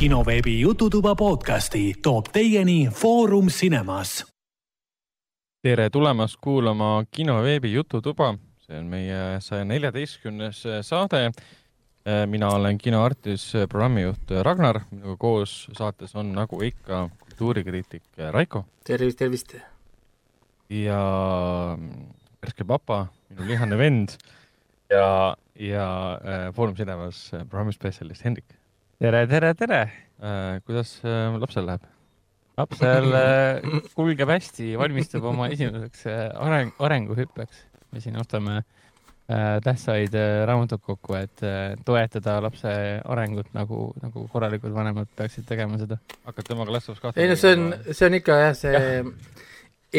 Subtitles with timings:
[0.00, 4.24] kinoveebi Jututuba podcasti toob teieni Foorum Cinemas.
[5.62, 8.30] tere tulemast kuulama kinoveebi Jututuba,
[8.64, 11.30] see on meie saja neljateistkümnes saade.
[12.26, 18.64] mina olen kinoartis programmijuht Ragnar, minuga koos saates on nagu ikka kultuurikriitik Raiko.
[18.84, 19.54] tervist, tervist.
[20.70, 21.02] ja
[22.42, 24.16] värske papa, minu lihane vend
[24.90, 28.59] ja, ja äh, Foorum Cinemas programmispetsialist Hendrik.
[29.00, 29.80] Tere, tere, tere
[30.20, 30.60] äh,!
[30.66, 31.86] kuidas äh, lapsel läheb?
[32.60, 37.62] lapsel äh, kulgeb hästi, valmistub oma esimeseks äh, areng, arenguhüppeks.
[37.92, 44.26] me siin ostame äh, tähtsaid äh, raamatuid kokku, et äh, toetada lapse arengut nagu, nagu
[44.28, 45.96] korralikud vanemad peaksid tegema seda.
[46.28, 48.74] hakkad temaga Last of Us kahte ei no see on, see on ikka jah, see
[48.76, 49.04] ja.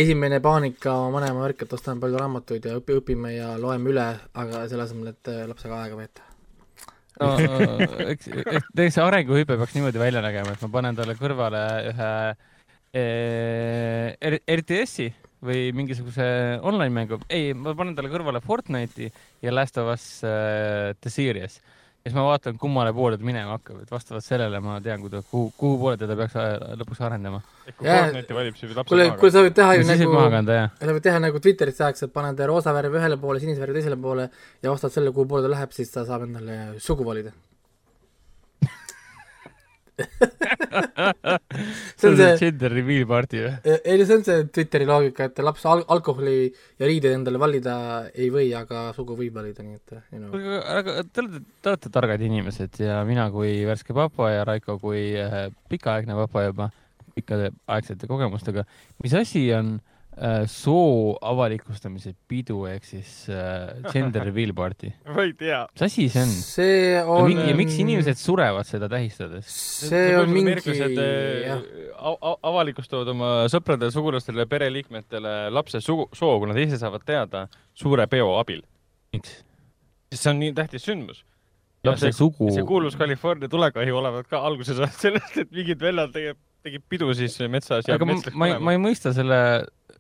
[0.06, 4.12] esimene paanika vanema värk, et ostame palju raamatuid ja õpi, õpime ja loeme üle,
[4.46, 6.31] aga selle asemel, et äh, lapsega aega veeta
[7.22, 7.32] no
[8.12, 12.14] eks, eks tegelikult see arenguhüpe peaks niimoodi välja nägema, et ma panen talle kõrvale ühe
[12.98, 16.26] eh, RTS-i või mingisuguse
[16.68, 19.10] online mängu, ei, ma panen talle kõrvale Fortnite'i
[19.42, 21.58] ja Last of Us uh, The Series
[22.04, 25.78] siis ma vaatan, kummale poole ta minema hakkab, et vastavalt sellele ma tean, kuhu, kuhu,
[25.82, 26.38] poole teda peaks
[26.82, 27.42] lõpuks arendama.
[28.90, 30.18] kuule, kuule sa võid teha ju nagu,
[30.82, 34.00] sa võid teha nagu Twitteris tehakse, et paned roosa värvi ühele poole, sinise värvi teisele
[34.02, 34.28] poole
[34.64, 37.36] ja ostad selle, kuhu poole ta läheb, siis ta saab endale sugu valida
[42.00, 43.76] see on see gender reveal party või?
[43.84, 47.76] ei see on see Twitteri loogika, et laps al alkoholi ja riideid endale valida
[48.14, 50.36] ei või, aga sugu võib valida, nii et you know.
[50.36, 54.78] aga, aga te olete, te olete targad inimesed ja mina kui värske papa ja Raiko
[54.82, 56.70] kui äh, pikaaegne papa juba,
[57.18, 58.66] pikaaegsete kogemustega,
[59.04, 60.01] mis asi on äh,
[60.50, 64.92] soo avalikustamise pidu ehk siis äh, gender reveal party.
[65.16, 65.64] ma ei tea.
[65.74, 66.34] mis asi see on?
[66.46, 67.32] see on.
[67.34, 69.50] ja, miks inimesed surevad seda tähistades?
[69.88, 70.62] see on mingi.
[72.52, 78.36] avalikustavad oma sõpradele, sugulastele, pereliikmetele lapse sugu, soo, kui nad ise saavad teada suure peo
[78.38, 78.62] abil.
[79.16, 79.42] miks?
[80.12, 81.26] sest see on nii tähtis sündmus.
[81.88, 82.52] lapse sugu.
[82.54, 87.12] see kuulus California tulekahju olevat ka alguse saanud sellest, et mingid vennad tegid, tegid pidu
[87.18, 87.88] siis metsas.
[87.90, 89.42] aga ma, ma, ma ei mõista selle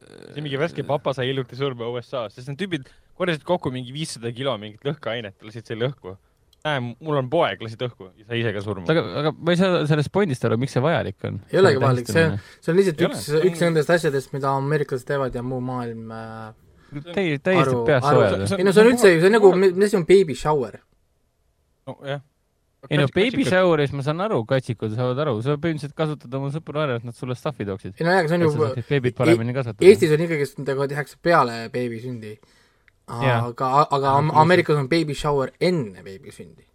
[0.01, 2.89] see mingi värske papa sai hiljuti surma USA-s, sest need tüübid
[3.19, 6.15] korjasid kokku mingi viissada kilo mingit lõhkeainet, lasid selle õhku.
[6.65, 8.85] näe, mul on poeg, lasid õhku ja sai ise ka surma.
[8.93, 11.39] aga, aga ma ei saa sellest pointist aru, miks see vajalik on?
[11.51, 12.25] ei olegi vajalik, see,
[12.59, 16.49] see on lihtsalt üks, üks nendest asjadest, mida ameeriklased teevad ja muu maailm äh,
[17.11, 18.47] täi-, täiesti peast soojad.
[18.57, 20.81] ei no see on üldse, see on nagu, mis asi on baby shower?
[21.89, 22.25] nojah
[22.89, 26.81] ei no baby shower'is ma saan aru, katsikud saavad aru, sa põhimõtteliselt kasutad oma sõpru
[26.81, 27.93] ära, et nad sulle stuff'i tooksid.
[27.99, 29.85] ei no jaa, aga see on ju beebit paremini kasvatada.
[29.85, 32.33] Eestis on ikkagi, nagu tehakse peale beebi sündi.
[33.11, 36.65] aga, aga Ameerikas on baby shower enne beebi sündi.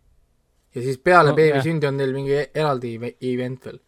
[0.76, 2.94] ja siis peale no, beebi sündi on neil mingi eraldi
[3.32, 3.82] event veel.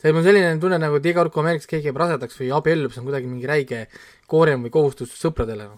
[0.00, 2.96] see on selline tunne nagu, et iga kord, kui Ameerikas keegi jääb rasedaks või abiellub,
[2.96, 3.84] see on kuidagi mingi räige
[4.26, 5.68] koorem või kohustus sõpradele.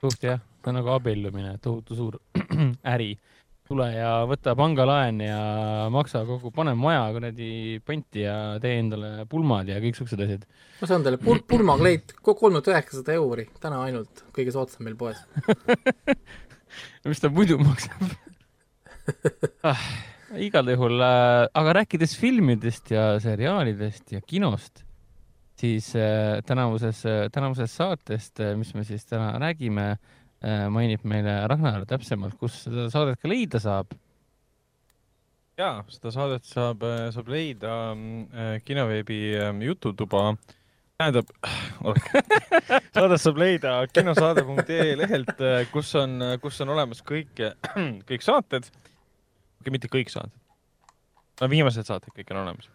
[0.00, 2.20] suht jah, see on nagu abiellumine, tohutu suur
[2.96, 3.12] äri
[3.68, 5.38] tule ja võta pangalaen ja
[5.92, 10.44] maksa kogu, pane maja kuradi panti ja tee endale pulmad ja kõiksugused asjad.
[10.82, 15.22] ma saan teile pul-, pulmakleit kolm tuhat üheksasada euri, täna ainult, kõige soodsam meil poes
[17.08, 18.04] mis ta muidu maksab
[19.70, 19.86] ah,
[20.40, 24.84] igal juhul äh,, aga rääkides filmidest ja seriaalidest ja kinost,
[25.60, 30.23] siis äh, tänavuses äh,, tänavusest saatest äh,, mis me siis täna räägime Äh,
[30.72, 33.94] mainib meile Ragnar täpsemalt, kus seda saadet ka leida saab.
[35.58, 40.34] ja seda saadet saab, äh, saab leida äh, kinoveebi äh, Jututuba
[40.98, 41.30] tähendab
[42.96, 47.44] saadet saab leida kinosaade.ee lehelt, äh, kus on, kus on olemas kõik,
[48.08, 48.70] kõik saated.
[49.70, 50.40] mitte kõik saated.
[51.40, 52.68] no viimased saated kõik on olemas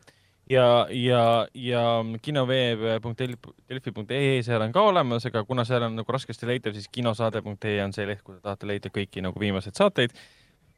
[0.50, 6.74] ja, ja, ja kinoveeb.delfi.ee, seal on ka olemas, aga kuna seal on nagu raskesti leitav,
[6.78, 10.12] siis kinosaade.ee on see leht, kus te tahate leida kõiki nagu viimaseid saateid.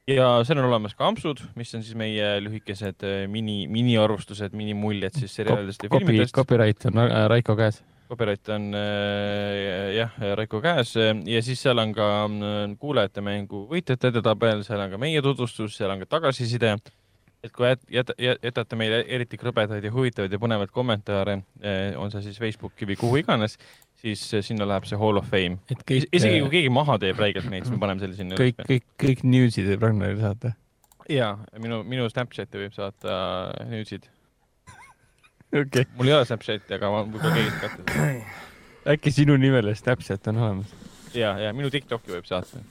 [0.10, 5.14] ja seal on olemas ka ampsud, mis on siis meie lühikesed äh, mini, miniarvustused, minimuljed
[5.22, 6.36] siis seriaalidest ja filmidest.
[6.36, 7.78] Copyright on äh, Raiko käes.
[8.12, 12.08] Copyright on äh, jah, Raiko käes ja siis seal on ka
[12.82, 16.70] kuulajate mängu võitjate edetabel, seal on ka meie tutvustus, seal on ka tagasiside
[17.44, 18.12] et kui jät, jät,
[18.44, 22.98] jätate meile eriti krõbedaid ja huvitavaid ja põnevaid kommentaare, eh, on see siis Facebooki või
[23.00, 23.58] kuhu iganes,
[24.02, 25.58] siis eh, sinna läheb see Hall of Fame.
[25.82, 28.38] Kõik, isegi kui keegi maha teeb räigelt neid, siis me paneme selle sinna.
[28.40, 30.54] kõik, kõik, kõik news'id võib Ragnarile saata.
[31.10, 33.16] ja minu, minu Snapchati võib saata
[33.72, 34.06] news'id
[35.50, 35.90] okay..
[35.98, 38.16] mul ei ole Snapchati, aga ma võib-olla keegi saab kätte.
[38.96, 40.78] äkki sinu nimele Snapchat on olemas?
[41.18, 42.62] ja, ja minu TikToki võib saata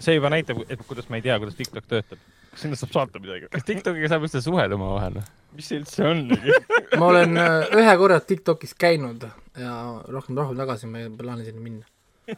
[0.00, 3.48] see juba näitab, et kuidas ma ei tea, kuidas TikTok töötab sinna saab saata midagi.
[3.52, 5.20] kas TikTokiga saab üldse suhelda omavahel?
[5.56, 6.24] mis see üldse on?
[7.00, 9.26] ma olen äh, ühe korra TikTokis käinud
[9.58, 9.76] ja
[10.08, 11.86] rohkem, rohkem tagasi ma ei plaani sinna minna.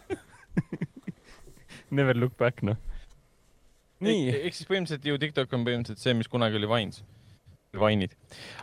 [1.96, 2.78] Never look back, noh.
[4.02, 7.02] nii, ehk siis põhimõtteliselt ju TikTok on põhimõtteliselt see, mis kunagi oli Vines.
[7.72, 8.12] Vine'id.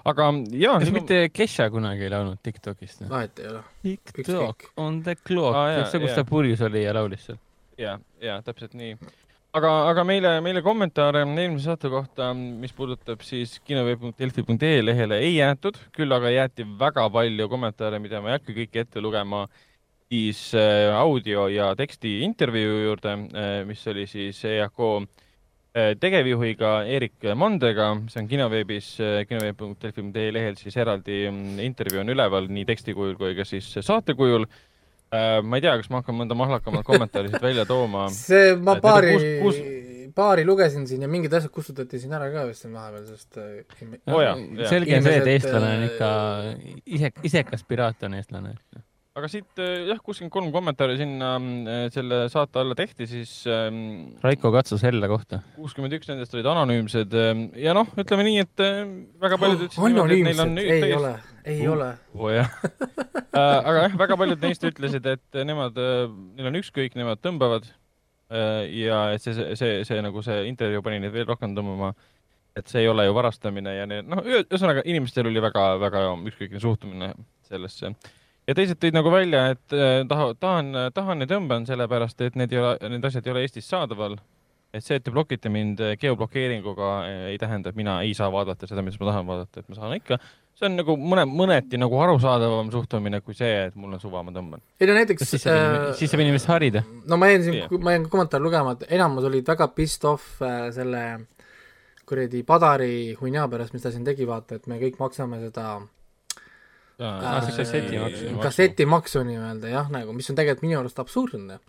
[0.06, 3.08] aga jaa, kas mitte Kesha kunagi ei laulnud TikTokist?
[3.10, 3.64] vahet ei ole.
[3.86, 6.20] TikTok on the clock ah,, see, kus jaa.
[6.22, 7.40] ta purjus oli ja laulis seal.
[7.82, 8.94] ja, ja täpselt nii.
[9.58, 15.80] aga, aga meile, meile kommentaare eelmise saate kohta, mis puudutab siis kinoveeb.delfi.ee lehele ei jäetud,
[15.96, 19.46] küll aga jäeti väga palju kommentaare, mida ma ei hakka kõiki ette lugema,
[20.10, 23.16] siis äh, audio ja teksti intervjuu juurde,
[23.70, 28.96] mis oli siis EAK äh, tegevjuhiga Erik Mandega, see on kinoveebis,
[29.30, 34.18] kinoveeb.delfi.ee lehel siis eraldi mm, intervjuu on üleval nii teksti kujul kui ka siis saate
[34.18, 34.46] kujul.
[34.46, 34.69] Äh,
[35.12, 38.08] ma ei tea, kas ma hakkan mõnda mahlakamat kommentaari siit välja tooma.
[38.14, 39.62] see, ma Et paari kus-
[40.20, 43.64] paari lugesin siin ja mingid asjad kustutati siin ära ka vist siin vahepeal, sest äh,
[43.86, 44.68] ei- Oo jaa, jaa.
[44.70, 46.10] selge on see, et eestlane on äh, ikka
[46.98, 48.56] ise, isekas piraat on eestlane.
[49.20, 54.14] aga siit äh, jah, kuuskümmend kolm kommentaari sinna äh, selle saate alla tehti, siis ähm,
[54.24, 55.42] Raiko katsus hella kohta.
[55.58, 58.86] kuuskümmend üks nendest olid anonüümsed ähm, ja noh, ütleme nii, et äh,
[59.24, 61.14] väga paljud ütlesid niimoodi, et neil on anonüümsed, ei ole,
[61.50, 61.74] ei Uh.
[61.74, 61.90] ole.
[62.36, 62.50] jah.
[63.34, 65.78] aga jah, väga paljud neist ütlesid, et nemad,
[66.38, 67.68] neil on ükskõik, nemad tõmbavad.
[68.30, 71.94] ja et see, see, see, see nagu see intervjuu pani neid veel rohkem tõmbama.
[72.58, 76.60] et see ei ole ju varastamine ja need, noh, ühesõnaga inimestel oli väga, väga ükskõikne
[76.62, 77.14] suhtumine
[77.48, 77.94] sellesse.
[78.48, 82.54] ja teised tõid nagu välja, et äh, taha, tahan, tahan ja tõmban sellepärast, et need
[82.54, 84.18] ei ole, need asjad ei ole Eestis saadaval.
[84.74, 86.90] et see, et te blokite mind äh, geoblokeeringuga,
[87.32, 89.96] ei tähenda, et mina ei saa vaadata seda, mida ma tahan vaadata, et ma saan
[89.98, 90.20] ikka
[90.60, 94.34] see on nagu mõne, mõneti nagu arusaadavam suhtumine kui see, et mul on suva, ma
[94.36, 94.64] tõmban.
[94.80, 96.84] ei no näiteks siis saab inimene, siis saab inimest harida?
[97.08, 100.42] no ma jäin siin Jah., ma jäin kommentaare lugema, et enamus olid väga pissed off
[100.44, 101.06] äh, selle
[102.10, 105.80] kuradi Padari hunnia pärast, mis ta siin tegi, vaata, et me kõik maksame seda
[107.00, 108.38] see kassetimaksu.
[108.44, 111.60] kassetimaksu nii-öelda jah, nagu mis on tegelikult minu arust absurdne.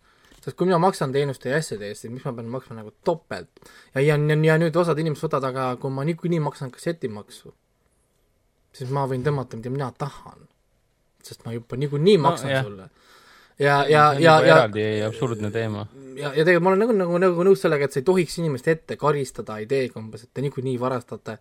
[0.40, 3.50] sest kui mina maksan teenuste ja asjade eest, siis miks ma pean maksma nagu topelt?
[3.94, 7.52] ja, ja, ja, ja nüüd osad inimesed võtavad, aga kui ma niikuinii maksan kassetimaksu,
[8.72, 10.46] siis ma võin tõmmata, mida mina tahan.
[11.22, 12.64] sest ma juba niikuinii No, maksan jah.
[12.64, 12.88] sulle.
[13.58, 15.86] ja, ja, ja, ja eraldi absurdne teema.
[16.16, 18.68] ja, ja tegelikult ma olen nagu, nagu, nagu nõus sellega, et sa ei tohiks inimest
[18.68, 21.36] ette karistada ideega umbes, et te niikuinii varastate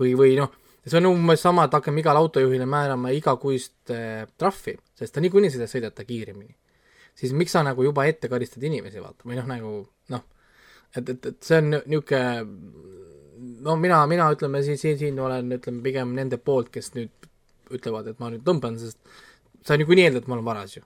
[0.00, 0.52] või, või noh,
[0.86, 5.50] see on umbes sama, et hakkame igale autojuhile määrama igakuist äh, trahvi, sest ta niikuinii
[5.50, 6.54] seda sõidata kiiremini.
[7.14, 9.74] siis miks sa nagu juba ette karistad inimesi, vaata, või noh, nagu
[10.14, 10.22] noh,
[10.96, 12.46] et, et, et see on niisugune
[13.64, 17.30] no mina, mina ütleme siin, siin, siin olen, ütleme pigem nende poolt, kes nüüd
[17.74, 18.98] ütlevad, et ma nüüd tõmban, sest
[19.64, 20.82] sa niikuinii eeldad, et ma olen varas ju.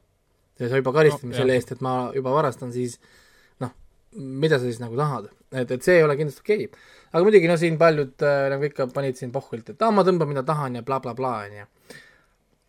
[0.58, 2.96] ja sa juba karistad No, selle eest, et ma juba varastan, siis
[3.62, 3.70] noh,
[4.18, 6.84] mida sa siis nagu tahad, et, et see ei ole kindlasti okei okay..
[7.12, 10.30] aga muidugi no siin paljud äh, nagu ikka panid siin pohvilt, et aa, ma tõmban,
[10.30, 11.68] mida tahan ja blablabla, onju.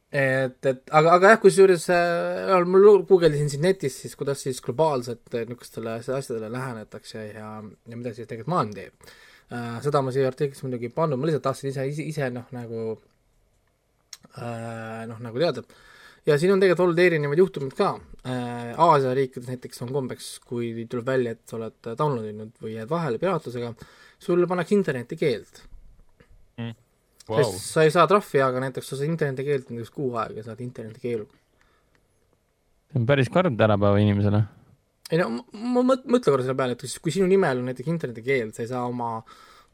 [0.09, 5.33] et, et aga, aga jah, kusjuures äh, ma guugeldasin siin netis siis, kuidas siis globaalselt
[5.33, 9.17] äh, niisugustele asjadele lähenetakse ja, ja mida siis tegelikult maailm teeb.
[9.83, 12.83] Seda ma siia artiklisse muidugi ei pannud, ma lihtsalt tahtsin ise, ise, ise noh, nagu
[14.37, 15.63] äh, noh, nagu teada
[16.27, 17.89] ja siin on tegelikult olnud erinevaid juhtumeid ka
[18.27, 18.75] äh,.
[18.77, 22.91] Aasia riikides näiteks on kombeks, kui tuleb välja, et sa oled download inud või jääd
[22.91, 23.73] vahele piraatlusega,
[24.21, 25.65] sulle pannakse internetikeeld
[27.29, 27.43] Vau.
[27.43, 27.57] wow..
[27.61, 31.27] sa ei saa trahvi, aga näiteks sa saad internetikeeld näiteks kuu aega, saad internetikeelu.
[32.89, 34.43] see on päris karm tänapäeva inimesele.
[35.09, 35.43] Ei no ma,
[35.75, 38.69] ma mõt- mõtle korra selle peale, et kui sinu nimel on näiteks internetikeeld, sa ei
[38.71, 39.17] saa oma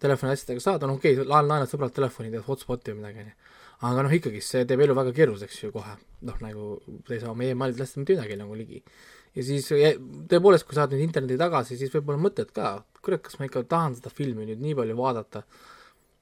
[0.01, 3.53] telefoni asjadega saada, no okei okay,, laen, laenad sõbralt telefoni, teed hotspot'i või midagi, onju.
[3.89, 5.95] aga noh, ikkagi see teeb elu väga keeruliseks ju kohe,
[6.27, 6.71] noh nagu
[7.07, 8.83] sa ei saa oma emailid lasta mitte midagi nagu ligi.
[9.35, 9.69] ja siis
[10.31, 13.95] tõepoolest, kui saad nüüd interneti tagasi, siis võib-olla mõtled ka, kurat, kas ma ikka tahan
[13.99, 15.43] seda filmi nüüd nii palju vaadata,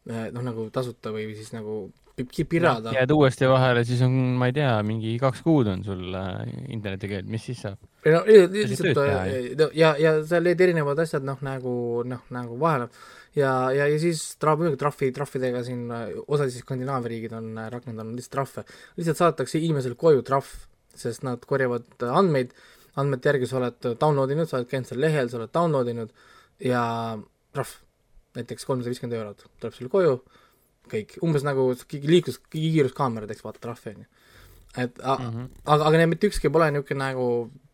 [0.05, 2.93] noh nagu tasuta või siis nagu pi- pirada.
[2.93, 6.43] jääd uuesti vahele, siis on, ma ei tea, mingi kaks kuud on sul äh,
[6.73, 7.79] internetikeel, mis siis saab?
[8.05, 9.31] ei no lihtsalt äh,
[9.79, 11.75] ja, ja seal olid erinevad asjad noh, nagu
[12.07, 12.89] noh, nagu vahele
[13.35, 17.49] ja, ja, ja siis trahv, muidugi trahvi, trahvidega siin äh, osad siis Skandinaavia riigid on
[17.73, 18.65] rakendanud lihtsalt trahve.
[18.99, 20.51] lihtsalt saadetakse inimesele koju trahv,
[20.97, 22.53] sest nad korjavad andmeid,
[22.99, 26.13] andmete järgi sa oled download inud, sa oled käinud seal lehel, sa oled download inud
[26.61, 26.83] ja
[27.55, 27.73] trahv,
[28.37, 30.17] näiteks kolmsada viiskümmend eurot tuleb sulle koju,
[30.91, 34.07] kõik, umbes nagu liiklus, kiiruskaamera teeks vaata trahvi, on ju.
[34.83, 35.49] et a, mm -hmm.
[35.65, 37.27] aga, aga need mitte ükski pole niisugune nagu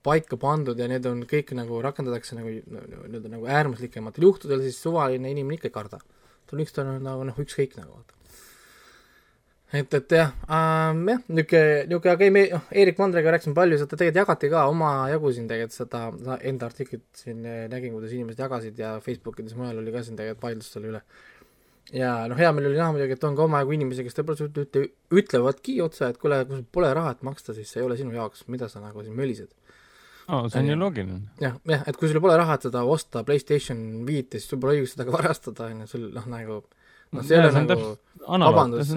[0.03, 5.31] paika pandud ja need on kõik nagu rakendatakse nagu nii-öelda nagu äärmuslikematel juhtudel, siis suvaline
[5.31, 5.99] inimene ikka ei karda.
[6.47, 8.15] tal on üks, tal on nagu noh, ükskõik nagu vaata.
[9.73, 13.81] et, et jah ähm,, jah, niisugune, niisugune, aga ei, me, noh, Eerik Mandriga rääkisime palju,
[13.81, 18.15] seda tegelikult jagati ka omajagu siin tegelikult seda, seda enda artiklit siin eh, nägin, kuidas
[18.15, 21.03] inimesed jagasid ja Facebookides mujal oli ka siin tegelikult vaidlus selle üle.
[21.95, 24.85] Ja noh, hea meel oli näha muidugi, et on ka omajagu inimesi, kes tõepoolest ütle,
[25.21, 28.13] ütlevadki otse, et kuule, kui sul pole raha, et maksta, siis see ei ole sinu
[28.15, 29.53] jaoks, mida sa nagu siin mölised.
[30.29, 31.31] Oh, see on ju loogiline.
[31.41, 34.77] jah, jah, et kui sul pole raha, et seda osta PlayStation viite, siis sul pole
[34.77, 37.89] õigust seda ka varastada, on ju, sul noh, nagu noh, see ei ole nagu
[38.51, 38.93] vabandus,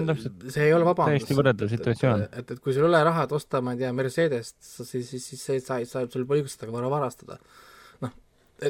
[0.53, 1.23] see ei ole vabandus.
[1.23, 2.25] täiesti võrreldav situatsioon.
[2.29, 5.25] et, et kui sul ei ole raha, et osta, ma ei tea, Mercedest, siis, siis,
[5.31, 7.39] siis sa, sa, sa, sul pole õigust seda vara varastada.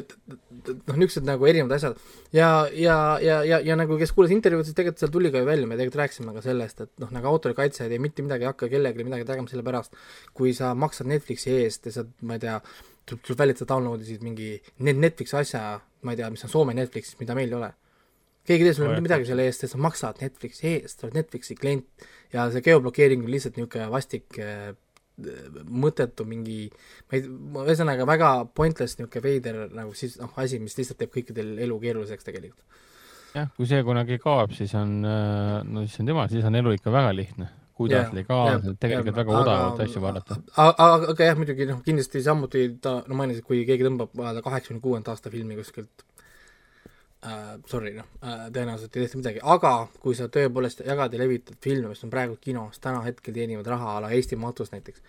[0.00, 2.00] Et, et, noh, niisugused nagu erinevad asjad.
[2.34, 5.48] ja, ja, ja, ja, ja nagu kes kuulas intervjuud, siis tegelikult seal tuli ka ju
[5.48, 8.70] välja, me tegelikult rääkisime ka sellest, et noh, nagu autorikaitsjad ja mitte midagi ei hakka
[8.72, 9.96] kellelegi midagi tegema selle pärast,
[10.36, 12.58] kui sa maksad Netflixi eest ja sa, ma ei tea,
[13.04, 14.52] tuleb, tuleb välja, et sa downloadisid mingi
[14.90, 15.64] Netflixi asja,
[16.04, 17.72] ma ei tea, mis on Soome Netflixis, mida meil ei ole.
[18.44, 21.56] Keegi ei tee sulle midagi selle eest, et sa maksad Netflixi eest, sa oled Netflixi
[21.56, 22.08] klient.
[22.34, 24.74] Ja see geoblokeering on lihtsalt niisugune vastik äh,
[25.16, 26.68] mõttetu mingi,
[27.08, 27.26] ma ei,
[27.64, 32.26] ühesõnaga väga pointless niisugune veider nagu siis noh, asi, mis lihtsalt teeb kõikidel elu keeruliseks
[32.26, 32.80] tegelikult.
[33.34, 36.94] jah, kui see kunagi kaob, siis on, äh, no issand jumal, siis on elu ikka
[36.94, 40.36] väga lihtne kuidas legaalselt tegelikult väga odavalt asju vaadata.
[40.62, 45.14] aga, aga jah, muidugi noh, kindlasti samuti ta, no mainisid, kui keegi tõmbab kaheksakümne kuuenda
[45.14, 46.04] aasta filmi kuskilt
[47.26, 51.58] äh, sorry, noh äh,, tõenäoliselt ei tehta midagi, aga kui sa tõepoolest jagad ja levitad
[51.64, 55.02] filme, mis on praegu kinos, täna hetkel teenivad raha a la Eesti matus näiteks,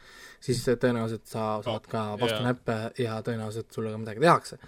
[0.47, 4.59] siis tõenäoliselt sa saad ka vastu näppe ja tõenäoliselt sulle ka midagi tehakse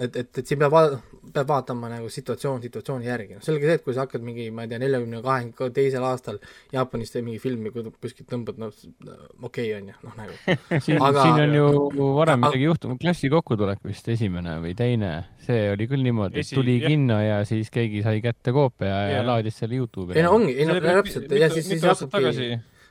[0.00, 0.98] et, et, et siin peab vaata-,
[1.34, 4.64] peab vaatama nagu situatsioon situatsiooni järgi, noh selge see, et kui sa hakkad mingi, ma
[4.64, 6.40] ei tea, neljakümne kahekümne teisel aastal
[6.72, 11.26] Jaapanis teed mingi filmi, kuskilt tõmbad, noh okei okay, on ju, noh nagu siin, aga
[11.26, 15.12] siin on ju varem midagi juhtunud, klassi kokkutulek vist esimene või teine,
[15.46, 16.88] see oli küll niimoodi, et tuli jah.
[16.90, 20.18] kinno ja siis keegi sai kätte koopia ja, ja laadis selle Youtube'i.
[20.18, 22.50] ei no ongi, ei no täpselt ja siis, siis hakkabki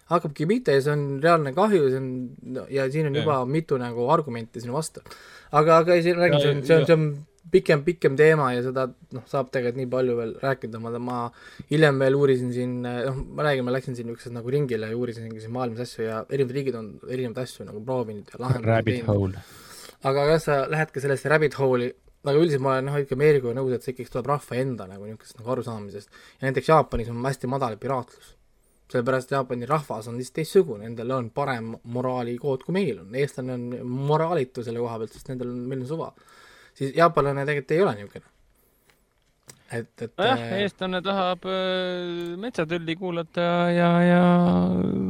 [0.09, 3.21] hakkabki pihta ja see on reaalne kahju, see on ja siin on ja.
[3.21, 5.03] juba mitu nagu argumenti sinu vastu
[5.51, 7.05] aga, aga ei, siin räägin, see on, see on, see on
[7.51, 11.19] pikem, pikem teema ja seda noh, saab tegelikult nii palju veel rääkida, ma, ma
[11.71, 15.31] hiljem veel uurisin siin, noh, ma räägin, ma läksin siin niisuguseks nagu ringile ja uurisin
[15.33, 19.39] siin maailmas asju ja erinevad riigid on erinevaid asju nagu proovinud ja lahendanud.
[20.09, 21.93] aga kas sa lähed ka sellesse rabbit hole'i,
[22.27, 25.07] nagu üldiselt ma olen noh, ikka Ameerikaga nõus, et see ikkagi tuleb rahva enda nagu
[25.07, 26.19] niisugusest nagu arusaamisest.
[26.39, 28.35] ja näiteks Jaapanis on hästi madal piraatlus
[28.89, 33.93] sellepärast Jaapani rahvas on lihtsalt teistsugune, nendel on parem moraalikood kui meil on, eestlane on
[34.09, 36.09] moraalitu selle koha pealt, sest nendel on, meil on suva.
[36.77, 38.31] siis jaapanlane tegelikult ei ole niisugune.
[39.77, 44.23] et, et nojah äh,, eestlane tahab äh, Metsatülli kuulata ja, ja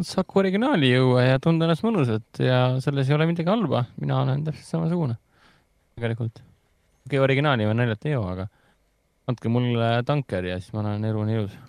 [0.03, 4.43] Saku originaali juua ja tunda ennast mõnusalt ja selles ei ole midagi halba, mina olen
[4.49, 5.15] täpselt samasugune.
[5.95, 6.43] tegelikult.
[6.43, 8.49] okei okay,, originaali ma naljalt ei joo, aga
[9.31, 11.59] andke mulle tanker ja siis ma olen elu nii ilus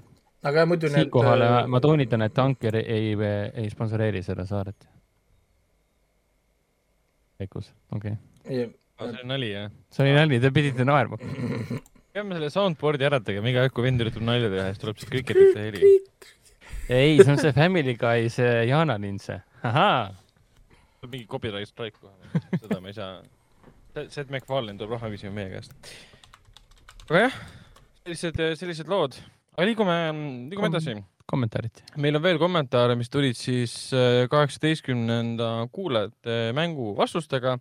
[0.47, 4.89] aga muidu need siinkohal äh, ma toonitan, et Anker ei, ei, sponsoreeri seda saaret.
[7.41, 8.69] Peikus, okei okay..
[9.01, 9.73] see oli nali, jah?
[9.93, 11.19] see oli nali, te pidite naerma.
[12.15, 15.67] peame selle soundboard'i ära tegema, iga kui vend üritab nalja teha, siis tuleb see kriketite
[15.67, 15.93] heli.
[16.89, 19.39] ei, see on see Family Guy, see Jana Lind, see.
[19.67, 20.11] ahaa.
[21.07, 23.21] mingi copyright strike kohe, seda me ei saa.
[23.91, 25.75] Seth MacFarlane tuleb raha küsima meie käest.
[27.09, 27.39] aga jah,
[28.05, 29.17] sellised, sellised lood
[29.61, 29.95] aga liigume,
[30.49, 30.93] liigume Kom edasi.
[31.29, 31.83] kommentaarid.
[32.01, 37.59] meil on veel kommentaare, mis tulid siis äh, kaheksateistkümnenda kuulajate mängu vastustega.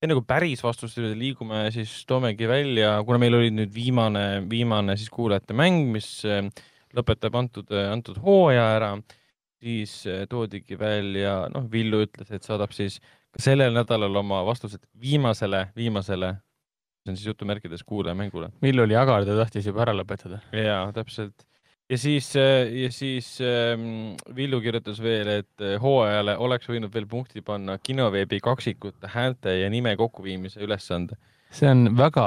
[0.00, 4.94] enne kui päris vastuste juurde liigume, siis toomegi välja, kuna meil oli nüüd viimane, viimane
[4.96, 6.46] siis kuulajate mäng, mis äh,
[6.94, 8.92] lõpetab antud, äh, antud hooaja ära,
[9.60, 13.00] siis toodigi välja, noh, Villu ütles, et saadab siis
[13.42, 16.36] sellel nädalal oma vastused viimasele, viimasele
[17.10, 18.50] on siis jutumärkides kuulajamängule.
[18.62, 20.40] Villu oli agar, ta tahtis juba ära lõpetada.
[20.56, 21.46] jaa, täpselt.
[21.90, 27.42] ja siis, ja siis ähm, Villu kirjutas veel, et äh, hooajale oleks võinud veel punkti
[27.42, 31.18] panna kinoveebi kaksikute häälte ja nime kokkuviimise ülesande.
[31.50, 32.26] see on väga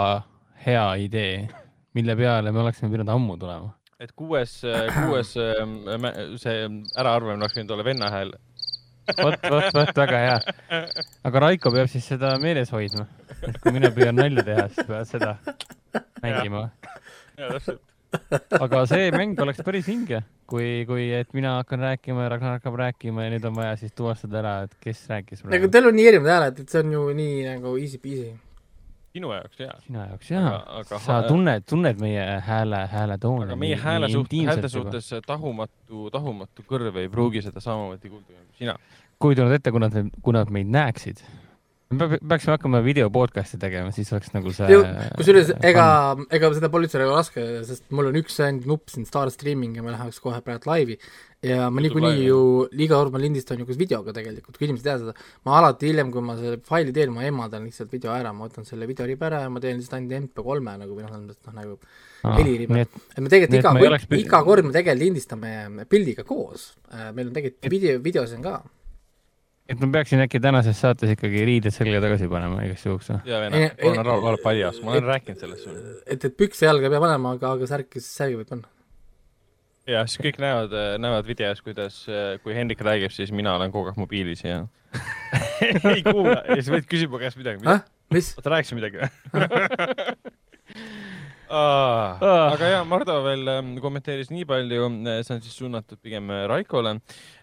[0.65, 1.47] hea idee,
[1.93, 3.73] mille peale me oleksime pidanud ammu tulema.
[3.99, 5.79] et kuues, äh, kuues ähm,
[6.35, 6.67] see
[6.99, 8.35] äraarvamine oleks võinud olla venna hääl
[9.19, 10.36] vot, vot, vot väga hea.
[11.29, 13.07] aga Raiko peab siis seda meeles hoidma.
[13.41, 15.33] et kui mina püüan nalja teha, siis pead seda
[16.24, 16.67] mängima.
[18.62, 22.77] aga see mäng oleks päris vinge, kui, kui, et mina hakkan rääkima ja Ragnar hakkab
[22.83, 26.10] rääkima ja nüüd on vaja siis tuvastada ära, et kes rääkis nagu teil on nii
[26.13, 28.33] erinevad hääled, et see on ju nii nagu easy peasy
[29.13, 29.75] sinu jaoks jaa.
[29.86, 31.00] sinu jaoks jaa.
[31.05, 33.46] sa tunned, tunned meie hääle, hääletooni.
[33.46, 38.60] aga meie hääle suht-, häälte suhtes tahumatu, tahumatu kõrv ei pruugi seda samamoodi kuulda kui
[38.63, 38.77] sina.
[39.22, 41.22] kujutanud ette, kui nad, kui nad meid näeksid,
[41.97, 44.79] me peaksime hakkama video podcast'i tegema, siis oleks nagu see
[45.17, 45.85] kusjuures ega,
[46.33, 49.77] ega seda pole üldse väga raske, sest mul on üks ainult nupp siin Star Streaming
[49.77, 50.97] ja ma läheks kohe praegu laivi.
[51.43, 52.38] Ja ma niikuinii ju
[52.71, 56.12] liiga kord ma lindistan ju koos videoga tegelikult, kui inimesed teavad seda, ma alati hiljem,
[56.13, 59.41] kui ma selle faili teen, ma eemaldan lihtsalt video ära, ma võtan selle videoriba ära
[59.43, 61.75] ja ma teen lihtsalt ainult MP3-e nagu või noh, noh nagu
[62.38, 62.85] heliriba.
[62.85, 64.07] et me tegelikult iga, oleks...
[64.21, 65.51] iga kord me tegelikult lindistame
[65.91, 66.69] pildiga koos,
[67.12, 68.62] meil on tegelikult video, videos on ka
[69.70, 73.20] et ma peaksin äkki tänases saates ikkagi riided selga tagasi panema igaks juhuks või?
[73.29, 75.96] jaa, Vene, on Raul Valp paljas, ma olen rääkinud sellest sulle.
[76.05, 78.70] et, et pükse jalga ei pea panema, aga, aga särki, särgi võib panna.
[79.89, 82.03] ja siis kõik näevad, näevad videos, kuidas,
[82.43, 84.65] kui Hendrik räägib, siis mina olen kogu aeg mobiilis ja
[85.96, 87.63] ei kuula ja siis võid küsida mu käest midagi.
[88.13, 88.34] mis?
[88.38, 90.34] oota, rääkisid midagi või
[91.53, 92.17] Ah,
[92.50, 96.48] aga jaa, Mardu veel ähm, kommenteeris nii palju, äh, see on siis suunatud pigem äh,
[96.50, 96.95] Raikole,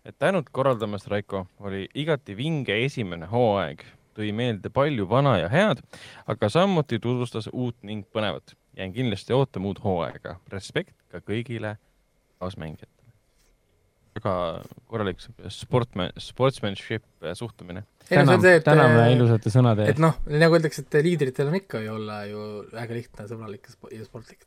[0.03, 3.85] et tänud korraldamast, Raiko, oli igati vinge esimene hooaeg,
[4.19, 5.85] tõi meelde palju vana ja head,
[6.27, 8.57] aga samuti tutvustas uut ning põnevat.
[8.77, 10.41] jään kindlasti ootama uut hooaega.
[10.49, 11.77] respekt ka kõigile
[12.39, 13.00] kaasmängijatele
[14.17, 14.35] väga
[14.91, 17.85] korralik sportman, sportsmanship äh, suhtumine.
[18.09, 19.95] täname, täname äh, ilusate sõnade eest.
[19.95, 24.07] et noh, nagu öeldakse, et liidritel on ikka ju olla ju väga lihtne, sõbralik ja
[24.07, 24.47] sportlik.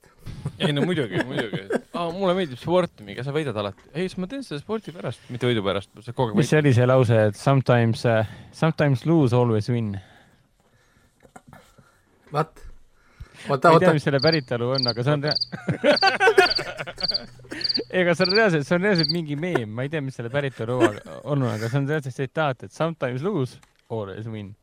[0.60, 1.64] ei no muidugi, muidugi.
[1.96, 3.88] aa, mulle meeldib sport, miga sa võidad alati.
[3.94, 5.94] ei, siis ma teen seda spordi pärast, mitte võidu pärast.
[6.36, 9.96] mis see oli see lause, et sometimes uh,, sometimes lose, always win?
[12.34, 12.63] What?
[13.50, 13.72] Oota, oota.
[13.72, 15.22] ma ei tea, mis selle päritolu on, aga see on
[18.02, 20.80] ega see on reaalselt, see on reaalselt mingi meem, ma ei tea, mis selle päritolu
[20.82, 23.60] on, aga see on reaalselt tsitaat, et sometimes lose,
[23.90, 24.54] always win.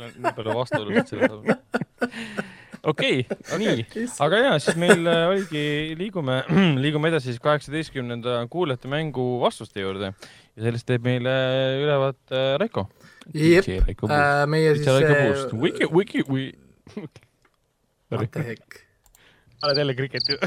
[0.00, 1.58] nii palju vastuolusid selles osas.
[2.90, 3.24] okei
[3.60, 3.84] nii.
[4.24, 5.64] aga ja, siis meil äh, oligi,
[6.00, 6.40] liigume,
[6.84, 11.34] liigume edasi siis kaheksateistkümnenda kuulajate mängu vastuste juurde ja sellest teeb meile
[11.82, 12.88] ülevaate äh, Raiko
[13.34, 13.66] jep,
[14.10, 16.58] äh, meie siis äh, Wiki, wiki, wiki.
[18.10, 18.90] What the heck?
[19.62, 20.38] oled jälle kriketi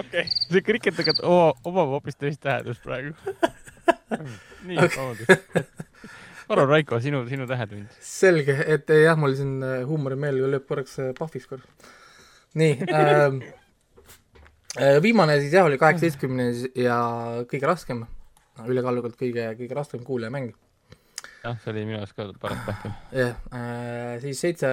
[0.00, 1.12] okei, see kriket aga
[1.68, 3.10] omab hoopis teist tähendust praegu
[4.68, 5.30] nii okay., vabandust.
[6.48, 7.86] palun, Raiko, sinu, sinu tähetund.
[8.00, 11.64] selge, et jah, mul siin äh, huumorimeel lööb korraks pahviks korra.
[12.56, 13.34] nii ähm,
[15.04, 16.96] viimane siis jah, oli kaheksateistkümnes ja
[17.50, 17.98] kõige raskem
[18.62, 20.54] ülekaalukalt kõige, kõige raskem kuulajamäng.
[21.42, 22.94] jah, see oli minu jaoks ka paras pähkel.
[23.18, 24.70] jah äh,, siis seitse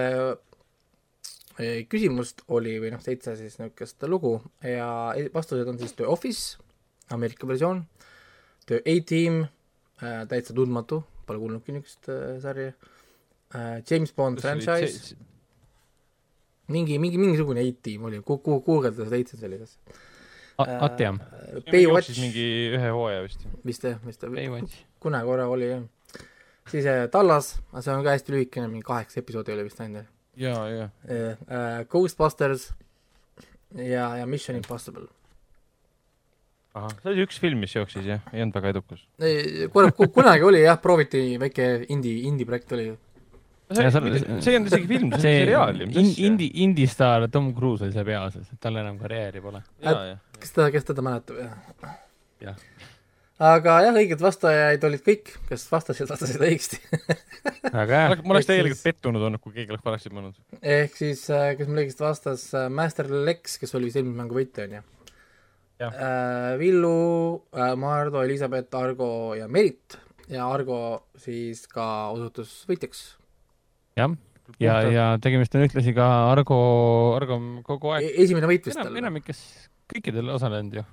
[1.58, 6.06] äh, küsimust oli või noh, seitse siis niisugust lugu ja e-, vastused on siis The
[6.08, 6.62] Office,
[7.12, 7.84] Ameerika versioon,
[8.66, 15.18] The A-Team äh,, täitsa tundmatu, pole kuulnudki niisugust äh, sarja äh,, James Bond Kas franchise,
[16.72, 19.78] mingi, mingi, mingisugune A-Team oli, kuhu, guugeldada seda A-Team sellises
[20.58, 21.20] Ateam.
[21.20, 22.18] Äh, Baywatch.
[22.20, 22.44] mingi
[22.76, 23.46] ühe hooaja vist.
[23.66, 24.24] vist jah, vist
[25.02, 25.82] kunagi korra oli jah.
[26.70, 30.06] siis äh, Tallas, aga see on ka hästi lühikene, mingi kaheksa episoodi oli vist ainult.
[30.36, 30.88] ja, ja.
[31.08, 32.70] Äh, Ghostbusters
[33.76, 35.08] ja, ja Mission Impossible.
[36.74, 39.06] ahah, see oli üks film, mis jooksis jah, ei olnud väga edukas.
[40.14, 42.92] kunagi oli jah, prooviti väike indie, indie projekt oli
[43.76, 43.90] see,
[44.40, 45.88] see ei olnud isegi film, see on seriaal ju.
[46.26, 49.62] Indi, indistaar Tom Cruise oli seal peaosas, et tal enam karjääri pole.
[50.42, 51.96] Kes ta, kes teda mäletab, jah.
[52.42, 52.62] jah.
[53.52, 56.80] aga jah, õiged vastajaid olid kõik, kes vastasid, vastasid õigesti
[57.78, 58.20] väga hea.
[58.22, 60.38] ma oleks täielikult pettunud olnud, kui keegi oleks valesti pannud.
[60.60, 64.38] ehk siis, äh, kes mul õigesti vastas, äh, Master Lex, kes oli vist eelmise mängu
[64.38, 64.84] võitja, onju.
[65.82, 67.42] Äh, Villu,
[67.80, 69.96] Mardu, Elizabeth, Argo ja Merit
[70.30, 73.00] ja Argo siis ka osutus võitjaks
[73.98, 74.14] jah,
[74.62, 76.58] ja, ja tegemist on ühtlasi ka Argo,
[77.18, 78.14] Argo kogu aeg e.
[78.24, 78.94] esimene võit vist tal.
[78.98, 79.42] enamikes
[79.92, 80.84] kõikidel osalenud ju.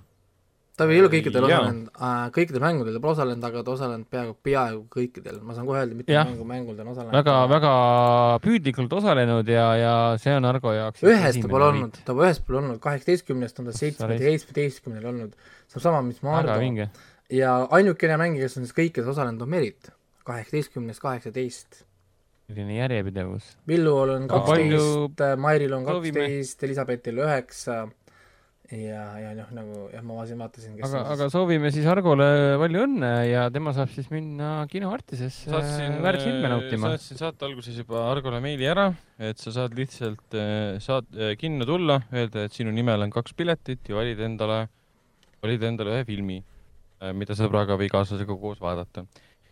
[0.79, 1.89] ta ei ole kõikidel osalenud,
[2.35, 5.97] kõikidel mängudel ta pole osalenud, aga ta osalenud peaaegu, peaaegu kõikidel, ma saan kohe öelda,
[5.99, 7.17] mitu mängu, mängul ta on osalenud.
[7.19, 7.73] väga, väga
[8.45, 12.41] püüdlikult osalenud ja, ja see on Argo jaoks ühes ta pole olnud, ta pole ühes
[12.45, 16.55] pole olnud, kaheksateistkümnest on ta seitsmeteistkümnel olnud, see on sama, mis Mardo.
[17.29, 19.91] ja ainukene mängija, kes on siis kõikides osalenud, on Merit,
[20.29, 21.83] kaheksateistkümnest kaheksateist.
[22.49, 23.51] Selline järjepidevus.
[23.69, 27.83] Villul on kaksteist, Mairil on kaksteist, Elizabetil üheksa
[28.71, 32.27] ja, ja noh, nagu jah, ma vaatasin, vaatasin, kes aga, aga soovime siis Argole
[32.61, 35.61] palju õnne ja tema saab siis minna kinoartisesse
[36.03, 36.91] väärtfilme nautima.
[36.93, 41.65] saatsin saate alguses juba Argole meili ära, et sa saad lihtsalt äh, saad äh, kinno
[41.69, 44.61] tulla, öelda, et sinu nimel on kaks piletit ja valida endale,
[45.41, 46.37] valida endale ühe filmi,
[47.01, 49.07] äh, mida sõbraga või kaaslasega koos vaadata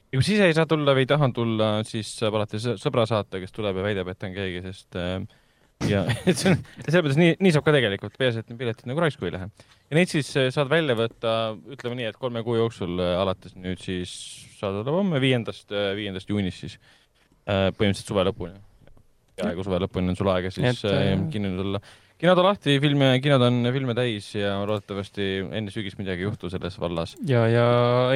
[0.08, 3.04] ja kui sa ise ei saa tulla või ei taha tulla, siis saab alati sõbra
[3.10, 5.20] saata, kes tuleb ja väidab, et on keegi, sest äh,
[5.86, 9.04] ja et see on, selles mõttes nii, nii saab ka tegelikult, peaasi, et piletid nagu
[9.04, 9.50] raisku ei lähe.
[9.90, 11.36] ja neid siis äh, saad välja võtta,
[11.74, 14.14] ütleme nii, et kolme kuu jooksul äh, alates nüüd siis
[14.58, 16.80] saad olla homme viiendast, viiendast juunist siis
[17.48, 18.58] põhimõtteliselt suve lõpuni.
[19.38, 21.80] peaaegu suve lõpuni on sul aega siis et, kinni tulla
[22.18, 26.50] kinod on lahti, filme, kinod on filme täis ja loodetavasti enne sügist midagi ei juhtu
[26.50, 27.14] selles vallas.
[27.30, 27.68] ja, ja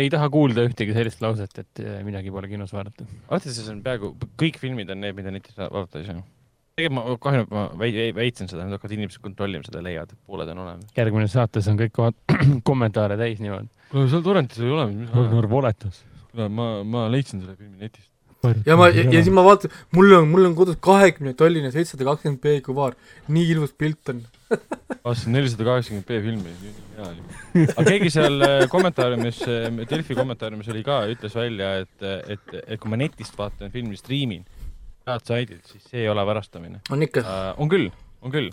[0.01, 3.05] ei taha kuulda ühtegi sellist lauset, et midagi pole kinos vaadata.
[3.29, 6.23] alati see on peaaegu, kõik filmid on need, mida netis vaadata ei saa.
[6.77, 7.65] Tegelikult ma kahju, et ma
[8.17, 10.93] väitsin seda, nüüd hakkavad inimesed kontrollima seda, leiavad, et pooled on olemas.
[10.97, 11.99] järgmine saates on kõik
[12.69, 13.69] kommentaare täis niimoodi.
[13.91, 14.87] kuule, seal torrentis ei ole.
[15.11, 16.05] Ragnar valetas.
[16.31, 18.11] kuule, ma, ma leidsin selle filmi netist
[18.65, 22.07] ja ma, ja, ja siis ma vaatan, mul on, mul on kodus kahekümne tolline seitsesada
[22.07, 22.95] kakskümmend B kuvaar,
[23.31, 24.23] nii ilus pilt on
[25.05, 26.55] vaatasin nelisada kaheksakümmend B filmi,
[26.95, 27.67] hea oli.
[27.67, 32.81] aga keegi seal äh, kommentaariumis, äh, Delfi kommentaariumis oli ka, ütles välja, et, et, et
[32.81, 34.47] kui ma netist vaatan filmi, striimin
[35.05, 36.81] saidilt, siis see ei ole varastamine.
[36.91, 37.61] on ikka uh,?
[37.61, 37.89] on küll,
[38.21, 38.51] on küll.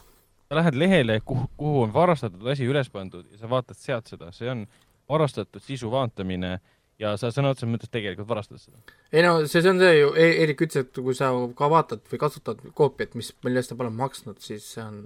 [0.49, 4.33] sa lähed lehele, kuhu, kuhu on varastatud asi üles pandud ja sa vaatad sealt seda,
[4.33, 4.67] see on
[5.09, 6.59] varastatud sisu vaatamine
[6.99, 8.81] ja sa sõna otseses mõttes tegelikult varastad seda.
[9.13, 12.03] ei no see, see on see ju e, Eerik ütles, et kui sa ka vaatad
[12.11, 15.03] või kasutad koopiat, mis, mille eest sa pole maksnud, siis see on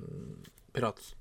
[0.72, 1.14] piraatsus.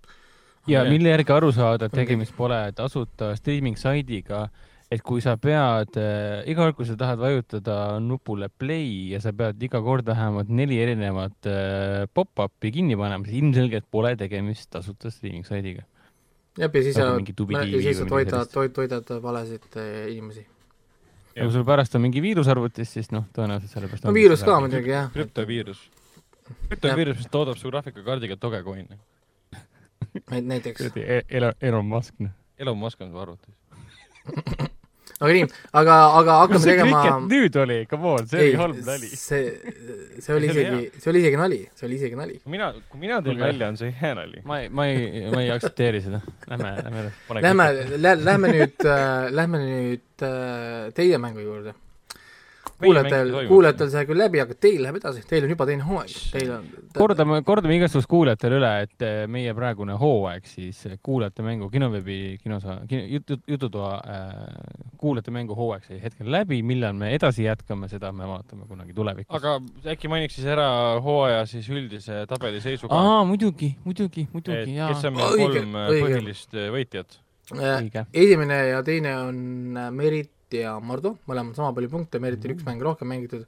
[0.71, 4.47] ja mille järgi aru saada, et tegemist pole tasuta streaming saidiga,
[4.91, 9.31] et kui sa pead äh,, iga kord, kui sa tahad vajutada nupule play ja sa
[9.35, 15.11] pead iga kord vähemalt neli erinevat äh, pop-up'i kinni panema, siis ilmselgelt pole tegemist tasuta
[15.13, 15.85] streaming saidiga.
[16.59, 20.43] jah, ja siis sa, ja siis sa toidad, toid, toidad valesid äh, inimesi
[21.35, 24.59] ja kui sul pärast on mingi viirus arvutis, siis noh, tõenäoliselt sellepärast no viirus ka
[24.59, 25.07] muidugi, jah.
[25.15, 25.85] krüptoviirus.
[26.67, 28.99] krüptoviirus, mis toodab su graafikakaardiga Dogecoin'i.
[30.51, 30.91] näiteks.
[30.99, 31.23] E-,
[31.63, 32.35] Elon Musk, noh.
[32.59, 33.55] Elon Musk on su arvutis
[35.19, 35.47] aga nii,
[35.81, 37.03] aga, aga hakkame tegema.
[37.25, 39.11] nüüd oli, come on, see ei, oli halb nali.
[39.19, 39.75] see,
[40.19, 42.39] see oli isegi, see oli isegi nali, see oli isegi nali.
[42.55, 44.41] mina, kui mina teen välja, on see hea nali.
[44.47, 46.23] ma ei, ma ei, ma ei aktsepteeri seda.
[46.51, 47.39] Lähme, lähme edasi.
[47.41, 47.69] Lähme,
[48.25, 51.75] lähme nüüd äh,, lähme nüüd äh, teie mängu juurde
[52.81, 56.51] kuulajatel, kuulajatel sai küll läbi, aga teil läheb edasi, teil on juba teine hooaeg, teil
[56.55, 56.67] on
[56.97, 62.79] kordame, kordame igasugus kuulajatele üle, et eh, meie praegune hooaeg siis kuulajate mängu kinoveebi kinosa
[62.89, 64.35] kino, jutu, jututoa äh,
[65.01, 69.31] kuulajate mängu hooaeg sai hetkel läbi, millal me edasi jätkame, seda me vaatame kunagi tulevikus.
[69.37, 69.57] aga
[69.95, 70.67] äkki mainiks siis ära
[71.03, 72.97] hooaja siis üldise tabeli seisuga?
[72.97, 74.91] aa, muidugi, muidugi, muidugi, jaa.
[74.93, 77.19] kes on meil kolm õige, põhilist võitjat?
[78.13, 79.41] esimene ja teine on
[79.95, 82.61] Merit Merit ja Mardu, mõlemad sama palju punkte, Meritil mm -hmm.
[82.61, 83.45] üks mäng rohkem mängitud.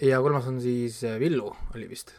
[0.00, 2.12] ja kolmas on siis äh, Villu, oli vist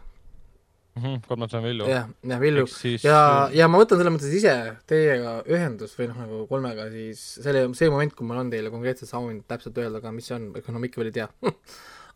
[0.96, 1.04] mm.
[1.04, 1.88] -hmm, kolmas on Villu.
[1.88, 2.68] jah, jah, Villu.
[2.68, 3.04] Siis...
[3.04, 7.74] ja, ja ma võtan selles mõttes ise teiega ühendust või noh, nagu kolmega siis selle,
[7.74, 10.72] see moment, kui mul on teile konkreetselt sound täpselt öelda ka, mis see on, ega
[10.72, 11.30] no ma ikka veel ei tea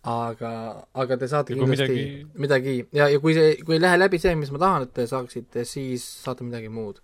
[0.04, 2.26] aga, aga te saate kindlasti midagi...
[2.36, 5.08] midagi ja, ja kui see, kui ei lähe läbi see, mis ma tahan, et te
[5.08, 7.00] saaksite, siis saate midagi muud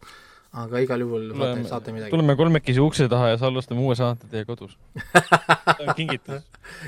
[0.49, 2.11] aga igal juhul tuleme, saate, midagi.
[2.13, 4.75] tuleme kolmekesi ukse taha ja salvestame uue saate teie kodus.
[5.97, 6.45] Kingitus.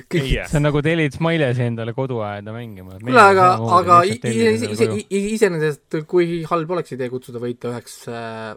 [0.09, 2.97] See on nagu tellid Smilesi endale koduaeda mängima.
[3.01, 3.47] kuule, aga,
[3.79, 8.55] aga iseenesest, kui halb oleks idee kutsuda võita üheks äh,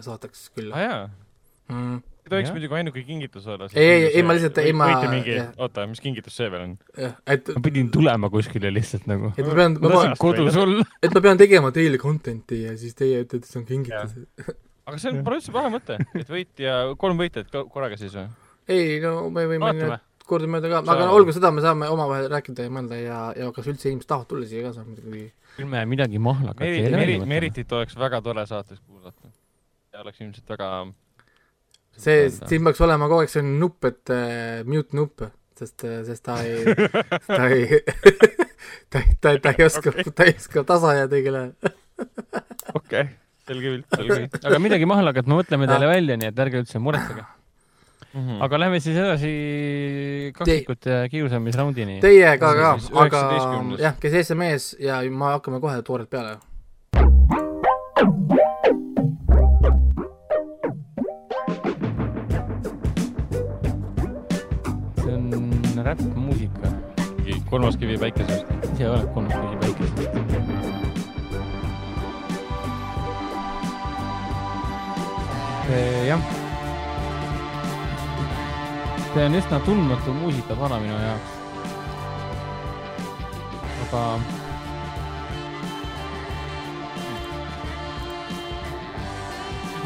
[0.00, 0.88] saateks külla?
[0.88, 1.04] Ah,.
[1.72, 3.68] Mm ei tohiks muidugi ainuke kingitus olla.
[3.74, 6.76] ei, ei, ei ma lihtsalt, ei ma mingi, oota, mis kingitus see veel on?
[7.26, 9.32] et ma pidin tulema kuskile lihtsalt nagu.
[9.36, 10.86] et ma pean, ma pean kodus olla.
[11.02, 14.14] et ma pean tegema teile content'i ja siis teie ütlete, et see on kingitus.
[14.86, 18.30] aga see on, pole üldse paha mõte, et võitja, kolm võitjat korraga siis või?
[18.70, 22.64] ei, no me võime nüüd kordamööda ka, aga no olgu seda, me saame omavahel rääkida
[22.68, 25.24] ja mõelda ja, ja kas üldse inimesed tahavad tulla siia ka, see on muidugi
[25.56, 27.18] küll me midagi mahlakat ei räägi.
[27.28, 29.32] Meritit oleks väga tore saates kuulata.
[29.92, 30.68] ja oleks ilmselt väga
[31.98, 35.24] see, siin peaks olema kogu aeg selline nupp, et äh, mute nupp,
[35.58, 36.62] sest, äh, sest ta ei
[37.36, 37.82] ta ei
[38.92, 41.76] ta, ta, ta ei oska, ta ei oska tasa jääda õigel ajal.
[42.78, 43.04] okei,
[43.48, 44.40] selge pilt, selge pilt.
[44.50, 45.94] aga midagi mahlakat me mõtleme teile ah.
[45.94, 47.24] välja, nii et ärge üldse muretsege.
[48.12, 48.40] Mm -hmm.
[48.44, 49.28] aga lähme siis edasi
[50.36, 51.08] kaksikute Te...
[51.08, 52.00] kiusamisraundini.
[52.04, 52.72] Teiega ka,
[53.06, 53.22] aga
[53.80, 56.36] jah, kes mees ja me hakkame kohe toorelt peale
[67.52, 68.46] kolmas kivi päikesest.
[68.72, 69.98] ise oled kolmas kivi päikesest.
[76.08, 76.20] jah.
[79.14, 81.30] see on üsna tundmatu muusikavara minu jaoks.
[83.84, 84.02] aga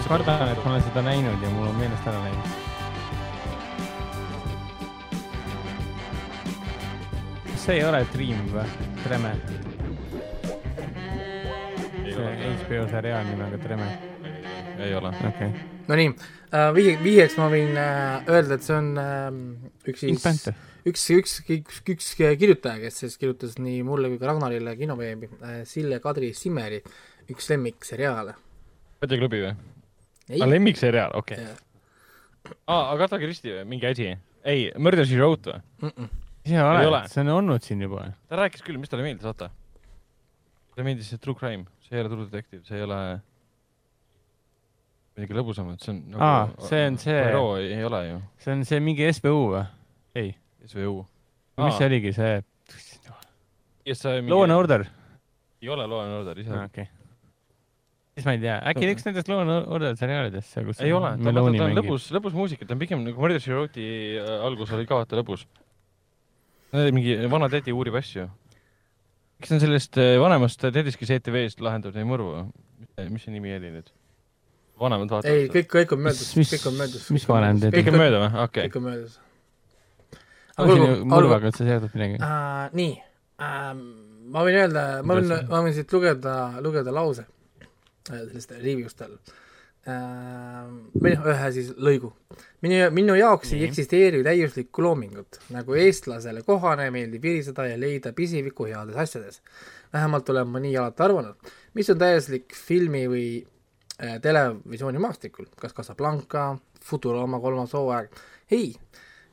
[0.08, 2.65] kardan, et ma olen seda näinud ja mul on meelest ära läinud
[7.66, 8.64] see ei ole Dream või?
[9.02, 9.30] Treme?
[12.06, 13.86] see HBO seriaal nimega Treme,
[14.78, 15.10] ei ole.
[15.10, 15.64] okei okay..
[15.88, 19.26] Nonii äh,, viie, vihjeks ma võin äh, öelda, et see on äh,
[19.90, 20.26] üks siis,
[20.86, 25.56] üks, üks, üks, üks kirjutaja, kes siis kirjutas nii mulle kui ka Ragnarile kinoveebi äh,,
[25.66, 26.78] Sille Kadri Simmeri
[27.32, 28.36] üks lemmikseriaale.
[29.02, 29.56] Pede klubi või?
[30.38, 32.54] aa, lemmikseriaal, okei okay..
[32.70, 34.12] aa, Agatha Christie või, mingi asi?
[34.46, 35.66] ei, Murder She Wrote või?
[35.82, 36.25] mm, -mm.
[36.54, 36.86] Ole.
[36.86, 38.10] oled, see on olnud siin juba.
[38.30, 39.50] ta rääkis küll, mis talle meeldis, vaata.
[40.72, 43.00] talle meeldis see True Crime, see ei ole True Detective, see ei ole
[45.16, 47.22] midagi lõbusamat, see on nagu Aa, see on see-
[47.72, 49.62] ei, ole ju, see on see mingi SBU või?
[50.16, 50.34] ei,
[50.68, 51.06] SVU.
[51.64, 52.42] mis see oligi, see
[54.26, 54.86] Law and Order,
[55.62, 56.52] ei ole Law and Order ise.
[56.52, 56.88] okei.
[58.16, 61.32] siis ma ei tea, äkki üks nendest Law and Order seriaalidest, kus ei ole, ta,
[61.40, 65.00] on lõbus, lõbus muusika, ta on pigem nagu Murder She Wrote'i äh, algus oli ka
[65.00, 65.46] vaata lõbus.
[66.72, 68.26] Mingi vana tädi uurib asju.
[69.42, 72.48] kes on sellest äh, vanemast tädist, kes ETV-st lahendab neid mõrvu?
[73.10, 73.92] mis see nimi oli nüüd?
[74.80, 77.06] vanemad vaatavad ei, kõik, kõik on möödas, kõik on möödas.
[77.14, 77.78] mis vanem teeb?
[77.78, 78.42] kõik on mööda või?
[78.44, 79.16] okei kõik on möödas.
[80.56, 82.20] siin ju mõrvaga üldse seotud midagi?
[82.20, 82.76] äh,.
[82.76, 82.92] nii
[83.46, 83.86] ähm,,
[84.34, 89.18] ma võin öelda, ma võin ma võin siit lugeda, lugeda lause äh, sellest review'st all
[89.88, 90.66] äh,.
[90.66, 92.12] noh, ühe siis lõigu.
[92.64, 93.68] minu, minu jaoks ei Nii.
[93.70, 99.42] eksisteeri täiuslikku loomingut, nagu eestlasele kohane meeldib viriseda ja leida pisiviku heades asjades.
[99.92, 101.52] vähemalt olen ma nii alati arvanud.
[101.74, 103.28] mis on täiuslik filmi või
[104.02, 108.10] äh, televisiooni maastikul, kas Casablanca, Futurama kolmas hooaeg,
[108.50, 108.74] ei,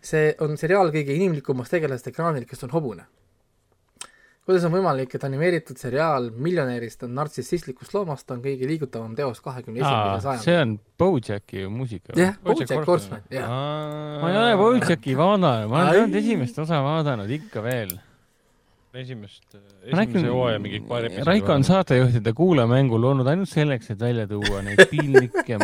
[0.02, 3.06] see on seriaal kõige inimlikumast tegelast ekraanil, kes on hobune.
[4.44, 9.80] Kuidas on võimalik, et animeeritud seriaal miljonärist on nartsissistlikust loomast on kõige liigutavam teos kahekümne
[9.80, 10.64] esimesel see sajandil?
[10.64, 12.16] on Bojacki muusika.
[12.20, 13.54] jah, Bojack Horseman, jah.
[14.22, 16.02] ma ei ole Bojacki vaadanud, ma olen Ai.
[16.02, 17.96] ainult esimest osa vaadanud ikka veel.
[19.00, 21.30] esimest, ma esimese hooaja mingi paar episoodi.
[21.32, 25.58] Raiko on saatejuhtide kuulamängul olnud ainult selleks, et välja tuua neid piinlikke,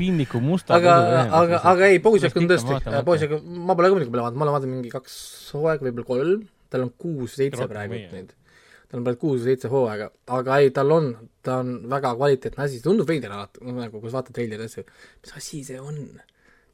[0.00, 0.96] piinliku musta aga,
[1.42, 2.80] aga, aga ei, Bojack on tõesti.
[3.04, 5.18] Bojack, ma pole ka muidugi peale vaadanud, ma olen vaadanud mingi kaks
[5.52, 8.34] hooaega, võib-olla kolm, tal on kuus-seitse praegu neid.
[8.88, 11.12] tal on praegu kuus-seitse hooaega, aga ei, tal on,
[11.44, 14.84] ta on väga kvaliteetne asi, tundub veider alati, nagu kui sa vaatad treilerit asju,
[15.22, 16.02] mis asi see on?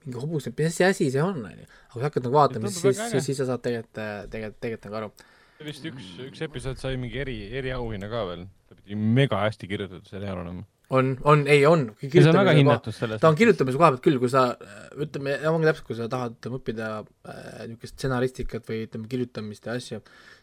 [0.05, 1.65] mingi hobus, mis asi see on, onju.
[1.65, 4.01] aga kui hakkad nagu vaatama, siis, siis, siis sa saad tegelikult,
[4.33, 5.11] tegelikult, tegelikult nagu aru.
[5.65, 8.47] vist üks, üks episood sai mingi eri, eriauhinna ka veel.
[8.69, 10.67] ta pidi mega hästi kirjutatud seriaal olema.
[10.95, 11.85] on, on, ei on.
[12.01, 14.47] see on väga hinnatud selles ta on kirjutamise koha pealt küll, kui sa
[15.01, 20.01] ütleme, ongi täpselt, kui sa tahad õppida äh, niisugust stsenaristikat või ütleme, kirjutamist ja asju,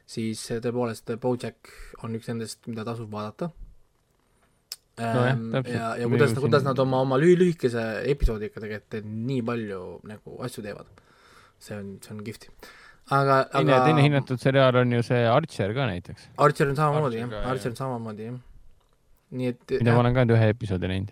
[0.09, 1.71] siis äh, tõepoolest Bojack
[2.05, 3.51] on üks nendest, mida tasub vaadata
[4.99, 5.47] ähm,.
[5.55, 5.73] täpselt.
[5.75, 10.37] ja, ja Me kuidas, kuidas nad oma, oma lühi-, lühikese episoodiga tegelikult nii palju nagu
[10.47, 11.01] asju teevad.
[11.61, 12.49] see on, see on kihvt.
[13.11, 17.21] aga, teine, aga teine hinnatud seriaal on ju see Archer ka näiteks, Archer on samamoodi
[17.23, 17.43] jah.
[17.53, 18.39] Archer on samamoodi jah.
[19.31, 21.11] Nii et mida ma olen ka ainult ühe episoodi näinud.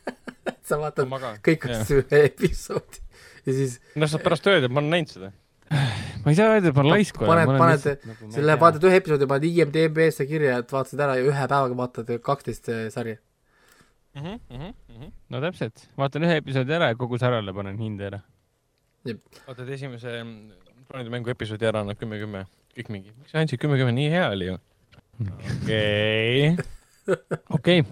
[0.68, 1.10] sa vaatad
[1.46, 3.02] kõik asju ühe episoodi
[3.46, 5.30] ja siis no saad pärast öelda, et ma olen näinud seda.
[5.70, 9.48] ma ei saa öelda, et ma olen laisk Paned- paned- selle vaatad ühe episoodi, paned
[9.50, 13.20] IMDB-sse kirja, et vaatasid ära ja ühe päevaga vaatad kaksteist sarja.
[14.20, 18.22] no täpselt, vaatan ühe episoodi ära ja kogu särale panen hinde ära.
[19.46, 20.18] vaatad esimese
[20.90, 22.44] plaanide mängu episoodi ära, annab kümme, kümme.
[22.76, 24.58] kõik mingi, miks sa andsid kümme, kümme, nii hea oli ju.
[25.30, 26.78] okei.
[27.56, 27.84] okei,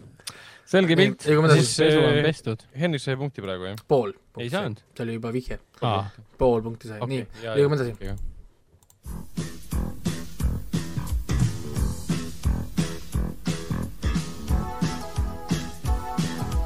[0.69, 2.65] selge Nii, pilt, siis pesu on Siis, pestud.
[2.79, 3.85] Hendrik sai punkti praegu jah?
[3.89, 4.13] pool.
[4.39, 4.83] ei saanud.
[4.97, 6.03] see oli juba vihje, aa,
[6.41, 7.95] pool punkti sai, nii, liigume edasi.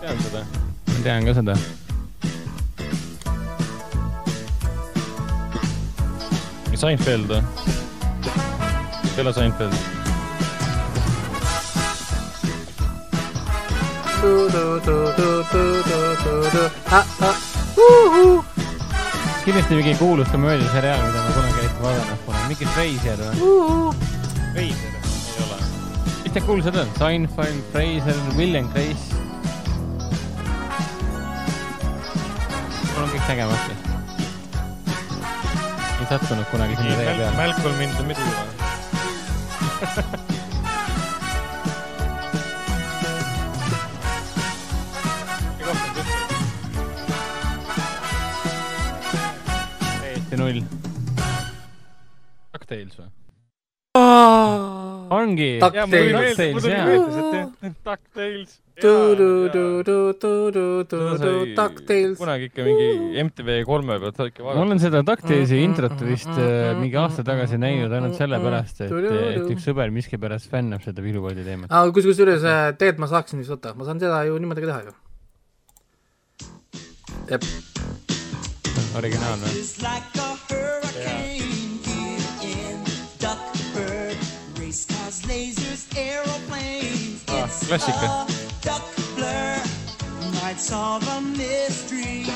[0.03, 0.45] tean seda.
[0.89, 1.57] ma tean ka seda.
[6.83, 7.39] Seinfeld või?
[9.15, 9.92] Bella Seinfeld.
[19.45, 23.35] Kindlasti mingi kuulus komöödiaseriaal, mida ma kunagi eriti vaadanud pole, mingi Frasier või?
[24.55, 25.59] Veiser ei ole.
[26.23, 26.89] mis need kuulsad on?
[26.99, 29.07] Seinfeld, Fraser, Will and Grace.
[32.93, 33.73] mul on kõik nägemata.
[35.99, 37.35] ei sattunud kunagi sinna tee peale.
[37.41, 38.47] Malcolm in the middle või?
[56.73, 56.87] jaa.
[56.87, 57.73] meelde see teema.
[57.87, 58.53] DuckTales.
[61.59, 62.17] DuckTales.
[62.21, 62.89] kunagi ikka mingi
[63.27, 64.65] MTV kolme pealt saad ikka ma vaadata.
[64.65, 68.97] olen seda DuckTalesi introt vist äh, mingi aasta tagasi näinud ainult sellepärast, et,
[69.37, 71.69] et üks sõber miskipärast fännab seda vilukoodi teemat.
[71.71, 74.73] aga kus, kusjuures äh, tegelikult ma saaksin vist võtta, ma saan seda ju niimoodi ka
[74.73, 74.93] teha ju.
[77.37, 77.43] jep,
[78.97, 80.32] originaal
[80.95, 82.77] hurricane here in
[83.19, 84.17] Duckburg.
[84.59, 87.23] Race cars, lasers, aeroplanes.
[87.29, 88.27] Ah, It's klassika.
[88.63, 88.83] duck
[89.17, 89.57] blur.
[90.43, 92.27] Might solve a mystery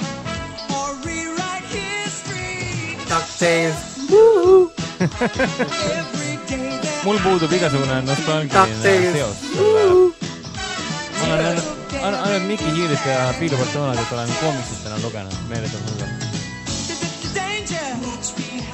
[0.76, 2.96] or rewrite history.
[3.10, 3.80] DuckTales.
[5.00, 9.36] Every day there mul puudub igasugune nostalgiline seos
[11.20, 11.68] ma olen ainult,
[12.02, 16.08] ainult Mikki Hiirit ja Piilu Barcelonat olen koomiksitena lugenud, meeldib mulle.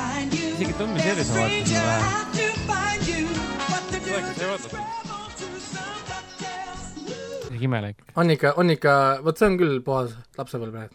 [0.06, 2.06] Isegi Tommy Series ma vaatasin Stranger vähe.
[2.16, 3.22] out to find you.
[3.70, 4.68] What to do Räägi, sa ei is vaadanud?
[4.68, 7.62] travel to some DuckTales.
[7.62, 7.96] imelik.
[8.16, 10.94] on ikka, on ikka, vot see on küll puhas lapsepõlv praegu.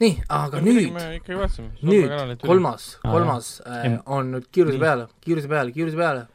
[0.00, 0.80] nii, aga nüüd,
[1.18, 1.70] ikkagi vaatasime.
[1.82, 6.26] nüüd kolmas, kolmas äh, Em- on nüüd kiiruse peale, kiiruse peale, kiiruse peale,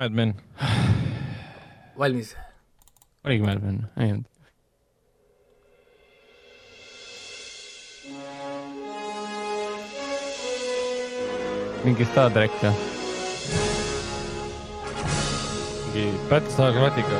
[0.00, 0.34] Mad Men.
[1.98, 2.34] valmis.
[3.24, 4.26] oligi meil veel, ei olnud.
[11.86, 12.74] Mingi Star track või?
[15.94, 17.18] mingi Battlestar Galactica.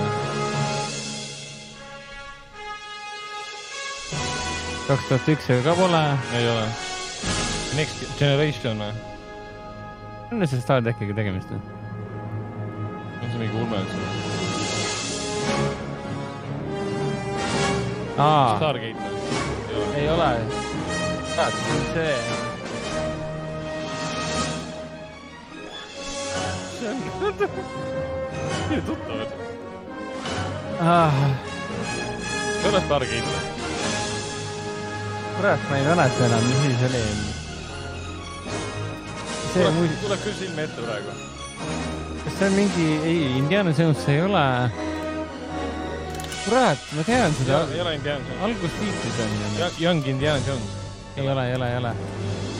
[4.88, 6.02] kaks tuhat üks ka pole.
[6.34, 6.66] ei ole.
[7.78, 8.90] Next Generation või?
[10.32, 11.62] on see Star trackiga tegemist või?
[13.22, 13.98] on see mingi ulme üldse?
[18.58, 19.86] Stargate või?
[20.02, 20.34] ei ole.
[21.38, 22.45] see on see.
[26.94, 29.32] Nii tuttav, et
[30.80, 31.12] Ah,
[32.62, 33.44] ei ole Stargate või?
[35.36, 37.02] kurat, ma ei mäleta enam, mis siis oli.
[39.54, 41.14] see muidugi, tuleb küll silme ette praegu.
[42.24, 44.44] kas see on mingi, ei, Indiana Jones see ei ole.
[46.44, 47.62] kurat, ma tean seda.
[47.74, 48.42] ei ole Indiana Jones.
[48.50, 49.30] algustiitrid on.
[49.80, 50.70] Young Indiana Jones.
[51.16, 51.94] ei ole, ei ole, ei ole.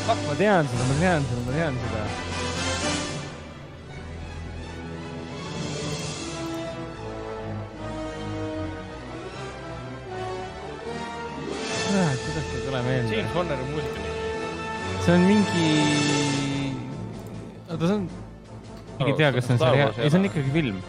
[0.07, 2.03] ma tean seda, ma tean seda, ma tean seda.
[11.97, 13.35] kurat, kuidas see ei tule meelde James?
[13.35, 14.15] Horneri muusika
[15.07, 15.67] see on mingi,
[17.71, 18.07] oota, see on,
[18.99, 20.81] ma ei tea, kas see on seriaal, ei see on ikkagi film.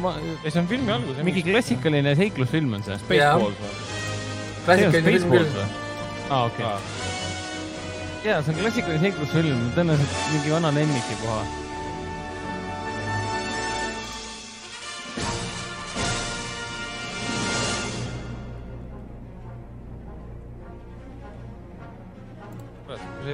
[0.00, 1.20] ma, ei, see on filmi algus.
[1.28, 2.96] mingi klassikaline seiklusfilm on see.
[3.04, 3.74] Spaceballs või?
[4.64, 5.62] klassikaline film küll.
[6.30, 6.74] aa, okei.
[8.24, 11.44] jaa, see on klassikaline seiklusfilm, tõenäoliselt mingi vana lemmiki koha.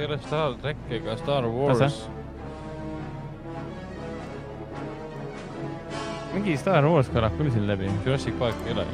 [0.07, 2.07] Ei ole Star track ega Star Wars.
[6.33, 7.89] mingi Star Wars kõlab küll siin läbi.
[8.05, 8.85] Jurassic Park ei ole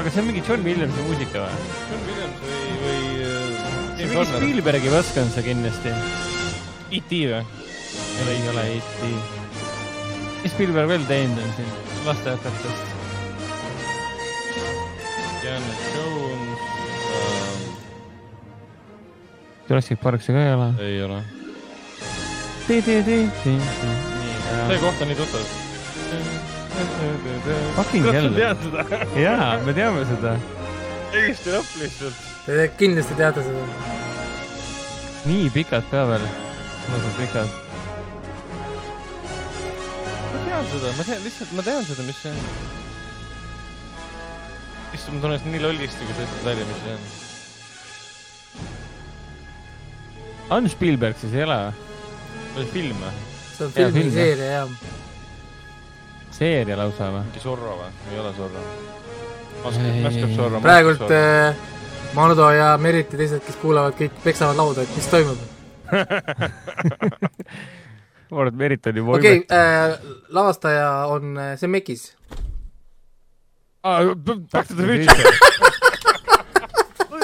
[0.00, 1.64] aga see on mingi John Williamsi muusika või?
[1.90, 3.50] John Williams või, või äh,
[3.98, 4.30] see mingi.
[4.30, 5.92] Spielbergi võsk on see kindlasti.
[6.90, 7.20] E.T.
[7.34, 7.42] või?
[7.42, 9.12] ei ole, ei ole Eesti.
[10.40, 11.76] mis Spielberg veel teinud on siin
[12.08, 12.99] lasteaiaõpetust?
[15.50, 16.58] Indiana Jones
[17.12, 17.74] ähm,.
[19.68, 20.74] Jurassic Park see ka ei ole.
[20.78, 21.22] ei ole.
[22.66, 25.40] see see koht on nii tuttav.
[27.76, 28.30] Fucking hell.
[28.34, 28.84] tead seda?
[29.18, 30.36] jaa, me teame seda.
[31.10, 32.26] täiesti lõpp lihtsalt.
[32.46, 33.62] Te kindlasti teate seda.
[35.26, 36.28] nii pikad ka veel.
[36.90, 37.48] mõnusad pikad.
[40.34, 42.79] ma tean seda, ma tean lihtsalt, ma tean seda, mis see on.
[44.94, 47.02] issand, ma tunnen ennast nii lollisti, kui sa ütled välja, mis see on.
[50.56, 51.74] on Spielberg siis ei ole või?
[52.56, 53.12] või film või?
[53.56, 54.68] see on filmiseeria jah.
[56.34, 57.22] seeria lausa või?
[57.28, 57.90] mingi Zorro või?
[58.10, 58.64] ei ole Zorro.
[59.60, 60.62] Ei, Mask of Zorro.
[60.64, 61.54] praegult äh,
[62.16, 65.38] Manu ja Merit ja teised, kes kuulavad, kõik peksavad lauda, et mis toimub.
[68.30, 69.90] ma arvan, et Merit oli juba okei okay,, äh,
[70.34, 71.52] lavastaja on äh,
[73.84, 74.50] Zemekis.
[74.52, 75.30] Back to the Future.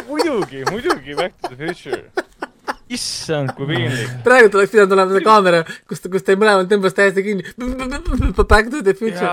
[0.09, 2.11] muidugi, muidugi Back to the Future.
[2.89, 4.11] issand, kui piinlik.
[4.23, 7.43] praegu oleks pidanud olema see kaamera, kus, kus teil mõlemad tõmbas täiesti kinni.
[8.47, 9.27] Back to the future.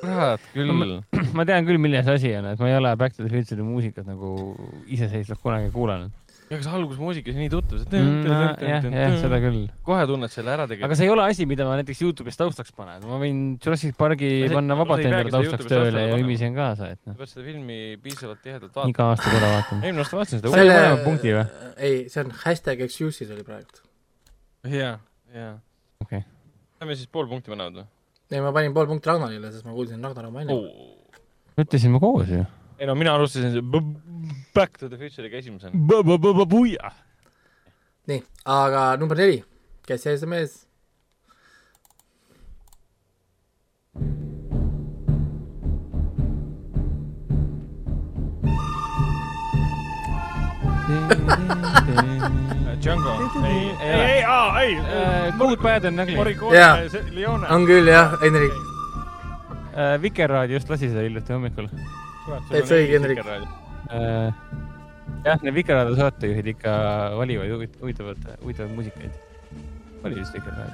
[0.00, 1.02] kurat küll.
[1.36, 4.08] ma tean küll, milles asi on, et ma ei ole Back to the Future'i muusikat
[4.08, 4.56] nagu
[4.88, 6.10] iseseisvalt kunagi kuulanud.
[6.50, 9.68] Ja kas algusmuusika on nii tuttav, Mm, jah, jah, seda küll.
[9.86, 10.96] kohe tunned selle ära aga tegelikult.
[10.98, 14.54] see ei ole asi, mida ma näiteks Youtube'is taustaks panen, ma võin Jurassic Parki see-
[14.54, 18.42] panna vabalt sa endale taustaks tööle ja ümisen kaasa, et noh, pead seda filmi piisavalt
[18.42, 18.90] tihedalt vaatama.
[18.90, 19.84] iga aasta korra vaatan.
[19.84, 21.46] eelmine aasta vaatasin seda Selle- punkti või??
[21.78, 23.82] ei, see on hashtag excuses oli praegu.
[24.66, 24.98] jaa,
[25.34, 25.54] jaa.
[26.02, 26.24] Okei.
[26.80, 27.86] lähme siis pool punkti panevad või
[28.32, 30.52] ei, ma panin pool punkti Ragnarile, sest ma kuulsin Ragnar oma enne.
[30.54, 30.96] oh.?
[31.60, 32.42] ütlesime koos ju.
[32.80, 33.60] Ei no mina alustasin
[34.54, 35.72] Back to the Future'iga esimesena.
[38.08, 39.42] nii, aga number neli,
[39.86, 40.56] kes see mees?
[52.80, 53.12] Django.
[53.46, 54.76] ei, Ei ei, aa, ei.
[55.38, 56.16] Good, Bad and Ugly.
[56.54, 56.78] Jaa.,
[57.54, 58.52] on küll jah, Hendrik.
[60.02, 61.68] Vikerraad just lasi seda hiljuti hommikul.
[62.50, 63.18] Täitsa õige, Hendrik.
[65.24, 66.70] jah, need Vikerraadi saatejuhid ikka
[67.18, 69.10] valivad huvit- huvitavat, huvitavaid muusikaid.
[70.04, 70.72] oli vist Vikerraad.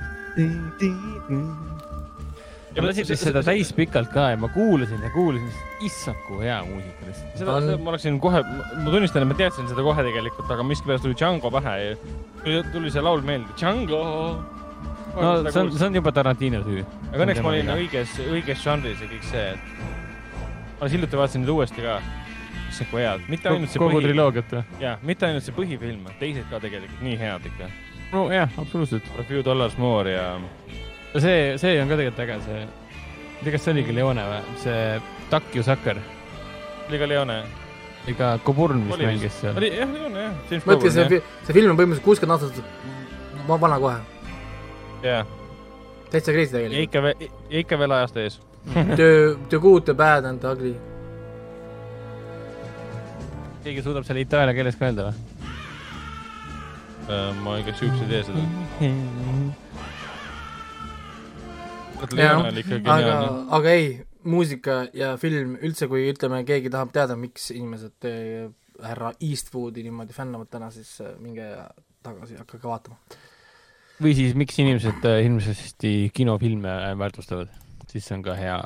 [2.76, 5.48] ja ma lasin seda täis pikalt ka ja ma kuulasin ja kuulasin,
[5.86, 7.38] issand kui hea muusika lihtsalt.
[7.40, 8.42] seda On- on..., ma oleksin kohe,
[8.84, 11.96] ma tunnistan, et ma teadsin seda kohe tegelikult, aga miskipärast tuli Django pähe ja
[12.44, 14.02] tuli, tuli see laul meelde, Django.
[15.16, 16.84] no see on, see on juba Tarantino süü.
[17.14, 19.95] aga õnneks ma olin õiges, õiges žanris ja kõik see, et
[20.80, 21.98] alles hiljuti vaatasin nüüd uuesti ka.
[22.66, 24.62] issand kui head, mitte ainult see kogu põhi, triloogiat või?
[24.82, 27.68] jaa, mitte ainult see põhifilm, teised ka tegelikult nii head ikka.
[28.12, 29.06] no jah, absoluutselt.
[29.20, 30.26] A few dollars more ja
[31.14, 34.58] see, see on ka tegelikult äge, see, ma ei tea, kas see oligi Leone või,
[34.64, 34.82] see
[35.30, 36.02] Duck You Sucker,
[36.88, 37.38] oli ka Leone.
[38.06, 39.56] ega Coburn vist Oli mängis seal.
[39.58, 40.66] oli jah, Leone jah.
[40.68, 43.96] mõtle, see, see film on põhimõtteliselt kuuskümmend aastat vana kohe,
[45.06, 45.32] jah,
[46.10, 46.82] täitsa crazy ja tegelikult.
[46.84, 48.40] ikka veel, ikka veel ajast ees.
[48.74, 50.74] The, The good, the bad and the ugly.
[53.66, 55.16] keegi suudab selle itaalia keeles ka öelda või?
[57.06, 58.42] Äh, ma igaks juhuks ei tee seda.
[62.94, 63.16] Aga
[63.58, 63.88] aga ei,
[64.26, 68.48] muusika ja film üldse, kui ütleme, keegi tahab teada, miks inimesed eh,
[68.82, 71.46] härra Eastwoodi niimoodi fännavad täna, siis eh, minge
[72.06, 72.98] tagasi, hakake vaatama.
[74.02, 77.52] või siis miks inimesed äh, hirmsasti kinofilme äh, väärtustavad,
[77.96, 78.56] siis see on ka hea,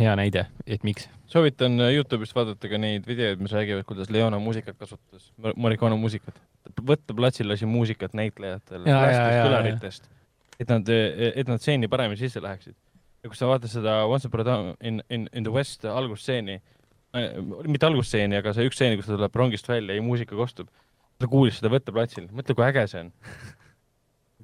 [0.00, 1.08] hea näide, et miks.
[1.30, 6.38] soovitan äh, Youtube'ist vaadata ka neid videoid, mis räägivad, kuidas Leona muusikat kasutas, Morricone muusikat.
[6.82, 10.08] võtta platsil lasi muusikat näitlejatele, Ja, ja, lastes kõlaritest,
[10.60, 12.76] et nad, et nad stseeni paremini sisse läheksid.
[13.22, 16.60] ja kui sa vaatad seda Once upon a time in, in, in the west algusstseeni
[17.16, 17.32] äh,,
[17.66, 20.70] mitte algusstseeni, aga see üks stseen, kus ta tuleb rongist välja ja muusika kostub,
[21.18, 23.12] ta kuulis seda võtteplatsil, mõtle, kui äge see on.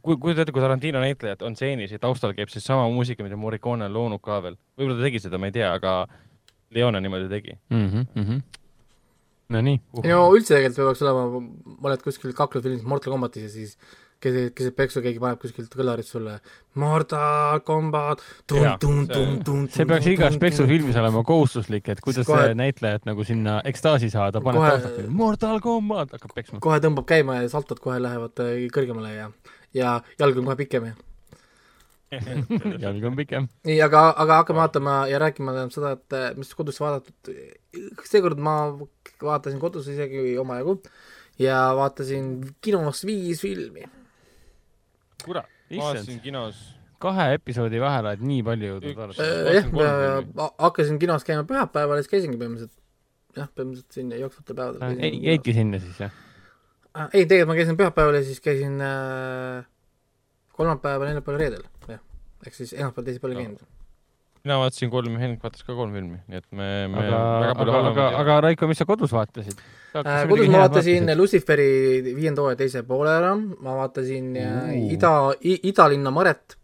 [0.02, 3.36] kui, kujuta ette, kui Tarantino näitlejad on stseenis ja taustal käib siis sama muusika, mida
[3.38, 4.56] Morricone on loonud ka veel.
[4.78, 6.06] võib-olla ta tegi seda, ma ei tea, aga
[6.72, 7.58] Leone niimoodi tegi.
[9.52, 9.80] Nonii.
[10.08, 11.42] no üldse tegelikult peaks olema,
[11.82, 13.74] ma oled kuskil kaklenud filmis Mortal Combatis ja siis
[14.22, 16.38] keset, keset peksu keegi paneb kuskilt kõlarit sulle
[16.80, 18.22] Mortal Combat.
[18.48, 24.40] See- see peaks igas peksufilmis olema kohustuslik, et kuidas kohe- näitlejat nagu sinna ekstaasi saada,
[24.40, 26.60] paneb Kohe- taustalt Mortal Combat, hakkab peksma.
[26.64, 29.28] kohe tõmbab käima ja saltod kohe lähevad eh, kõrgemale ja,
[29.74, 30.98] ja jalg on kohe pikem ja
[32.84, 33.48] jalg on pikem.
[33.68, 37.32] nii, aga, aga hakkame vaatama ja rääkima tähendab seda, et eh, mis kodus vaadatud,
[38.08, 38.56] seekord ma
[39.22, 40.78] vaatasin kodus isegi omajagu
[41.40, 43.86] ja vaatasin kinos viis filmi.
[45.24, 46.60] kurat, vaatasin kinos.
[47.02, 49.24] kahe episoodi vahel oled nii palju jõudnud vaadata.
[49.26, 52.76] Äh, jah, hakkasin kinos käima pühapäeval ja siis käisingi põhimõtteliselt,
[53.38, 55.24] jah, põhimõtteliselt siin jooksvatel päevadel kinos.
[55.30, 56.20] jäidki sinna siis jah?
[56.92, 59.62] Ah, ei, tegelikult ma käisin pühapäeval ja siis käisin äh,
[60.56, 62.02] kolmapäeval, neljapäeval, reedel, jah.
[62.44, 63.62] ehk siis esmaspäeval, teisipäeval ei käinud.
[64.42, 67.54] mina vaatasin kolm ja Henrik vaatas ka kolm filmi, nii et me, me aga, väga
[67.64, 69.62] aga aga, aga Raiko, mis sa kodus vaatasid?
[70.02, 71.70] Äh, kodus ma vaatasin Luciferi
[72.10, 74.76] viienda hooaja teise poole ära, ma vaatasin äh.
[74.92, 75.14] Ida,
[75.72, 76.58] Idalinna Maret,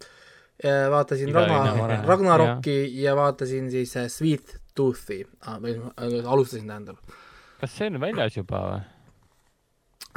[0.92, 7.18] vaatasin Idalinna Ragnar Ragnarokki ja vaatasin siis äh, Sweet Toothi ah,, või äh, alustasin tähendab.
[7.62, 8.86] kas see on väljas juba või?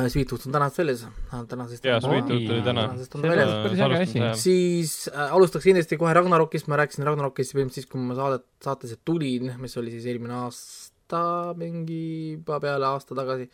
[0.07, 1.01] Sweet Tooth on tänasest väljas,
[1.47, 2.87] tänasest Jaa, Sweet Tooth tuli täna.
[2.87, 8.01] tänasest on väljas siis äh, alustaks kindlasti kohe Ragnarokist, ma rääkisin Ragnarokist põhimõtteliselt siis, kui
[8.01, 11.21] ma saadet, saatesse tulin, mis oli siis eelmine aasta,
[11.59, 12.01] mingi
[12.37, 13.49] juba peale aasta tagasi.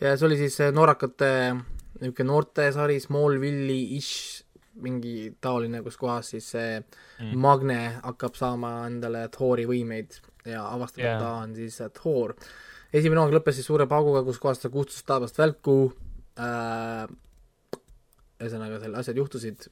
[0.00, 1.30] ja see oli siis see noorakate
[2.00, 4.44] niisugune noortesari, Smallville'i-ish,
[4.84, 7.36] mingi taoline, kus kohas siis see mm.
[7.40, 12.36] Magne hakkab saama endale Thori võimeid ja avastab yeah., et ta on siis äh, Thor.
[12.92, 15.76] Esimene hooaeg lõppes siis suure pauguga, kus kohas ta kustutas taevast välku
[16.40, 17.04] äh,,
[18.40, 19.68] ühesõnaga seal asjad juhtusid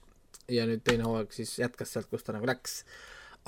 [0.53, 2.83] ja nüüd teine hooaeg siis jätkas sealt, kus ta nagu läks.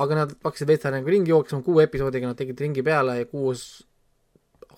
[0.01, 3.85] aga nad hakkasid veits nagu ringi jooksma, kuue episoodiga nad tegid ringi peale ja kuus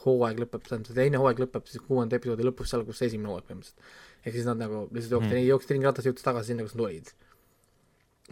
[0.05, 3.47] hooaeg lõpeb, tähendab see teine hooaeg lõpeb siis kuuenda episoodi lõpus seal, kus esimene hooaeg
[3.49, 3.93] põhimõtteliselt.
[4.25, 6.87] ehk siis nad nagu lihtsalt jooksid mm., jooksid ringi ratas, jõudsid tagasi sinna, kus nad
[6.87, 7.13] olid.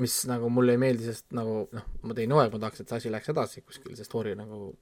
[0.01, 3.03] mis nagu mulle ei meeldi, sest nagu noh, ma teine hooaeg, ma tahaks, et see
[3.03, 4.73] asi läheks edasi kuskil, see story nagu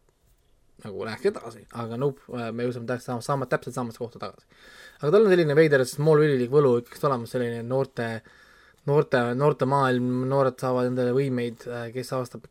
[0.84, 2.22] nagu läheks edasi, aga nope,
[2.54, 4.46] me jõudsime täpselt sama, sama, täpselt samasse kohta tagasi.
[5.00, 8.10] aga tal on selline veider smallville'ilik võlu ikkagist olemas, selline noorte
[8.88, 11.64] noorte, noorte maailm, noored saavad endale võimeid,
[11.94, 12.46] kes avastab,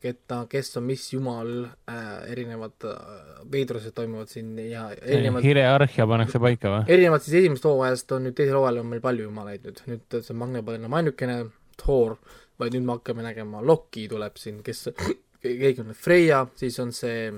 [0.52, 6.74] kes on mis jumal äh,, erinevad äh, veidrused toimuvad siin ja erinevad hierarhia pannakse paika
[6.74, 6.88] või?
[6.94, 10.38] erinevalt siis esimesest hooajast on nüüd teisel hooajal on meil palju jumalaid nüüd, nüüd see
[10.38, 11.40] manga pole enam ainukene
[11.78, 12.18] Thor,
[12.58, 14.88] vaid nüüd me hakkame nägema, Loki tuleb siin, kes,
[15.44, 17.30] keegi on Freya, siis on see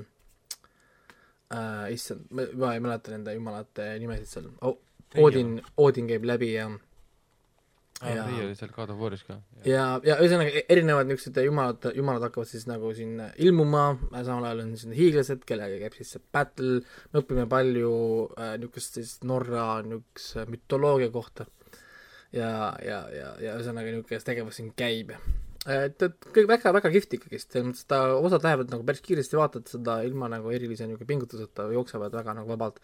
[1.54, 4.78] äh, issand, ma ei mäleta nende jumalate nimesid seal oh,,
[5.18, 6.70] Odin, Odin käib läbi ja
[8.06, 9.40] ja Riia oli seal God of War'is ka.
[9.68, 14.72] ja, ja ühesõnaga erinevad niisugused jumalad, jumalad hakkavad siis nagu siin ilmuma, samal ajal on
[14.80, 16.80] siin hiiglased, kellega käib siis see battle,
[17.12, 17.92] me õpime palju
[18.38, 21.50] äh, niisugust siis Norra niisuguse mütoloogia kohta.
[22.32, 25.12] ja, ja, ja, ja ühesõnaga niisugune tegevus siin käib
[25.70, 29.70] et, et kõik väga-väga kihvt ikkagist, selles mõttes ta, osad lähevad nagu päris kiiresti, vaatad
[29.72, 32.80] seda ilma nagu erilise niisugune pingutuseta, jooksevad väga nagu vabalt.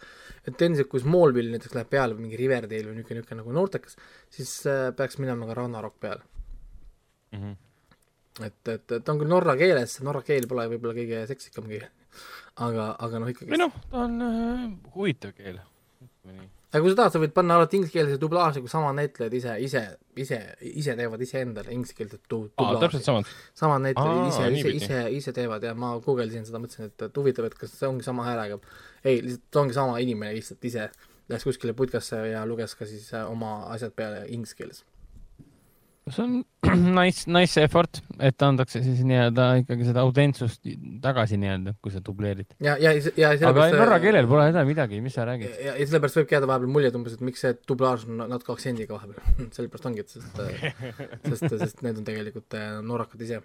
[0.46, 4.00] et endiselt, kui Smallville näiteks läheb peale või mingi Riverdale või niisugune, niisugune nagu noortekas,
[4.38, 6.24] siis äh, peaks minema ka Ragnarok peale
[7.32, 7.40] mm.
[7.40, 7.56] -hmm.
[8.50, 11.88] et, et, et on küll norra keeles, norra keel pole võib-olla kõige seksikam keel,
[12.68, 14.68] aga, aga noh, ikkagi või noh, ta on äh,
[14.98, 15.64] huvitav keel,
[16.02, 19.36] ütleme nii aga kui sa tahad, sa võid panna alati ingliskeelse dublaaži, kui samad näitlejad
[19.40, 19.84] ise, ise,
[20.20, 20.40] ise,
[20.84, 22.82] ise teevad iseendale ingliskeelset du-, dublaaži.
[22.84, 23.34] täpselt samad?
[23.56, 27.48] samad näitlejad ise, ise, ise, ise teevad ja ma guugeldasin seda, mõtlesin, et, et huvitav,
[27.48, 28.60] et kas see ongi sama häälega.
[29.06, 30.90] ei, lihtsalt ongi sama inimene, lihtsalt ise
[31.32, 34.84] läks kuskile putkasse ja luges ka siis äh, oma asjad peale inglise keeles
[36.12, 36.44] see on
[37.00, 40.68] nice, nice effort, et antakse siis nii-öelda ikkagi seda autentsust
[41.02, 42.54] tagasi nii-öelda, kui sa dubleerid.
[42.64, 45.50] ja, ja, ja aga norra keelel pole häda midagi, mis sa räägid.
[45.58, 48.54] ja, ja sellepärast võibki jääda vahepeal mulje, et umbes, et miks see dublaaž on natuke
[48.54, 50.42] aktsendiga vahepeal sellepärast ongi, et sest,
[51.32, 53.42] sest, sest need on tegelikult äh, norrakad ise.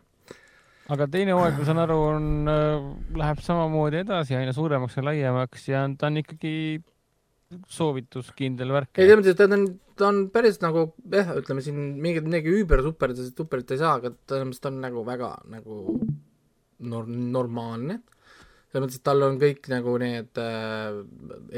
[0.92, 2.88] aga teine hooaeg, ma saan aru, on, äh,
[3.24, 6.54] läheb samamoodi edasi, aina suuremaks ja laiemaks ja ta on ikkagi
[7.70, 8.92] soovituskindel värk.
[8.94, 9.64] ei, selles mõttes, et ta on,
[9.98, 14.12] ta on päris nagu jah, ütleme siin mingit midagi üüber super, superit ei saa, aga
[14.14, 15.80] selles mõttes ta on nagu väga nagu
[16.92, 18.00] nor-, normaalne.
[18.70, 21.00] selles mõttes, et tal on kõik nagu need äh,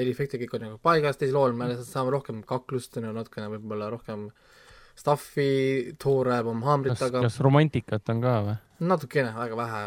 [0.05, 4.30] eriefektid kõik on nagu paigas, teisel lool me lihtsalt saame rohkem kaklust, natukene võib-olla rohkem
[4.97, 7.24] stuff'i, Thor ajab oma haamrit kas, taga.
[7.24, 8.57] kas romantikat on ka või?
[8.82, 9.84] natukene, väga vähe,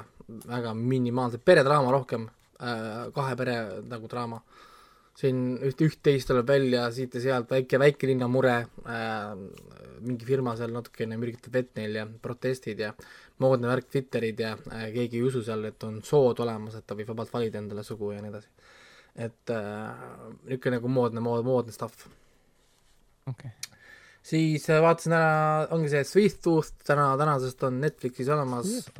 [0.54, 2.30] väga minimaalselt, peredraama rohkem
[2.62, 3.58] äh,, kahe pere
[3.90, 4.44] nagu draama
[5.16, 9.32] siin üht, üht-teist tuleb välja siit ja sealt, väike, väikelinna mure äh,,
[10.06, 12.92] mingi firma seal natukene mürgitab vett neil ja protestid ja
[13.44, 16.98] moodne värk, Twitterid ja äh, keegi ei usu seal, et on sood olemas, et ta
[16.98, 18.52] võib vabalt valida endale sugu ja nii edasi.
[19.16, 20.04] et äh,
[20.50, 22.08] niisugune nagu moodne, mood, moodne stuff.
[23.30, 23.80] okei okay.
[24.24, 28.92] siis äh, vaatasin ära, ongi see Sweet Tooth täna, tänasest on Netflixis olemas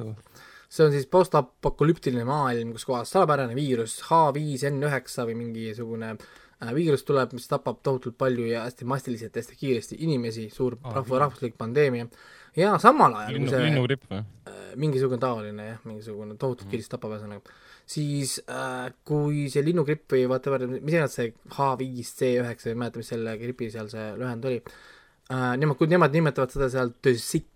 [0.70, 7.36] see on siis postapokalüptiline maailm, kus kohas salapärane viirus H5N9 või mingisugune äh, viirus tuleb,
[7.36, 12.08] mis tapab tohutult palju ja hästi massiliselt, hästi kiiresti inimesi, suur ah, rahva, rahvuslik pandeemia.
[12.56, 14.24] ja samal ajal linnu, linnugripp või?
[14.50, 17.56] äh, mingisugune taoline jah, mingisugune tohutult kiiresti tapab ühesõnaga,
[17.86, 23.38] siis äh, kui see linnugripp või whatever, mis iganes see H5C9, ei mäleta, mis selle
[23.42, 27.52] gripi seal see lühend oli äh,, nemad, kui nemad nimetavad seda seal the sick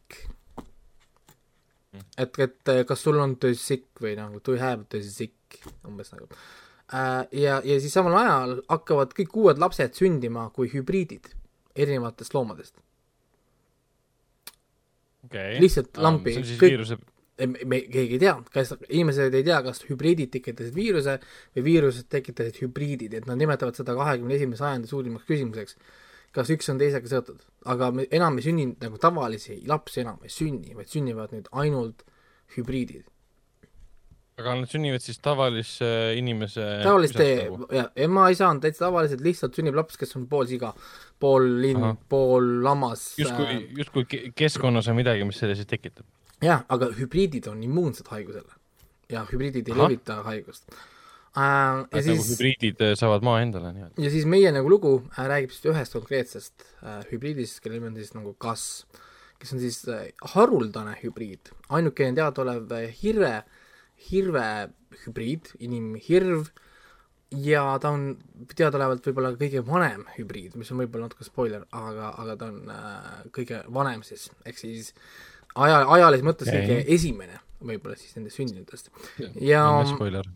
[2.17, 6.11] et, et kas sul on the sick või nagu do you have the sick, umbes
[6.13, 7.25] nagu äh,.
[7.31, 11.31] ja, ja siis samal ajal hakkavad kõik uued lapsed sündima kui hübriidid
[11.79, 12.75] erinevatest loomadest.
[15.25, 15.57] okay.
[15.63, 16.99] lihtsalt see on siis kõik- viiruse
[17.47, 21.17] me, me keegi ei tea, kas inimesed ei tea, kas hübriidid tekitasid viiruse
[21.55, 25.77] või viirused tekitasid hübriidid, et nad nimetavad seda kahekümne esimese sajandi suurimaks küsimuseks.
[26.35, 30.33] Kas üks on teisega seotud, aga me enam ei sünni nagu tavalisi lapsi enam ei
[30.33, 32.03] sünni, vaid sünnivad nüüd ainult
[32.55, 33.07] hübriidid.
[34.39, 37.67] aga nad sünnivad siis tavalise inimese tavaliste nagu?
[37.75, 40.71] ja ema-isa on täitsa tavaliselt, lihtsalt sünnib laps, kes on pool siga,
[41.19, 43.09] pool linn pool lammas.
[43.19, 46.05] justkui, justkui ke- keskkonnas on midagi, mis selle siis tekitab.
[46.45, 48.55] jah, aga hübriidid on immuunsed haigusele
[49.09, 49.89] ja hübriidid ei Ahah.
[49.89, 50.87] levita haigust äh,.
[51.39, 54.01] Ja et nagu siis, hübriidid äh, saavad maa endale nii-öelda.
[54.03, 57.99] ja siis meie nagu lugu äh, räägib siis ühest konkreetsest äh, hübriidist, kelle nimi on
[57.99, 58.85] siis nagu Gas,
[59.41, 63.35] kes on siis äh, haruldane hübriid, ainukene teadaolev äh, hirve,
[64.09, 64.47] hirve
[65.05, 66.49] hübriid, inimhirv
[67.35, 68.07] ja ta on
[68.55, 73.11] teadaolevalt võib-olla kõige vanem hübriid, mis on võib-olla natuke spoiler, aga, aga ta on äh,
[73.35, 74.93] kõige vanem siis, ehk siis
[75.55, 78.89] aja, ajalises mõttes kõige esimene võib-olla siis nendest sündinutest.
[79.43, 80.27] ja spoiler.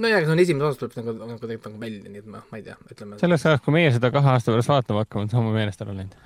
[0.00, 2.40] nojah, aga see on esimene osa tuleb nagu, nagu tegelikult nagu välja, nii et ma,
[2.50, 3.18] ma ei tea, ütleme.
[3.20, 5.96] sellest ajast, kui meie seda kahe aasta pärast vaatama hakkame, on see ammu meelest ära
[5.96, 6.16] läinud.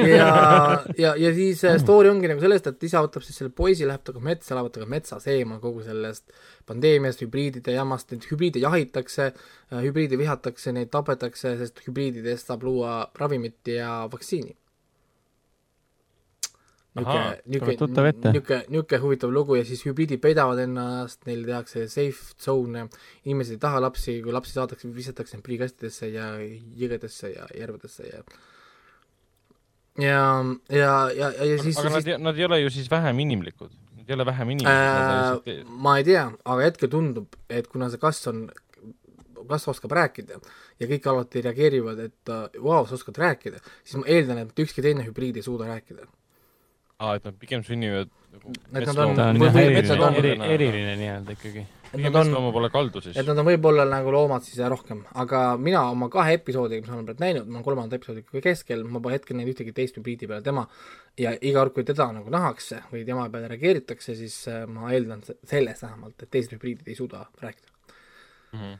[0.12, 0.30] ja,
[1.00, 4.04] ja, ja siis äh, story ongi nagu sellest, et isa võtab siis selle poisi, läheb
[4.06, 6.30] temaga metsa, elavad temaga metsas eemal kogu sellest
[6.70, 9.30] pandeemiast, hübriidide jamast, neid hübriide jahitakse,
[9.80, 14.54] hübriide vihatakse, neid tapetakse, sest hübriididest saab luua ravimit ja vaktsiini.
[16.90, 18.32] Ette.
[18.34, 22.88] niisugune, niisugune huvitav lugu ja siis hübriidid peidavad ennast, neile tehakse safe zone,
[23.24, 28.24] inimesed ei taha lapsi, kui lapsi saadakse, visatakse neid prügikastidesse ja jõgedesse ja järvedesse ja
[30.00, 30.24] ja,
[30.70, 33.70] ja, ja, ja siis aga siis nad, nad ei ole ju siis vähem inimlikud.
[34.00, 35.64] Nad ei ole vähem inimlikud äh,.
[35.70, 38.48] ma ei tea, aga hetkel tundub, et kuna see kass on,
[39.46, 40.40] kass oskab rääkida
[40.80, 44.82] ja kõik alati reageerivad, et äh, vau, sa oskad rääkida, siis ma eeldan, et ükski
[44.82, 46.06] teine hübriid ei suuda rääkida.
[47.00, 51.62] aa, et nad pigem sünnivad nagu Et nad on- ta on eriline eriline nii-öelda ikkagi.
[51.92, 53.26] et nad on, metslooma pole kaldu siis et.
[53.26, 57.06] nad on võib-olla nagu loomad siis rohkem, aga mina oma kahe episoodiga, mis ma olen
[57.08, 60.42] praegu näinud, ma olen kolmanda episoodi keskel, ma pole hetkel näinud ühtegi teist hübriidi peale
[60.46, 60.66] tema
[61.18, 65.22] ja iga kord, kui teda nagu nähakse või tema peale reageeritakse, siis äh, ma eeldan
[65.26, 67.68] se- sellest vähemalt, et teised hübriidid ei suuda rääkida.
[68.52, 68.78] Mhm.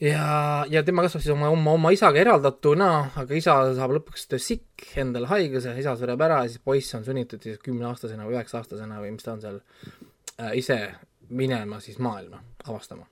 [0.00, 2.88] ja, ja tema kasvab siis oma, oma, oma isaga eraldatuna,
[3.22, 7.42] aga isa saab lõpuks sick, endale haiguse, isa sureb ära ja siis poiss on sunnitud
[7.42, 10.80] siis kümneaastasena või üheksa-aastasena või mis ta on seal äh, ise
[11.28, 13.06] minema siis maailma avastama.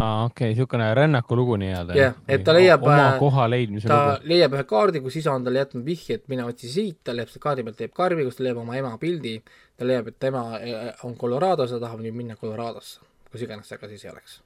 [0.00, 1.94] aa, okei okay,, niisugune rännakulugu nii-öelda.
[1.96, 4.32] Jah, et ta leiab, oma äh, koha leidmise ta lugu.
[4.32, 7.32] leiab ühe kaardi, kus isa on talle jätnud vihje, et mine otsi siit, ta leiab
[7.32, 9.38] selle kaardi pealt, teeb karbi, kus ta leiab oma ema pildi,
[9.76, 13.80] ta leiab, et tema äh, on Colorados ja tahab nüüd minna Coloradosse, kus iganes see
[13.80, 14.40] ka siis ei oleks.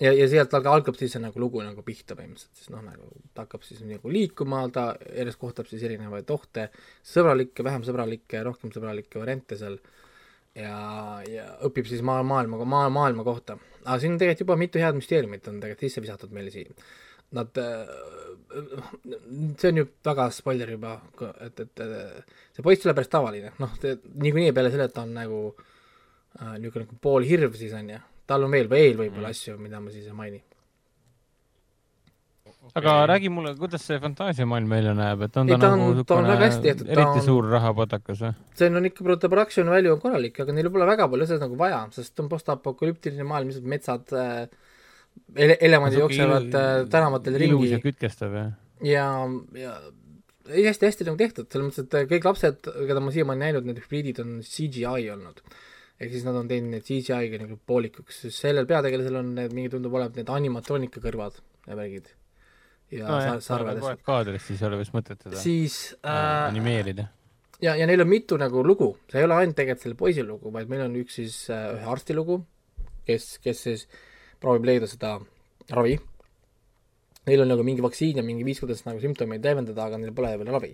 [0.00, 3.10] ja, ja sealt alga- algab siis see nagu lugu nagu pihta põhimõtteliselt, siis noh, nagu
[3.34, 6.68] ta hakkab siis nagu liikuma, ta järjest kohtab siis erinevaid ohte,
[7.14, 9.78] sõbralikke, vähem sõbralikke, rohkem sõbralikke variante seal
[10.56, 10.74] ja,
[11.28, 13.58] ja õpib siis maa, maailma, maa, maailma kohta.
[13.84, 16.74] aga siin on tegelikult juba mitu head müsteeriumit on tegelikult sisse visatud meile siin.
[17.30, 17.54] Nad,
[19.60, 20.96] see on ju väga spoiler juba,
[21.46, 25.12] et, et äh, see poiss ole päris tavaline, noh, niikuinii peale selle, et ta on
[25.14, 28.00] nagu äh, niisugune nagu pool hirv siis on ju,
[28.30, 30.40] tal on veel, veel võib-olla asju, mida ma siis ei maini.
[32.78, 36.04] aga räägi mulle, kuidas see fantaasiamaailm välja näeb, et on Ei, ta, ta on- nagu
[36.06, 38.32] ta on väga hästi niisugune tehtud, ta eriti on- suur rahapatakas või?
[38.60, 41.80] see on ikka, production value on korralik, aga neil pole väga palju asjad nagu vaja,
[41.96, 44.44] sest on postapokalüptiline maailm, lihtsalt metsad äh,
[45.34, 48.46] ele-, elemandid jooksevad äh, tänavatel ilus ringi ja kütkestav ja
[48.92, 49.08] ja,
[49.58, 49.74] ja
[50.50, 54.20] ei hästi-hästi nagu tehtud, selles mõttes, et kõik lapsed, keda ma siiamaani näinud, need hübriidid
[54.22, 55.42] on CGI olnud.
[56.00, 59.72] Ehk siis nad on teinud need CGI-ga nagu poolikuks, sest sellel peategelasel on need mingi
[59.74, 62.12] tundub olevat need animatroonika kõrvad ja värgid.
[62.90, 67.10] ja no, sar- sarved kaadrist siis ei ole vist mõtet teda siis äh, äh, animeerida.
[67.62, 70.52] ja, ja neil on mitu nagu lugu, see ei ole ainult tegelikult selle poisi lugu,
[70.54, 72.40] vaid meil on üks siis äh, ühe arsti lugu,
[73.06, 73.84] kes, kes siis
[74.40, 75.18] proovib leida seda
[75.76, 75.98] ravi.
[77.28, 80.32] Neil on nagu mingi vaktsiin ja mingi viis, kuidas nagu sümptomeid leevendada, aga neil pole
[80.40, 80.70] veel ravi.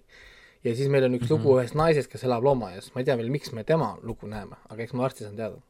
[0.66, 1.44] Ja siis meil on üks mm -hmm.
[1.44, 4.56] lugu ühest naisest, kes elab loomaaias, ma ei tea veel, miks me tema lugu näeme,
[4.68, 5.60] aga eks ma varsti saan teada.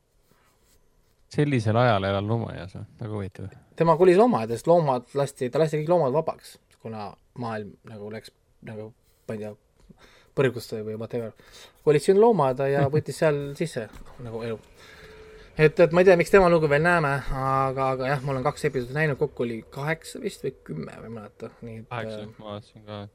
[1.28, 2.84] sellisel ajal elal loomaaias või?
[3.00, 3.46] väga huvitav.
[3.76, 8.32] tema kolis loomaaedast, loomad lasti, ta lasti kõik loomad vabaks, kuna maailm nagu läks
[8.62, 8.92] nagu,
[9.28, 9.54] ma ei tea,
[10.36, 11.32] põrgusse või whatever.
[11.84, 13.88] kolis sinna loomaaeda ja võttis seal sisse
[14.24, 14.58] nagu elu.
[15.58, 18.46] et, et ma ei tea, miks tema lugu veel näeme, aga, aga jah, ma olen
[18.46, 22.20] kaks episoodi näinud, kokku oli kaheksa vist või kümme või ei mäleta, nii et kaheksa
[22.22, 23.06] äh,, ma vaatasin ka.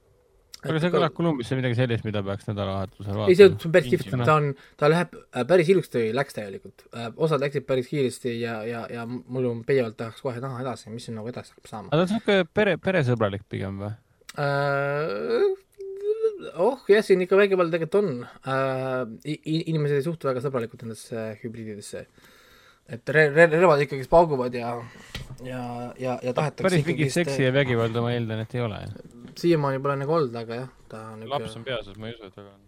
[0.62, 3.68] Aga see kõlab Columbiasse midagi sellist, mida peaks nädalavahetusel ei, see vaatama.
[3.68, 6.86] on päris kihvt, ta on, ta läheb äh, päris ilusti, läks tegelikult.
[7.16, 11.08] osad läksid päris kiiresti ja, ja, ja mul on pidevalt tahaks kohe näha edasi, mis
[11.10, 11.90] siin nagu edasi hakkab saama.
[11.92, 13.94] aga ta on niisugune pere, peresõbralik pigem või?
[14.42, 15.50] Äh,
[16.56, 18.12] oh jah, siin ikka vägivald tegelikult on
[18.46, 19.34] äh,.
[19.46, 22.06] inimesed ei suhtu väga sõbralikult nendesse hübriididesse.
[22.92, 24.74] Et re-, re-, relvad ikkagi pauguvad ja,
[25.46, 25.62] ja,
[26.00, 28.82] ja, ja tahetakse päris mingit seksi ja vägivalda ma eeldan, et ei ole.
[29.40, 32.40] siiamaani pole nagu olnud, aga jah, ta on laps on peas, ma ei usu, et
[32.40, 32.64] väga on.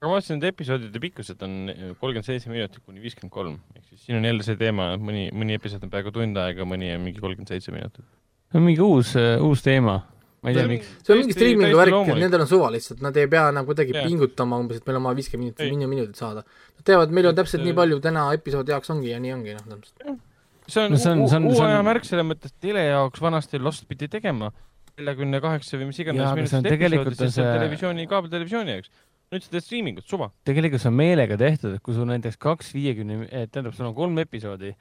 [0.00, 1.58] aga ma vaatasin, et episoodide pikkused on
[2.00, 5.28] kolmkümmend seitse minutit kuni viiskümmend kolm, ehk siis siin on jälle see teema, et mõni,
[5.36, 8.06] mõni episood on peaaegu tund aega, mõni on mingi kolmkümmend seitse minutit.
[8.50, 10.00] see on mingi uus, uus teema.
[10.42, 10.88] Ma ei tea, miks.
[11.06, 12.20] see on mingi striimingu värk, loomulik.
[12.24, 14.06] nendel on suva lihtsalt, nad ei pea nagu kuidagi Jah.
[14.08, 16.42] pingutama umbes, et meil on vaja viiskümmend minutit, mingi minutit saada.
[16.78, 19.54] Nad teavad, meil on täpselt Et, nii palju täna episoodi jaoks ongi ja nii ongi,
[19.54, 20.18] noh, täpselt.
[20.66, 23.20] see on No see on- see on- uue aja märk selles mõttes, et tele jaoks
[23.20, 24.50] vanasti Lost pidi tegema
[24.98, 28.90] neljakümne kaheksa või mis iganes minutit tegelikult episoodi, sest see on televisiooni, kaabeltelevisiooni jaoks.
[29.32, 30.30] nüüd sa teed striimingut, suva.
[30.44, 34.18] tegelikult see on meelega tehtud, et kui sul näiteks kaks viiekümne, tähendab, sul on kolm
[34.18, 34.74] episoodi,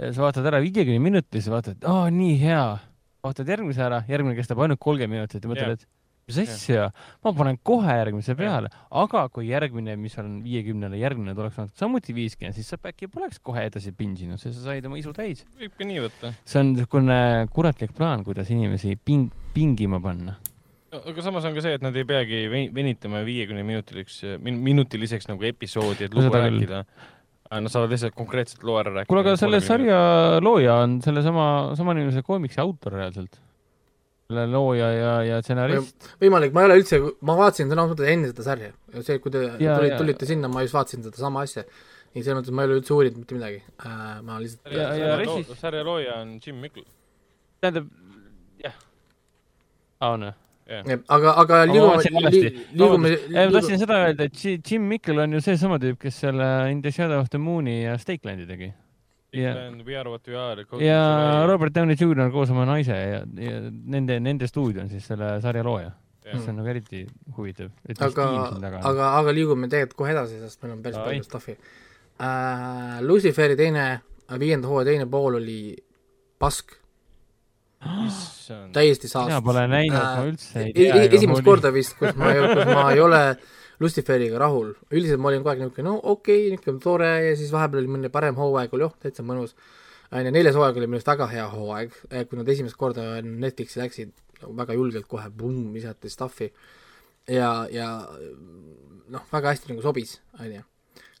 [0.00, 2.78] sa vaatad ära viiekümne minuti, siis vaatad, aa, nii hea.
[3.22, 5.76] Vaatad järgmise ära, järgmine kestab ainult kolmkümmend minutit ja mõtled Jah.
[5.78, 5.86] et
[6.30, 6.88] mis asja,
[7.22, 8.70] ma panen kohe järgmise peale,
[9.02, 13.64] aga kui järgmine, mis on viiekümnele järgmine tuleks samuti viiskümmend, siis sa äkki poleks kohe
[13.68, 15.44] edasi pinsinud, sest sa said oma isu täis.
[15.58, 16.32] võib ka nii võtta.
[16.46, 17.18] see on niisugune
[17.54, 20.36] kuratlik plaan, kuidas inimesi ping-, pingima panna.
[20.92, 25.50] aga samas on ka see, et nad ei peagi veni- venitama viiekümne minutiliseks, minutiliseks nagu
[25.50, 26.78] episoodi, et lugu seda küll.
[27.52, 29.08] Nad saavad lihtsalt konkreetselt loo ära rääkida.
[29.10, 29.96] kuule, aga selle sarja
[30.40, 31.46] looja on sellesama,
[31.76, 33.40] sama nimelse koomiksi autor reaalselt.
[34.28, 36.06] selle looja ja, ja stsenarist.
[36.22, 38.70] võimalik, ma ei ole üldse, ma vaatasin sõna otseses mõttes enne seda sarja.
[39.02, 41.64] see, kui te Ja- tulite, tulite sinna, ma just vaatasin sedasama asja.
[42.14, 44.22] nii selles mõttes ma ei ole üldse uurinud mitte midagi äh,.
[44.22, 46.84] ma lihtsalt Ja- ja ressis- sarja looja on Jim Mickle.
[47.60, 47.86] tähendab,
[48.64, 48.72] jah.
[50.00, 50.32] aa, on või?
[51.08, 55.40] aga, aga ma liigume liigume, ma tahtsin seda öelda, et Ji- Jim Mikkel on ju
[55.44, 58.72] seesama tüüp, kes selle In the Shadow of the Moon'i ja Stakelandi tegi.
[59.32, 59.54] ja,
[59.86, 60.66] We are what we are.
[60.84, 65.40] ja Robert Downey Jr koos oma naise ja, ja nende, nende stuudio on siis selle
[65.40, 65.90] sarja looja.
[66.22, 67.06] see on nagu eriti
[67.36, 67.70] huvitav.
[67.98, 68.26] aga,
[68.82, 71.56] aga, aga liigume tegelikult kohe edasi, sest meil on päris palju stuff'i
[72.20, 73.00] äh,.
[73.02, 73.86] Luciferi teine,
[74.38, 75.76] viienda hooaja teine pool oli
[76.38, 76.76] pask,
[78.72, 79.44] täiesti mina saast.
[79.44, 81.10] pole näinud, Äh, ma üldse ei E- tea e-.
[81.18, 83.22] esimest korda vist, kus ma, kus ma ei ole
[83.82, 87.50] Luciferiga rahul, üldiselt ma olin kogu aeg niisugune, no okei okay,, niisugune tore ja siis
[87.54, 89.56] vahepeal oli mõni parem hooaeg, oli oh, täitsa mõnus.
[90.12, 91.96] onju, neljas hooaeg oli minu arust väga hea hooaeg,
[92.28, 94.12] kui nad esimest korda Netflixi läksid,
[94.42, 96.52] nagu väga julgelt kohe, pumm, visati stuff'i
[97.28, 97.88] ja, ja
[99.12, 100.62] noh, väga hästi nagu sobis, onju.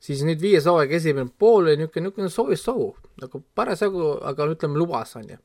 [0.02, 2.88] siis nüüd viies hooaeg esimene pool oli niisugune, niisugune soovis-soo,
[3.22, 5.38] nagu parasjagu, aga ütleme, lubas, onju.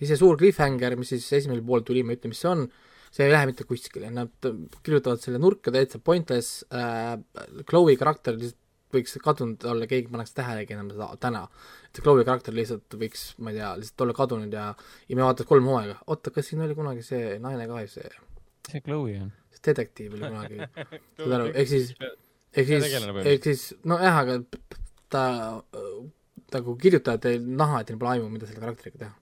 [0.00, 2.66] Ja see suur cliffhanger, mis siis esimesel pool tuli, ma ei ütle, mis see on,
[3.14, 4.50] see ei lähe mitte kuskile, nad
[4.82, 7.16] kirjutavad selle nurka täitsa pointless äh,,
[7.68, 8.60] Chloe karakter lihtsalt
[8.94, 11.40] võiks kadunud olla, keegi paneks tähelegi enam seda täna.
[11.88, 14.68] et see Chloe karakter lihtsalt võiks, ma ei tea, lihtsalt olla kadunud ja,
[15.08, 18.12] ja me vaatas kolm hooaega, oota, kas siin oli kunagi see naine ka, see
[18.70, 19.32] see Chloe on.
[19.54, 20.70] see detektiiv oli kunagi,
[21.18, 21.92] saad aru, ehk siis,
[22.54, 22.88] ehk siis
[23.24, 24.38] ehk siis nojah, aga
[25.12, 25.24] ta
[26.54, 29.14] nagu kirjutajad ei näha, et neil pole aimu, mida selle karakteriga teha.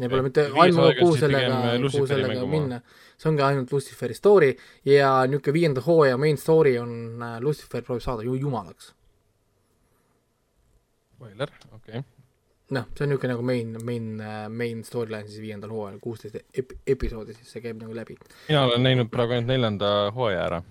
[0.00, 2.80] Neil pole mitte aimu, kuhu sellega äh,, kuhu sellega minna.
[3.20, 4.54] see ongi ainult Luciferi story
[4.88, 8.94] ja niisugune viienda hooaja main story on äh, Lucifer proovib saada ju jumalaks.
[11.14, 12.00] Spoiler, okei.
[12.70, 14.06] noh, see on niisugune nagu main, main,
[14.56, 18.16] main storyline siis viiendal hooajal, kuusteist ep-, episoodi siis see käib nagu läbi.
[18.48, 20.62] mina olen näinud praegu ainult neljanda hooaja ära.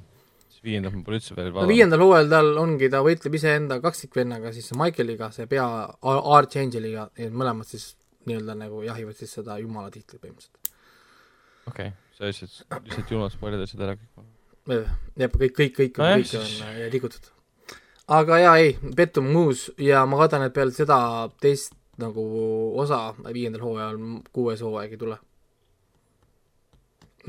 [0.63, 1.75] viiendat ma pole üldse veel no vaadanud.
[1.75, 7.69] viiendal hooajal tal ongi, ta võitleb iseenda kaksikvennaga, siis Michaeliga, see pea Ar- Archangeliga mõlemad
[7.69, 7.91] siis
[8.29, 10.71] nii-öelda nagu jahivad siis seda jumala tiitlit põhimõtteliselt.
[11.71, 14.29] okei, sa lihtsalt, lihtsalt julmalt spoilidasid ära kõik.
[14.69, 17.31] jah, kõik, kõik, kõik Nojah,, kõik on äh, liigutud.
[18.19, 20.99] aga jaa, ei, pettum muus ja ma kardan, et peale seda
[21.41, 22.23] teist nagu
[22.79, 23.97] osa viiendal hooajal
[24.31, 25.17] kuues hooaeg ei tule.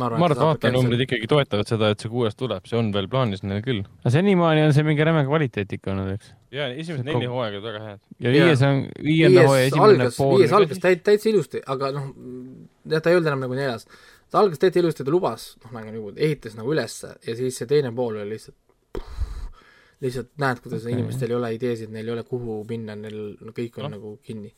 [0.01, 3.45] Ma arvan, et vaatajanumbrid ikkagi toetavad seda, et see kuues tuleb, see on veel plaanis
[3.45, 3.83] neil küll.
[4.03, 6.33] aga senimaani on see mingi räme kvaliteet ikka olnud, eks?
[6.57, 8.01] ja esimesed neli hooaega olid väga head.
[8.27, 12.09] ja viies on, viienda hooaja esimene algas, pool viies algas täit-, täitsa ilusti, aga noh,
[12.91, 13.87] jah, ta ei olnud enam nagu neljas.
[14.33, 17.71] ta algas täitsa ilusti, ta lubas, noh nagu nagu ehitas nagu ülesse ja siis see
[17.71, 18.59] teine pool oli lihtsalt
[20.01, 20.97] lihtsalt näed, kuidas okay.
[20.97, 23.91] inimestel ei ole ideesid, neil ei ole kuhu minna, neil no, kõik on Noh.
[23.91, 23.97] no.
[23.99, 24.53] nagu kinni.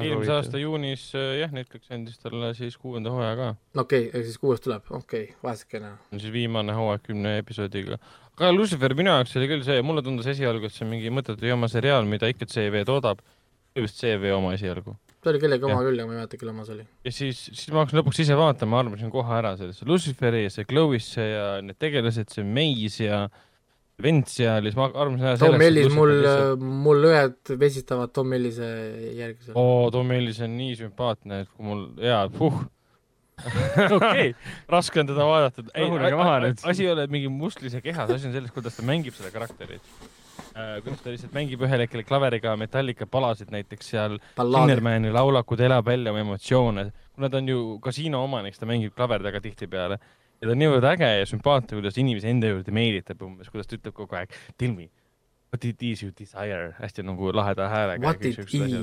[0.00, 3.48] Eelmise aasta juunis äh, jah, Netflix andis talle siis kuuenda hooaja ka.
[3.82, 5.92] okei okay,, siis kuues tuleb, okei okay,, vaesekene.
[6.16, 7.98] siis viimane hooaeg kümne episoodiga.
[8.32, 11.48] aga Lucifer minu jaoks oli küll see, mulle tundus esialgu, et see on mingi mõttetu
[11.48, 13.22] jama seriaal, mida ikka CV toodab.
[13.76, 14.96] vist CV oma esialgu.
[15.22, 16.88] see oli kellegi oma küll, aga ma ei mäleta, kelle oma see oli.
[17.04, 20.68] ja siis, siis ma hakkasin lõpuks ise vaatama, arvasin kohe ära sellesse Luciferi ja see
[20.68, 23.26] Chloe'sse ja need tegelased, see Maze ja
[24.02, 26.12] vend seal ja siis ma arvasin Tom Ellis, mul,
[26.58, 28.68] mul õed vesitavad Tom Ellise
[29.18, 29.56] järgi seal.
[29.58, 32.62] oo, Tom Ellis on nii sümpaatne, et kui mul, jaa, puh,
[33.96, 34.32] okei,
[34.70, 35.64] raske on teda vaadata.
[35.74, 36.64] Rahunege maha nüüd.
[36.68, 39.94] asi ei ole mingi mustlise kehas, asi on selles, kuidas ta mängib seda karakterit.
[40.52, 44.68] kuidas ta lihtsalt mängib ühel hetkel klaveriga Metallica palasid näiteks seal, ballaad.
[44.68, 46.90] Sinnermani laulakud elab välja oma emotsioone.
[47.14, 49.98] kuna ta on ju kasiino omanik, siis ta mängib klaveri taga tihtipeale.
[50.42, 53.78] Ja ta on niivõrd äge ja sümpaatne, kuidas inimesi enda juurde meelitab umbes, kuidas ta
[53.78, 54.88] ütleb kogu aeg, tell me,
[55.52, 58.02] what it is you desire, hästi nagu laheda häälega.
[58.02, 58.38] What it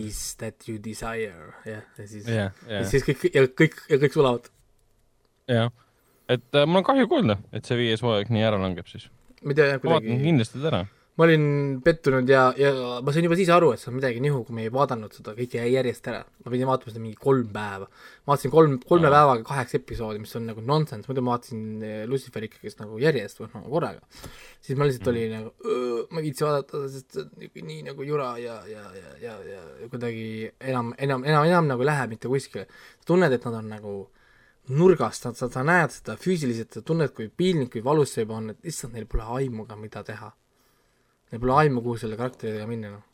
[0.07, 3.99] is that you desire, jah, ja siis jah, ja jah, siis kõik, ja kõik, ja
[4.05, 4.47] kõik sulavad.
[5.51, 5.74] jah.
[6.30, 9.10] et äh, mul on kahju kuulda, et see viies hooaeg nii ära langeb siis.
[9.43, 10.86] ma vaatan kindlasti ära.
[11.20, 11.46] Ma olin
[11.84, 12.72] pettunud ja, ja
[13.04, 15.34] ma sain juba siis aru, et see on midagi nihu, kui me ei vaadanud seda
[15.36, 16.22] kõike järjest ära.
[16.46, 17.90] ma pidin vaatama seda mingi kolm päeva.
[18.30, 19.16] vaatasin kolm, kolme Aa.
[19.18, 23.44] päevaga kaheksa episoodi, mis on nagu nonsense, muidu ma vaatasin eh, Luciferi ikkagist nagu järjest
[23.44, 24.24] või noh, korraga.
[24.64, 25.54] siis ma lihtsalt olin nagu,
[26.08, 29.36] ma ei viitsi vaadata, sest see on niisugune nii nagu jura ja, ja, ja, ja,
[29.84, 30.26] ja kuidagi
[30.72, 32.70] enam, enam, enam, enam nagu ei lähe mitte kuskile.
[33.06, 34.00] tunned, et nad on nagu
[34.70, 38.38] nurgast, sa, sa, sa näed seda füüsiliselt, sa tunned, kui piinlik või valus see juba
[38.40, 40.32] on, et issand, neil pole aimu ka, mida teha.
[41.30, 43.06] Neil pole aimu, kuhu selle karakteriga minna, noh.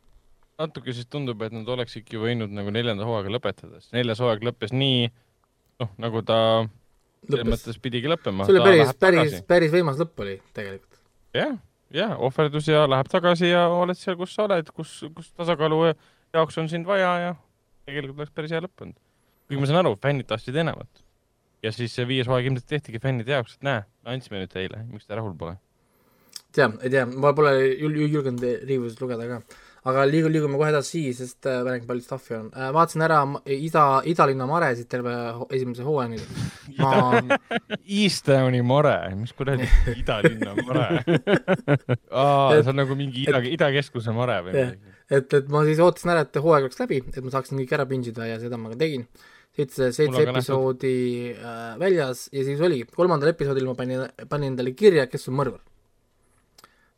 [0.62, 4.72] natuke siis tundub, et nad oleksidki võinud nagu neljanda hooaega lõpetada, sest neljas hooaeg lõppes
[4.76, 5.10] nii,
[5.84, 6.40] noh, nagu ta
[7.26, 8.48] selles mõttes pidigi lõppema.
[8.48, 11.02] see oli päris, päris, päris võimas lõpp oli tegelikult.
[11.36, 11.58] jah,
[11.96, 15.82] jah, ohverdus ja läheb tagasi ja oled seal, kus sa oled, kus, kus tasakaalu
[16.36, 17.34] jaoks on sind vaja ja
[17.88, 19.00] tegelikult oleks päris hea lõpp olnud.
[19.48, 21.04] kuigi ma saan aru, fännid tahtsid enamat.
[21.64, 25.08] ja siis see viies hooaeg ilmselt tehtigi fännide jaoks, et näe, andsime nüüd teile, miks
[25.10, 25.58] te rahul pole.
[26.56, 29.40] tea, ei tea, ma pole jul-, julgenud review'sid lugeda ka.
[29.86, 32.72] aga liigu-, liigume kohe edasi, sest äh, räägin, palju stuff'i on äh,.
[32.76, 33.20] vaatasin ära
[33.54, 35.14] ida, idalinna maresid terve
[35.50, 36.22] esimese hooajani.
[36.80, 37.22] ma,
[38.00, 39.68] Eastowni mare, mis kuradi
[40.02, 40.90] idalinna mare
[42.24, 44.98] aa, see on nagu mingi ida, idakeskuse mare või midagi.
[45.20, 47.88] et, et ma siis ootasin ära, et hooaeg oleks läbi, et ma saaksin kõik ära
[47.90, 49.06] pinge ida ja seda ma ka tegin.
[49.56, 50.98] seitse, seitse episoodi
[51.36, 55.62] äh, väljas ja siis oligi, kolmandal episoodil ma panin, panin endale kirja, kes on mõrvar.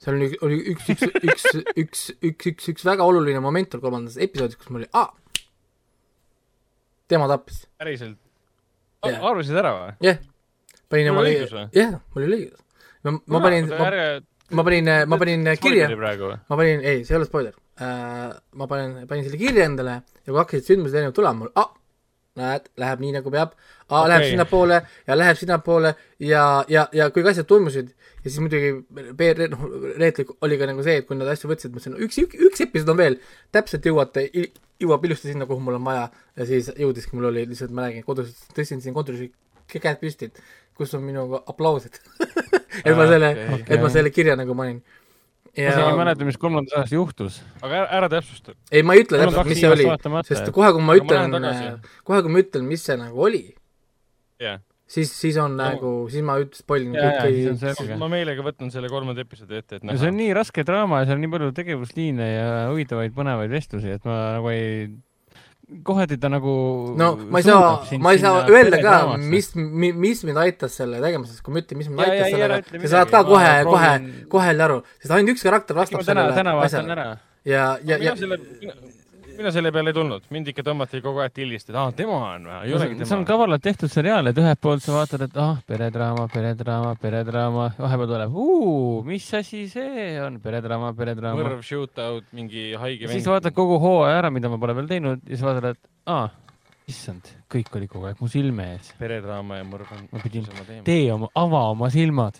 [0.03, 1.45] Seal oli, oli üks, üks, üks,
[1.81, 5.09] üks, üks, üks, üks väga oluline moment oli kolmandas episoodis, kus mul oli, aa,
[7.09, 8.17] tema tappis, päriselt
[9.05, 9.21] Jah.
[9.29, 9.93] arvasid ära või?
[10.07, 10.19] jah.
[10.91, 11.67] panin Mul oma õigus või?
[11.77, 12.65] jah, mul oli õigus.
[13.05, 13.89] ma, ma panin, ma,
[14.59, 18.37] ma panin, ma panin kirja, ma panin, ei, see ei ole spoiler uh,.
[18.57, 21.71] ma panin, panin selle kirja endale ja kui hakkasid sündmused erinevad tulema, mul, ah,
[22.37, 24.01] näed, läheb nii nagu peab ah,.
[24.01, 24.09] Okei.
[24.11, 27.93] Läheb sinnapoole ja läheb sinnapoole ja, ja, ja kõik asjad toimusid
[28.28, 28.73] ja siis muidugi
[29.17, 29.65] PR, noh,
[29.97, 32.91] reetlik oli ka nagu see, et kui nad asju võtsid, mõtlesin, üks, üks, üks episood
[32.93, 33.17] on veel,
[33.55, 34.28] täpselt jõuate,
[34.84, 36.05] jõuab ilusti sinna, kuhu mul on vaja
[36.38, 39.32] ja siis jõudiski, mul oli lihtsalt, ma räägin, kodus tõstsin siin kontoris
[39.71, 40.43] käed püsti, et
[40.78, 41.97] kus on minu aplausid
[42.86, 43.73] et ma selle okei.
[43.73, 44.80] et ma selle kirja nagu panin.
[45.57, 47.39] ma isegi ei mäleta, mis kolmandas osas juhtus.
[47.63, 48.55] aga ära, ära täpsusta.
[48.71, 49.88] ei, ma ei ütle täpselt, mis see oli,
[50.30, 51.38] sest et- kohe, kui ma ütlen
[52.07, 53.43] kohe, kui ma ütlen, mis see nagu oli,
[54.43, 54.61] jah.
[54.88, 57.97] siis, siis on nagu, siis ma spoilin Jaa, jaa, siis on kõik, selge.
[57.99, 61.09] ma meelega võtan selle kolmanda episoodi ette, et no see on nii raske draama ja
[61.09, 64.88] seal on nii palju tegevusliine ja huvitavaid põnevaid vestlusi, et ma nagu ei,
[65.88, 66.53] kohati ta nagu
[66.99, 71.41] no ma ei saa, ma ei saa öelda ka, mis, mis mind aitas selle tegemises,
[71.43, 73.95] kui ma ütlen, mis mind aitas sellega, sa saad ka kohe, kohe
[74.31, 77.09] kohe jälle aru, sest ainult üks karakter vastab sellele asjale.
[77.47, 78.39] ja, ja, ja selle,
[79.38, 82.47] mina selle peale ei tulnud, mind ikka tõmmati kogu aeg tillist, et aa, tema on
[82.49, 85.59] või, ei olegi see on kavalalt tehtud seriaal, et ühelt poolt sa vaatad, et ah,
[85.67, 88.39] peredraama, peredraama, peredraama, vahepeal tuleb,
[89.07, 91.41] mis asi see on, peredraama, peredraama.
[91.43, 95.35] mõrv, shootout, mingi haige siis vaatad kogu hooaja ära, mida ma pole veel teinud ja
[95.35, 96.27] siis vaatad, et aa,
[96.88, 98.93] issand, kõik oli kogu aeg mu silme ees.
[98.99, 102.38] peredraama ja mõrv on Ma pidin- tee oma, ava oma silmad.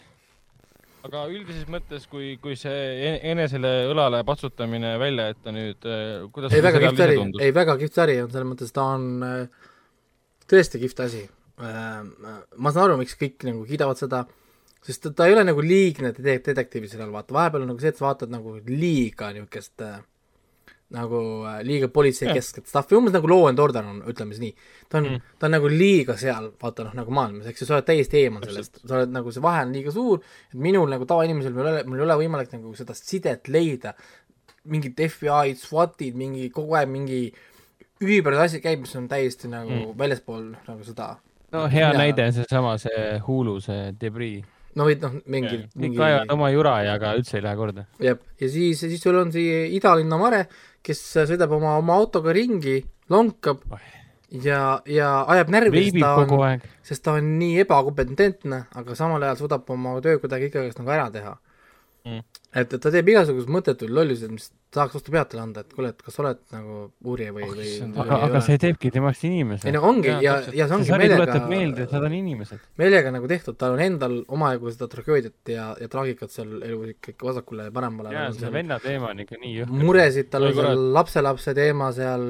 [1.08, 2.80] Aga üldises mõttes, kui, kui see
[3.10, 5.88] en- enesele õlale patsutamine välja jätta nüüd,
[6.36, 7.18] kuidas ei, väga kihvt äri.
[7.48, 9.70] ei väga kihvt äri on selles mõttes, ta on äh,
[10.52, 11.24] tõesti kihvt asi.
[11.58, 14.20] ma saan aru, miks kõik nagu kiidavad seda,
[14.86, 17.90] sest ta, ta ei ole nagu liigne dete- detektiivi seriaal, vaata, vahepeal on nagu see,
[17.90, 19.96] et sa vaatad nagu liiga niisugust äh,
[20.96, 24.70] nagu äh, liiga politseikeskset stuff'i, umbes nagu Law and Order on, ütleme siis nii.
[24.88, 27.78] ta on mm., ta on nagu liiga seal, vaata noh, nagu maailmas, eks ju, sa
[27.78, 31.10] oled täiesti eemal sellest, sa oled nagu, see vahe on liiga suur, et minul nagu
[31.10, 33.94] tavainimesel, mul ei ole, mul ei ole võimalik nagu seda sidet leida,
[34.68, 37.22] mingid FBI-d, SWAT-id, mingi kogu aeg mingi
[38.04, 39.96] üüber asi käib, mis on täiesti nagu mm.
[40.00, 41.16] väljaspool nagu seda
[41.52, 41.98] no hea Jaa.
[41.98, 44.46] näide on seesama see Hulu, see Debris.
[44.78, 47.86] no või noh, mingi kõik mingi kaevavad oma jura ja aga üldse ei lähe korda.
[48.04, 50.46] jah, ja siis, siis sul on see idalinna Mare,
[50.88, 52.80] kes sõidab oma, oma autoga ringi,
[53.12, 53.64] lonkab
[54.44, 59.42] ja, ja ajab närvi, sest ta on, sest ta on nii ebakompetentne, aga samal ajal
[59.44, 61.36] suudab oma töö kuidagi ikkagi nagu ära teha.
[62.08, 62.22] Mm.
[62.56, 65.90] et, et ta teeb igasuguseid mõttetuid lollusid, mis tahaks vastu pead talle anda, et kuule,
[65.94, 69.70] et kas sa oled nagu uurija või, Oh, või või aga, see teebki temast inimese
[69.70, 69.76] ei.
[69.78, 70.58] no ongi ja, täpselt.
[70.58, 72.66] ja see see ongi sari meelega tuletab meelde, et nad on inimesed.
[72.84, 77.30] meelega nagu tehtud, tal on endal omajagu seda tragöödiat ja, ja traagikat seal elus ikkagi
[77.30, 79.84] vasakule ja paremale jaa, on see venna teema on ikka nii jõhker.
[79.88, 82.28] muresid, tal on seal lapselapse teema seal,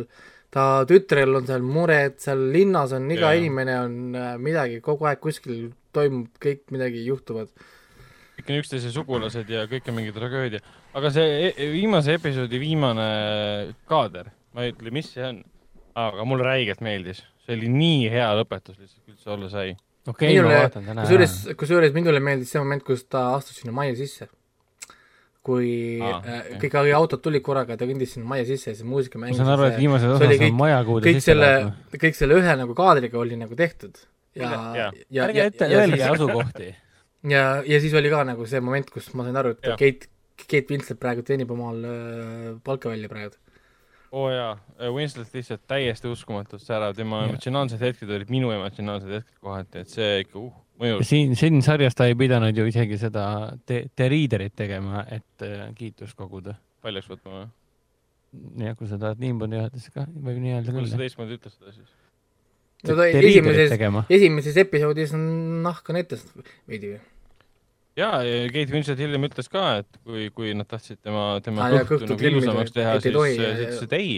[0.53, 3.41] ta tütrel on seal mured, seal linnas on iga Jaa.
[3.41, 7.49] inimene on äh, midagi, kogu aeg kuskil toimub kõik midagi juhtuvad.
[8.37, 10.61] kõik on üksteise sugulased ja kõik on mingi tragöödia.
[10.97, 13.07] Aga see e viimase episoodi viimane
[13.89, 15.41] kaader, ma ei ütle, mis see on,
[15.97, 17.21] aga mulle räigelt meeldis.
[17.45, 19.75] see oli nii hea lõpetus lihtsalt, kui üldse olla sai.
[20.07, 23.75] okei, ma minule, vaatan täna kusjuures, kusjuures minule meeldis see moment, kus ta astus sinna
[23.77, 24.29] majja sisse.
[25.47, 25.69] kui
[26.03, 26.57] ah, äh, okei.
[26.65, 29.39] kõik autod tulid korraga, ta kõndis sinna majja sisse ja see muusika ma mängis.
[29.39, 32.59] saan aru, et viimases osas kõik- on majakuude kõik sisse selle laadnud., kõik selle ühe
[32.63, 34.03] nagu kaadriga oli nagu tehtud.
[34.35, 36.75] ja Jaa., ja, ärge ja, ette ja, öelge ja, asukohti.
[37.31, 39.79] ja, ja siis oli ka nagu see moment, kus ma sain aru, et Jah.
[40.45, 43.35] Kate, Winslet praegu teenib omal äh, palka välja praegu.
[44.11, 44.53] oo jaa,
[44.95, 47.33] Winslet lihtsalt täiesti uskumatult särav, tema Jah.
[47.33, 51.09] emotsionaalsed hetked olid minu emotsionaalsed hetked kohati, et see ikka uh, mõjus.
[51.09, 53.27] siin, siin sarjas ta ei pidanud ju isegi seda
[53.67, 56.55] te-, teriiderit tegema, et äh, kiitust koguda.
[56.85, 57.47] paljaks võtma või?
[58.63, 61.05] ja kui sa tahad niimoodi öelda, siis ka võib nii öelda kuidas sa küll.
[61.05, 61.91] teistmoodi ütled seda siis?
[62.87, 64.03] no ta esimeses, tegema.
[64.13, 65.23] esimeses episoodis on
[65.65, 66.33] nahka netest
[66.69, 66.95] veidi
[67.97, 68.03] või?
[68.03, 72.09] jaa, Kate Winslet hiljem ütles ka, et kui, kui nad tahtsid tema, tema jaa, kõhtu
[72.13, 74.11] nagu ilusamaks teha, siis ja- ta ütles, et ei.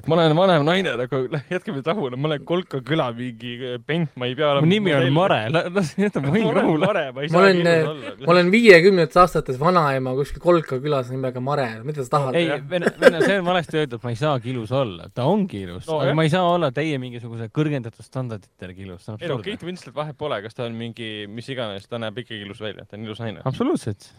[0.00, 1.20] Et ma olen vanem naine, aga
[1.52, 5.06] jätke mind rahule, ma olen Kolka küla mingi pent, ma ei pea mu nimi on
[5.14, 6.88] Mare, las jäta olen rahule.
[7.30, 8.14] Ma olen olla.
[8.24, 12.38] ma olen viiekümnendates aastates vanaema kuskil Kolka külas nimega Mare, mida sa tahad?
[12.40, 15.88] ei, vene, vene, see on valesti öeldud, ma ei saagi ilus olla, ta ongi ilus
[15.90, 16.16] No aga jah.
[16.18, 19.66] ma ei saa olla teie mingisuguse kõrgendatud standardite järgi ilus, ei no Kate.
[19.66, 22.98] Winslet vahet pole, kas ta on mingi, mis iganes, ta näeb ikkagi ilus välja, ta
[22.98, 23.42] on ilus naine.
[23.48, 24.10] absoluutselt.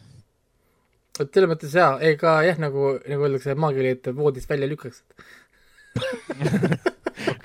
[1.20, 5.04] et selles mõttes jaa, ega jah, nagu, nagu öeldakse, maakeeli, et voodist välja lükkaks.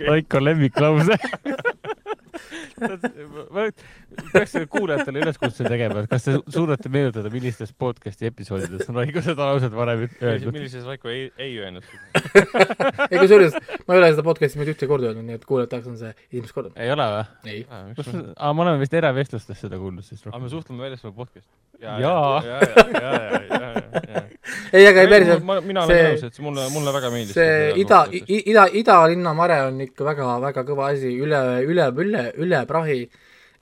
[0.09, 1.19] Raiko lemmiklause.
[4.33, 9.49] peaks kuulajatele üleskutse tegema, et kas te suudate meenutada, millistes podcast'i episoodides on Raiko seda
[9.51, 10.53] lauset varem öeldud?
[10.55, 11.87] millises Raiko ei, ei öelnud?
[13.11, 13.57] ei kusjuures,
[13.87, 16.13] ma ei ole seda podcast'i mitte ühtegi korda öelnud, nii et kuulajate jaoks on see
[16.31, 16.73] esimest korda.
[16.81, 17.25] ei ole või?
[17.53, 17.65] ei.
[17.71, 21.53] aa, me oleme vist eravestlustes seda kuulnud siis aga me suhtleme väljaspool podcast'i.
[21.83, 21.99] Jaa.
[22.01, 22.15] ja,
[22.47, 22.59] ja,
[22.97, 23.13] ja,
[23.53, 23.73] ja,
[24.15, 24.23] ja,
[24.73, 27.37] ei, aga ei päriselt, ma, mina olen see- nõus, et see mulle, mulle väga meeldis.
[27.37, 32.63] see ida, ida, ida-linna mare on ikka väga, väga kõva asi, üle, üle, üle, üle
[32.69, 33.01] prahi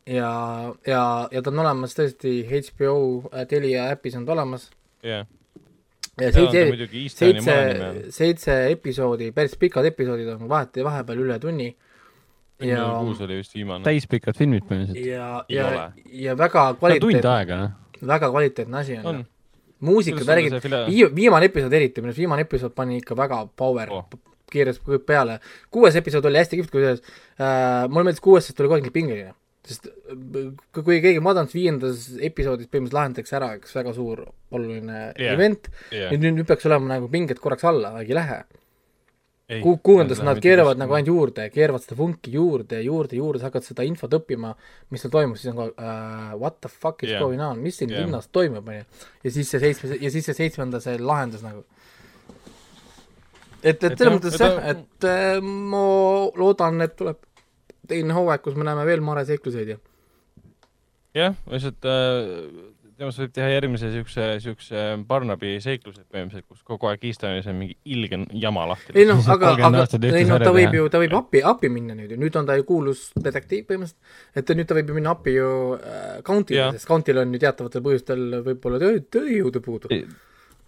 [0.06, 2.96] ja, ja, ja ta on olemas tõesti HBO
[3.32, 4.68] äh, Telia äpis on ta olemas
[5.04, 5.24] jah,
[6.20, 6.64] ja seitse,
[7.14, 7.56] seitse
[8.14, 11.70] seitse episoodi, päris pikad episoodid on vahet, vahepeal üle tunni
[12.62, 13.84] ja, kuus oli vist viimane.
[13.86, 15.08] täispikad filmid põhimõtteliselt.
[15.08, 15.88] ja, ja
[16.26, 17.62] ja väga kvaliteetne, aega,
[18.14, 19.24] väga kvaliteetne asi on, on on..
[19.88, 20.58] muusikat värgid,
[20.90, 24.04] vii-, viimane episood eriti, minu arust viimane episood pani ikka väga power Oh.
[24.54, 25.40] kõik peale.
[25.72, 27.00] kuues episood oli hästi kihvt, kusjuures
[27.40, 29.32] äh, mulle meeldis kuues, sest oli kogu aeg pingeline.
[29.68, 35.32] Sest äh, kui keegi vaadanud viiendas episoodis põhimõtteliselt lahendatakse ära üks väga suur oluline yeah.
[35.32, 38.42] event yeah., nüüd, nüüd, peaks olema nagu pinged korraks alla, aga ei lähe.
[39.60, 43.66] Ku-, kuuendas nad keeravad nagu ainult juurde, keeravad seda funki juurde, juurde, juurde, sa hakkad
[43.66, 44.54] seda infot õppima,
[44.92, 47.20] mis seal toimub, siis on ka uh, what the fuck is yeah.
[47.20, 48.06] going on, mis siin yeah.
[48.06, 48.86] linnas toimub, onju.
[49.20, 51.60] ja siis see seitsme, ja siis see seitsmenda see lahendus nagu.
[53.60, 55.84] et, et selles mõttes et jah, et äh, ma
[56.40, 57.20] loodan, et tuleb
[57.88, 59.80] teine hooaeg, kus me näeme veel Mare seikluseid ja
[61.14, 67.06] jah, lihtsalt äh, temast võib teha järgmise siukse, siukse Barnaby seiklused põhimõtteliselt, kus kogu aeg
[67.08, 68.94] Eastonis on mingi ilge jama lahti.
[68.94, 71.96] ei noh, aga, 30 aga ei noh, ta võib ju, ta võib appi, appi minna
[71.98, 75.16] nüüd ju, nüüd on ta ju kuulus detektiiv põhimõtteliselt, et nüüd ta võib ju minna
[75.16, 79.90] appi ju äh, Countile Jah., sest Countil on ju teatavatel põhjustel võib-olla töö, tööjõudu puudu.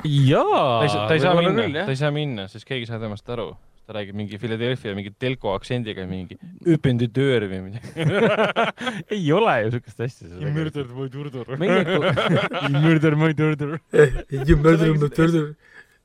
[0.03, 2.91] jaa ta ei saa, ta ei saa minna, ta ei saa minna, sest keegi ei
[2.91, 3.53] saa temast aru.
[3.87, 6.35] Ta räägib mingi Philadelphia mingi telko aktsendiga mingi
[6.75, 7.89] öpendütöör või midagi.
[9.15, 10.27] ei ole ju siukest asja.
[10.43, 11.47] my turdur.
[11.61, 12.01] meie kui
[12.83, 13.73] murder my turdur.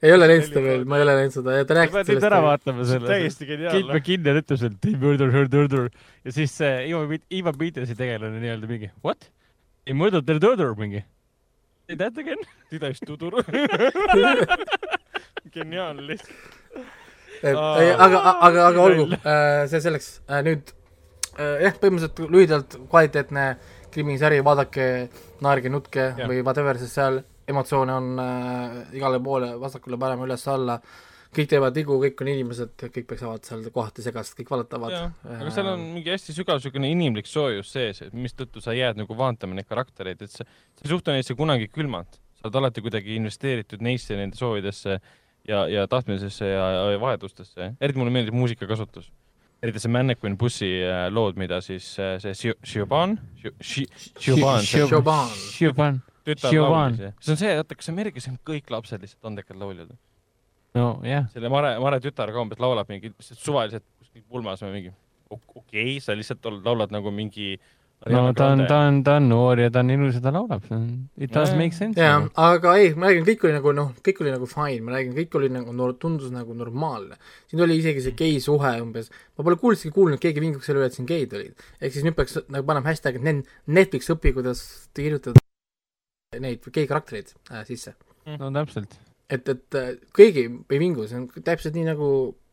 [0.02, 2.30] ei ole näinud seda veel, ma ei ole näinud seda ja ta rääkis pead nüüd
[2.30, 2.48] ära sellest.
[2.50, 3.08] vaatama selle.
[3.10, 3.98] täiesti Kate geniaalne.
[3.98, 5.90] McKinnon ütles, et he murdered her daughter
[6.26, 7.02] ja siis see Ivo,
[7.42, 9.20] Ivo Petersi tegelane nii-öelda mingi what?
[9.90, 11.02] He murdered their daughter mingi.
[11.90, 12.42] Say that again?
[12.70, 13.42] tidest tudur.
[15.56, 16.36] geniaalne lihtsalt.
[17.44, 19.08] aga, aga, aga olgu,
[19.72, 20.14] see selleks,
[20.46, 20.74] nüüd
[21.38, 23.46] äh, jah, põhimõtteliselt lühidalt kvaliteetne
[23.92, 24.88] krimisari, vaadake,
[25.44, 26.28] naerge, nutke Jah.
[26.30, 27.22] või whatever, sest seal
[27.52, 30.78] emotsioone on äh, igale poole, vasakule-paremale, üles-alla,
[31.36, 34.98] kõik teevad vigu, kõik on inimesed, kõik saavad seal kohati segast, kõik vallatavad.
[35.38, 39.16] aga seal on mingi hästi sügav niisugune inimlik soojus sees, et mistõttu sa jääd nagu
[39.18, 42.20] vaatama neid karaktereid, et sa, sa ei suhtu neisse kunagi külmalt.
[42.40, 45.00] sa oled alati kuidagi investeeritud neisse, nende soovidesse
[45.48, 47.74] ja, ja tahtmisesse ja, ja vajadustesse.
[47.82, 49.12] eriti mulle meeldib muusikakasutus.
[49.64, 53.18] eriti see Mannequin bussi äh, lood, mida siis äh, see Sio- Siobhan,
[53.62, 55.28] Siobhan, see Siobhan.
[55.36, 56.02] Siobhan.
[56.26, 56.96] tütar Siobhan.
[56.98, 57.14] laulis.
[57.22, 59.94] see on see, vaata, kas Ameerikas on kõik lapsed lihtsalt andekad lauljad?
[60.78, 64.94] nojah, selle Mare, Mare tütar ka umbes laulab mingi suvaliselt kuskil pulmas või mingi
[65.30, 67.58] ok- okei okay,, sa lihtsalt laulad nagu mingi
[68.10, 70.64] no ta on, ta on, ta on noor ja ta on ilus ja ta laulab,
[70.66, 70.86] see on,
[71.22, 72.00] it does make sense.
[72.02, 75.14] jaa, aga ei, ma räägin, kõik oli nagu noh, kõik oli nagu fine, ma räägin,
[75.20, 77.20] kõik oli nagu no,, tundus nagu normaalne.
[77.52, 80.82] siin oli isegi see gei suhe umbes, ma pole kuulnudki kuulnud, et keegi vinguks selle
[80.82, 81.68] üle, et siin geid olid.
[81.78, 84.66] ehk siis nüüd peaks nagu panema hashtag, et Net- Netflix õpi, kuidas
[84.98, 85.42] kirjutada
[86.42, 87.94] neid gei karaktereid äh, sisse.
[88.40, 88.98] no täpselt.
[89.30, 92.10] et, et äh, keegi ei vingu, see on täpselt nii nagu,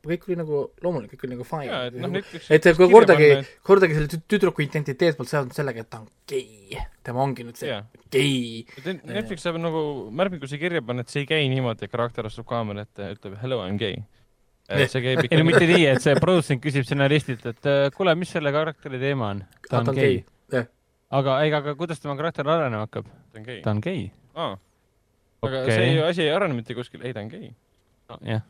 [0.06, 1.78] kõik oli nagu loomulik, kõik oli nagu fine.
[1.98, 3.30] noh, Netflix et kui kordagi,
[3.66, 6.78] kordagi selle tü- tüdruku identiteet pole seotud sellega, et ta on gei.
[7.02, 7.82] tema ongi nüüd see jaa,
[8.14, 8.66] gei.
[8.78, 9.82] et Netflix saab nagu
[10.14, 13.38] märmikuse kirja panna, et see ei käi niimoodi, et karakter astub kaamera ette ja ütleb
[13.42, 13.98] hello, I m gay.
[14.68, 18.14] et see käib ei no mitte nii, et see produtsent küsib stsenaristilt, et äh, kuule,
[18.20, 19.42] mis selle karakteri teema on?
[19.68, 20.22] ta on gei.
[20.52, 23.08] aga, ei, aga kuidas tema karakter arenema hakkab?
[23.32, 23.62] ta on gei.
[23.64, 24.04] ta on gei.
[24.36, 24.54] aa,
[25.48, 27.50] aga see asi ei arene mitte kuskil, ei ta on gei.
[28.28, 28.44] jah,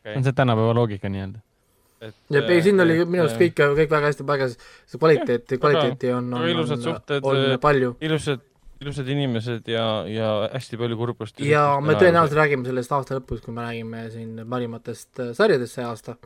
[0.00, 1.40] okei see on see tänapäeva loogika nii-öelda.
[2.30, 4.54] ja ei, siin oli minu arust äh, kõik, kõik väga hästi paigas,
[4.88, 7.94] see kvaliteeti, kvaliteeti on, on, ilusad on suhted, on äh, palju.
[8.00, 8.40] ilusad,
[8.80, 11.40] ilusad inimesed ja, ja hästi palju kurbust.
[11.44, 15.84] ja me tõenäoliselt räägime sellest aasta lõpus, kui me räägime siin parimatest äh, sarjadest see
[15.84, 16.16] aasta,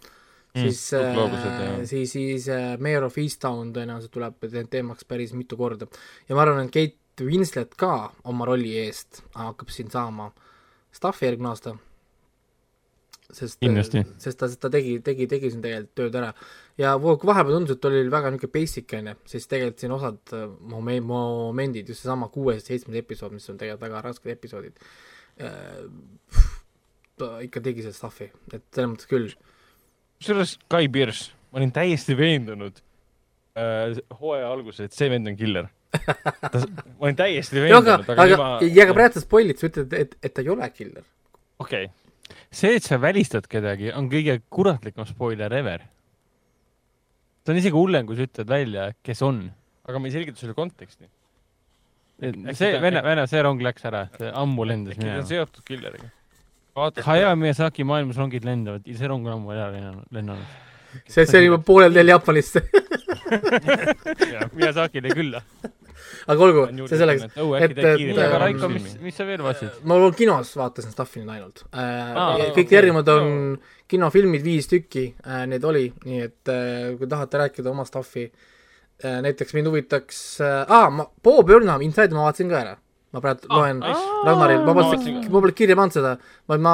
[0.54, 5.02] siis Mm, äh, Globused ja- siis, siis äh, Mayor of Easttown tõenäoliselt tuleb te- teemaks
[5.04, 5.88] päris mitu korda.
[6.28, 10.28] ja ma arvan, et Kate Winslet ka oma rolli eest hakkab siin saama
[10.94, 11.74] stuff'i järgmine aasta.
[13.32, 13.62] sest,
[14.20, 16.32] sest ta, ta tegi, tegi, tegi siin tegelikult tööd ära.
[16.80, 21.00] ja vahepeal tundus, et oli väga niisugune basic onju, siis tegelikult siin osad äh, mome-,
[21.04, 24.76] momendid, just seesama kuues ja seitsmes episood, mis on tegelikult väga rasked episoodid
[25.40, 26.50] äh,,
[27.20, 29.30] ta ikka tegi seda stuff'i, et selles mõttes küll.
[30.20, 32.82] kusjuures Guy Pearce, ma olin täiesti veendunud
[33.56, 35.70] äh, hooaja alguses, et see vend on killer.
[35.94, 39.94] ma olin täiesti ja aga, veendunud, aga, tema- ja aga praegu sa spoil'id, sa ütled,
[40.04, 41.06] et, et ta ei ole killer.
[41.62, 41.86] okei,
[42.50, 45.84] see, et sa välistad kedagi, on kõige kuratlikum spoiler ever.
[47.44, 49.44] see on isegi hullem, kui sa ütled välja, kes on.
[49.84, 51.08] aga ma ei selgita sulle konteksti.
[52.54, 55.30] See vene, vene, see rong läks ära, see ammu lendas äkki ta on minema.
[55.32, 56.10] seotud killeriga?
[57.06, 59.66] Hayao Miyazaki maailmas rongid lendavad, see rong on ammu ära
[60.14, 60.54] lennanud,
[61.06, 62.64] see, see oli juba poolel teel Jaapanisse.
[64.58, 65.42] Miyazaki jäi külla.
[66.26, 67.24] Aga olgu, see selleks.
[67.28, 69.80] et- et, ähm, Raiko, mis, mis sa veel vaatasid?
[69.84, 72.14] ma kinos vaatasin Stuffi nüüd ainult äh,.
[72.14, 72.76] Aa, kõik okei.
[72.78, 77.84] järgnevad on kinofilmid, viis tükki äh, need oli, nii et äh, kui tahate rääkida oma
[77.88, 82.76] Stuffi äh,, näiteks mind huvitaks äh,, aa, ma, Bo Burnham, Inside ma vaatasin ka ära.
[83.14, 84.00] ma praegu Aa, loen nice.
[84.26, 86.16] Ragnaril, ma polnud ma pole kirja pannud seda,
[86.50, 86.72] vaid ma,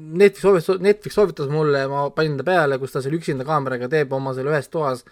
[0.00, 4.12] Netflix soovitas, Netflix soovitas mulle, ma panin ta peale, kus ta seal üksinda kaameraga teeb
[4.16, 5.02] oma seal ühes toas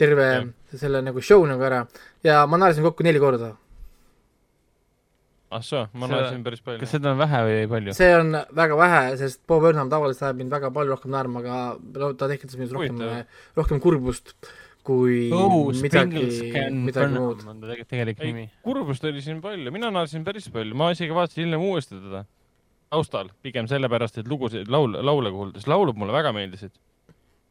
[0.00, 0.48] terve Jah.
[0.80, 1.84] selle nagu show nagu ära
[2.26, 3.54] ja ma naersin kokku neli korda.
[5.54, 6.90] ah soo, ma naersin päris palju kas.
[6.96, 7.94] seda on vähe või palju?
[7.94, 12.12] see on väga vähe, sest Bo Burnham tavaliselt ajab mind väga palju rohkem naerma, aga
[12.18, 13.02] ta tekitas minus rohkem
[13.56, 14.34] rohkem kurbust
[14.84, 16.24] kui Oh, midagi
[16.76, 20.76] midagi muud on ta tegelikult tegelik nimi., kurbust oli siin palju, mina naersin päris palju,
[20.76, 22.24] ma isegi vaatasin hiljem uuesti teda.
[22.94, 26.74] taustal, pigem sellepärast, et lugusid, laul, laule kuuldes, laulud mulle väga meeldisid.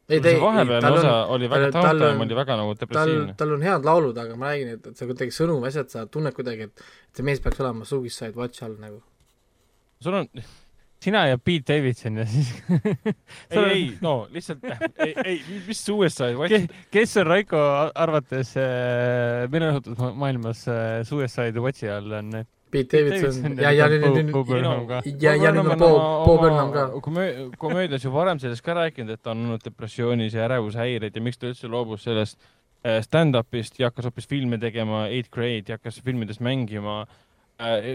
[0.09, 0.39] ei, ta see ei,
[0.83, 1.05] tal on,
[1.37, 4.73] oli väga, on- oli väga nagu tal depressiivne., tal on head laulud, aga ma räägin,
[4.77, 7.85] et, et see kuidagi sõnum, asjad, sa tunned kuidagi, et et see mees peaks olema
[7.87, 8.99] Suicide Watch all nagu.
[10.03, 10.27] sul on,
[11.03, 12.49] sina ja Pete Davidson ja siis
[13.51, 14.63] ei, ei, no lihtsalt,
[15.05, 15.37] ei, ei,
[15.67, 17.59] mis Suicide Watch kes, kes on Raiko
[17.95, 25.19] arvates äh, meeleolutusmaailmas äh, Suicide Watchi all on äh, Pete Davidson ja, ja nüüd, nüüd,
[25.21, 25.89] ja, ja nüüd on Bo,
[26.25, 26.85] Bo Burnham ka.
[27.05, 31.23] komöö-, komöödias ju varem sellest ka rääkinud, et ta on olnud depressioonis ja ärevushäireid ja
[31.23, 35.77] miks ta üldse loobus sellest äh, stand-up'ist ja hakkas hoopis filme tegema, eighth grade ja
[35.77, 37.03] hakkas filmides mängima.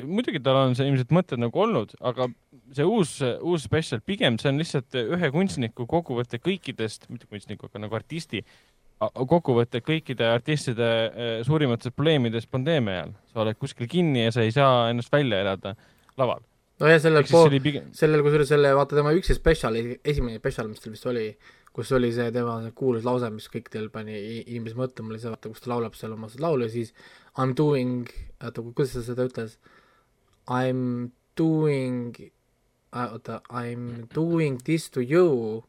[0.06, 2.28] muidugi tal on see ilmselt mõtted nagu olnud, aga
[2.72, 7.82] see uus, uus spetsial, pigem see on lihtsalt ühe kunstniku kokkuvõte kõikidest, mitte kunstniku, aga
[7.82, 8.44] nagu artisti
[8.98, 13.12] kokkuvõte kõikide artistide äh, suurimatest probleemidest pandeemia ajal.
[13.32, 15.74] sa oled kuskil kinni ja sa ei saa ennast välja elada
[16.18, 16.42] laval.
[16.78, 20.70] sellel siis Bo see, oli pigem, sellel kusjuures selle, vaata tema üksi spetsial, esimene spetsial,
[20.70, 21.28] mis tal vist oli,
[21.74, 25.52] kus oli see tema see kuulus lause, mis kõikidel pani inimesi mõtlema, oli see, vaata,
[25.52, 26.90] kus ta laulab seal oma seda laulu ja siis
[27.38, 28.10] I m doing,
[28.42, 29.58] oota, kuidas ta seda ütles?
[30.50, 32.18] I m doing,
[32.90, 35.62] oota, I m doing this to you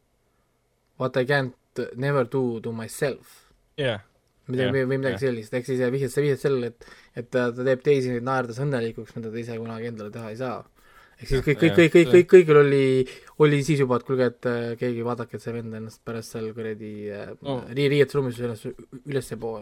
[0.98, 1.54] what I can't
[1.96, 3.46] never do to myself
[3.78, 4.00] jah,
[4.50, 5.22] midagi Jah, või, midagi jah.
[5.28, 6.86] sellist, ehk siis vihjad, sa vihjad sellele, et
[7.22, 10.64] et ta, ta teeb teisi naerdes õnnelikuks, mida ta ise kunagi endale teha ei saa.
[11.20, 12.84] ehk siis kõik, kõik, kõik, kõik, kõik, kõigil oli,
[13.44, 16.48] oli siis juba, et kuulge, et äh, keegi vaadake, et see vend ennast pärast seal
[16.56, 17.60] kuradi äh, No.
[17.70, 19.60] rii-, riietusruumis üles poo.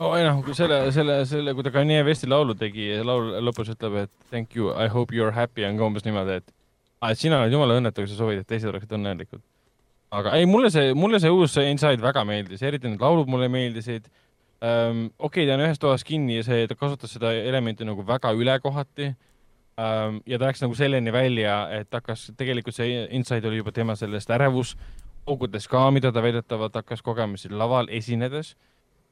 [0.00, 0.14] oh,.
[0.16, 4.00] ei noh, selle, selle, selle, kui ta Kanye Westi laulu tegi ja laul lõpus ütleb,
[4.06, 6.50] et thank you, I hope you are happy on ka umbes niimoodi, et
[7.00, 9.42] ah, et sina oled jumala õnnetu, kui sa soovid, et teised oleksid õnnelikud.
[10.10, 14.08] Aga ei, mulle see, mulle see uus Inside väga meeldis, eriti need laulud mulle meeldisid
[14.60, 15.04] um,.
[15.18, 18.32] okei okay,, ta on ühes toas kinni ja see, ta kasutas seda elementi nagu väga
[18.36, 20.18] ülekohati um,.
[20.26, 24.34] ja ta läks nagu selleni välja, et hakkas, tegelikult see Inside oli juba tema sellest
[24.34, 28.56] ärevusaugudes ka, mida ta väidetavalt hakkas kogema siin laval esinedes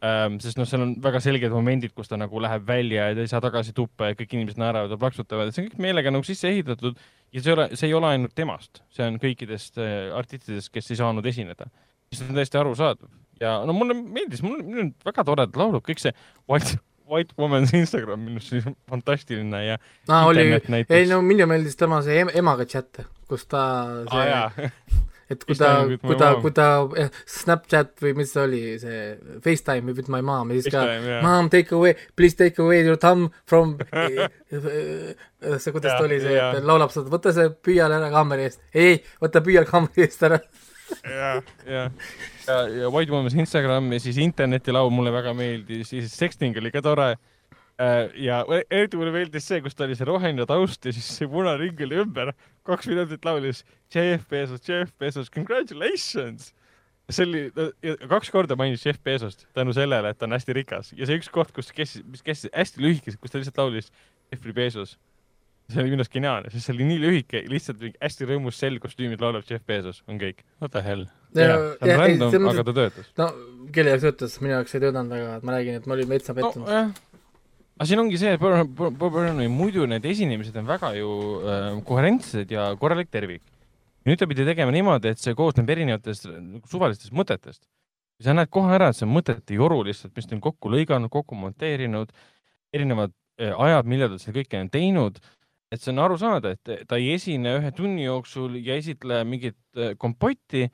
[0.03, 0.41] ähm,.
[0.43, 3.31] sest noh, seal on väga selged momendid, kus ta nagu läheb välja ja ta ei
[3.31, 6.51] saa tagasi tuppa ja kõik inimesed naeravad ja plaksutavad, see on kõik meelega nagu sisse
[6.51, 6.99] ehitatud
[7.33, 10.91] ja see ei ole, see ei ole ainult temast, see on kõikidest äh, artistidest, kes
[10.93, 11.69] ei saanud esineda.
[12.09, 13.09] mis on täiesti arusaadav.
[13.41, 16.15] Ja no mulle meeldis, mul on väga toredad laulud, kõik see
[16.51, 16.79] White,
[17.09, 19.77] White Woman's Instagram minu arust oli fantastiline ja
[20.09, 20.49] aa, oli,
[20.89, 23.63] ei no minule meeldis tema see em emaga chat, kus ta
[24.09, 24.49] see jaa,
[25.29, 29.01] et kui ta kui ta kui ta jah, Snapchat või mis see oli, see
[29.45, 31.21] FaceTime with my mom ja siis ka jah.
[31.25, 33.77] mom take away, please take away your thumb from
[34.51, 38.99] see, kuidas ta oli see, et laulab seda, võta see püüal ära kaameri eest, ei,
[39.23, 40.41] võta püüal kaameri eest ära.
[41.05, 41.33] ja,
[41.69, 41.85] ja,
[42.49, 46.83] ja, ja White Woman's Instagram ja siis internetilaul mulle väga meeldis, siis sexting oli ka
[46.85, 47.13] tore.
[48.19, 51.61] Ja eriti mulle meeldis see, kus ta oli see roheline taust ja siis see punane
[51.61, 52.33] ring oli ümber,
[52.67, 53.65] kaks minutit laulis
[53.95, 56.53] Jeff Bezos, Jeff Bezos, congratulations.
[57.09, 57.45] see oli,
[58.11, 61.31] kaks korda mainis Jeff Bezost tänu sellele, et ta on hästi rikas ja see üks
[61.33, 63.93] koht, kus kestis, mis kestis hästi lühikeseks, kus ta lihtsalt laulis
[64.33, 64.99] Jeffrey Bezos.
[65.69, 69.21] see oli minu arust geniaalne, sest see oli nii lühike, lihtsalt hästi rõõmus sell kostüümis
[69.23, 70.43] laulab Jeff Bezos, on kõik.
[70.59, 71.07] What the hell?
[71.37, 73.11] jah, see on random, aga ta töötas.
[73.21, 73.27] no
[73.75, 76.67] kelle jaoks töötas, minu jaoks ei töötanud et ma räägin, et ma olin veitsa pettunud
[76.67, 77.08] no,.
[77.79, 82.73] Aga siin ongi see, Bob Burnhami muidu need esinemised on väga ju äh, koherentsed ja
[82.81, 83.43] korralik tervik.
[84.09, 87.63] nüüd ta pidi tegema niimoodi, et see koosneb erinevatest nagu suvalistest mõtetest.
[88.25, 91.11] sa näed kohe ära, et see on mõtete joru lihtsalt, mis ta on kokku lõiganud,
[91.13, 92.11] kokku monteerinud,
[92.75, 95.21] erinevad äh, ajad, millal ta seda kõike on teinud.
[95.71, 99.59] et see on aru saada, et ta ei esine ühe tunni jooksul ja esitle mingit
[99.77, 100.67] äh, kompotti.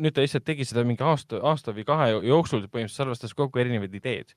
[0.00, 3.94] nüüd ta lihtsalt tegi seda mingi aasta, aasta või kahe jooksul, põhimõtteliselt salvestas kokku erinevad
[3.94, 4.32] ideed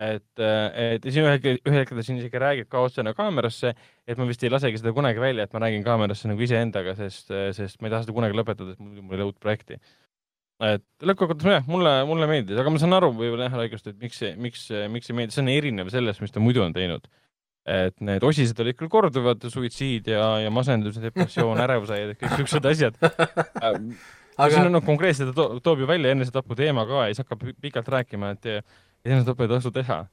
[0.00, 3.72] et, et ja siin ühel hetkel, ühel hetkel ta siin isegi räägib ka otsene kaamerasse,
[4.08, 7.32] et ma vist ei lasegi seda kunagi välja, et ma räägin kaamerasse nagu iseendaga, sest,
[7.56, 9.76] sest ma ei taha seda kunagi lõpetada, sest muidu mul ei ole uut projekti.
[10.64, 14.20] et lõppkokkuvõttes jah, mulle, mulle meeldis, aga ma saan aru võib-olla jah, Raikost, et miks
[14.20, 17.08] see, miks, miks see meeldis, see on erinev sellest, mis ta muidu on teinud.
[17.70, 22.68] et need osised olid küll korduvad, suitsiid ja, ja masendus ja depressioon, ärevushäired, kõik siuksed
[22.72, 22.96] asjad.
[23.60, 27.20] aga siin on no, konkreetselt ta to, toob ju välja enesetapu teema ka ja siis
[27.20, 28.54] hakkab pi- pikalt rääkima, et
[29.04, 30.06] enesetappu ei tasu teha.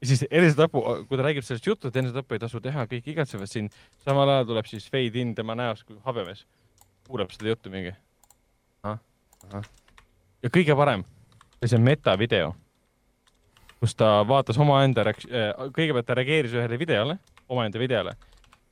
[0.00, 3.50] ja siis enesetapu, kui ta räägib sellest juttu, et enesetappu ei tasu teha, kõik igatsevad
[3.50, 3.68] siin,
[4.02, 6.46] samal ajal tuleb siis fade in tema näost kui habemees.
[7.06, 7.94] kuulab seda juttu mingi.
[10.42, 11.04] ja kõige parem,
[11.64, 12.54] see metavideo,
[13.80, 15.28] kus ta vaatas omaenda reaks-,
[15.76, 18.16] kõigepealt ta reageeris ühele videole, omaenda videole,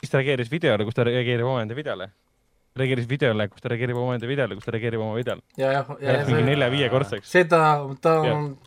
[0.01, 2.11] siis ta reageeris videole, kus ta reageerib omaenda videole,
[2.81, 5.43] reageeris videole, kus ta reageerib omaenda videole, kus ta reageerib oma videole.
[5.61, 7.31] ja, jah, ja Läks mingi nelja-viiekordseks.
[7.39, 7.61] seda,
[8.05, 8.15] ta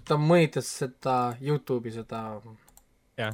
[0.07, 2.21] ta mõnitas seda Youtube'i seda
[3.19, 3.33] jah.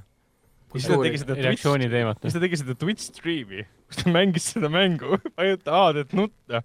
[0.74, 2.22] siis ta tegi seda Twitch, reaktsiooni teemat.
[2.24, 6.64] siis ta tegi seda Twitch stream'i, kus ta mängis seda mängu, vajuta A-d, et nutta.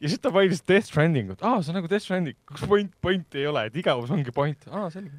[0.00, 3.42] ja siis ta mainis Death Strandingut, aa, see on nagu Death Stranding, kus point, pointi
[3.44, 5.14] ei ole, et igavus ongi point, aa, selge.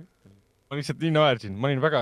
[0.68, 2.02] ma lihtsalt nii naersin, ma olin väga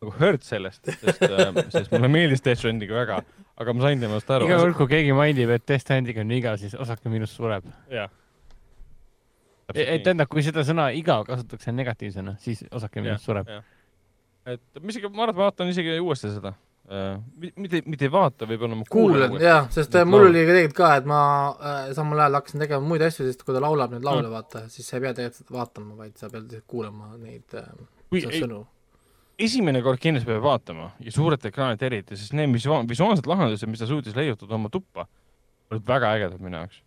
[0.00, 1.26] nagu hurt sellest, sest,
[1.74, 3.18] sest mulle meeldis Death Stranding väga,
[3.60, 4.46] aga ma sain temast aru.
[4.48, 7.66] iga kord, kui keegi mainib, et Death Stranding on igav, siis osake minust sureb.
[7.92, 8.08] jah.
[9.74, 13.52] et tähendab, kui seda sõna igav kasutatakse negatiivsena, siis osake minust sureb.
[14.48, 16.56] et ma isegi, ma arvan, et ma vaatan isegi uuesti seda.
[17.36, 20.80] mitte, mitte ei vaata, võib-olla ma kuulan jah, sest Need äh, mul oli ka tegelikult
[20.80, 21.20] ka, et ma
[21.52, 24.32] äh, samal ajal hakkasin tegema muid asju, sest kui ta laulab neid laule Mm.
[24.32, 27.68] vaata, siis sa ei pea tegelikult vaatama, vaid sa pead kuulama neid äh,
[28.08, 28.64] kui ei, sõnu.
[29.46, 33.80] Esimene kord kindlasti peab vaatama ja suurelt ekraanilt eriti, sest need visuaal- visuaalsed lahendused, mis
[33.82, 35.06] ta suutis leiutada oma tuppa,
[35.72, 36.80] olid väga ägedad minu jaoks.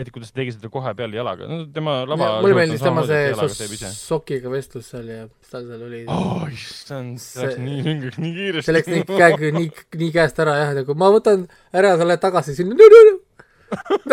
[0.00, 2.28] eriti kuidas ta tegi seda kohe peal jalaga, no tema lava.
[2.40, 7.18] mulle meeldis tema see sos- sokiga vestlus seal ja mis tal seal oli oh issand,
[7.20, 8.66] see läks nii süngeks nii kiiresti.
[8.68, 9.68] see läks nii käega nii,
[10.04, 11.44] nii käest ära jah, nagu ma võtan
[11.76, 13.02] ära, sa lähed tagasi sinna, no, no,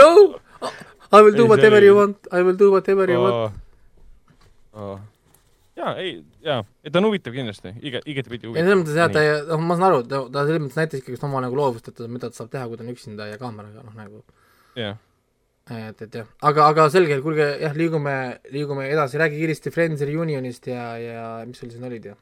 [0.01, 0.09] no,
[0.59, 0.71] no,
[1.13, 3.55] I will do whatever you want, I will do whatever you want.
[4.73, 4.99] oh..
[5.77, 6.13] Ja ei,
[6.45, 8.67] ja, et ta on huvitav kindlasti, iga, igatepidi ei, huvitav.
[8.67, 11.43] selles mõttes jah, ta, noh, ma saan aru, ta, ta selles mõttes näitas ikkagi oma
[11.45, 14.23] nagu loovust, et mida ta saab teha, kui ta on üksinda ja kaameraga, noh nagu.
[14.77, 14.97] Jah,
[15.73, 18.15] et, et jah, aga, aga selge, kuulge jah, liigume,
[18.53, 22.17] liigume edasi, räägi kiiresti Friends Reunionist ja, ja mis sul siin olid ja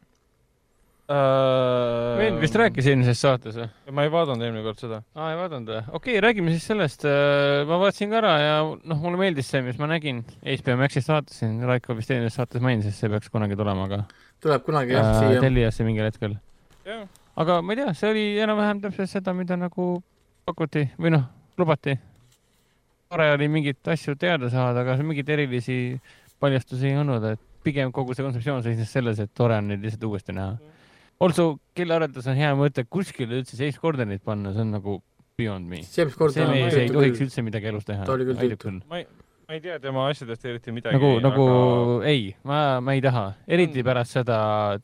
[1.06, 3.68] Äh, me vist rääkis eelmises saates või?
[3.94, 5.04] ma ei vaadanud eelmine kord seda.
[5.14, 5.82] aa, ei vaadanud või?
[5.92, 7.06] okei okay,, räägime siis sellest.
[7.70, 10.24] ma vaatasin ka ära ja noh, mulle meeldis see, mis ma nägin.
[10.42, 14.02] HBO Maxist vaatasin, Raiko vist eelmises saates mainis, et see peaks kunagi tulema ka
[14.46, 16.36] tuleb kunagi jah äh, siia, Teliasse mingil hetkel.
[17.36, 19.88] aga ma ei tea, see oli enam-vähem täpselt seda, mida nagu
[20.46, 21.26] pakuti või noh,
[21.58, 21.96] lubati.
[23.10, 26.00] tore oli mingeid asju teada saada, aga mingeid erilisi
[26.40, 30.04] paljastusi ei olnud, et pigem kogu see kontseptsioon seisnes selles, et tore on neid lihtsalt
[30.10, 30.58] uuesti näha.
[31.24, 34.98] Also, kelle arvates on hea mõte kuskile üldse sellist koordinaat panna, see on nagu
[35.40, 35.80] beyond me.
[35.96, 37.28] James Corden see on mees ei tohiks küll.
[37.30, 38.04] üldse midagi elus teha.
[38.08, 38.74] Ta oli küll tüütu.
[38.90, 39.06] ma ei,
[39.48, 40.96] ma ei tea tema asjadest eriti midagi.
[40.98, 41.46] nagu, nagu
[42.08, 43.88] ei, ma, ma ei taha, eriti Mm.
[43.88, 44.80] pärast seda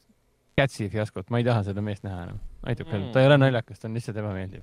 [0.58, 2.40] Catsi fiaskot, ma ei taha seda meest näha enam.
[2.64, 4.62] aitab küll Mm., ta ei ole naljakas, ta on lihtsalt ebameeldiv.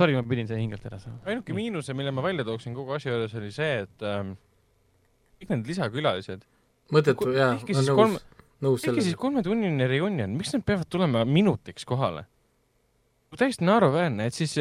[0.00, 1.18] Sorry, ma pidin selle hingelt ära saama.
[1.28, 4.30] ainuke miinuse, mille ma välja tooksin kogu asja juures, oli see, et ähm,
[5.40, 6.46] kõik need lisakülalised,
[6.94, 8.14] mõttetu jaa, on siis nõus kolm,
[8.64, 9.22] nõus ehkki siis sellega.
[9.24, 12.26] kolmetunnine reunion, miks nad peavad tulema minutiks kohale?
[13.38, 14.56] täiesti naeruväärne, et siis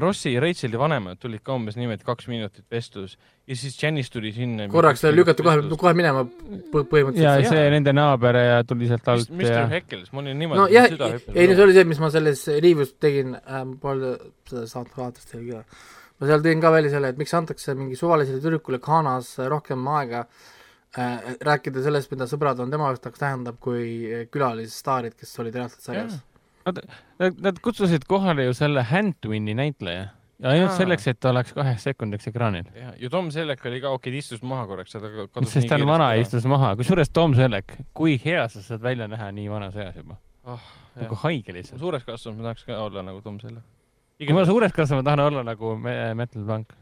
[0.00, 4.30] Rossi ja Racheli vanemad tulid ka umbes niimoodi kaks minutit vestlus ja siis Janice tuli
[4.32, 4.68] sinna.
[4.72, 7.48] korraks lükati kohe, kohe minema põ- ja põhimõtteliselt.
[7.50, 10.88] see nende naaber ja tuli sealt alt Mr ja Heckles, ma olin niimoodi no jah,
[10.88, 14.14] süda ei no see oli see, mis ma selles review's tegin äh,, pole
[14.48, 15.64] seda saanud vaadata teil ka.
[16.16, 20.24] ma seal tõin ka välja selle, et miks antakse mingi suvalisele tüdrukule Ghanas rohkem aega
[20.24, 20.53] äh,
[20.96, 26.20] rääkida sellest, mida sõbrad on tema jaoks, tähendab, kui külalisstaarid, kes olid reaalselt sarjas.
[26.64, 30.06] Nad, nad kutsusid kohale ju selle Handwini näitleja
[30.38, 30.78] ja ainult Jaa.
[30.78, 32.66] selleks, et ta oleks kaheks sekundiks ekraanil.
[33.00, 35.86] ja Tom Selleck oli ka okei, ta istus maha korraks, aga kadus sest ta on
[35.88, 36.24] vana ja.
[36.24, 40.18] istus maha, kusjuures Tom Selleck, kui hea sa saad välja näha nii vanas eas juba,
[40.98, 41.80] nagu haige lihtsalt.
[41.82, 43.64] suures kasvanud ma tahaks ka olla nagu Tom Selleck.
[44.18, 46.74] kui ma suures kasvama tahan olla nagu Me- Metal Bank,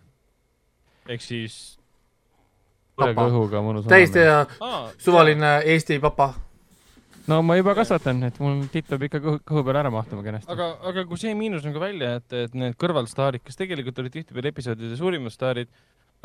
[1.09, 1.60] ehk siis
[3.10, 3.26] Papa.
[3.28, 3.90] kõhuga mõnus.
[3.90, 4.24] täiesti
[5.02, 6.32] suvaline Eesti papa.
[7.26, 10.50] no ma juba kasvatan, et mul tipp peab ikka kõhu, kõhu peale ära mahtuma kenasti.
[10.52, 14.54] aga, aga kui see miinus ka välja, et, et need kõrvalstaarid, kes tegelikult olid tihtipeale
[14.54, 15.70] episoodide suurimad staarid,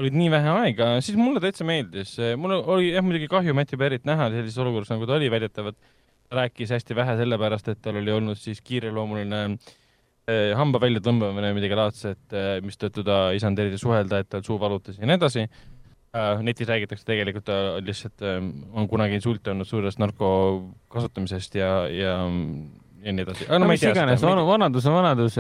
[0.02, 2.16] olid nii vähe aega, siis mulle täitsa meeldis.
[2.38, 5.78] mul oli jah muidugi kahju Matthew Perry't näha sellises olukorras, nagu ta oli väidetavalt.
[6.28, 9.38] rääkis hästi vähe sellepärast, et tal oli olnud siis kiireloomuline
[10.28, 12.36] eh, hamba väljatõmbamine või midagi laadset,
[12.66, 15.46] mistõttu ta ei saanud eriti suhelda, et tal suu valutas ja nii edasi.
[16.46, 18.40] Netis räägitakse tegelikult ta lihtsalt äh,
[18.74, 20.30] on kunagi insulte olnud suurest narko
[20.94, 22.18] kasutamisest ja, ja,
[23.04, 23.50] ja nii edasi.
[23.54, 25.40] no mis iganes, vanadus on vanadus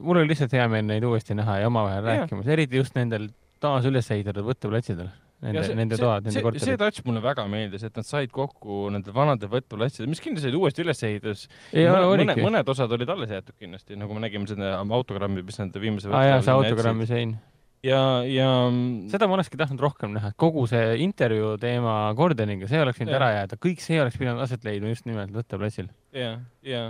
[0.00, 3.30] mul oli lihtsalt hea meel neid uuesti näha ja omavahel rääkimas, eriti just nendel
[3.64, 5.08] taas üles ehitatud võtteplatsidel,
[5.44, 6.80] nende, nende toad, nende see, see korterid.
[6.82, 10.84] touch mulle väga meeldis, et nad said kokku nende vanade võtuplatsidel, mis kindlasti olid uuesti
[10.84, 11.00] üles
[11.88, 15.80] ole, mõned, mõned osad olid alles jäetud kindlasti, nagu me nägime seda autogrammi, mis nad
[15.80, 17.36] viimase aa jaa, see autogrammi sein.
[17.84, 18.48] ja, ja
[19.12, 23.32] seda ma olekski tahtnud rohkem näha, kogu see intervjuu teema Gordoniga, see oleks võinud ära
[23.38, 25.90] jääda, kõik see oleks pidanud aset leidma just nimelt võtteplatsil.
[26.16, 26.36] ja,
[26.66, 26.86] ja,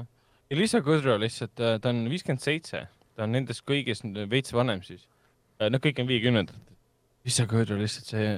[0.50, 5.06] ja Liisa Kõdro lihtsalt, ta on viiskümmend seitse, ta on nendest kõigist veits vanem siis.
[5.62, 6.56] Nad kõik on viiekümnendad.
[7.24, 8.32] Liisa Kõdro lihtsalt see,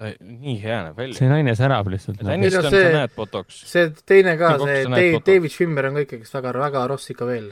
[0.00, 1.16] ta nii hea näeb välja.
[1.18, 2.30] see naine särab lihtsalt no..
[2.30, 5.18] Tõnistan, see- teine ka, See see.
[5.26, 7.50] David Schwimmer on ka ikkagist väga, väga ross ikka veel.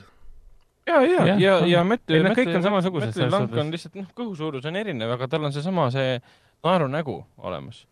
[0.89, 1.69] ja, ja, ja, on.
[1.71, 4.69] ja Matt, Ei, nad kõik on samasugused Matt selles Lank on lihtsalt, noh, kõhu suurus
[4.69, 6.17] on erinev, aga tal on seesama see
[6.65, 7.85] naerunägu olemas.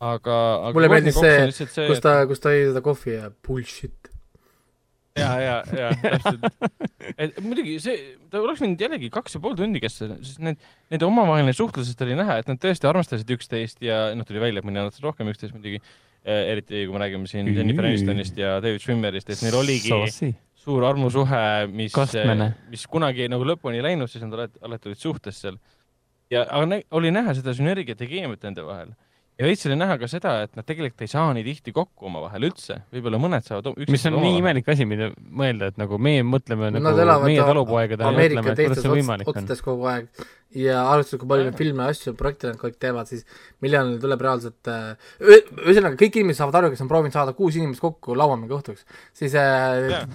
[0.00, 0.36] aga,
[0.68, 4.10] aga Mulle meeldis see, see, kus ta, kus ta jõi seda kohvi ja bullshit.
[5.16, 6.44] ja, ja, ja täpselt.
[7.16, 10.60] et muidugi see, ta oleks võinud jällegi kaks ja pool tundi kestada, sest need,
[10.92, 14.68] nende omavaheline suhtlusest oli näha, et nad tõesti armastasid üksteist ja noh, tuli välja, et
[14.68, 15.80] mõni armastas rohkem üksteist muidugi.
[16.26, 20.32] eriti kui me räägime siin Jennifer Anistonist ja David Schwimmerist, et neil oligi Saucy.
[20.66, 24.98] Suur armusuhe, mis Kastmene., mis kunagi nagu lõpuni ei läinud, siis nad alati, alati olid
[25.02, 25.58] suhtes seal.
[26.30, 28.88] ja, aga nä- oli näha seda sünergiat ja keemiat nende vahel.
[29.38, 32.48] ja veits oli näha ka seda, et nad tegelikult ei saa nii tihti kokku omavahel
[32.48, 34.38] üldse, võib-olla mõned saavad o- mis on nii.
[34.40, 38.84] imelik asi, mida mõelda, et nagu meie mõtleme Nad nagu meie a- talupoegadena Ameerika teistes
[39.28, 40.08] otsades kogu aeg
[40.54, 43.24] ja arvestades, kui palju neid filme ja asju, projekte nad kõik teevad, siis
[43.64, 47.34] millal neil tuleb reaalselt äh, ühe- ühesõnaga, kõik inimesed saavad aru, kes on proovinud saada
[47.36, 48.86] kuus inimest kokku lauamäng õhtuks,
[49.16, 50.06] siis äh,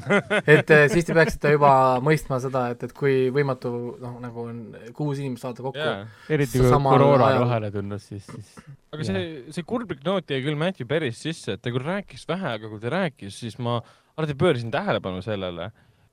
[0.48, 1.74] et äh, siis te peaksite juba
[2.06, 4.62] mõistma seda, et, et kui võimatu noh, nagu on
[4.98, 6.00] kuus inimest saada kokku jaa,
[6.32, 8.56] eriti kui koroona ajal- vahele tulnud, siis, siis
[8.96, 12.56] aga see, see kurblik noot jäi küll Matthew Perry'st sisse, et ta küll rääkis vähe,
[12.58, 13.78] aga kui ta rääkis, siis ma
[14.18, 15.70] alati pöörasin tähelepanu sellele,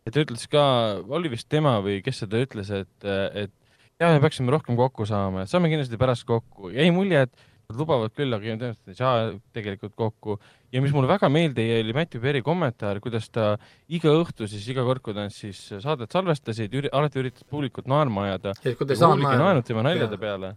[0.07, 0.63] et ta ütles ka,
[1.09, 3.09] oli vist tema või kes seda ütles, et,
[3.47, 3.55] et
[3.99, 6.71] ja me peaksime rohkem kokku saama, et saame kindlasti pärast kokku.
[6.75, 9.25] jäi mulje, et nad lubavad küll, aga tõenäoliselt ei saa
[9.57, 10.39] tegelikult kokku.
[10.73, 13.57] ja mis mulle väga meelde jäi, oli Matthew Perry kommentaar, kuidas ta
[13.89, 18.55] iga õhtu siis iga kord, kui nad siis saadet salvestasid, alati üritas publikut naerma ajada.
[18.65, 20.55] ja kui te ei naernud tema naljade peale,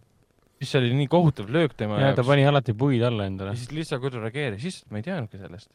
[0.61, 2.27] siis see oli nii kohutav löök tema ja ta jaoks.
[2.29, 3.63] pani alati puid alla endale ja.
[3.63, 5.71] siis Liisa Kõdru reageeris, issand, ma ei teadnudki sellest.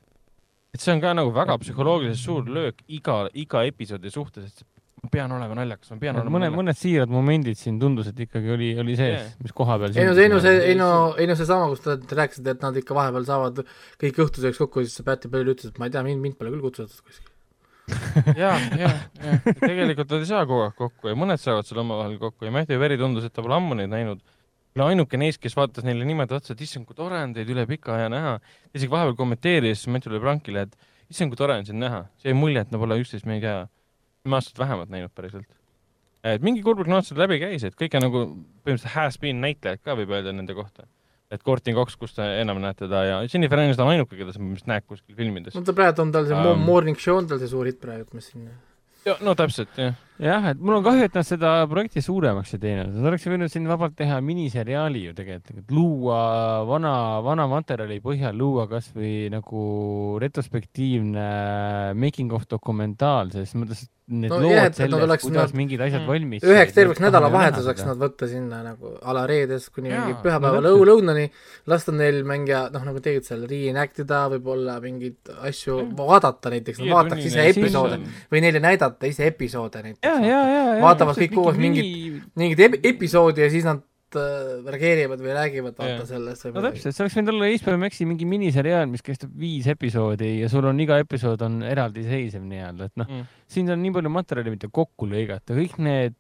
[0.73, 4.76] et see on ka nagu väga psühholoogiliselt suur löök iga, iga episoodi suhtes, et
[5.07, 6.61] ma pean olema naljakas, ma pean olema mõned, naljakas.
[6.61, 9.47] mõned siirad momendid siin tundus, et ikkagi oli, oli sees Jaa.
[9.47, 11.85] mis koha peal ei no see, ei no see, ei no, ei no seesama, kus
[11.85, 13.63] te te rääkisite, et nad ikka vahepeal saavad
[14.03, 16.65] kõik õhtusööks kokku, siis Päti Pööl ütles, et ma ei tea, mind, mind pole küll
[16.67, 17.33] kutsutud kuskile.
[18.43, 18.89] ja, ja,
[19.23, 22.55] ja tegelikult nad ei saa kogu aeg kokku ja mõned saavad seal omavahel kokku ja
[22.55, 24.25] Matthew Perry tundus, et ta pole ammu neid näinud.
[24.77, 27.63] no ainuke neist, kes vaatas neile niimoodi otsa, et issand, kui tore on teid üle
[27.71, 28.35] pika aja näha.
[28.75, 30.75] isegi vahepeal kommenteeris Matthew LeBrancile, et
[31.15, 32.09] issand, kui tore on sind näha.
[32.23, 33.63] see mulje, et me pole üksteist, me ei tea,
[34.27, 35.47] kümme aastat vähemalt näinud päriselt.
[36.27, 38.23] et mingi kurblik läbi käis, et kõik on nagu
[38.67, 40.87] põhimõtteliselt has-been näitlejad ka võib öelda nende kohta.
[41.31, 44.43] et Courtney Cox, kus te enam näete teda ja Jennifer Aniston on ainuke, keda sa
[44.43, 47.39] vist näed kuskil filmides no ta praegu on tal see um, Morning Show on tal
[47.43, 48.51] see suur hitt praegu, mis siin
[49.23, 52.93] no täpselt jah, jah, et mul on kahju, et nad seda projekti suuremaks ei teinud,
[52.95, 56.21] nad oleks võinud siin vabalt teha miniseriaali ju tegelikult, et luua
[56.69, 56.95] vana,
[57.27, 59.67] vana materjali põhjal luua kasvõi nagu
[60.23, 61.27] retrospektiivne
[61.95, 66.03] making of dokumentaal, selles mõttes, et need No lood sellest, oleks kuidas nad- mingid asjad
[66.03, 66.07] Mm.
[66.07, 66.43] valmis.
[66.47, 71.29] üheks terveks nädalavahetuseks nad võtta sinna nagu a la reedest kuni mingi pühapäeva lõu, lõunani,
[71.67, 75.89] lasta neil mängija, noh nagu tegid seal reenact ida, võib-olla mingeid asju Jah.
[75.99, 77.99] vaadata näiteks, nad vaataks ise episoode
[78.31, 80.06] või neile näidata ise episoode näiteks.
[80.83, 83.83] Vaatavad kõik koos mingit- mingit ep- episoodi ja siis nad
[84.17, 88.25] äh, reageerivad või räägivad vaata sellest no täpselt, see oleks võinud olla HBO Maxi mingi
[88.29, 93.07] miniseriaal, mis kestab viis episoodi ja sul on iga episood on eraldiseisev nii-öelda, et noh,
[93.11, 93.27] Mm.
[93.51, 96.15] siin on nii palju materjali, mida kokku lõigata, kõik need,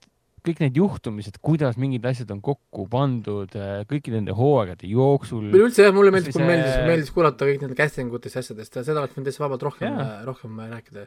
[0.47, 5.49] kõik need juhtumised, kuidas mingid asjad on kokku pandud äh, kõikide nende hooaegade jooksul.
[5.51, 8.77] üleüldse jah, mulle meeldis, mulle meeldis see-, meeldis kuulata kõik nende casting utest ja asjadest
[8.79, 11.07] ja seda oleks võinud täitsa vabalt rohkem Jaa., rohkem rääkida.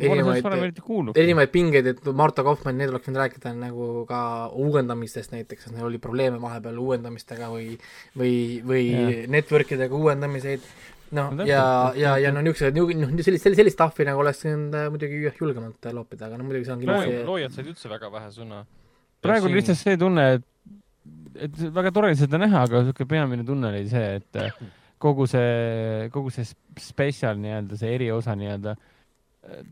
[0.00, 4.20] Erinevaid erinevaid pingeid, et Marta Kaufmann, need oleks võinud rääkida nagu ka
[4.58, 7.74] uuendamistest näiteks, et neil oli probleeme vahepeal uuendamistega või
[8.18, 8.32] või,
[8.66, 9.28] või Jah.
[9.36, 10.64] network idega uuendamiseid,
[11.16, 11.62] noh No, ja
[11.98, 15.38] ja, ja no niisugused, noh, sellist, sellist, sellist stuff'i nagu oleks võinud äh, muidugi jah,
[15.42, 18.60] julgemalt äh, loopida, aga no muidugi see on kindlasti loojad said üldse väga vähe sõna.
[19.24, 20.46] praegu on lihtsalt see tunne, et,
[21.48, 24.54] et väga tore seda näha, aga siuke peamine tunne oli see, et äh,
[25.00, 26.46] kogu see, kogu see
[26.78, 28.76] spetsial nii-öelda, see eriosa nii-öelda,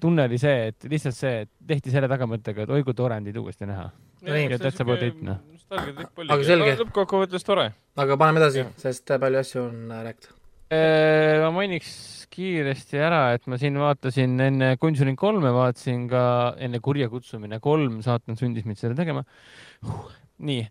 [0.01, 3.29] tunne oli see, et lihtsalt see, et tehti selle tagamõttega, et oi kui tore on
[3.29, 3.89] teid uuesti näha.
[4.25, 4.49] No nii.
[4.51, 5.41] Ja that's about it, noh.
[5.69, 6.75] Aga selge.
[6.81, 7.71] lõppkokkuvõttes tore.
[8.01, 10.37] aga paneme edasi sest palju asju on äh, rääkida.
[10.73, 11.93] Äh, ma mainiks
[12.33, 16.23] kiiresti ära, et ma siin vaatasin enne Conjuring kolme, vaatasin ka
[16.65, 19.25] enne Kurja kutsumine kolm, saatan sundis mind seda tegema
[19.85, 20.09] huh..
[20.39, 20.65] nii,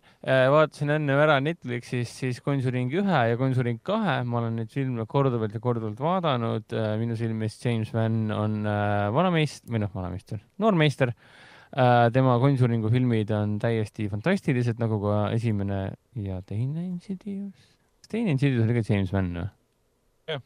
[0.52, 5.54] vaatasin enne ära Netflixis siis Conjuring ühe ja Conjuring kahe, ma olen neid filme korduvalt
[5.54, 6.72] ja korduvalt vaadanud.
[7.00, 12.08] minu silmis James Van on äh, vanameist- või noh, vanameister, noormeister äh,.
[12.12, 15.80] tema Conjuringu filmid on täiesti fantastilised, nagu ka esimene
[16.16, 17.74] ja teine Insidious.
[18.00, 19.48] kas teine Insidious oli ka James Van või?
[20.32, 20.44] Jah.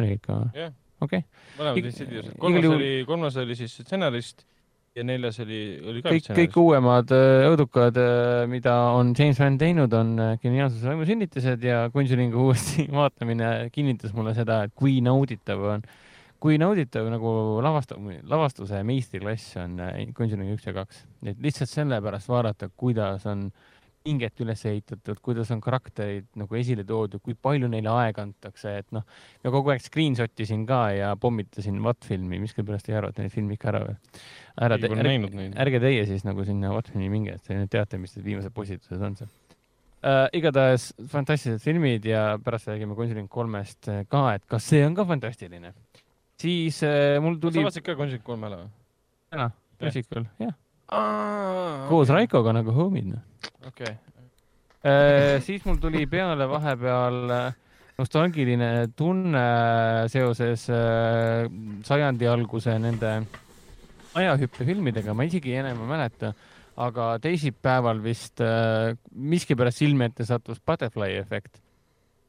[0.00, 0.54] oli ikka või?
[0.64, 0.72] Jah.
[1.00, 1.26] okei,
[1.58, 2.32] mõlemad vist sidiused.
[2.32, 4.46] igal kolmas oli, kolmas oli siis stsenarist
[4.96, 7.98] ja neljas oli, oli ka kõik, kõik uuemad äh, õudukad,
[8.50, 14.34] mida on James Van teinud, on äh, geniaalsuse vaimusünnitised ja Conjuringu uuesti vaatamine kinnitas mulle
[14.36, 15.84] seda, et kui nauditav on,
[16.42, 17.98] kui nauditav nagu lavasta-,
[18.30, 21.04] lavastuse meistriklass on äh, Conjuring üks ja kaks.
[21.22, 23.50] et lihtsalt sellepärast vaadata, kuidas on
[24.10, 28.88] pinget üles ehitatud, kuidas on karakterid nagu esile toodud, kui palju neile aega antakse, et
[28.94, 29.04] noh,
[29.44, 33.58] ja kogu aeg screenshot isin ka ja pommitasin Watt-filmi, miskipärast ei arva, et neid filmi
[33.58, 33.98] ikka ära või?
[34.60, 35.54] ära neid.
[35.62, 39.06] ärge teie siis nagu sinna Watt-filmi minge, et te nüüd teate, mis need viimased postitused
[39.06, 39.30] on seal
[40.02, 40.26] äh,.
[40.40, 45.06] igatahes fantastilised filmid ja pärast räägime Conjuring kolmest äh, ka, et kas see on ka
[45.06, 45.72] fantastiline.
[46.40, 48.70] siis äh, mul sa tuli vaatasid ka Conjuring kolme ära või?
[49.30, 50.56] täna, klassikul, jah,
[51.90, 53.26] koos Raikoga nagu homid, noh.
[53.66, 53.94] okei.
[55.44, 57.58] siis mul tuli peale vahepeal äh,
[58.00, 59.44] nostalgiline tunne
[60.12, 61.46] seoses äh,
[61.84, 63.14] sajandi alguse nende
[64.16, 66.32] ajahüppefilmidega, ma isegi enam ei mäleta,
[66.80, 71.60] aga teisipäeval vist äh, miskipärast silme ette sattus Butterfly efekt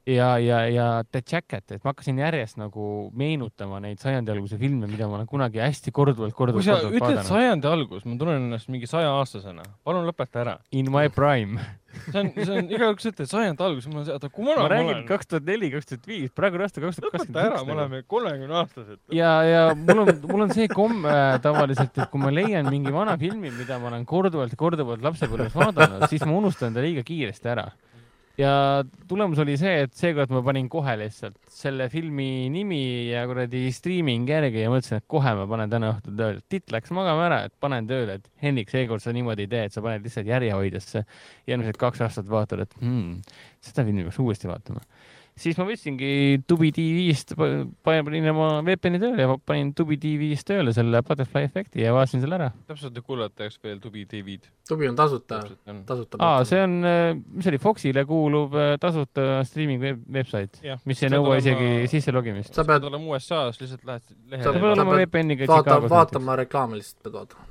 [0.06, 2.86] ja, ja, ja The Jacket, et ma hakkasin järjest nagu
[3.18, 6.96] meenutama neid sajandi alguse filme, mida ma olen kunagi hästi korduvalt, kui korduvalt, sa korduvalt
[6.98, 7.30] ütled vaadanud.
[7.30, 9.68] sajandi algus, ma tunnen ennast mingi sajaaastasena.
[9.86, 10.58] palun lõpeta ära.
[10.72, 11.62] In my prime.
[11.92, 14.72] see on, see on, igaüks ütleb sajandi algus, ma olen, oota, kui vana ma ma
[14.74, 17.52] räägin kaks tuhat neli, kaks tuhat viis, praegu on aasta kaks tuhat lõpeta ära, me
[17.52, 17.78] kakskümmend üks.
[17.78, 19.02] oleme kolmekümne aastased.
[19.18, 23.18] ja, ja mul on, mul on see komme tavaliselt, et kui ma leian mingi vana
[23.22, 27.68] filmi, mida ma olen korduvalt korduvalt lapsepõlves vaadanud, siis ma unustan ta liiga kiiresti ära.
[28.42, 28.54] Ja
[29.10, 32.82] tulemus oli see, et seekord ma panin kohe lihtsalt selle filmi nimi
[33.12, 36.44] ja kuradi streaming järgi ja mõtlesin, et kohe ma panen täna õhtul tööle.
[36.50, 39.78] titt läks magama ära, et panen tööle, et Henrik, seekord sa niimoodi ei tee, et
[39.78, 41.06] sa paned lihtsalt järjehoidjasse.
[41.52, 43.22] järgmised kaks aastat vaatad, et hmm,
[43.64, 44.84] seda filmi peaks uuesti vaatama
[45.38, 47.36] siis ma võtsingi Tubi TV-st,
[47.86, 52.38] panin oma VPN-i tööle ja panin Tubi TV-st tööle selle Butterfly efekti ja vaatasin selle
[52.38, 52.50] ära.
[52.70, 54.52] täpselt kuulajate jaoks veel tubi TV-d.
[54.68, 55.42] tubi on tasuta,
[55.88, 56.20] tasuta.
[56.20, 61.14] aa, see on, mis see oli, Foxile kuuluv äh, tasuta streaming web, website, mis ei
[61.14, 62.54] nõua isegi sisse logimist.
[62.56, 67.04] sa pead olema USA-s, lihtsalt lähed Sa sa lehele pead olema VPN-iga vaatama reklaame lihtsalt
[67.08, 67.51] pead vaatama.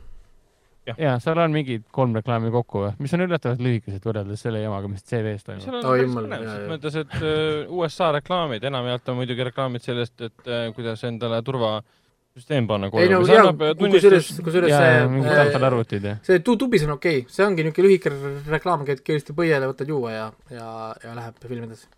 [0.99, 5.05] jaa, seal on mingid kolm reklaami kokku, mis on üllatavalt lühikesed võrreldes selle jamaga, mis
[5.07, 5.65] CV-s toimub.
[5.65, 9.85] seal on Oi, päris põnev, selles mõttes, et äh, USA reklaamid, enamjaolt on muidugi reklaamid
[9.85, 13.11] sellest, et äh, kuidas endale turvasüsteem panna ei koju.
[13.15, 16.15] no see jaa, annab äh, kusjuures, tunnistust, kusjuures ja, ja see mingid äh, ja.
[16.29, 18.15] see tu-, tubis on okei okay., see ongi niisugune lühike
[18.53, 20.71] reklaam, käid kiiresti põiele, võtad juua ja, ja,
[21.05, 21.91] ja läheb film edasi.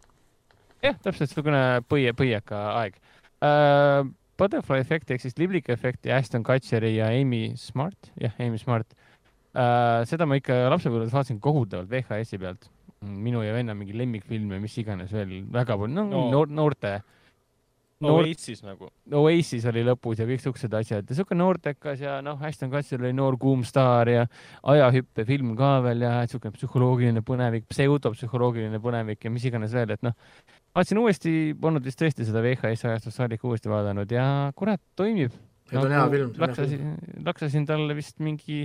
[0.84, 2.98] jah, täpselt niisugune põie, põieka aeg
[3.42, 4.10] uh,.
[4.42, 8.90] Butterfly Effect ehk siis liblika efekti Ashton Kutcheri ja Amy Smart, jah, Amy Smart
[9.54, 10.02] äh,.
[10.10, 12.68] seda ma ikka lapsepõlves vaatasin kohutavalt VHS-i pealt.
[13.02, 16.20] minu ja venna mingi lemmikfilm ja mis iganes veel väga palju, no, No.
[16.26, 16.30] no.
[16.30, 16.92] noor, noorte.
[18.02, 18.88] no Noor- Eestis nagu.
[19.14, 23.12] Oasis oli lõpus ja kõik siuksed asjad ja siuke noortekas ja noh, Ashton Kutcher oli
[23.14, 24.24] noor kuum staar ja
[24.62, 30.14] ajahüppefilm ka veel ja siuke psühholoogiline põnevik, pseudopsühholoogiline põnevik ja mis iganes veel, et noh,
[30.72, 34.26] vaatasin uuesti, polnud vist tõesti seda VHS ajastust saadik uuesti vaadanud ja
[34.56, 35.34] kurat, toimib.
[35.68, 36.34] see on hea film, hea film.
[36.42, 36.92] laksasin,
[37.26, 38.64] laksasin talle vist mingi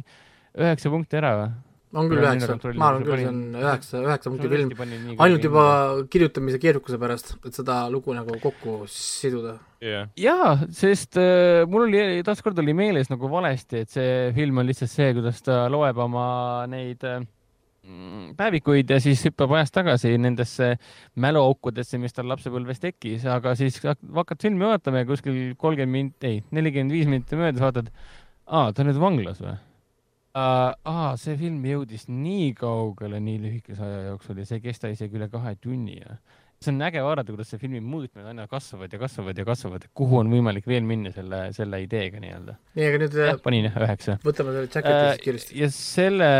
[0.58, 1.50] üheksa punkti ära või?
[1.98, 4.74] on küll üheksa, ma arvan küll, see on üheksa, üheksa punkti film.
[5.24, 5.64] ainult juba
[6.12, 9.58] kirjutamise keerukuse pärast, et seda lugu nagu kokku siduda.
[9.84, 14.68] jah, jaa, sest äh, mul oli taaskord oli meeles nagu valesti, et see film on
[14.68, 16.28] lihtsalt see, kuidas ta loeb oma
[16.72, 17.24] neid äh,
[18.38, 20.74] päevikuid ja siis hüppab ajas tagasi nendesse
[21.16, 26.28] mäluaukudesse, mis tal lapsepõlves tekkis, aga siis hak- hakkad filmi vaatama ja kuskil kolmkümmend minti,
[26.28, 27.92] ei, nelikümmend viis minutit möödas vaatad,
[28.48, 29.56] aa, ta on nüüd vanglas või?
[30.38, 35.18] aa, see film jõudis nii kaugele nii lühikese aja jooksul ja see ei kesta isegi
[35.18, 36.18] üle kahe tunni ja
[36.58, 39.94] see on äge vaadata, kuidas see filmi mõõtmed aina kasvavad ja kasvavad ja kasvavad, et
[39.98, 42.58] kuhu on võimalik veel minna selle, selle ideega nii-öelda.
[42.80, 44.18] nii, aga nüüd jah äh,, panin jah üheksa.
[44.26, 45.60] võtame selle jacketi siis kiiresti.
[45.62, 46.32] ja selle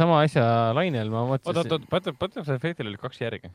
[0.00, 0.46] sama asja
[0.76, 1.76] lainel ma oot, oot, mõtlesin.
[1.76, 3.52] oot, Butter, Butterfly Effectil oli kaks järge.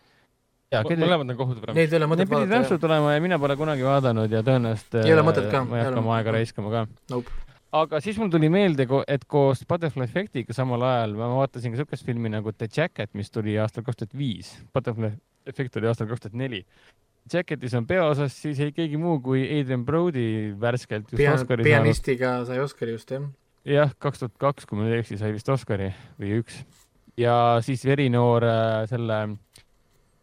[0.70, 1.76] jaa, keda, mõlemad on kohutavad.
[1.80, 2.82] Neid ei ole mõtet need pidid vaadata rämpsu.
[2.86, 6.03] tulema ja mina pole kunagi vaadanud ja tõenäoliselt Ei ole mõtet ka, ma ei hakka
[6.06, 6.90] oma aega raiskama ka.
[7.10, 7.49] Nope.
[7.72, 12.06] Aga siis mul tuli meelde, et koos Butterfly Effectiga samal ajal ma vaatasin ka siukest
[12.08, 14.56] filmi nagu The Jacket, mis tuli aastal kaks tuhat viis.
[14.74, 15.14] Butterfly
[15.50, 16.64] Effect oli aastal kaks tuhat neli.
[17.30, 21.70] Jacketis on peaosas siis ei keegi muu kui Adrian Brody värskelt just pian-, Oscari saanud.
[21.70, 23.28] pianistiga sai Oscari just jah.
[23.66, 26.64] jah, kaks tuhat kaks, kui ma ei eksi, sai vist Oscari või üks.
[27.20, 27.36] ja
[27.66, 29.36] siis verinoor äh, selle äh,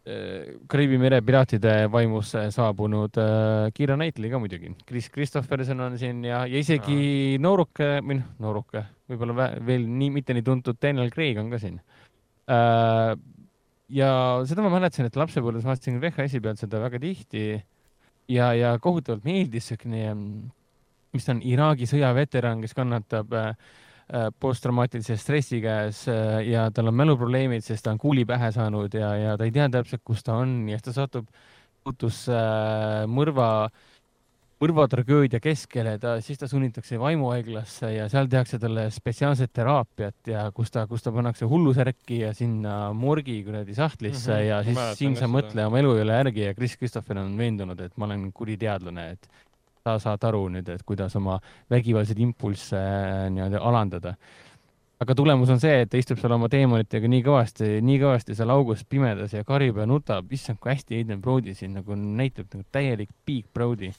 [0.06, 4.70] Kariibi mere piraatide vaimusse saabunud äh, Keira Knightley ka muidugi.
[4.86, 10.36] Chris Christopherson on siin ja, ja isegi nooruke või noh, nooruke, võib-olla veel nii, mitte
[10.36, 11.80] nii tuntud Daniel Craig on ka siin
[12.46, 13.16] äh,.
[13.98, 14.10] ja
[14.46, 17.48] seda ma mäletasin, et lapsepõlves vaatasin VHS-i pealt seda väga tihti
[18.30, 20.06] ja, ja kohutavalt meeldis siukene,
[21.14, 23.84] mis ta on, Iraagi sõjaveteran, kes kannatab äh, äh,
[24.40, 29.10] posttraumaatilise stressi käes äh, ja tal on mäluprobleemid, sest ta on kuuli pähe saanud ja,
[29.18, 31.26] ja ta ei tea täpselt, kus ta on ja siis ta satub,
[31.82, 33.66] puutus äh, mõrva,
[34.62, 40.70] mõrvatragöödia keskele, ta, siis ta sunnitakse vaimuhaiglasse ja seal tehakse talle spetsiaalset teraapiat ja kus
[40.70, 44.48] ta, kus ta pannakse hullusärki ja sinna morgi kuradi sahtlisse mm -hmm.
[44.48, 47.96] ja siis siin sa mõtle oma elu üle järgi ja Chris Christopher on veendunud, et
[47.96, 49.28] ma olen kuri teadlane, et
[49.86, 51.38] sa saad aru nüüd, et kuidas oma
[51.72, 54.16] vägivaldseid impulsse äh, nii-öelda alandada.
[55.00, 58.52] aga tulemus on see, et ta istub seal oma teemonitega nii kõvasti, nii kõvasti seal
[58.54, 62.64] augus pimedas ja karjub ja nutab, issand, kui hästi Aiden Brody siin nagu näitab nagu
[62.72, 63.92] täielik Big Brody.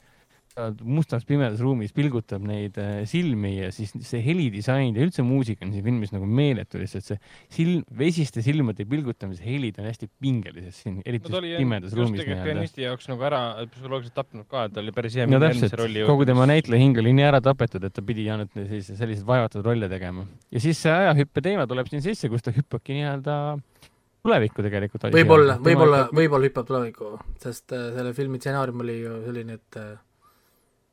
[0.58, 5.66] Ta mustas pimedas ruumis pilgutab neid äh, silmi ja siis see helidisain ja üldse muusika
[5.66, 7.18] on siin filmis nagu meeletu lihtsalt see
[7.54, 13.10] silm, vesiste silmade pilgutamise helid on hästi pingelised siin, eriti no pimedas ruumis pianisti jaoks
[13.12, 15.78] nagu ära psühholoogiliselt tapnud ka, et ta oli päris hea no täpselt
[16.08, 19.64] kogu tema näitleja hing oli nii ära tapetud, et ta pidi ainult sellise, selliseid vaevatud
[19.66, 20.26] rolle tegema.
[20.50, 23.38] ja siis see ajahüppe teema tuleb siin sisse, kus ta hüppabki nii-öelda
[24.24, 25.08] tulevikku tegelikult.
[25.14, 29.94] võib-olla, võib-olla, võib-olla hüppab tulevikku, sest äh, selle filmi stsenaarium oli ju selline, et äh,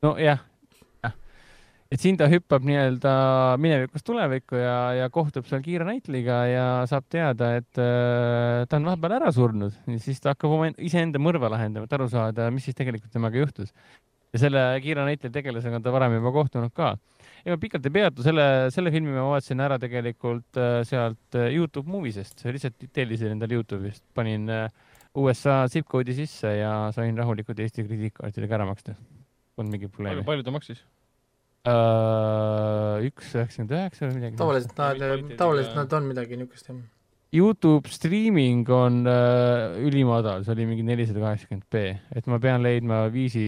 [0.04, 0.42] nojah,
[1.04, 1.14] jah.
[1.92, 3.12] et siin ta hüppab nii-öelda
[3.62, 8.90] minevikust tulevikku ja, ja kohtub seal Kiira Knightley'ga ja saab teada, et äh, ta on
[8.90, 12.78] vahepeal ära surnud, siis ta hakkab oma iseenda mõrva lahendama, et aru saada, mis siis
[12.78, 13.72] tegelikult temaga juhtus.
[14.34, 16.96] ja selle Kiira Knightley tegelasega on ta varem juba kohtunud ka.
[17.46, 21.88] ega pikalt ei peatu, selle, selle filmi ma vaatasin ära tegelikult äh, sealt äh, Youtube
[21.92, 24.68] Movies'est, lihtsalt tellisin endale Youtube'ist, panin äh,
[25.16, 28.96] USA zip code'i sisse ja sain rahulikult Eesti krediitkaartidega ära maksta.
[29.56, 30.26] Polnud mingit probleemi.
[30.28, 30.84] palju ta maksis?
[31.66, 34.38] üks üheksakümmend üheksa või midagi.
[34.38, 36.84] tavaliselt nad tavaliselt nad on midagi niisugust jah.
[37.36, 41.82] Youtube streaming on äh, ülimadal, see oli mingi nelisada kaheksakümmend B,
[42.16, 43.44] et ma pean leidma viisi,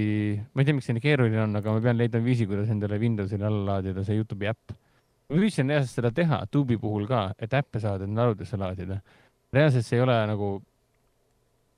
[0.52, 3.00] ma ei tea, miks see nii keeruline on, aga ma pean leidma viisi, kuidas endale
[3.00, 4.74] Windowsile alla laadida see Youtube'i äpp.
[5.30, 9.00] ma püüdsin reaalselt seda teha Tube'i puhul ka, et äppe saada endale arvutisse laadida.
[9.56, 10.52] reaalselt see ei ole nagu,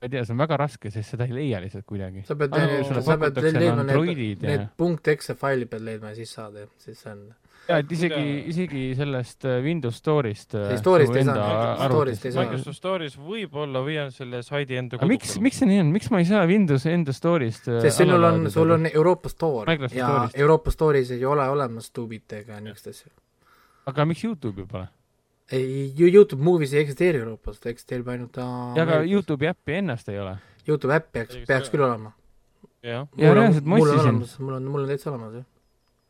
[0.00, 2.22] ma ei tea, see on väga raske, sest seda ei leia lihtsalt kuidagi.
[2.24, 2.54] sa pead
[3.04, 6.70] sa pead leidma need, Androidid ja need .exe faili pead leidma ja siis saad jah,
[6.80, 7.26] siis see on.
[7.68, 10.56] ja et isegi isegi sellest äh, Windows Store'ist.
[10.56, 12.46] Ei, Store'ist ei saa, Store'ist ei saa.
[12.46, 16.08] Microsoft Store'is võib-olla või on selle saidi enda aga miks, miks see nii on, miks
[16.14, 20.00] ma ei saa Windows enda Store'ist äh, sest sinul on, sul on Euroopa Store Microsoft
[20.00, 20.46] ja.
[20.46, 23.12] Euroopa Store'is ei ole olemas Tubit ega niisugust asja.
[23.92, 24.88] aga miks Youtube'i pole?
[25.52, 28.46] ei, Youtube Movies ei eksisteeri Euroopas, ta eksisteerib ainult ta
[28.76, 30.36] ja aga Youtube'i äppi ennast ei ole.
[30.68, 32.12] Youtube äpp peaks, peaks küll olema.
[32.82, 34.10] jah, Ja mul on reaalselt, ma mul on otsisin.
[34.10, 35.46] olemas, mul on, mul on täitsa olemas jah.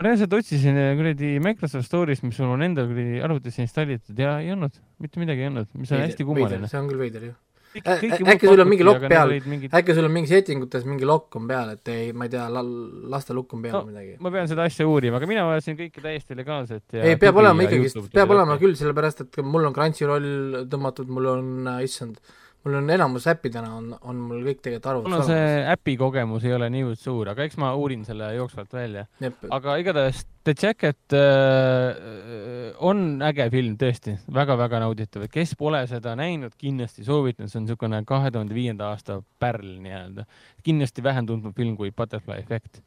[0.01, 4.53] reaalselt otsisin äh, kuradi Microsoft Store'ist, mis mul on endal kuradi arvutisse installitud ja ei
[4.53, 6.69] olnud, mitte midagi ei olnud, mis on hästi kummaline.
[6.69, 7.39] see on küll veider jah.
[7.71, 9.29] Kõik- Ä- kõiki ä- muud äkki sul on mingi lokk peal?
[9.47, 12.33] mingid- äkki sul on mingi setting utes mingi lokk on peal, et ei, ma ei
[12.33, 14.17] tea, laste lukk on peal No, või midagi.
[14.19, 17.63] ma pean seda asja uurima, aga mina vaatasin kõike täiesti legaalselt ja ei, peab olema
[17.63, 22.19] ikkagist peab olema küll, sellepärast et mul on Crunchyroll tõmmatud, mul on, issand,
[22.65, 26.57] mul on enamus äppidena on, on mul kõik tegelikult mul on see äpi kogemus ei
[26.57, 29.07] ole niivõrd suur, aga eks ma uurin selle jooksvalt välja.
[29.51, 34.15] aga igatahes The Jacket äh, on äge film tõesti.
[34.25, 38.57] Väga,, väga-väga nauditav, et kes pole seda näinud, kindlasti soovitan, see on niisugune kahe tuhande
[38.57, 40.25] viienda aasta pärl nii-öelda.
[40.65, 42.81] kindlasti vähem tuntud film kui Butterfly Effect.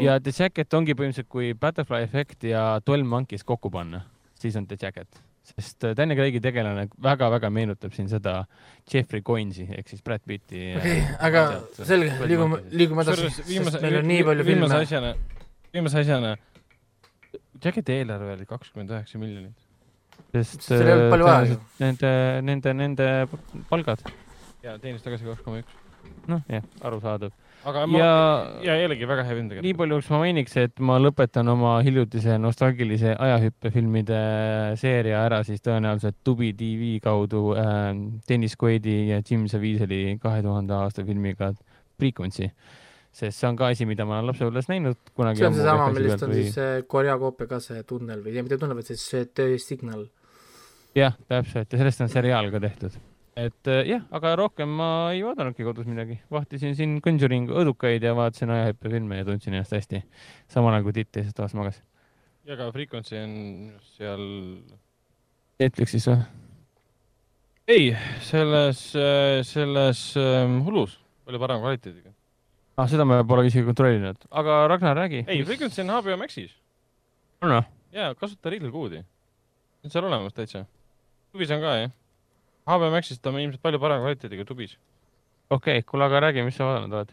[0.00, 4.04] Ja The Jacket ongi põhimõtteliselt kui Butterfly Effect ja Twelve Monkeys kokku panna,
[4.40, 8.38] siis on The Jacket, sest äh, Daniel Craig'i tegelane väga-väga meenutab siin seda
[8.90, 10.72] Jeffrey Coinsi ehk siis Brad Pitti.
[10.78, 11.44] okei, aga
[11.76, 14.88] selge, liigume, liigume edasi, viimase sest, meil on nii palju viimase filme.
[14.88, 15.12] asjana,
[15.76, 16.34] viimase asjana,
[17.64, 19.68] Jacketi eelarve oli kakskümmend üheksa miljonit.
[20.32, 22.12] sest tõenäoliselt nende,
[22.48, 23.08] nende, nende
[23.68, 24.04] palgad,
[24.64, 25.76] ja teenis tagasi kaks koma üks.
[26.30, 27.36] noh jah, arusaadav.
[27.64, 28.12] Aga ma, ja
[28.64, 29.78] ja jällegi väga hea film nii tegelikult.
[29.80, 34.20] palju, kas ma mainiks, et ma lõpetan oma hiljutise nostalgilise ajahüppefilmide
[34.80, 37.90] seeria ära siis tõenäoliselt Tubi tv kaudu äh,
[38.28, 41.52] Dennis Quaidi ja Jim Caviezel'i kahe tuhande aasta filmiga
[41.98, 42.50] Frequency.
[43.14, 45.40] sest see on ka asi, mida ma olen lapsepõlves näinud kunagi.
[45.40, 48.76] see on seesama, millest on siis see Korea koopia ka see tunnel või mitte tunnel,
[48.80, 50.06] vaid siis see töö signal.
[50.98, 53.02] jah, täpselt ja sellest on seriaal ka tehtud.
[53.36, 58.14] Et äh, jah, aga rohkem ma ei vaadanudki kodus midagi, vahtisin siin Conjuring õdukaid ja
[58.14, 60.02] vaatasin ajahüppefilme ja tundsin ennast hästi.
[60.48, 61.82] samal ajal kui Tiit teises toas magas.
[62.46, 63.34] ja ka Frequency on
[63.96, 64.24] seal,
[65.60, 66.18] Netflixis või?
[67.68, 68.82] ei, selles,
[69.50, 72.12] selles ähm, Hulus palju parema kvaliteediga.
[72.76, 75.24] ah, seda ma pole isegi kontrollinud, aga Ragnar, räägi.
[75.26, 76.54] ei, Frequency on HBO Maxis
[77.42, 77.64] on või?
[77.98, 79.02] ja kasuta Readle koodi.
[79.82, 80.66] see on seal olemas täitsa.
[81.32, 81.90] tubis on ka jah.
[82.68, 84.78] HBO Maxist on ilmselt palju parema kvaliteediga tubis.
[85.50, 87.12] okei okay,, kuule, aga räägi, mis sa vaadanud oled?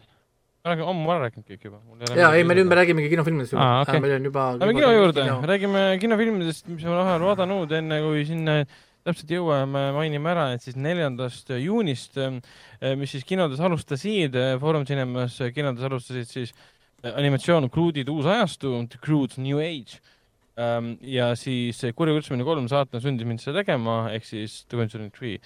[0.62, 1.80] ma olen ammu ära rääkinud kõik juba.
[2.14, 4.00] jaa, ei, me nüüd me räägime räägimegi kinofilmidest juba Aa, okei.
[4.04, 8.60] meil on juba Lähme kino juurde, räägime kinofilmidest, mis me oleme vaadanud, enne kui sinna
[9.02, 12.20] täpselt jõuame, mainime ära, et siis neljandast juunist,
[13.00, 19.00] mis siis kinodes alustasid, Foorum Cinemas kinodes alustasid siis äh, animatsioon Crude'id uus ajastu, The
[19.02, 19.98] Crude's New Age.
[20.56, 25.38] Ja siis Kurja kutsumine kolm saatna sundis mind seda tegema, ehk siis The Conjuring Three.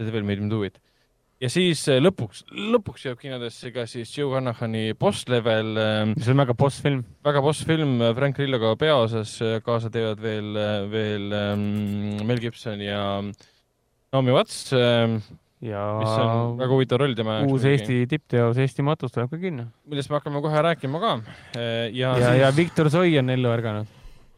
[0.00, 0.78] The Devil Made Me Do It.
[1.40, 6.34] ja siis äh, lõpuks, lõpuks jõuab kinodesse ka siis Joe Carnahan'i boss level ähm, see
[6.34, 7.02] on väga boss film.
[7.24, 10.50] väga boss film, Frank Grilloga peaosas, kaasa teevad veel,
[10.92, 13.02] veel ähm, Mel Gibson ja
[14.12, 15.20] Naomi Watts ähm,,
[15.60, 17.64] ja mis on väga huvitav roll tema uus.
[17.68, 19.66] Eesti tippteos Eesti matus tuleb ka kinno.
[19.90, 21.12] millest me hakkame kohe rääkima ka.
[21.92, 23.90] ja, ja, ja Viktor Soi on ellu ärganud.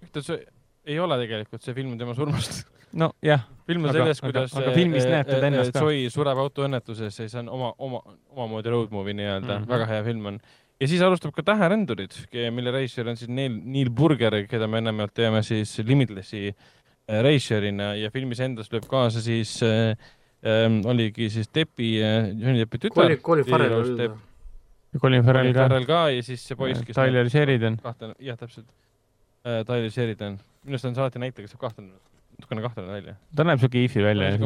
[0.03, 0.41] Victor Soi
[0.85, 2.65] ei ole tegelikult see film tema surmast.
[2.93, 5.85] nojah, film on Aga- sellest, aga- kuidas aga filmis näeb teda ennast ka.
[5.85, 8.03] Soi sureb autoõnnetuses ja see on oma, oma,
[8.35, 9.63] omamoodi road movie nii-öelda mm.
[9.63, 9.71] -hmm.
[9.71, 10.41] väga hea film on.
[10.81, 12.19] ja siis alustab ka Täherändurid,
[12.51, 17.95] mille reisijal on siis Neil, Neil Burger, keda me enamjaolt teame siis Limitlessi äh, reisijärina
[17.95, 19.95] ja filmis endas lööb kaasa siis äh,
[20.47, 23.17] ähm, oligi siis Deppi äh,, Johnny Deppi tütar.
[23.23, 24.09] Colin, Farrell oli ta.
[25.01, 25.67] Colin Farrell ka.
[25.67, 27.79] Farrell ka ja siis see poiss, kes Tyler Sheridan.
[28.19, 28.67] jah, täpselt
[29.47, 29.63] äh,.
[29.69, 31.95] Tyler Sheridan, minu arust on see alati näitleja, kes saab kahtlane,
[32.39, 33.15] natukene kahtlane välja.
[33.37, 34.43] ta näeb siuke iifi välja ees.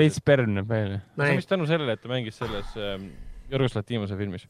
[0.00, 1.00] veits pern näeb välja.
[1.16, 3.12] see on vist tänu sellele, et ta mängis selles ähm,
[3.54, 4.46] Jorgos Latimose filmis.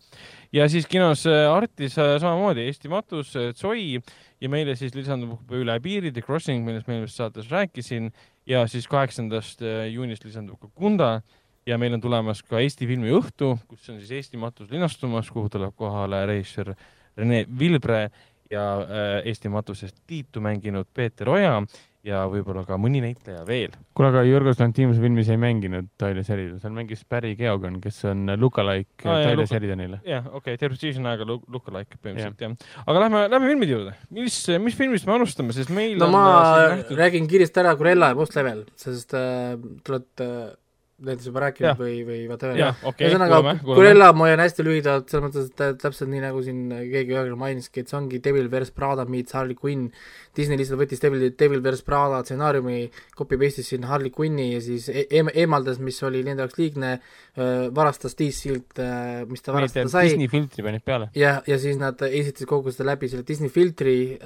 [0.53, 4.01] ja siis kinos äh, Artis äh, samamoodi Eesti matus äh, Zoi
[4.41, 8.11] ja meile siis lisandub Üle piiri The Crossing, millest ma eelmises saates rääkisin
[8.49, 11.19] ja siis kaheksandast äh, juunist lisandub ka Kunda
[11.67, 15.77] ja meil on tulemas ka Eesti filmiõhtu, kus on siis Eesti matus linastumas, kuhu tuleb
[15.77, 16.75] kohale režissöör
[17.17, 18.09] Rene Vilbre
[18.51, 21.61] ja äh, Eesti matusest Tiitu mänginud Peeter Oja
[22.05, 23.75] ja võib-olla ka mõni näitleja veel.
[23.97, 28.29] kuule, aga Jorgos Lantimuse filmis ei mänginud Tyler Sheridan, seal mängis Barry Keoghan, kes on
[28.41, 30.01] lookalike jaa, Tyler Sheridanile.
[30.07, 32.83] jah, okei okay,, terve season aega look- lookalike põhimõtteliselt jah.
[32.85, 33.95] aga lähme, lähme filmide juurde.
[34.19, 36.27] mis, mis filmist me alustame, sest meil no on ma
[36.67, 39.57] äh, räägin kiiresti ära Cruella ja Boss Level, sest äh,
[39.89, 40.53] olete äh,
[41.05, 41.79] nendest juba rääkinud Jah.
[41.79, 42.57] või, või whatever.
[42.57, 43.55] jah, ühesõnaga.
[43.67, 47.35] Cruella ma hoian hästi lühidalt, selles mõttes, et tä- täpselt nii nagu siin keegi ühel
[47.37, 49.89] mainiski, et see ongi Devil Wears Prada meets Harley Quinn.
[50.37, 54.89] Disney lihtsalt võttis Devil, Devil Wears Prada stsenaariumi, copy paste'is sinna Harley Quinni ja siis
[54.89, 56.95] e eem- eemaldas, mis oli nende jaoks liigne,
[57.75, 58.79] varastas DC-lt,
[59.29, 60.09] mis ta varastada sai.
[60.09, 61.11] Disney filtri panid peale.
[61.15, 64.17] ja, ja siis nad esitasid kogu seda läbi selle Disney filtri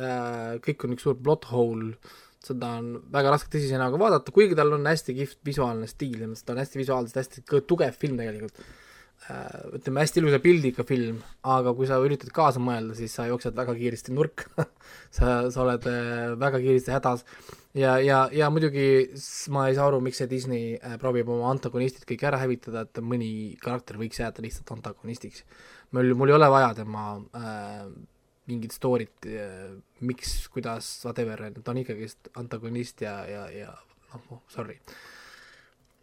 [0.65, 1.95] kõik on üks suur plot hole,
[2.45, 6.55] seda on väga raske tõsise näoga vaadata, kuigi tal on hästi kihvt visuaalne stiil, ta
[6.55, 8.63] on hästi visuaalselt hästi tugev film tegelikult.
[9.27, 13.57] Äh, ütleme, hästi ilusa pildiga film, aga kui sa üritad kaasa mõelda, siis sa jooksed
[13.57, 14.47] väga kiiresti nurka.
[15.19, 17.25] Sa, sa oled äh, väga kiiresti hädas.
[17.77, 19.09] Ja, ja, ja muidugi
[19.55, 23.01] ma ei saa aru, miks see Disney äh, proovib oma antagonistid kõik ära hävitada, et
[23.05, 25.43] mõni karakter võiks jääda lihtsalt antagonistiks.
[25.97, 27.05] mul, mul ei ole vaja tema
[27.41, 27.89] äh,
[28.49, 29.29] mingit story't
[30.01, 33.73] miks, kuidas, whatever, ta on ikkagist antagonist ja, ja, ja
[34.15, 34.79] noh, sorry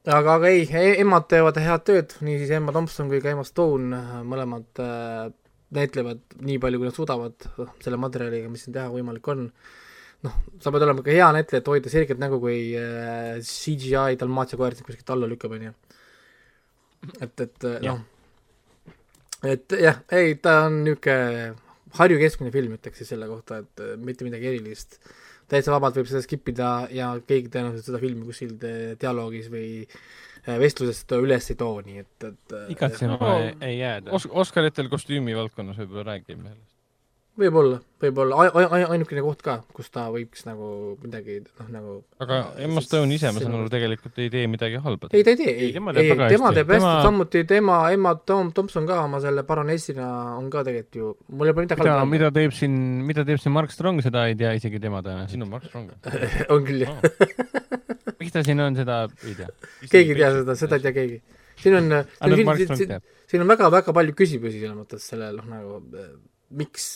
[0.05, 0.65] aga, aga ei,
[1.01, 5.31] emad teevad head tööd, niisiis Emma Thompson kui ka Emma Stone, mõlemad äh,
[5.75, 7.47] näitlevad nii palju, kui nad suudavad
[7.83, 9.47] selle materjaliga, mis siin teha võimalik on.
[10.25, 14.59] noh, sa pead olema ka hea näitleja, et hoida selget nägu, kui äh, CGI Dalmatia
[14.61, 15.75] koer sind kuskilt alla lükkab, on ju.
[17.19, 18.01] et, et äh, noh,
[19.45, 21.53] et jah, ei, ta on niisugune
[21.99, 24.99] Harju keskmine film, ütleks siis selle kohta, et äh, mitte midagi erilist
[25.51, 29.67] täitsa vabalt võib seda skip ida ja keegi tõenäoliselt seda filmi kuskil te- dialoogis või
[29.85, 34.15] äh, vestluses seda üles ei too, nii et, et äh, igatsema No, ei, ei jääda
[34.17, 36.74] Os-, Oscaritel kostüümi valdkonnas võib-olla räägime sellest.
[37.35, 41.95] võib-olla, võib-olla ai- ai- ai- ainukene koht ka, kus ta võiks nagu midagi noh, nagu
[42.23, 45.09] aga Emma Stone ise, ma saan aru, tegelikult ei tee midagi halba.
[45.11, 46.61] ei, ta ei tee, ei, Ei, tema ei, teeb tema hästi.
[46.61, 50.07] hästi Tema-, samuti tema, Emma Tom-, Thompson ka oma selle baronessina
[50.37, 52.77] on ka tegelikult ju, mul ei ole midagi mida, halba mida teeb siin,
[53.09, 55.33] mida teeb siin Mark Strong, seda ei tea isegi tema tõenäoliselt.
[55.35, 55.91] siin on Mark Strong.
[56.55, 57.01] on küll jah,
[58.19, 59.49] miks ta siin on, seda ei tea.
[59.91, 61.19] keegi ei tea seda, seda ei tea keegi.
[61.59, 61.91] siin on,
[62.31, 62.95] siin, siin,
[63.27, 65.81] siin on väga-väga palju küsimusi selles mõttes sellel noh, nagu
[66.55, 66.87] miks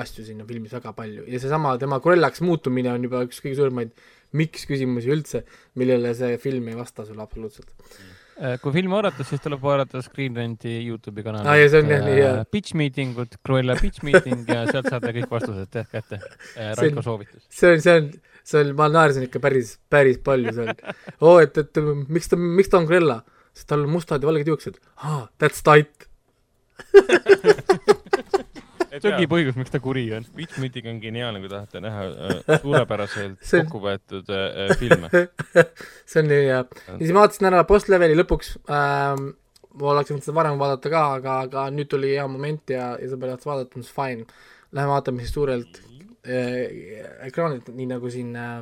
[0.00, 3.58] asju siin on filmis väga palju ja seesama tema Cruellaks muutumine on juba üks kõige
[3.60, 3.92] suuremaid
[4.38, 5.44] miks küsimusi üldse,
[5.78, 7.72] millele see film ei vasta sulle absoluutselt.
[8.42, 11.46] Äh, kui filmi vaadata, siis tuleb vaadata Screen Renti Youtube'i kanali.
[11.46, 12.30] Aa, ja see on jah nii hea.
[12.50, 16.20] Pitch meeting ud, Cruella pitch meeting ja sealt saate kõik vastused teha kätte.
[16.80, 17.44] Raiko soovitus.
[17.52, 18.08] see on, see on,
[18.48, 20.72] see on, ma naersin ikka päris, päris palju seal.
[21.20, 23.20] oo, et, et miks ta, miks ta on Cruella?
[23.52, 24.80] sest tal on mustad ja valged juuksed.
[25.04, 26.08] aa, that's tight.
[29.00, 30.26] see ongi põhjus, miks ta kuri on.
[30.36, 35.10] Pitch Meeting on geniaalne, kui tahate näha äh, suurepäraselt on- kokku võetud äh, filme.
[36.10, 36.58] see on nii hea.
[36.64, 39.30] ja siis ma vaatasin ära post-leveli lõpuks ähm,.
[39.80, 43.08] ma oleks võinud seda varem vaadata ka, aga, aga nüüd tuli hea moment ja, ja
[43.08, 44.26] sõber tahtis vaadata, siis fine.
[44.72, 45.80] Läheme vaatame siis suurelt
[46.28, 46.58] äh,
[47.28, 48.58] ekraanilt, nii nagu siin äh,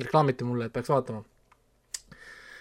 [0.00, 1.24] reklaamiti mulle, et peaks vaatama.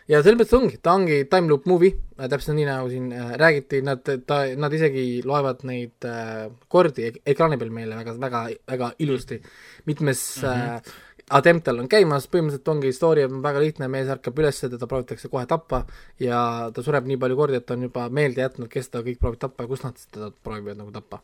[0.09, 3.35] Ja selles mõttes ongi, ta ongi time loop movie äh,, täpselt nii nagu siin äh,
[3.39, 8.47] räägiti, nad, ta, nad isegi loevad neid äh, kordi ek ekraani peal meile väga, väga,
[8.73, 9.41] väga ilusti.
[9.85, 10.75] mitmes mm -hmm.
[10.75, 10.97] äh,
[11.29, 15.29] attempt tal on käimas, põhimõtteliselt ongi story on väga lihtne, mees ärkab üles, teda proovitakse
[15.29, 15.83] kohe tappa
[16.19, 16.41] ja
[16.73, 19.41] ta sureb nii palju kordi, et ta on juba meelde jätnud, kes ta kõik proovib
[19.45, 21.21] tappa ja kus nad teda proovivad nagu tappa.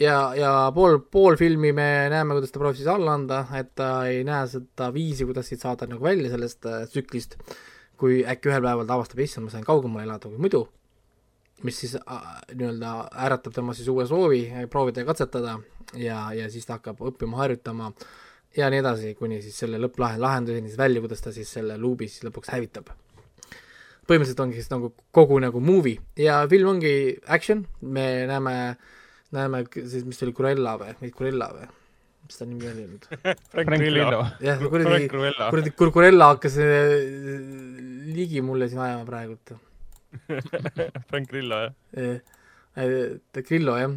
[0.00, 3.90] ja, ja pool, pool filmi me näeme, kuidas ta proovib siis alla anda, et ta
[4.08, 7.38] ei näe seda viisi, kuidas siit saada nagu välja sellest äh, tsüklist,
[8.00, 10.64] kui äkki ühel päeval ta avastab, issand, ma sain kaugemale elada kui muidu,
[11.66, 12.94] mis siis äh, nii-öelda
[13.26, 15.58] äratab tema siis uue soovi proovida ja katsetada
[16.00, 17.90] ja, ja siis ta hakkab õppima, harjutama
[18.56, 22.08] ja nii edasi, kuni siis selle lõpplahe lahenduseni siis välja, kuidas ta siis selle luubi
[22.08, 22.90] siis lõpuks hävitab.
[24.08, 26.94] põhimõtteliselt ongi siis nagu kogu nagu movie ja film ongi
[27.28, 28.54] action, me näeme,
[29.36, 31.68] näeme siis, mis ta oli, Cruella või, Cruella või,
[32.30, 33.06] mis ta nimi oli nüüd?
[33.52, 34.20] Frank Grillo.
[34.38, 36.94] jah, kuradi, kuradi Kur- Cruella hakkas äh,
[38.14, 39.56] ligi mulle siin ajama praegult.
[41.10, 42.22] Frank Grillo, jah.
[43.34, 43.90] ta Grillo jah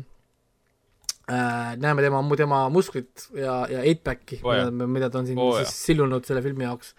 [1.29, 1.75] äh,.
[1.77, 4.71] näeme tema, tema musklit ja, ja eightpacki Oo jaa.
[4.71, 6.93] mida, mida ta on siin oh, siis sillunud selle filmi jaoks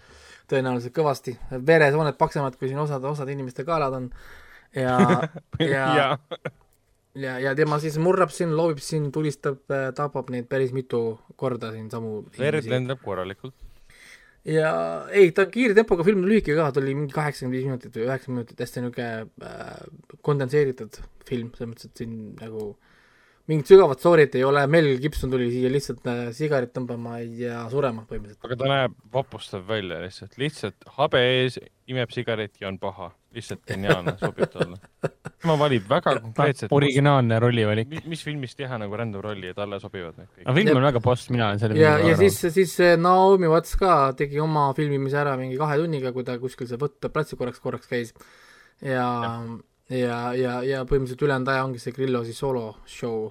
[0.50, 1.34] tõenäoliselt kõvasti.
[1.66, 4.10] veresooned paksemad, kui siin osad, osad inimeste kaelad on.
[4.74, 4.98] ja,
[5.74, 6.08] ja, ja
[7.18, 9.62] ja, ja tema siis murrab siin, loobib siin, tulistab,
[9.96, 13.54] tapab neid päris mitu korda siin samu verd lendab korralikult.
[14.48, 14.72] ja
[15.10, 18.08] ei, ta on kiire tempoga film, lühike ka, ta oli mingi kaheksakümmend viis minutit või
[18.08, 22.74] üheksakümmend minutit, hästi niisugune äh, kondenseeritud film, selles mõttes, et siin nagu
[23.50, 28.06] mingit sügavat story't ei ole, Mel Gibson tuli siia lihtsalt äh, sigaret tõmbama ja surema
[28.08, 28.46] põhimõtteliselt.
[28.46, 31.58] aga ta näeb vapustav välja lihtsalt, lihtsalt habe ees,
[31.90, 33.10] imeb sigareti ja on paha.
[33.34, 34.78] lihtsalt geniaalne, sobib talle.
[35.42, 37.90] tema valib väga konkreetselt, originaalne rollivalik.
[37.90, 40.46] mis, mis filmis teha nagu random rolli ja talle sobivad need kõik.
[40.46, 43.76] aga film on väga boss, mina olen selle ja, ja siis, siis see Naomi Watts
[43.80, 47.92] ka tegi oma filmimise ära mingi kahe tunniga, kui ta kuskil seal võtteplatsi korraks, korraks
[47.92, 48.16] käis.
[48.80, 49.36] ja, ja,
[49.90, 53.26] ja, ja põhimõtteliselt ülejäänud aja ongi see Grillo siis soolo show,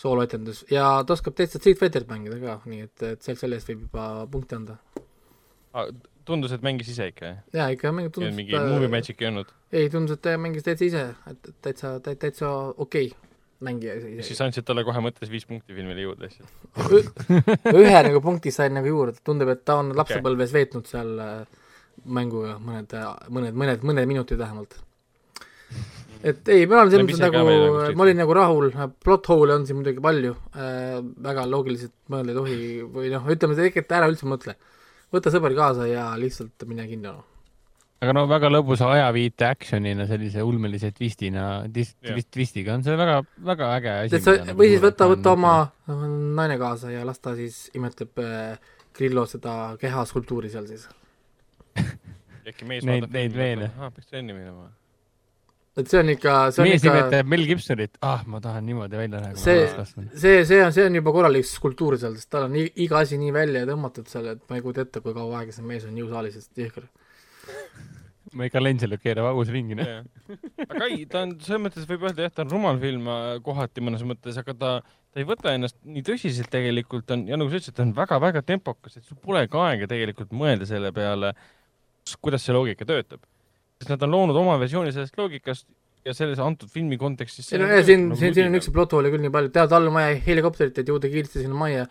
[0.00, 3.70] sooloetendus ja ta oskab täitsa Street Fighterit mängida ka, nii et, et sealt selle eest
[3.70, 4.78] võib juba punkti anda.
[6.24, 7.44] tundus, et mängis ise ikka, jah?
[7.60, 9.54] jaa, ikka mängib, ja tundus, mingi movie magic ei olnud.
[9.72, 13.32] ei tundus, et ta mängis täitsa ise, et täitsa, täitsa okei okay
[13.64, 14.44] mängija siis ise.
[14.44, 16.50] andsid talle kohe mõttes viis punkti filmile juurde lihtsalt.
[17.80, 21.62] ühe nagu punkti sain nagu juurde, tundub, et ta on lapsepõlves veetnud seal äh,
[22.04, 22.96] mänguga mõned,
[23.30, 24.76] mõned, mõned, mõned minutid vähemalt.
[26.24, 28.70] Et ei, ma olen selles mõttes nagu nagu, ma olin nagu rahul,
[29.04, 30.96] plot hole'e on siin muidugi palju äh,,
[31.26, 32.58] väga loogiliselt mõelda ei tohi
[32.96, 34.56] või noh, ütleme tegelikult ära üldse mõtle.
[35.14, 37.16] võta sõber kaasa ja lihtsalt mine kinno.
[38.04, 41.64] aga no väga lõbusa ajaviite action'ina, sellise ulmelise twistina,
[42.32, 43.18] twistiga on see väga,
[43.50, 44.22] väga äge asi.
[44.24, 45.56] sa, või siis võta, võta oma
[46.40, 50.88] naine kaasa ja las ta siis imetleb äh, Grillo seda kehaskulptuuri seal siis.
[52.48, 53.70] äkki mees Neid- vaatab neid ja veene.
[53.76, 54.70] ahah, peaks trenni minema.
[55.76, 58.98] Et see on ikka, see on mees ikka, imetleb Mel Gibsonit, ah, ma tahan niimoodi
[59.00, 59.64] välja näha, See-
[60.24, 63.18] see, see on, see on juba korralik skulptuur seal, sest tal on i- iga asi
[63.18, 65.96] nii välja tõmmatud seal, et ma ei kujuta ette, kui kaua aega see mees on
[65.98, 66.86] jõusaalis, sest jõhker.
[68.38, 69.90] Michael Angelo keerab augus ringi, noh.
[70.64, 73.82] aga ei, ta on selles mõttes võib öelda jah, ta on rumal film äh, kohati
[73.84, 74.70] mõnes mõttes, aga ta,
[75.12, 78.42] ta ei võta ennast nii tõsiselt tegelikult on ja nagu sa ütlesid, ta on väga-väga
[78.48, 81.34] tempokas, et sul polegi aega tegelikult mõelda selle peale,
[82.24, 83.22] kuidas see loogika töötab.
[83.84, 85.68] Sest nad on loonud oma versiooni sellest loogikast
[86.04, 87.50] ja selles antud filmi kontekstis.
[87.52, 89.88] ei no ja siin, siin, siin on üks plot hole küll nii palju, tead, all
[89.88, 91.84] on vaja helikopterit, et jõuda kiiresti sinna majja,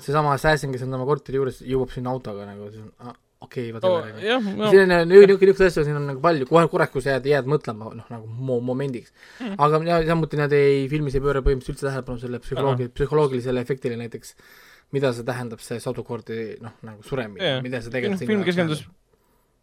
[0.00, 3.68] seesama assassin, kes on tema korteri juures, jõuab sinna autoga nagu, see on ah, okei
[3.68, 6.64] okay,, no, vaata jah, no siin on niisugune, niisuguseid asju siin on nagu palju, kohe
[6.72, 9.58] korraks, jääd, jääd mõtlema, noh nagu mo-, momendiks mm..
[9.66, 14.00] aga ja, samuti nad ei, filmis ei pööra põhimõtteliselt üldse tähelepanu selle psühholoogi, psühholoogilisele efektile
[14.00, 14.32] näiteks,
[14.96, 17.60] mida see tähendab, see sadu kordi noh, nagu suremine Jah.
[17.64, 18.86] mida see Noh, tegelikult film keskendus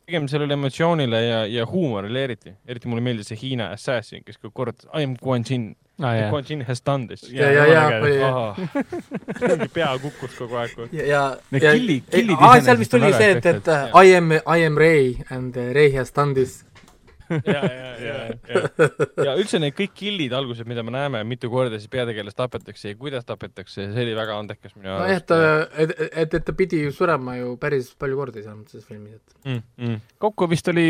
[0.05, 2.53] pigem sellele emotsioonile ja, ja huumorile eriti.
[2.67, 6.29] eriti mulle meeldis see Hiina assassin, kes kogu kord I am Guan Jin aa yeah.,
[6.29, 7.23] Guan Jin has done this.
[7.31, 8.19] Ja- ja- ja, oli-
[9.49, 10.71] mingi pea kukkus kogu aeg.
[10.91, 11.23] ja, ja,
[11.61, 15.71] ja seal vist oli see, et, et uh, I am, I am Ray and uh,
[15.75, 16.64] Ray has done this.
[17.29, 18.15] ja, ja, ja,
[18.49, 18.89] ja,
[19.25, 22.99] ja üldse need kõik killid alguses, mida me näeme, mitu korda siis peategelast tapetakse ja
[22.99, 25.39] kuidas tapetakse, see oli väga andekas minu nojah, ta,
[25.81, 29.49] et, et, et ta pidi ju surema ju päris palju kordi selles mõttes filmis, et
[29.49, 29.61] mm,.
[29.81, 29.99] Mm.
[30.21, 30.87] kokku vist oli,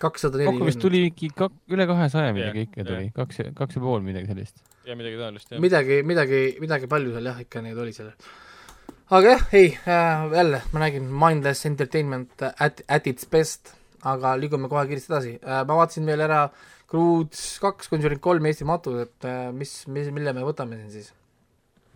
[0.00, 0.84] kakssada kokku vist nelikümmend.
[0.84, 4.62] tuligi kak-, üle kahesaja midagi ikka tuli, kaks, kaks ja pool midagi sellist.
[4.88, 5.62] ja midagi taolist, jah.
[5.62, 8.12] midagi, midagi, midagi palju seal jah, ikka neid oli seal.
[9.10, 13.74] aga jah, ei äh,, jälle ma nägin Mindless Entertainment at, at its best,
[14.08, 15.62] aga liigume kohe kiiresti edasi äh,.
[15.68, 16.42] ma vaatasin veel ära
[16.90, 21.12] Croods kaks, Conjuring kolm Eesti matud, et äh, mis, mis, mille me võtame siin siis?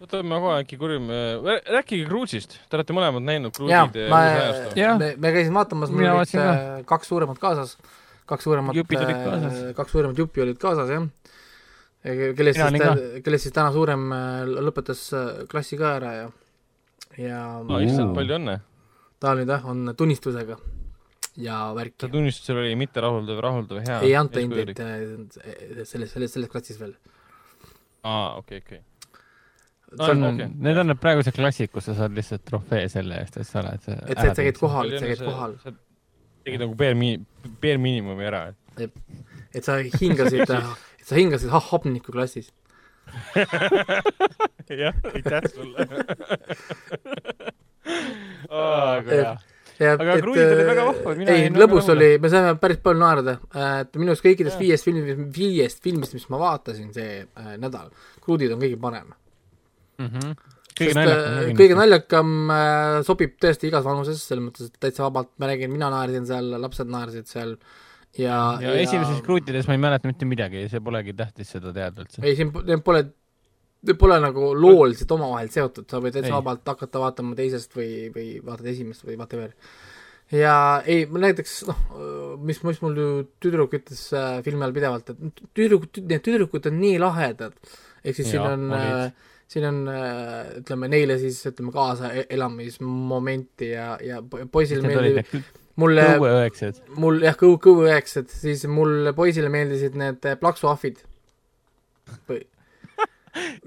[0.05, 1.09] võtame kohe äkki kurjum,
[1.47, 6.35] rääkige Cruise'ist, te olete mõlemad näinud jaa, Cruise'id ma me, me käisime vaatamas, mul olid
[6.41, 7.77] äh, kaks suuremat kaasas,
[8.31, 9.59] kaks suuremat Jupid olid kaasas.
[9.63, 11.09] äh, kaks suuremat juppi olid kaasas, jah.
[12.37, 16.31] kellest siis, kellest siis täna suurem äh, lõpetas äh, klassi ka ära ja,
[17.19, 18.59] ja aa, issand, palju õnne.
[19.23, 20.59] ta nüüd jah, on tunnistusega
[21.37, 22.13] ja värki see.
[22.13, 24.01] tunnistus seal oli mitterahuldav, rahuldav, hea.
[24.07, 25.05] ei anta hindeid äh,
[25.85, 26.95] selles, selles, selles klassis veel.
[28.07, 28.83] aa, okei, okei.
[29.95, 33.83] need on need praegused klassid, kus sa saad lihtsalt trofee selle eest, et sa oled.
[33.83, 35.57] et sa, et sa käid kohal, et sa käid kohal,
[36.45, 37.21] tegid nagu bare mi-,
[37.63, 38.49] bare miinimumi ära,
[38.79, 38.93] et
[39.55, 42.51] et sa hingasid, et sa hingasid ha- hapnikku klassis.
[44.83, 45.87] jah, aitäh sulle.
[48.51, 49.35] aga hea.
[49.83, 53.37] Aga kruiid olid väga vahvad, mina ei jäin, lõbus oli, me saime päris palju naerda,
[53.83, 57.89] et minu arust kõikidest viiest filmist, viiest filmist, mis ma vaatasin see äh, nädal,
[58.23, 59.15] kruudid on kõige parem.
[60.03, 60.37] Mhm.
[60.75, 61.57] kõige sest naljakam äh,.
[61.59, 65.91] kõige naljakam äh, sobib tõesti igas vanuses, selles mõttes, et täitsa vabalt, ma räägin, mina
[65.95, 67.59] naersin seal, lapsed naersid seal
[68.19, 72.23] ja, ja esimeses kruutides ma ei mäleta mitte midagi, see polegi tähtis seda teada üldse.
[72.23, 73.09] ei, siin pole,
[74.01, 78.71] pole nagu looliselt omavahel seotud, sa võid täitsa vabalt hakata vaatama teisest või, või vaatad
[78.73, 79.53] esimest või whatever.
[80.33, 80.57] ja
[80.87, 81.83] ei, ma näiteks noh,
[82.41, 83.11] mis, mis mul ju
[83.45, 87.57] tüdruk ütles äh, filmi ajal pidevalt, et tüdrukud, need tüdrukud on nii lahedad,
[88.05, 89.03] ehk siis siin Jaa, on olid.
[89.05, 92.27] äh, siin on äh, ütleme neile siis ütleme kaasa e-
[93.69, 95.29] ja, ja po- poisil meeldib,
[95.81, 96.07] mulle,
[96.97, 101.03] mul jah, kõhu, kõhuüheksad, siis mul poisile meeldisid need äh, plaksuahvid.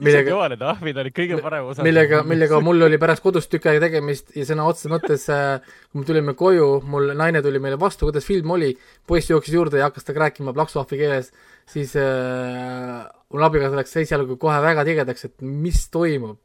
[0.04, 1.86] millega, joa, need ahvid olid kõige parem osa.
[1.86, 5.60] millega, millega mul oli pärast kodus tükk aega tegemist ja sõna otseses mõttes äh,
[5.92, 8.74] kui me tulime koju, mul naine tuli meile vastu, kuidas film oli,
[9.08, 11.32] poiss jooksis juurde ja hakkas temaga rääkima plaksuahvi keeles,
[11.70, 16.40] siis äh, mul abikaasa läks esialgu kohe väga tigedaks, et mis toimub,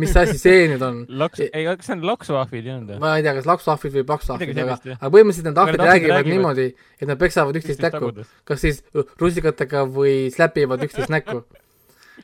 [0.00, 1.00] mis asi see nüüd on.
[1.20, 3.00] laks, ei, kas see on laksuahvid ei olnud või?
[3.02, 6.34] ma ei tea, kas laksuahvid või plaksuahvid, Midagi aga, aga põhimõtteliselt need ahvid räägivad räägivad.
[6.34, 6.66] niimoodi,
[7.00, 8.12] et nad peksavad üksteist näkku,
[8.48, 8.84] kas siis
[9.20, 11.42] rusikatega või släpivad üksteist näkku.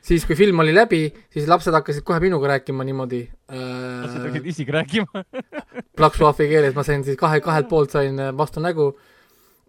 [0.03, 1.01] siis, kui film oli läbi,
[1.33, 5.23] siis lapsed hakkasid kohe minuga rääkima niimoodi lapsed äh, hakkasid isegi rääkima.
[5.97, 8.91] plaksuahvi keeles, ma sain siis kahe, kahelt poolt sain äh, vastu nägu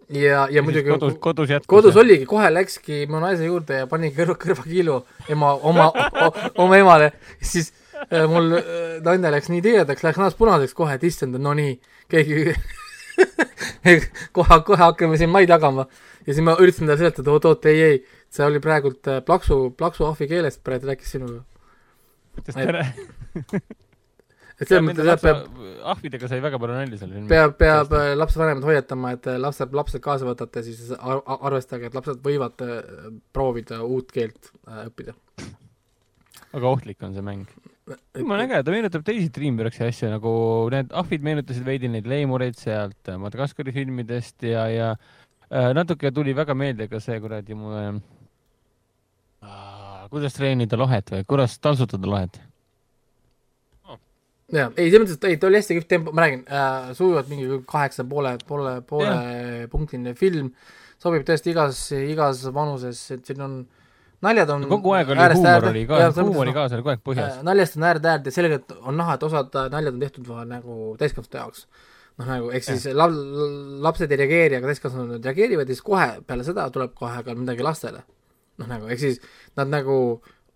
[0.09, 1.67] ja, ja muidugi kodus, kodus jätkus.
[1.67, 1.97] kodus.
[1.97, 4.97] oligi, kohe läkski mu naise juurde ja pani kõrva, kõrvakiilu
[5.29, 5.89] ema, oma,
[6.57, 7.11] oma emale,
[7.41, 7.71] siis
[8.09, 11.75] äh, mul äh, naine läks nii tigedaks, läks näost punaseks kohe, et issand, no nii,
[12.09, 12.55] keegi
[14.37, 15.85] kohe, kohe hakkame siin mai tagama
[16.25, 19.59] ja siis ma üritasin talle seletada, oot, oot, ei, ei, see oli praegult äh, plaksu,
[19.77, 21.43] plaksuahvi keeles praegu rääkis sinuga.
[22.39, 22.83] ütles Ei, tere.
[24.59, 25.47] et selles mõttes jah, peab,
[25.93, 27.29] ahvidega sai väga palju nalja seal filmis.
[27.31, 31.89] peab, peab äh, lapsevanemad hoiatama, et äh, lapsed, lapsed kaasa võtate, siis ar- ar- arvestage,
[31.89, 32.61] et lapsed võivad
[33.35, 35.15] proovida uut keelt õppida.
[36.53, 37.47] väga ohtlik on see mäng.
[38.17, 40.31] jumala äge, ta meenutab teisi Dreamworksi asju, nagu
[40.73, 44.93] need ahvid meenutasid veidi neid leimureid sealt Madagaskari filmidest ja, ja
[45.73, 47.95] natuke tuli väga meelde ka see kuradi mu äh,,
[50.09, 52.39] kuidas treenida lohet või kuidas taltsutada lohet.
[54.49, 57.27] jaa, ei, selles mõttes, et ei, ta oli hästi kihvt tempo, ma räägin äh,, sujuvalt
[57.29, 60.49] mingi kaheksa poole, poole, poole punktine film,
[61.01, 63.59] sobib tõesti igas, igas vanuses, et siin on,
[64.25, 67.05] naljad on kogu aeg oli huumor oli ka, selles huumori mõttes, kaasa oli kogu aeg
[67.11, 67.45] põhjas äh,.
[67.45, 71.43] naljast on äärde äärde, selgelt on näha, et osad äh, naljad on tehtud nagu täiskasvanute
[71.43, 71.67] jaoks.
[72.17, 73.11] noh, nagu ehk siis la-,
[73.85, 77.69] lapsed ei reageeri, aga täiskasvanud reageerivad ja siis kohe peale seda tuleb kohe ka midagi
[77.69, 78.01] lastele.
[78.59, 79.23] noh, nagu ehk siis
[79.57, 79.95] nad nagu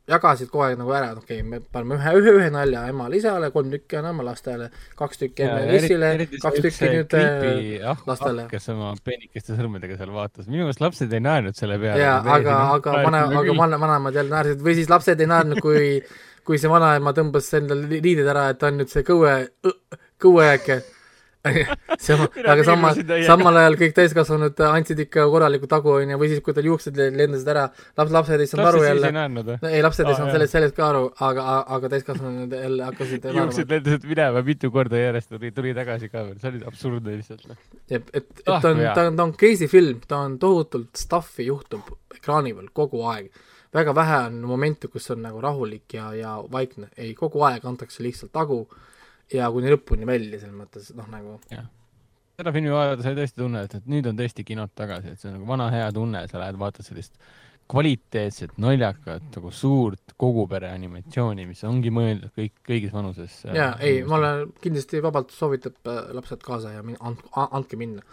[0.10, 3.50] jagasid kogu aeg nagu ära, et okei okay,, me paneme ühe, ühe, ühe nalja emale-isale,
[3.56, 4.68] kolm tükki anname lastele,
[5.00, 6.10] kaks tükki emme Lissile,
[6.44, 8.50] kaks tükki nüüd äh, lastele.
[8.52, 12.04] kes oma peenikeste sõrmedega seal vaatas, minu meelest lapsed ei naernud selle peale.
[12.04, 16.02] jaa, aga, aga vana, aga vana, vanemad jälle naersid või siis lapsed ei naernud, kui
[16.44, 19.34] kui see vanaema tõmbas endal li- liided ära, et ta on nüüd see kõue,
[20.22, 20.82] kõuejääke.
[22.04, 22.16] see,
[22.48, 22.96] aga samal,
[23.28, 27.10] samal ajal kõik täiskasvanud andsid ikka korraliku tagu, onju, või siis, kui tal juuksed le-
[27.20, 27.66] lendasid ära,
[28.00, 29.12] laps, lapsed ei saanud aru jälle.
[29.60, 31.48] no ei, lapsed ei Aa, saanud sellest, sellest ka aru, aga,
[31.78, 36.38] aga täiskasvanud jälle hakkasid juuksed lendasid minema mitu korda järjest, tuli, tuli tagasi ka veel,
[36.40, 37.50] see oli absurdne lihtsalt.
[37.90, 40.96] et, et, et Ah, ta on ta on, ta on crazy film, ta on tohutult
[41.00, 43.28] stuff'i juhtub ekraani peal kogu aeg.
[43.74, 48.04] väga vähe on momente, kus on nagu rahulik ja, ja vaikne, ei, kogu aeg antakse
[48.06, 48.64] lihtsalt tagu
[49.32, 51.40] ja kuni lõpuni välja, selles mõttes, noh nagu
[52.40, 55.38] seda filmi vaadates oli tõesti tunne, et, nüüd on tõesti kinod tagasi, et see on
[55.38, 57.18] nagu vana hea tunne, sa lähed vaatad sellist
[57.72, 63.38] kvaliteetset, naljakat, nagu suurt kogupere animatsiooni, mis ongi mõeldud kõik, kõigis vanuses.
[63.48, 68.04] jaa, ei, ma olen kindlasti vabalt soovitab äh, lapsed kaasa ja min-, and-, andke minna.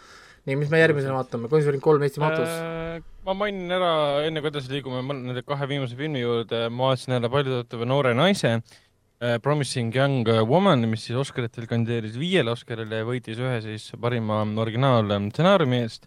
[0.47, 3.01] nii, mis me järgmisena vaatame, Conjuring kolm Eesti matus äh,.
[3.01, 3.91] Äh, ma mainin ära,
[4.29, 8.55] enne kui edasi liigume nende kahe viimase filmi juurde, ma vaatasin jälle paljutõotava noore naise
[8.61, 8.79] äh,
[9.21, 15.83] Promising Young Woman, mis siis Oscaritel kandideeris viiele Oscarile ja võitis ühe siis parima originaalstsenaariumi
[15.85, 16.07] eest.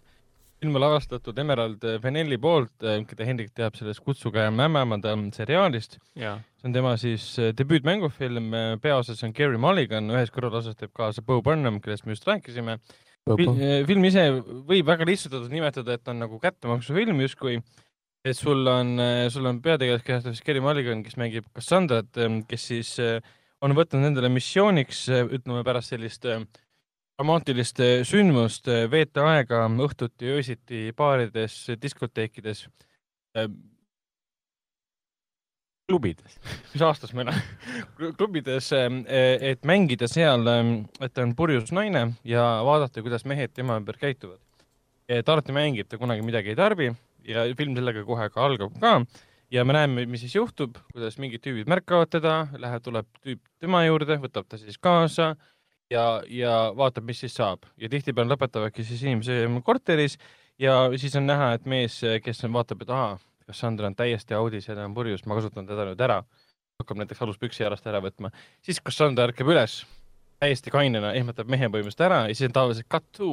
[0.58, 5.98] film on lavastatud Emerald Fennelli poolt, keda Hendrik teab sellest Kutsuge ämmaemanda seriaalist.
[6.18, 6.40] jaa.
[6.58, 8.50] see on tema siis äh, debüütmängufilm,
[8.82, 12.80] peaosas on Gary Mulligan, ühes kõrvalasas teeb kaasa Bo Burnham, kellest me just rääkisime.
[13.86, 14.26] film ise
[14.66, 17.60] võib väga lihtsustatult nimetada, et on nagu kättemaksufilm justkui,
[18.24, 18.98] et sul on,
[19.30, 23.18] sul on peategelast kehastab siis Gary Mulligan, kes mängib Cassandrat, kes siis äh,
[23.64, 26.42] on võtnud endale missiooniks, ütleme pärast sellist äh,
[27.16, 32.66] dramaatilist äh, sündmust äh, veeta aega õhtuti, öösiti baarides, diskoteekides.
[35.88, 36.36] klubides.
[36.72, 37.40] mis aastas me elame,
[38.16, 40.46] klubides, et mängida seal,
[41.02, 44.40] et ta on purjus naine ja vaadata, kuidas mehed tema ümber käituvad.
[45.08, 46.92] et alati mängib, ta kunagi midagi ei tarbi
[47.28, 48.98] ja film sellega kohe ka algab ka.
[49.52, 53.84] Ja me näeme, mis siis juhtub, kuidas mingid tüübid märkavad teda, läheb, tuleb tüüp tema
[53.84, 55.34] juurde, võtab ta siis kaasa
[55.92, 57.68] ja, ja vaatab, mis siis saab.
[57.78, 60.18] Ja tihtipeale lõpetavadki siis inimese korteris
[60.58, 64.74] ja siis on näha, et mees, kes vaatab, et ahaa, Cassandra on täiesti audis ja
[64.74, 66.22] ta on purjus, ma kasutan teda nüüd ära.
[66.80, 68.32] Hakkab näiteks aluspüksi jarast ära võtma,
[68.64, 69.82] siis Cassandra ärkab üles
[70.42, 73.30] täiesti kainena, ehmatab mehe põhimõtteliselt ära ja siis on tavaliselt cut to,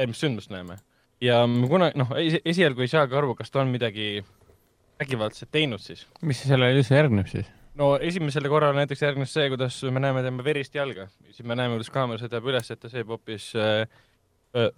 [0.00, 0.78] mis sündmust näeme.
[1.22, 2.14] Ja me kunagi, noh,
[2.44, 4.24] esialgu ei saagi aru, kas ta on midagi
[5.00, 6.06] vägivaldset teinud siis.
[6.22, 7.50] mis sellele üldse järgneb siis?
[7.78, 11.78] no esimesele korrale näiteks järgnes see, kuidas me näeme tema verist jalga, siis me näeme,
[11.78, 13.86] kuidas kaamera sõidab üles, et ta sööb hoopis äh,,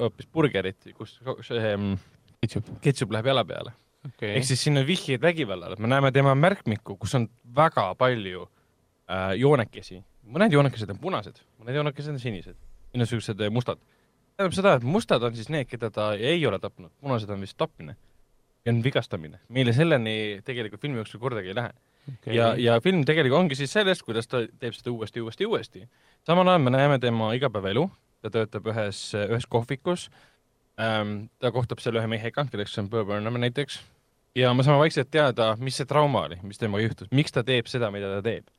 [0.00, 1.98] hoopis burgerit, kus see mm,
[2.44, 2.70] Ketšup.
[2.84, 3.72] ketšup läheb jala peale.
[4.06, 4.46] okei ehk.
[4.48, 10.00] siis siin on vihjeid vägivallale, me näeme tema märkmikku, kus on väga palju äh, joonekesi,
[10.32, 12.58] mõned joonekesed on punased, mõned joonekesed on sinised,
[12.96, 13.80] niisugused äh, mustad.
[14.36, 17.56] Tähendab seda, et mustad on siis need, keda ta ei ole tapnud, punased on vist
[17.60, 17.96] tapmine
[18.66, 19.40] ja on vigastamine.
[19.48, 21.72] meile selleni tegelikult filmi jooksul kordagi ei lähe
[22.12, 22.34] okay..
[22.34, 25.88] ja, ja film tegelikult ongi siis sellest, kuidas ta teeb seda uuesti, uuesti, uuesti.
[26.26, 27.88] samal ajal me näeme tema igapäevaelu,
[28.22, 30.08] ta töötab ühes, ühes kohvikus
[30.80, 31.28] ähm,.
[31.38, 33.80] ta kohtub seal ühe mehega, kelleks on Burr Burnham näiteks
[34.36, 37.70] ja me saame vaikselt teada, mis see trauma oli, mis temaga juhtus, miks ta teeb
[37.70, 38.50] seda, mida ta teeb.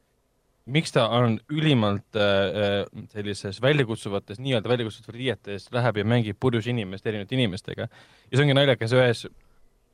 [0.68, 6.68] Miks ta on ülimalt äh, äh, sellises väljakutsuvates, nii-öelda väljakutsuvates riietes läheb ja mängib purjus
[6.68, 7.88] inimest erinevate inimestega.
[7.88, 9.26] ja see ongi naljakas, ühes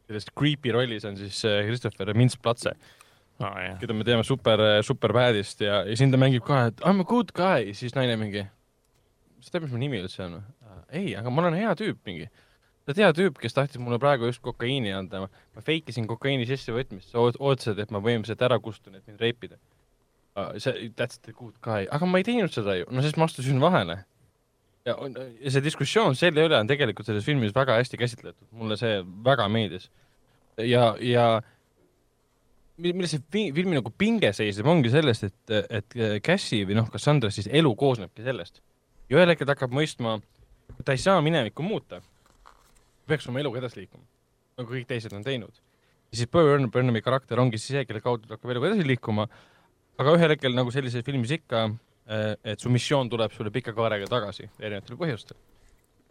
[0.07, 2.73] selles creepy rollis on siis äh, Christopher Mintz-Platse,
[3.39, 3.77] jah.
[3.81, 7.03] keda me teame super, super bad'ist ja, ja siin ta mängib ka, et I m
[7.05, 8.45] a good guy, siis naine mingi,
[9.37, 10.49] mis teab, mis mu nimi üldse on või?
[10.93, 12.27] ei, aga ma olen hea tüüp mingi.
[12.83, 16.45] sa oled hea tüüp, kes tahtis mulle praegu just kokaiini anda, ma fake isin kokaiini
[16.49, 19.57] sissevõtmist, sa oot- ootasid, et ma põhimõtteliselt ära kustun, et mind reipida.
[20.57, 23.60] see, that's the good guy, aga ma ei teinud seda ju, no sest ma astusin
[23.61, 23.99] vahele.
[24.85, 24.95] ja,
[25.39, 29.45] ja see diskussioon selle üle on tegelikult selles filmis väga hästi käsitletud, mulle see väga
[29.51, 29.89] meeldis.
[30.57, 31.27] ja, ja
[32.77, 36.89] mi- milles see fi- filmi nagu pinge seisneb, ongi sellest, et, et Cassie või noh,
[36.91, 38.61] Cassandra siis elu koosnebki sellest.
[39.10, 40.18] ja ühel hetkel ta hakkab mõistma,
[40.84, 42.01] ta ei saa minevikku muuta.
[43.07, 44.03] peaks oma eluga edasi liikuma,
[44.57, 45.53] nagu kõik teised on teinud.
[46.11, 49.27] ja siis Burn, Burnhami karakter ongi siis see, kelle kaudu ta hakkab eluga edasi liikuma,
[50.01, 51.65] aga ühel hetkel nagu sellises filmis ikka,
[52.43, 55.37] et su missioon tuleb sulle pika kaarega tagasi erinevatel põhjustel.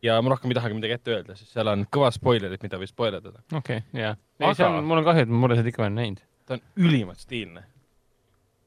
[0.02, 2.90] ja ma rohkem ei tahagi midagi ette öelda, sest seal on kõva spoilerid, mida võib
[2.90, 3.42] spoilerdada.
[3.52, 4.14] okei okay,, jaa.
[4.40, 6.24] Aga- ei, see on, mul on kahju, et ma pole seda ikka veel näinud.
[6.46, 7.66] ta on ülimalt stiilne.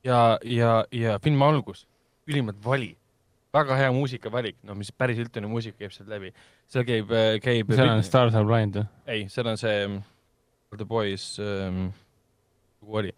[0.06, 1.88] ja, ja, ja filmi algus,
[2.30, 2.96] ülimalt vali.
[3.56, 6.34] väga hea muusikavalik, no mis päris üldine muusika käib sealt läbi.
[6.68, 7.74] seal käib, käib.
[7.74, 8.90] seal on Stars Are Blind või?
[9.08, 9.88] ei, seal on see
[10.76, 11.94] the Boys um,,
[12.84, 13.16] kuhu oli?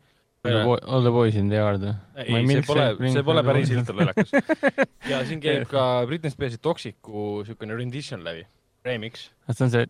[0.47, 1.93] All the boys in the yard või?
[2.23, 4.33] ei, see pole, see pole päris Hilton lollakas.
[5.11, 8.45] ja siin käib ka Britney Spearsi Toxicu siukene rendition läbi,
[8.87, 9.29] remix.
[9.51, 9.87] see on see.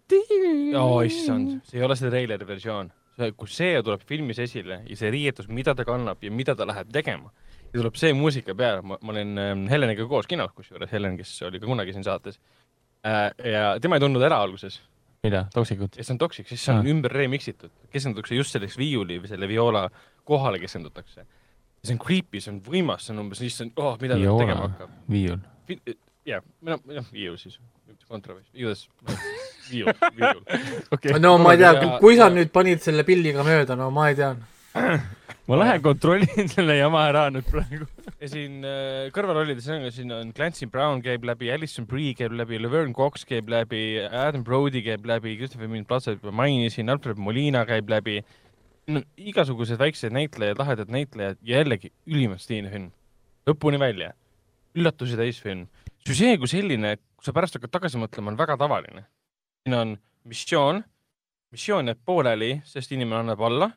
[0.80, 2.92] oo issand, see ei ole see treileri versioon.
[3.18, 6.92] kui see tuleb filmis esile ja see riietus, mida ta kannab ja mida ta läheb
[6.94, 7.32] tegema,
[7.72, 11.32] ja tuleb see muusika peale, ma, ma olin ähm, Heleniga koos kinos, kusjuures Helen, kes
[11.48, 12.38] oli ka kunagi siin saates
[13.06, 13.32] äh,.
[13.42, 14.78] ja tema ei tundnud ära alguses
[15.28, 16.90] mida, ja see on Toxic, siis see on Ah.
[16.94, 19.86] ümber remix itud, keskendutakse just selleks viiuli või selle viola
[20.28, 21.26] kohale keskendutakse.
[21.84, 24.40] see on creepy, see on võimas, see on umbes, issand, oh, mida ta Viola.
[24.44, 24.90] tegema hakkab.
[25.12, 25.38] viiul.
[26.28, 27.60] jah, noh, jah, viiul siis,
[28.10, 28.88] kontrabass, igatahes
[29.72, 30.42] viiul, viiul.
[30.96, 31.20] okei.
[31.20, 34.36] no ma ei tea kui sa nüüd panid selle pilliga mööda, no ma ei tea.
[35.48, 37.88] ma lähen kontrollin selle jama ära nüüd praegu.
[38.22, 42.60] ja siin äh, kõrvalrollides on, siin on Clancy Brown käib läbi, Alison Brie käib läbi,
[42.60, 47.90] Laverne Cox käib läbi, Adam Brody käib läbi, Christopher Mintz-Plaza juba mainisin, Alfred Molina käib
[47.92, 48.20] läbi.
[48.88, 52.92] on igasugused väiksed näitlejad, lahedad näitlejad ja jällegi ülimalt stiilne film.
[53.48, 54.14] lõpuni välja.
[54.76, 55.68] üllatusi täis film.
[56.08, 59.08] süžee kui selline, kui sa pärast hakkad tagasi mõtlema, on väga tavaline.
[59.64, 60.84] siin on missioon,
[61.52, 63.72] missioon jääb pooleli, sest inimene annab alla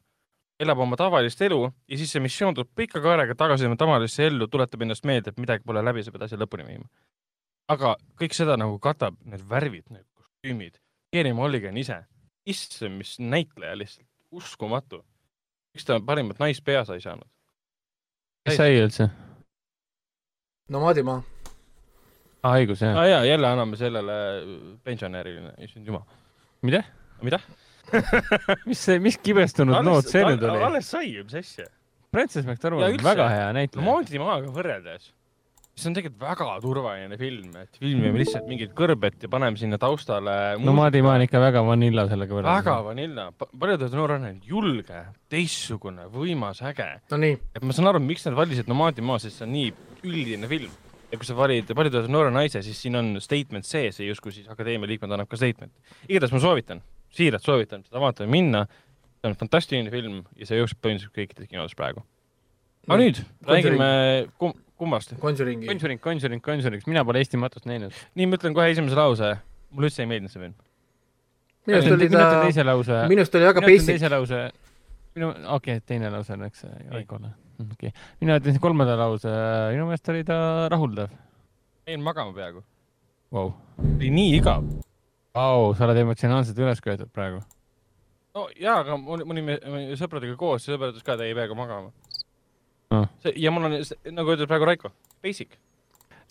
[0.61, 4.49] elab oma tavalist elu ja siis see missioon tuleb pika kaarega tagasi oma tavalisse ellu,
[4.53, 6.89] tuletab endast meelde, et midagi pole läbi, sa pead asja lõpuni viima.
[7.71, 10.81] aga kõik seda nagu katab need värvid, need kostüümid,
[11.15, 12.03] Keeri Mulligan ise,
[12.47, 15.05] issand, mis näitleja lihtsalt, uskumatu.
[15.75, 17.29] miks ta parimat naispea sai saanud?
[18.45, 19.09] kes sai üldse?
[20.69, 21.23] no Madimaa.
[22.43, 23.01] aa, õigus, jah.
[23.01, 24.21] aa jaa, jälle anname sellele
[24.85, 26.05] pensionärile, issand jumal.
[26.63, 26.85] mida?
[27.23, 27.41] mida?
[28.69, 30.65] mis see, mis kibestunud noot see nüüd oli?
[30.71, 31.69] alles sai ju, mis asja?
[32.11, 33.87] Frances Ja McDormand on väga hea näitleja.
[33.87, 35.13] Moondimaaga võrreldes,
[35.79, 40.35] see on tegelikult väga turvaline film, et filmime lihtsalt mingit kõrbet ja paneme sinna taustale
[40.61, 42.85] no Madimaa on ikka väga vanilla sellega väga võrreldes.
[42.89, 43.27] vanilla,
[43.63, 46.91] paljud noor on julge, teistsugune, võimas, äge.
[47.13, 49.73] no nii, et ma saan aru, miks nad valisid Nomaadi maa, sest see on nii
[50.03, 50.79] üldine film.
[51.11, 54.51] ja kui sa valid paljud noore naise, siis siin on statement sees ja justkui siis
[54.51, 55.73] akadeemia liikmed annab ka statement.
[56.09, 56.83] igatahes ma soovitan,
[57.17, 58.65] siiralt soovitan seda vaatama minna.
[59.21, 62.03] see on fantastiline film ja see jookseb põhimõtteliselt kõikides kinodes praegu.
[62.89, 63.91] aga nüüd räägime
[64.41, 65.13] kum-, kummast.
[65.21, 65.69] Conjuringi.
[65.69, 67.95] Conjuring, Conjuring, Conjuring, mina pole Eesti matust näinud.
[68.15, 69.37] nii, ma ütlen kohe esimese lause.
[69.71, 70.57] mulle üldse ei meeldinud see film.
[71.67, 73.05] minu arust oli ta, teise lause.
[73.13, 73.95] minu arust oli väga basic.
[73.95, 74.45] teise lause,
[75.19, 77.35] minu, okei okay,, teine lause läks Raikole.
[77.61, 79.35] okei okay., mina ütlen siis kolmanda lause,
[79.75, 80.39] minu meelest oli ta
[80.73, 81.13] rahuldav
[81.91, 82.65] jäin magama peaaegu.
[83.33, 83.53] wow..
[83.97, 84.65] oli nii igav.
[85.37, 87.43] Vau, sa oled emotsionaalselt üles köetud praegu.
[88.35, 89.59] no jaa, aga me olime
[89.99, 91.91] sõpradega koos, sõber ütles ka, et ei pea ka magama
[92.91, 93.07] Ah.
[93.23, 93.75] see ja mul on,
[94.17, 94.89] nagu ütles praegu Raiko,
[95.23, 95.53] basic.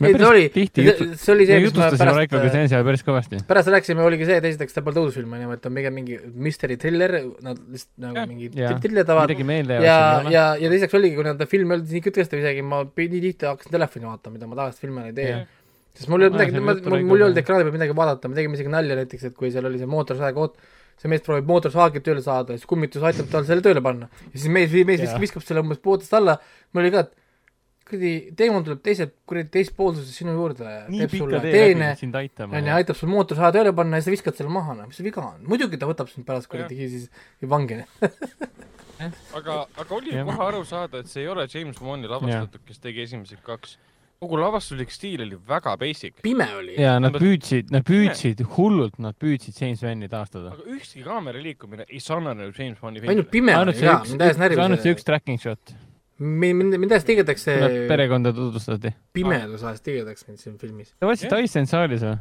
[0.04, 2.88] ei, ta oli, tihti see oli see, me mis ma jutustasime Raikoga pärast, seansi ajal
[2.88, 3.40] päris kõvasti.
[3.48, 6.18] pärast rääkisime, oligi see, et esiteks ta pole tõusufilm, onju, et ta on pigem mingi
[6.48, 7.16] mystery thriller,
[7.48, 8.28] nad lihtsalt nagu Jah.
[8.28, 8.76] mingi Jah.
[8.84, 9.96] triller tavad meelde ja,
[10.28, 13.78] ja, ja teiseks oligi, kui nad film öeldi nii kütkestav isegi, ma nii tihti hakkasin
[13.78, 15.48] telefoni vaatama, mida ma tavaliselt filmi ajal ei tee Jah..
[16.00, 18.72] Sest mul ei olnud midagi, mul ei olnud ekraani peal midagi vaadata, me tegime isegi
[18.72, 20.60] nalja näiteks, et kui seal oli see mootorsaekoot,
[21.00, 24.08] see mees proovib mootorsaagi tööle saada, siis kummitus aitab tal selle tööle panna.
[24.30, 26.38] ja siis mees, mees viskab, viskab selle umbes pootest alla,
[26.72, 27.18] mul oli ka, et
[27.90, 31.92] kuradi, teemant tuleb teiselt, kuradi teist poolsusest sinu juurde, teeb sulle tee teene
[32.46, 32.74] onju,.
[32.78, 35.80] aitab sul mootorsaha tööle panna ja sa viskad selle maha, noh, mis viga on, muidugi
[35.82, 37.10] ta võtab sind pärast kuradi siis
[37.42, 37.82] vangi.
[39.38, 43.06] aga, aga oli kohe aru saada, et see ei ole James Bondi lavastatud, kes tegi
[43.08, 43.78] esimesed kaks.
[44.20, 46.74] Kogu lavastuslik stiil oli väga basic, pime oli.
[46.76, 50.52] ja nad püüdsid, nad püüdsid hullult, nad püüdsid James Vanni taastada.
[50.58, 53.30] aga ükski kaamera liikumine ei sarnanenud James Bondi ainult filmile.
[53.32, 55.72] pime ainult oli see ka, üks, mind ajas närvi ainult see üks tracking shot.
[56.20, 58.92] mind, mind hästi tigedaks see perekonda tutvustati.
[59.16, 60.92] pimedus ajast tigedaks mind siin filmis.
[61.00, 61.48] Te vaatasite Jah.
[61.48, 62.20] Iceland saalis või?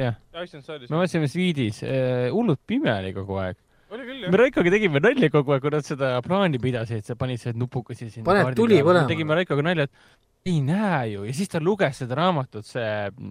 [0.00, 1.84] jah, me vaatasime Sweedis,
[2.32, 3.60] hullult pime oli kogu aeg.
[3.92, 4.36] Oli küll me jah.
[4.44, 8.26] Raikoga tegime nalja kogu aeg, kui nad seda plaani pidasid, sa panid selle nupukesi sinna.
[8.28, 9.08] Paned tuli põlema.
[9.10, 12.88] tegime Raikoga nalja, et ei näe ju ja siis ta luges seda raamatut, see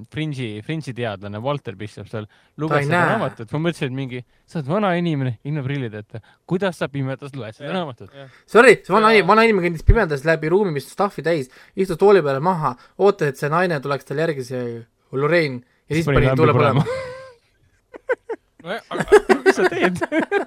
[0.10, 2.26] Fringe'i, Fringe'i teadlane Walter Bishop seal
[2.58, 3.12] luges seda näe.
[3.12, 7.54] raamatut, ma mõtlesin, et mingi, sa oled vana inimene, ilma prillideta, kuidas sa pimedas loed
[7.54, 7.76] seda Jah.
[7.78, 8.10] raamatut?
[8.50, 12.26] Sorry, see vana Ja-, vana inimene kõndis pimedas läbi ruumi, mis stuff'i täis, istus tooli
[12.26, 14.66] peale maha, ootas, et see naine tuleks talle järgi, see
[15.14, 16.82] Lorraine, ja siis pani tule põlema.
[19.46, 20.00] mis sa teed?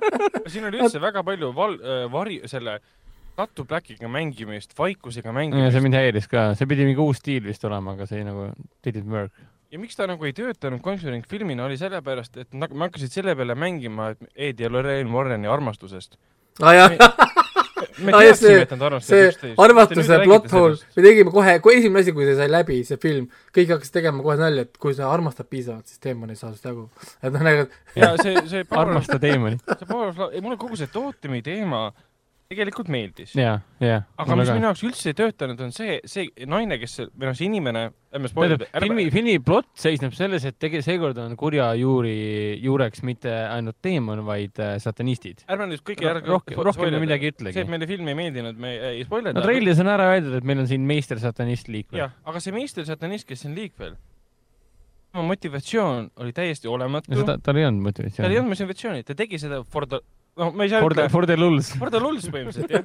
[0.52, 1.80] siin oli üldse väga palju val-,
[2.12, 2.78] vari, selle
[3.36, 7.64] Tatu Blackiga mängimist, vaikusega mängimist see mind häiris ka, see pidi mingi uus stiil vist
[7.68, 8.48] olema, aga see nagu
[8.86, 9.34] didn't work.
[9.72, 13.36] ja miks ta nagu ei töötanud Conjuring filmina, oli sellepärast, et nad, me hakkasid selle
[13.36, 16.16] peale mängima, et Ed ja Lorraine Warreni armastusest.
[16.64, 16.96] aa jah,
[17.76, 19.60] teadsime see-, et nad armastavad see üksteist.
[19.66, 23.28] armastuse plot hole, me tegime kohe, kui esimene asi, kui see sai läbi, see film,
[23.56, 26.68] kõik hakkasid tegema kohe nalja, et kui sa armastad piisavalt, siis teemon ei saa sinust
[26.70, 26.88] jagu.
[27.20, 29.62] et noh, nagu, ja see, see armasta Damonit.
[29.72, 31.88] see Power of Love, ei mulle kogu see tootemi teema
[32.50, 33.34] tegelikult meeldis.
[33.36, 37.48] aga mis minu jaoks üldse ei töötanud, on see, see naine, kes, või noh, see
[37.48, 37.84] inimene,
[38.16, 42.16] ärme spoilida, filmi, filmi plott seisneb selles, et tege-, seekord on kurja juuri,
[42.62, 45.42] juureks mitte ainult teemon, vaid äh, satanistid.
[45.50, 47.68] ärme nüüd kõike järgi rohkem, rohkem midagi ei see, et ütlegi.
[47.74, 49.46] meile film ei meeldinud, me ei spoilida no.
[49.46, 52.04] treilis on ära öeldud, et meil on siin meister satanist liikvel.
[52.04, 53.96] jah, aga see meister satanist, kes siin liikvel,
[55.16, 57.10] tema motivatsioon oli täiesti olematu.
[57.10, 58.38] tal ei olnud tal ei motivatsiooni.
[58.38, 60.00] olnud motivatsiooni, ta tegi seda for the,
[60.36, 61.70] noh, ma ei saa For the, for the lulls.
[61.80, 62.84] for the lulls põhimõtteliselt jah.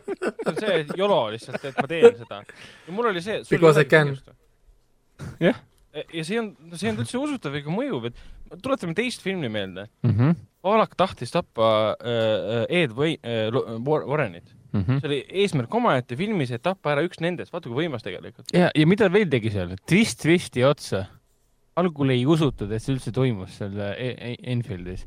[0.60, 2.42] see on see YOLO lihtsalt, et ma teen seda.
[2.88, 3.42] ja mul oli see.
[3.50, 4.16] Because I can.
[5.42, 5.58] Jah.
[6.14, 9.88] ja see on, see ei olnud üldse usutav ega mõjuv, et tuletame teist filmi meelde.
[10.08, 11.68] Mhm, Valak tahtis tappa
[12.06, 13.48] äh, Ed või äh,
[13.82, 14.52] War- Warrenit.
[14.78, 15.00] mhm.
[15.02, 18.54] see oli eesmärk omaette filmis, et tappa ära üks nendest, vaata kui võimas tegelikult.
[18.56, 21.08] ja, ja mida veel tegi seal, twist twisti otsa.
[21.82, 25.06] algul ei usutud, et see üldse toimus seal E- E- Enfieldis.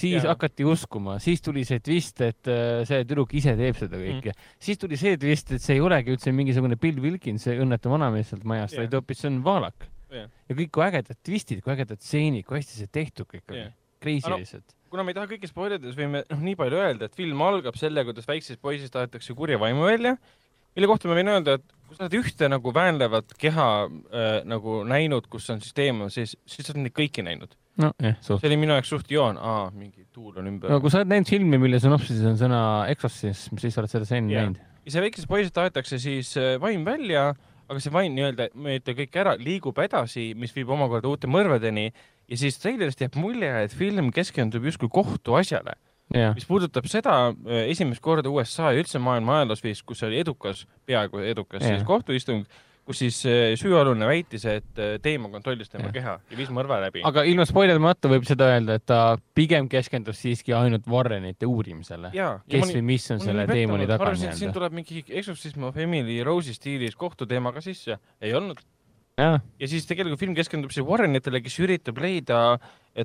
[0.00, 0.32] Siis Jaa.
[0.34, 4.50] hakati uskuma, siis tuli see twist, et äh, see tüdruk ise teeb seda kõike mm..
[4.68, 8.32] siis tuli see twist, et see ei olegi üldse mingisugune Bill Wilkins, see õnnetu vanamees
[8.32, 8.84] sealt majast Jaa.
[8.84, 9.88] vaid hoopis see on Valak.
[10.10, 10.26] Jah.
[10.50, 13.74] ja kõik kui ägedad twistid, kui ägedad stseenid, kui hästi see tehtud kõik oli Jah..
[14.00, 14.76] Crazy Aga no- lihtsalt.
[14.90, 17.76] kuna me ei taha kõike spoilida, siis võime noh, nii palju öelda, et film algab
[17.78, 20.16] sellega, kuidas väiksest poisist tahetakse kurja vaimu välja,
[20.74, 24.80] mille kohta ma võin öelda, et kui sa oled ühte nagu väänlevat keha äh, nagu
[24.88, 27.56] näinud, kus on siis teema, siis, siis sa oled neid kõiki näinud.
[27.82, 28.40] nojah, suht.
[28.42, 31.12] see oli minu jaoks suht joon, aa, mingi tuul on ümber no kui sa oled
[31.12, 32.62] näinud filmi, mille sünopsises on sõna
[32.92, 34.46] exorcism, siis sa oled seda stseeni Jaa.
[34.48, 34.62] näinud.
[34.86, 37.30] ja see väikesest poisist tahetakse siis äh, vaim välja,
[37.70, 42.38] aga see vaim nii-öelda, ütle kõik ära, liigub edasi, mis viib omakorda uute mõrvadeni ja
[42.40, 45.76] siis treilerist jääb mulje, et film keskendub justkui kohtuasjale,
[46.14, 50.20] jah, mis puudutab seda äh, esimest korda USA ja üldse maailma ajaloos vist, kus oli
[50.22, 51.76] edukas, peaaegu edukas Jah.
[51.76, 52.46] siis kohtuistung,
[52.88, 55.94] kus siis äh, süüalune väitis, et äh, teema kontrollis tema Jah.
[55.94, 57.04] keha ja viis mõrva läbi.
[57.06, 59.00] aga ilma spoilerdamata võib seda öelda, et ta
[59.36, 62.12] pigem keskendus siiski ainult Warrenite uurimisele.
[62.50, 64.56] kes või mis on selle teemani taga et siin nii-öelda.
[64.58, 68.62] tuleb mingi Exorcism of Emily Rose'i stiilis kohtuteema ka sisse, ei olnud.
[69.20, 72.42] ja siis tegelikult film keskendub siis Warrenitele, kes üritab leida
[72.94, 73.04] eh,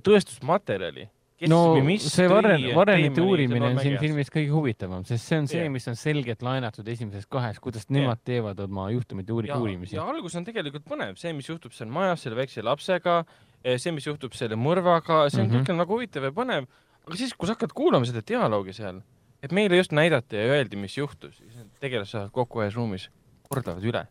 [1.39, 1.95] tõestusmaterjali.
[1.95, 3.97] no see Warren, Warrenite uurimine on siin.
[3.99, 7.89] filmis kõige huvitavam, sest see on see Jah., mis on selgelt laenatud esimeses kahes, kuidas
[7.89, 10.05] nemad teevad oma juhtumite uuri-, uurimisi ja.
[10.07, 13.17] algus on tegelikult põnev, see, mis juhtub seal majas selle väikse lapsega,
[13.65, 15.51] see, mis juhtub selle mõrvaga, see on mm.
[15.51, 15.65] -hmm.
[15.65, 16.69] kõik on nagu huvitav ja põnev,
[17.05, 19.01] aga siis, kui sa hakkad kuulama seda dialoogi seal,
[19.43, 23.09] et meile just näidati ja öeldi, mis juhtus, siis need tegelased saavad kokku ühes ruumis,
[23.49, 24.05] kordavad üle.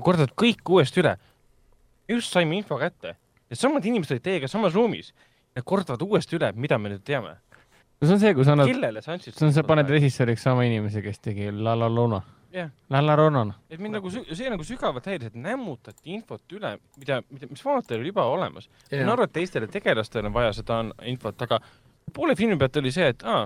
[0.00, 1.16] kordavad kõik uuesti üle.
[2.08, 3.16] just saime info kätte,
[3.50, 5.12] needsamad inimesed olid teiega samas ruumis,
[5.56, 7.36] nad kordavad uuesti üle, mida me nüüd teame.
[8.00, 8.70] no see on see, kui sa annad,
[9.02, 12.20] see on, sa paned režissööriks sama inimese, kes tegi La La Luna.
[12.54, 13.54] jah, La La Luna.
[13.70, 18.00] et mind nagu see nagu sügavalt häiris, et nämmutati infot üle, mida, mida, mis vaatajatel
[18.00, 18.68] oli juba olemas.
[18.90, 21.60] ma saan aru, et teistele tegelastele on vaja seda infot, aga
[22.14, 23.44] poole filmi pealt oli see, et aa,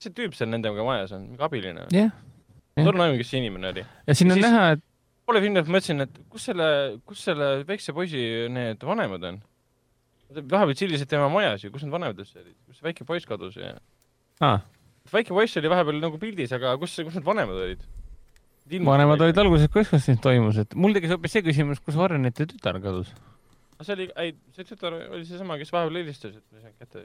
[0.00, 1.86] see tüüp seal nendega majas on, mingi abiline.
[1.94, 2.10] jah.
[2.76, 3.86] ma arvan aimu, kes see inimene oli.
[4.06, 4.84] ja siin Ja on siis- näha, et
[5.26, 6.68] poole filmi pealt mõtlesin, et kus selle,
[7.06, 8.20] kus selle väikse poisi
[8.50, 9.40] need vanemad on.
[10.34, 13.56] Vahepeal tšillisid tema majas ju, kus need vanemad üldse olid, kus see väike poiss kadus
[13.58, 13.72] ja
[14.44, 14.60] ah,
[15.12, 17.82] väike poiss oli vahepeal nagu pildis, aga kus, kus need vanemad olid?
[18.86, 22.78] vanemad olid alguses, kus siis toimus, et mul tekkis hoopis see küsimus, kus Warrenite tütar
[22.82, 23.10] kadus.
[23.80, 27.04] see oli, ei, see tütar oli seesama, kes vahepeal helistas, et ma ei saanud kätte.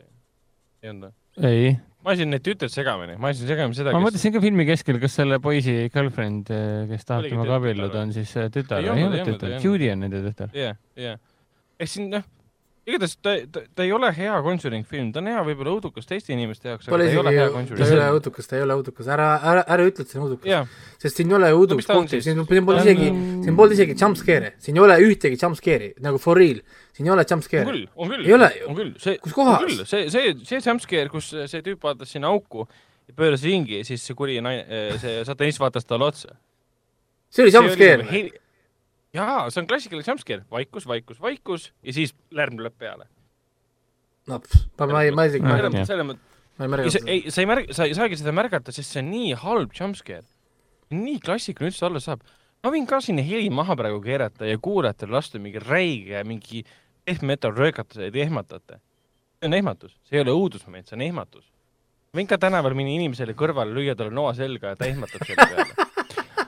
[0.84, 1.49] ei olnud või?
[1.49, 1.73] ei,
[2.06, 5.02] ma ajasin need tütred segamini, ma ajasin segamini seda, ma kes mõtlesin ka filmi keskel,
[5.02, 6.53] kas selle poisi girlfriend,
[6.91, 9.57] kes tahab temaga abielluda, on siis äh, tütar või ei olnud, tütar.
[9.64, 10.53] Judy on nende tütar.
[10.56, 11.18] jah, jah.
[11.81, 12.27] ehk siin noh,
[12.86, 16.34] igatahes ta, ta, ta ei ole hea Conjuring film, ta on hea võib-olla õudukas teiste
[16.36, 18.78] inimeste jaoks, aga ta ei ole hea, ta ei Conjuring ole õudukas, ta ei ole
[18.78, 20.76] õudukas, ära, ära, ära ütle, et see on õudukas.
[21.02, 23.10] sest siin ei ole No ta on kohti, siin pole on- isegi,
[23.48, 26.62] siin pole isegi jumpscare'e, siin ei ole ühtegi jumpscare'i, nagu for real,
[26.94, 27.66] siin ei ole on jumpscare'e.
[27.72, 28.26] küll, on küll.
[28.30, 28.70] Ei ole ju.
[28.70, 29.66] on küll, see, kus kohas?
[29.66, 32.68] küll, see, see, see jumpscare, kus see tüüp vaatas sinna auku
[33.10, 34.66] ja pööras ringi ja siis see kuri naine,
[35.02, 36.38] see satanist vaatas talle otsa.
[37.34, 38.44] see oli jumpscare.
[39.15, 43.07] jaa, see on klassikaline jumpscare, vaikus, vaikus, vaikus ja siis lärm lööb peale.
[44.29, 47.49] no ma, ma ei, ma isegi, ma ei selles mõttes, ei, märganud ei, sa ei
[47.49, 50.25] märg-, sa ei saagi seda märgata, sest see on nii halb jumpscare.
[50.95, 52.25] nii klassikaline üldse olla saab.
[52.63, 56.65] ma võin ka sinna heli maha praegu keerata ja kuulajatele lasta mingi räige, mingi
[57.05, 58.79] death metal röögata ja te ehmatate.
[59.39, 61.45] see on ehmatus, see ei ole õudusmoment, see on ehmatus.
[62.15, 65.85] võin ka tänaval minna inimesele kõrvale, lüüa talle noa selga ja ta ehmatab selle peale.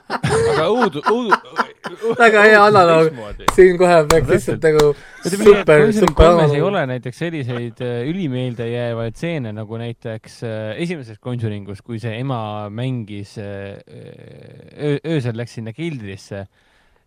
[0.53, 1.66] aga õudu, õudu.
[2.21, 3.17] väga hea analoog,
[3.55, 4.83] siin kohe peaks lihtsalt nagu
[5.23, 6.69] super, super kolmes ei analoog.
[6.69, 12.39] ole näiteks selliseid äh, ülimeelde jäävaid stseene nagu näiteks äh, esimeses Conjuringus, kui see ema
[12.73, 16.45] mängis äh, öö, öösel läks sinna keldrisse,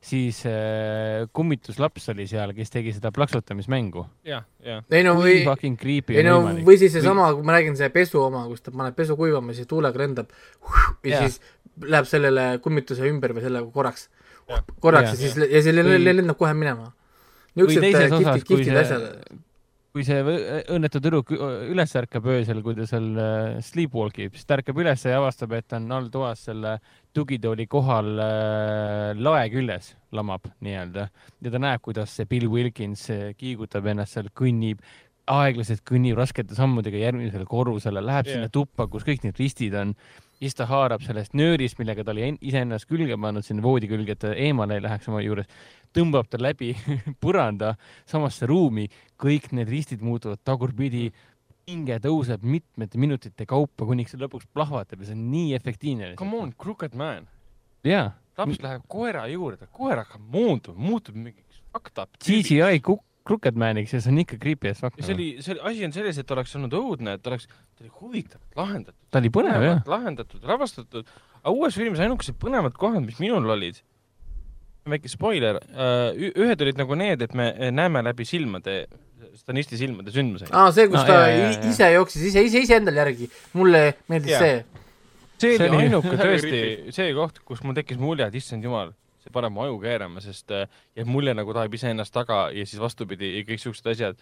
[0.01, 0.38] siis
[1.36, 4.06] kummituslaps oli seal, kes tegi seda plaksutamismängu.
[4.24, 8.22] ei no või, fucking creepy ei no või siis seesama, kui ma räägin, see pesu
[8.22, 10.32] oma, kus ta paneb pesu kuivama, siis tuulega lendab
[11.05, 11.28] ja Jaa.
[11.28, 11.40] siis
[11.84, 14.09] läheb sellele kummituse ümber või selle korraks
[14.81, 15.14] korraks Jaa.
[15.14, 16.90] ja siis, ja see Või- lendab kohe minema.
[17.55, 19.40] niisugused teises osas, kihvtid, kui kihvtid see asjad.,
[19.90, 24.47] kui see võ- õnnetu tüdruk üles ärkab öösel, kui ta seal äh, sleepwalk ib, siis
[24.47, 26.77] ta ärkab üles ja avastab, et on all toas selle
[27.16, 33.31] tugitooli kohal äh, lae küljes, lamab nii-öelda ja ta näeb, kuidas see Bill Wilkins äh,
[33.39, 34.82] kiigutab ennast seal, kõnnib,
[35.31, 38.39] aeglaselt kõnnib raskete sammudega järgmisele korrusele, läheb yeah.
[38.39, 39.97] sinna tuppa, kus kõik need ristid on.
[40.40, 44.14] Siis ta haarab sellest nöörist, millega ta oli en- iseennast külge pannud sinna voodi külge,
[44.16, 45.48] et ta eemale ei läheks oma juures,
[45.96, 46.72] tõmbab ta läbi
[47.22, 47.74] põranda
[48.08, 48.86] samasse ruumi,
[49.20, 51.10] kõik need ristid muutuvad tagurpidi,
[51.68, 56.14] hinge tõuseb mitmete minutite kaupa, kuniks see lõpuks plahvatab ja see on nii efektiivne.
[56.18, 57.28] Come on, Crooked Man.
[57.84, 58.08] jaa,
[58.40, 62.16] laps läheb koera juurde, koer hakkab muutuma, muutub mingiks fucked up.
[62.24, 64.97] CGI kuk-, Crookedmaniks ja see on ikka creepy as fuck.
[64.98, 67.84] ja see oli, see oli, asi on selles, et oleks olnud õudne, et oleks, ta
[67.84, 68.98] oli huvitavalt lahendatud.
[69.12, 69.82] ta oli põnev jah.
[69.90, 73.82] lahendatud, lavastatud, aga uues filmis ainukesed põnevad kohad, mis minul olid,
[74.90, 75.60] väike spoiler,
[76.16, 78.80] ühed olid nagu need, et me näeme läbi silmade,
[79.38, 80.51] stanisti silmade sündmuseid.
[80.56, 81.70] aa, see, kus Aa, ta jaa, jaa, jaa.
[81.70, 84.40] ise jooksis ise, ise, iseendale järgi, mulle meeldis Jaa.
[84.40, 84.64] see.
[85.44, 86.62] see oli ainuke tõesti
[86.97, 88.90] see koht, kus mul tekkis mulje, et issand jumal,
[89.32, 90.66] paneb mu aju keerama, sest äh,
[90.98, 94.19] jääb mulje nagu ta ajab iseennast taga ja siis vastupidi ja kõik siuksed asjad.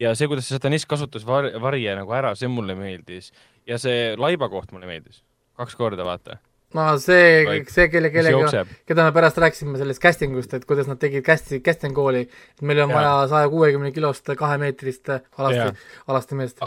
[0.00, 3.32] ja see, kuidas see satanist kasutas var-, varje nagu ära, see mulle meeldis.
[3.66, 5.22] ja see laiba koht mulle meeldis.
[5.60, 6.38] kaks korda, vaata.
[6.74, 11.00] no see see, kelle, kellega, keda me pärast rääkisime sellest casting ust, et kuidas nad
[11.00, 13.00] tegid casting, casting kooli, et meil on Jaa.
[13.00, 15.24] vaja saja kuuekümne kilost kahemeetrist Jaa.
[15.38, 16.62] alasti, alasti meest.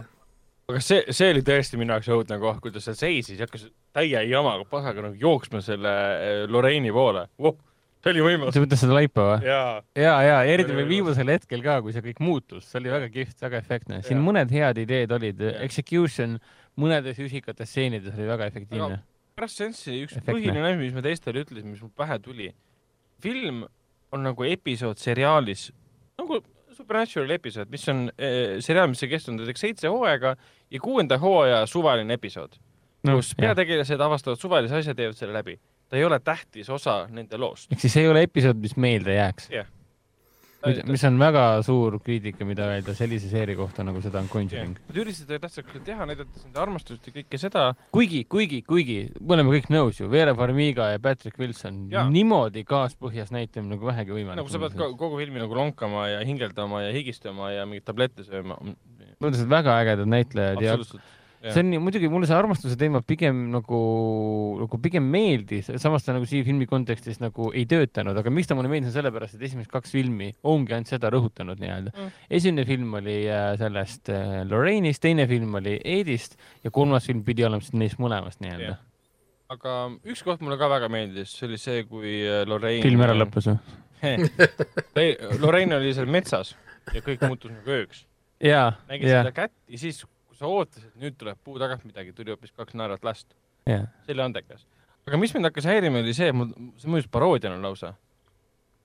[0.68, 4.24] aga see, see oli tõesti minu jaoks õudne koht, kuidas ta seisis ja hakkas täie
[4.30, 7.56] jamaga pasaga nagu jooksma selle äh, Lorraine'i poole wow,.
[8.04, 8.64] See oli võimas sa.
[8.64, 9.48] mõtled seda laipa või?
[9.48, 13.10] jaa, ja, ja eriti veel viimasel hetkel ka, kui see kõik muutus, see oli väga
[13.14, 14.02] kihvt, väga efektne.
[14.04, 14.28] siin Jaa.
[14.28, 16.38] mõned head ideed olid execution
[16.80, 19.00] mõnedes üsikates stseenides oli väga efektiivne.
[19.38, 20.34] pärast seanssi üks Efektne.
[20.34, 22.50] põhiline asi, mis me teistele ütlesime, mis mul pähe tuli.
[23.22, 23.64] film
[24.12, 25.72] on nagu episood seriaalis,
[26.20, 26.44] nagu
[26.74, 30.36] Supernatural episood, mis on äh, seriaal, mis on kestnud näiteks seitse hooaega
[30.74, 32.58] ja kuuenda hooaja suvaline episood
[33.06, 35.60] no,, kus peategelased avastavad suvalise asja, teevad selle läbi.
[35.94, 37.70] Ta ei ole tähtis osa nende loost.
[37.72, 39.50] ehk siis ei ole episood, mis meelde jääks.
[40.88, 44.78] mis on väga suur kriitika, mida öelda sellise seeria kohta, nagu seda on Conjuring.
[44.88, 47.66] Nad üritasid tähtsalt küll teha, näidates nende armastust ja kõike seda.
[47.94, 52.08] kuigi, kuigi, kuigi me oleme kõik nõus ju, Vera Farmiga ja Patrick Wilson Jaa.
[52.10, 54.42] niimoodi kaaspõhjas näitlema nagu vähegi võimalik.
[54.42, 58.58] nagu sa pead kogu filmi nagu lonkama ja hingeldama ja higistama ja mingeid tablette sööma.
[59.20, 60.80] mõtlesin, et väga ägedad näitlejad ja.
[61.52, 63.80] See on nii, muidugi mulle see armastuse teema pigem nagu,
[64.62, 68.56] nagu pigem meeldis, samas ta nagu siia filmi kontekstis nagu ei töötanud, aga miks ta
[68.56, 72.10] mulle meeldis, on sellepärast, et esimesed kaks filmi ongi ainult seda rõhutanud nii-öelda Mm.
[72.40, 77.44] esimene film oli äh, sellest äh, Lorraine'ist, teine film oli Edist ja kolmas film pidi
[77.46, 78.80] olema siis neist mõlemast nii-öelda Jah.
[79.54, 79.76] aga
[80.10, 82.82] üks koht mulle ka väga meeldis, see oli see, kui äh, Lorraine.
[82.86, 83.60] film ära lõppes või?
[85.44, 86.54] Lorraine oli seal metsas
[86.94, 88.06] ja kõik muutus nagu ööks.
[88.44, 90.02] jaa, nägi jaa seda, kätt ja siis,
[90.44, 93.32] sa ootasid, et nüüd tuleb puu tagant midagi, tuli hoopis kaks naervat last.
[93.70, 93.86] jaa.
[94.06, 94.66] see oli andekas.
[95.08, 96.52] aga mis mind hakkas häirima, oli see, mul,
[96.82, 97.96] see mõjus paroodiana lausa.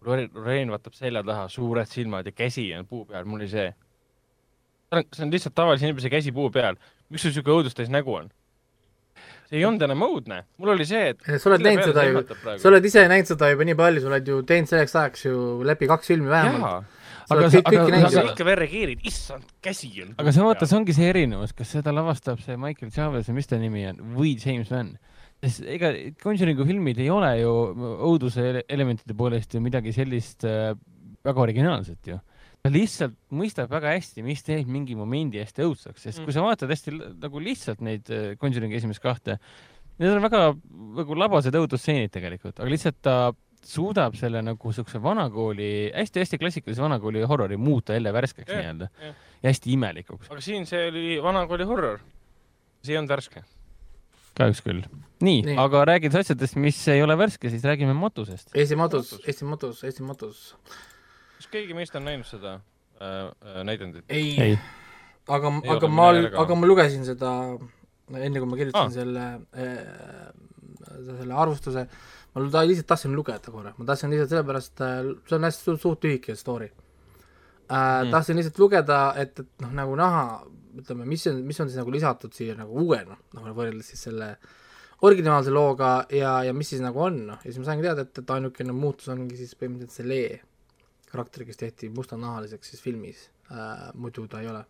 [0.06, 3.72] Lorraine vaatab selja taha, suured silmad ja käsi on puu peal, mul oli see.
[3.72, 6.78] see on, see on lihtsalt tavalise inimese käsi puu peal.
[7.10, 8.30] miks sul siuke õudustäis nägu on?
[9.48, 12.22] see ei olnud enam õudne, mul oli see, et sa oled näinud seda ju,
[12.60, 15.40] sa oled ise näinud seda juba nii palju, sa oled ju teinud selleks ajaks ju
[15.66, 16.97] läbi kaks filmi vähemalt.
[17.28, 18.22] Sa Aga sa- aga- aga- juba.
[18.32, 20.14] ikka veel reageerid, issand, käsi on.
[20.18, 23.46] aga see vaata, see ongi see erinevus, kas seda lavastab see Michael Chavez või mis
[23.50, 24.94] ta nimi on, või James Wan.
[25.42, 25.92] sest ega
[26.22, 27.52] Conjuringu filmid ei ole ju
[28.08, 30.72] õuduse ele- elementide poolest ju midagi sellist äh,
[31.24, 32.16] väga originaalset ju.
[32.64, 36.68] ta lihtsalt mõistab väga hästi, mis teeb mingi momendi hästi õudseks, sest kui sa vaatad
[36.72, 39.38] hästi nagu lihtsalt neid äh, Conjuringi esimest kahte,
[39.98, 40.56] need on väga
[40.98, 43.14] nagu labased õudusstseenid tegelikult, aga lihtsalt ta
[43.64, 48.88] suudab selle nagu siukse vanakooli hästi,, hästi-hästi klassikalise vanakooli horrori muuta jälle värskeks Jah, nii-öelda
[49.02, 49.14] jah.
[49.42, 50.30] ja hästi imelikuks.
[50.30, 51.98] aga siin see oli vanakooli horror.
[52.82, 53.42] see ei olnud värske.
[54.38, 54.82] kahjuks küll.
[55.20, 55.56] nii, Nii.
[55.58, 58.50] aga rääkides asjadest, mis ei ole värske, siis räägime matusest.
[58.54, 60.42] Eesti matus, Eesti matus, Eesti matus.
[61.36, 62.54] kas keegi meist on näinud seda
[63.00, 64.04] äh, äh, näidendit?
[64.08, 64.58] ei, ei ei.,
[65.28, 66.08] aga, aga ma
[66.44, 67.32] aga ma lugesin seda,
[68.16, 68.94] enne kui ma kirjutasin Ah.
[68.94, 69.26] selle
[69.58, 70.30] äh,,
[71.18, 71.82] selle arvustuse,
[72.34, 74.84] ma ta- lihtsalt tahtsin lugeda korra, ma tahtsin lihtsalt sellepärast,
[75.28, 78.04] see on hästi suht, suht lühike story äh,.
[78.04, 78.10] Mm.
[78.14, 80.24] tahtsin lihtsalt lugeda, et, et noh, nagu näha,
[80.78, 84.34] ütleme, mis on, mis on siis nagu lisatud siia nagu uuena, noh võrreldes siis selle
[85.06, 88.22] originaalse looga ja, ja mis siis nagu on, noh, ja siis ma saingi teada, et,
[88.22, 90.40] et ainukene muutus ongi siis põhimõtteliselt see Lee
[91.08, 94.64] karakter, kes tehti mustanahaliseks siis filmis äh,, muidu ta ei ole.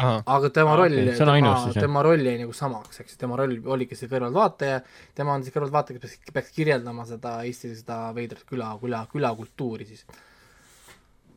[0.00, 4.10] Aga tema roll ainus tema, tema roll jäi nagu samaks, eks tema roll oligi see
[4.10, 4.80] kõrvaltvaataja,
[5.18, 9.88] tema on siis kõrvaltvaataja, kes peaks, peaks kirjeldama seda Eesti seda veidrat küla, küla, külakultuuri
[9.88, 10.04] siis.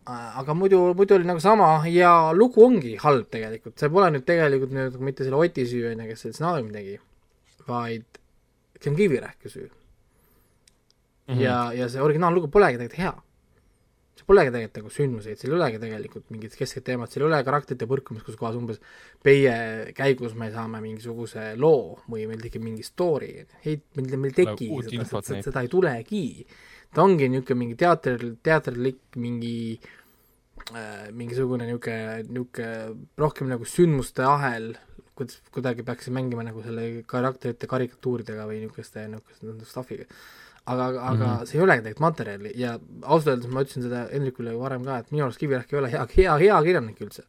[0.06, 4.73] aga muidu, muidu oli nagu sama ja lugu ongi halb tegelikult, see pole nüüd tegelikult
[4.76, 6.98] nüüd mitte selle Oti süü, on ju, kes selle stsenaariumi tegi,
[7.68, 8.19] vaid
[8.80, 11.35] see on Kivirähki süü mm.
[11.35, 11.41] -hmm.
[11.41, 13.15] ja, ja see originaallugu polegi tegelikult hea
[14.28, 17.88] polegi tegelikult nagu sündmuseid, seal ei olegi tegelikult mingit keskset teemat, seal ei ole karakterite
[17.90, 18.80] põrkumist, kus kohas umbes
[19.26, 19.56] meie
[19.98, 23.34] käigus me saame mingisuguse loo või meil tekib mingi story,
[23.64, 25.50] ei, meil, meil ei teki uut seda, seda, neid.
[25.50, 26.24] seda ei tulegi.
[26.94, 34.74] ta ongi niisugune mingi teater, teaterlik mingi äh, mingisugune niisugune, niisugune rohkem nagu sündmuste ahel,
[35.14, 40.10] kuidas kuidagi peaks mängima nagu selle karakterite karikatuuridega või niisuguste, niisuguste stuff'iga
[40.65, 41.45] aga, aga mm -hmm.
[41.45, 45.11] see ei olegi tegelikult materjali ja ausalt öeldes ma ütlesin seda Hendrikule varem ka, et
[45.11, 47.23] minu arust Kivirähk ei ole hea, hea, hea kirjanik üldse.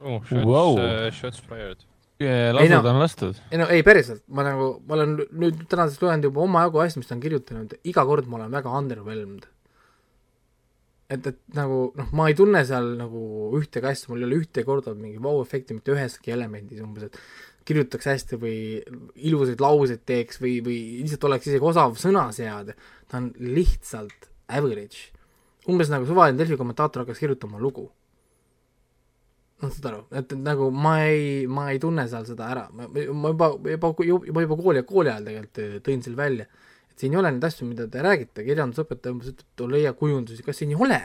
[0.00, 0.76] oh, shots Wow.
[0.76, 1.84] wow., shots fired.
[2.20, 2.90] lasud no.
[2.90, 3.40] on lastud.
[3.50, 7.08] ei no ei, päriselt, ma nagu, ma olen nüüd tänaseks lugenud juba omajagu asju, mis
[7.08, 9.46] ta on kirjutanud, iga kord ma olen väga underwhelmed.
[11.10, 13.20] et, et nagu noh, ma ei tunne seal nagu
[13.58, 17.18] ühtegi asja, mul ei ole ühtegi korda mingi vau-efekti mitte üheski elemendis umbes, et
[17.68, 18.56] kirjutaks hästi või
[19.28, 22.76] ilusaid lauseid teeks või, või lihtsalt oleks isegi osav sõnaseade,
[23.10, 25.10] ta on lihtsalt average.
[25.70, 27.90] umbes nagu suvaline Delfi kommentaator hakkas kirjutama lugu.
[29.60, 33.32] noh, saad aru, et, nagu ma ei, ma ei tunne seal seda ära, ma, ma
[33.34, 36.46] juba, juba, juba, juba kooli, kooli ajal tegelikult tõin selle välja,
[37.00, 40.60] siin ei ole neid asju, mida te räägite, kirjandusõpetaja umbes ütleb, et leia kujundusi, kas
[40.62, 41.00] siin ei ole?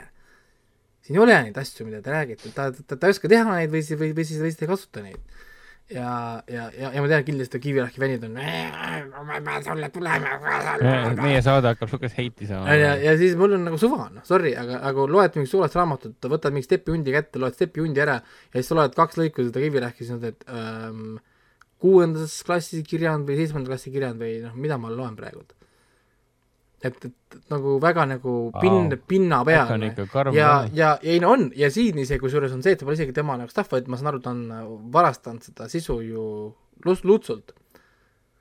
[1.06, 3.74] siin ei ole neid asju, mida te räägite, ta, ta, ta ei oska teha neid
[3.74, 5.36] või siis, või, või siis, või siis ta ei kasuta neid.
[5.94, 6.08] ja,
[6.50, 8.40] ja, ja, ja ma tean kindlasti Kivirähki fännid on
[11.22, 12.74] meie saade hakkab siukest heiti saama.
[12.74, 16.18] ja, ja siis mul on nagu suva, noh, sorry, aga, aga loed mingit suurest raamatut,
[16.32, 20.08] võtad mingi stepihundi kätte, loed stepihundi ära ja siis sa loed kaks lõiku seda Kivirähki,
[20.08, 21.20] siis mõtled, et ähm,
[21.86, 25.46] kuuendas klassi kirjand või seitsmenda klassi kirjand või noh, mida ma loen praegu.
[26.86, 31.20] et, et nagu väga nagu pin- Vau., pinnapealne on ikka karm ja raam., ja, ei
[31.24, 33.90] no on ja siin isegi kusjuures on see, et pole isegi tema nagu stuff, vaid
[33.92, 36.26] ma saan aru, ta on äh, varastanud seda sisu ju
[36.86, 37.56] Luts-, Lutsult.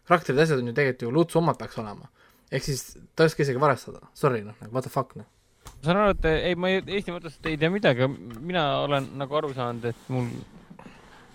[0.09, 2.11] karakterid ja asjad on ju tegelikult ju Lutsu omad peaks olema.
[2.53, 2.83] ehk siis
[3.17, 5.27] ta ei oska isegi varastada, sorry noh, nagu what the fuck noh.
[5.65, 8.09] ma saan aru, et ei, ma Eesti mõttest ei tea midagi,
[8.41, 10.29] mina olen nagu aru saanud, et mul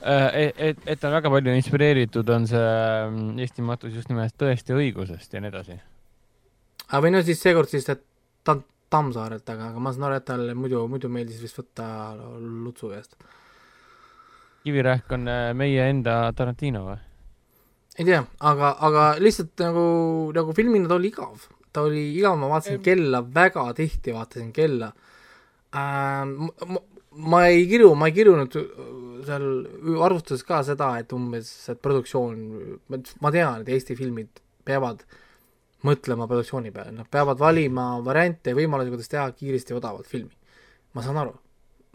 [0.05, 2.61] äh,, et, et on väga palju inspireeritud, on see
[3.09, 5.79] mm, Eesti matus just nimelt Tõest ja õigusest ja nii edasi.
[6.89, 8.05] Aga või no siis seekord siis et
[8.47, 11.85] Tam-, Tammsaarelt, aga, aga ma saan aru, et talle muidu, muidu meeldis vist võtta
[12.39, 13.15] Lutsu käest.
[14.63, 16.97] kivirähk on äh, meie enda Tarantino või?
[17.99, 19.85] ei tea, aga, aga lihtsalt nagu,
[20.35, 21.47] nagu filmina ta oli igav.
[21.71, 24.93] ta oli igav, ma vaatasin kella väga tihti, vaatasin kella
[25.75, 26.49] ähm,.
[26.67, 26.81] Ma,
[27.29, 28.53] ma ei kiru, ma ei kirunud
[29.25, 29.45] seal
[30.05, 32.43] arvustuses ka seda, et umbes, et produktsioon,
[32.89, 35.01] ma tean, et Eesti filmid peavad
[35.87, 40.35] mõtlema produktsiooni peale, nad peavad valima variante ja võimalusi, kuidas teha kiiresti ja odavalt filmi.
[40.97, 41.35] ma saan aru,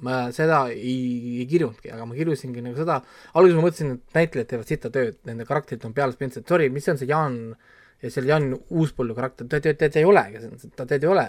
[0.06, 3.00] ma seda ei, ei kirjunudki, aga ma kirjusingi nagu seda,
[3.34, 6.86] alguses ma mõtlesin, et näitlejad teevad sita tööd, nende karakterid on peale spintsed, sorry, mis
[6.92, 7.40] on see Jaan
[8.04, 10.42] ja seal Jan Uuspõllu karakter, ta, ta, ta, ta ei olegi,
[10.76, 11.24] ta, ta ei ole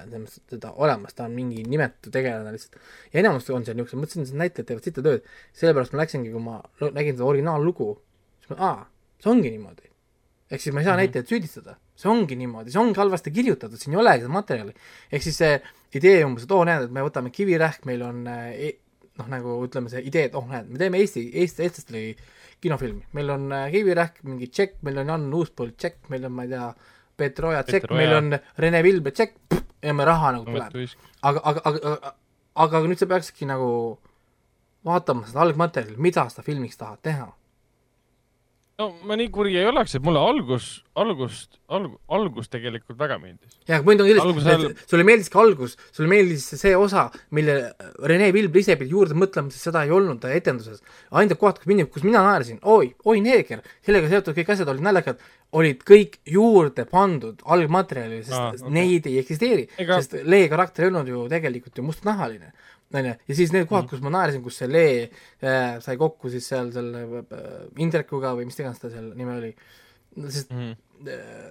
[0.52, 2.77] teda olemas, ta on mingi nimetu tegelane lihtsalt.
[3.14, 6.44] ja enamus on seal niisugused, mõtlesin, et näitlejad teevad sita tööd, sellepärast ma läksingi, kui
[6.44, 6.60] ma
[6.90, 7.90] nägin seda originaallugu,
[8.44, 8.86] siis ma, aa,
[9.23, 9.91] see ongi niimoodi.
[10.52, 11.06] ehk siis ma ei saa mm -hmm.
[11.06, 14.74] näitlejat süüdistada, see ongi niimoodi, see ongi halvasti kirjutatud, siin ei olegi seda materjali.
[15.12, 15.54] ehk siis see
[15.96, 18.72] idee umbes, et oo näed, et me võtame kivirähk, meil on äh, e
[19.20, 22.04] noh, nagu ütleme, see idee, et oh näed, me teeme Eesti, Eesti, eestlastele
[22.64, 26.48] kinofilmi, meil on äh, kivirähk, mingi tšekk, meil on Jan Uuspõld tšekk, meil on, ma
[26.48, 26.68] ei tea,
[27.16, 30.76] Peeter Oja tšekk, meil on Rene Vilbe tšekk ja me raha nagu tuleb.
[31.22, 32.14] aga, aga, aga, aga,
[32.66, 33.70] aga nüüd sa peaksidki nagu
[34.86, 37.30] vaatama seda algmaterjali, mida sa filmiks tahad teha.
[38.80, 40.66] No ma nii kuri ei oleks, et mulle algus,
[41.00, 43.56] algust, alg-, algus tegelikult väga meeldis.
[43.70, 47.56] jah, point on selles, et sulle meeldiski algus, sulle meeldis see osa, mille
[48.12, 50.84] Rene Vilber ise pidi juurde mõtlema, sest seda ei olnud etenduses.
[51.12, 54.88] ainsad kohad, kus mina, kus mina naersin, oi, oi neeger, sellega seotud kõik asjad olid
[54.90, 55.24] naljakad,
[55.56, 58.76] olid kõik juurde pandud algmaterjali, sest Aa, okay.
[58.76, 62.52] neid ei eksisteeri Ega..., sest Lee karakter ei olnud ju tegelikult ju mustnahaline.
[63.02, 66.48] onju, ja siis need kohad, kus ma naersin, kus see Lee äh, sai kokku siis
[66.52, 67.54] seal selle äh,
[67.84, 69.54] Indrekuga või mis iganes ta seal nimi oli,
[70.30, 70.74] sest Mhm.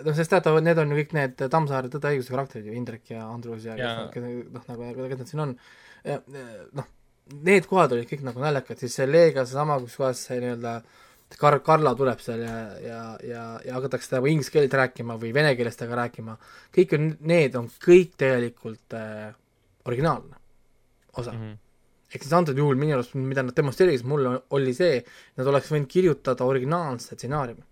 [0.06, 3.10] noh, sest teatavalt need on ju kõik need Tammsaare Tõde ja õiguse karakterid ju, Indrek
[3.12, 3.94] ja Andrus ja, ja.
[4.16, 5.56] Noh, nagu, nagu kes nad siin on.
[6.72, 6.86] noh,
[7.44, 10.78] need kohad olid kõik nagu naljakad, siis see Leega seesama, kus kohas see nii-öelda
[11.40, 15.54] Kar-, Karla tuleb seal ja, ja, ja, ja hakatakse nagu inglise keelt rääkima või vene
[15.58, 16.36] keeles temaga rääkima,
[16.76, 19.32] kõik on, need on kõik tegelikult äh,
[19.88, 20.40] originaalne
[21.20, 21.40] osa mm.
[21.40, 21.56] -hmm.
[22.14, 25.00] ehk siis antud juhul minu arust, mida nad demonstreerisid mulle, oli see,
[25.36, 27.64] nad oleks võinud kirjutada originaalse stsenaariumi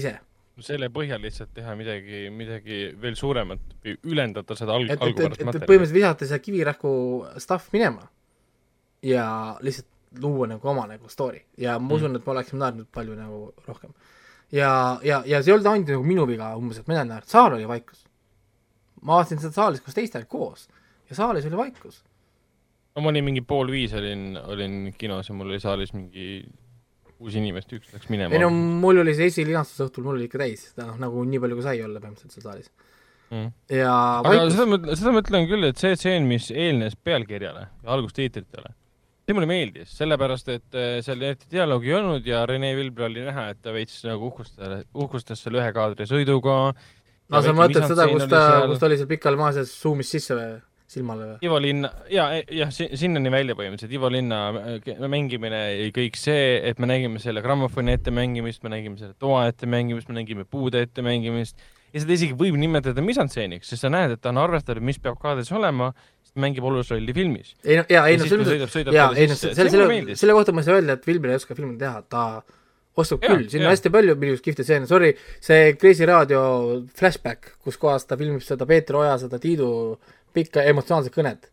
[0.00, 0.18] ise
[0.60, 5.68] selle põhjal lihtsalt teha midagi, midagi veel suuremat või ülendada seda alg-, algupärast materjali.
[5.70, 6.92] põhimõtteliselt visata see kivirähku
[7.40, 8.04] stuff minema
[9.06, 9.24] ja
[9.64, 9.88] lihtsalt
[10.20, 13.94] luua nagu oma nagu story ja ma usun, et me oleksime naernud palju nagu rohkem.
[14.52, 17.32] ja, ja, ja see ei olnud ainult nagu minu viga umbes, et mina ei naernud,
[17.32, 18.04] saal oli vaikus.
[19.00, 20.68] ma vaatasin seda saalis koos teistega koos
[21.12, 22.02] ja saalis oli vaikus.
[22.96, 26.42] no ma olin mingi pool viis olin, olin kinos ja mul oli saalis mingi
[27.22, 30.42] kuus inimest, üks läks minema ei no mul oli see esilinastus õhtul, mul oli ikka
[30.42, 32.70] täis, noh nagu nii palju kui sai olla põhimõtteliselt seal saalis.
[33.30, 33.50] mm..
[33.78, 37.66] ja aga vaikus, seda ma seda ma ütlen küll, et see tseen, mis eelnes pealkirjale
[37.68, 38.74] ja algustiitritele,
[39.22, 43.22] see mulle meeldis, sellepärast et äh, seal eriti dialoogi ei olnud ja Rene Vilber oli
[43.28, 46.58] näha, et ta veits nagu uhkustas, uhkustas selle ühe kaadri sõiduga.
[47.30, 50.36] no sa mõtled seda, kus ta, kus ta oli seal pikal maas ja suumis sisse
[50.38, 50.52] või
[50.92, 51.28] silmale?
[51.44, 54.40] Ivo Linna ja, jah, sinnani välja põhimõtteliselt, Ivo Linna
[54.76, 59.46] äh, mängimine ja kõik see, et me nägime selle grammofoni ettemängimist, me nägime selle toa
[59.50, 61.60] ettemängimist, me nägime puude ettemängimist.
[61.92, 65.18] Ja seda isegi võib nimetada misantseeniks, sest sa näed, et ta on arvestanud, mis peab
[65.20, 65.90] kaadris olema,
[66.24, 67.52] sest mängib olulist rolli filmis.
[67.66, 70.64] ei no jaa, ei no selles sõidab jaa, ei no selle, selle, selle kohta ma
[70.64, 72.24] ei saa öelda, et Vilber ei oska filmi teha, ta
[72.96, 75.12] oskab küll, siin on hästi palju arust kihvte stseene, sorry,
[75.44, 76.42] see Kreisi raadio
[76.96, 79.68] flashback, kus kohas ta filmib seda Peeter Oja, seda Tiidu
[80.34, 81.50] pikka emotsionaalset kõnet.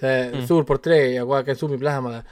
[0.00, 0.38] see Mm.
[0.38, 0.46] mm.
[0.48, 2.22] suur portree ja kogu aeg suumib lähemale.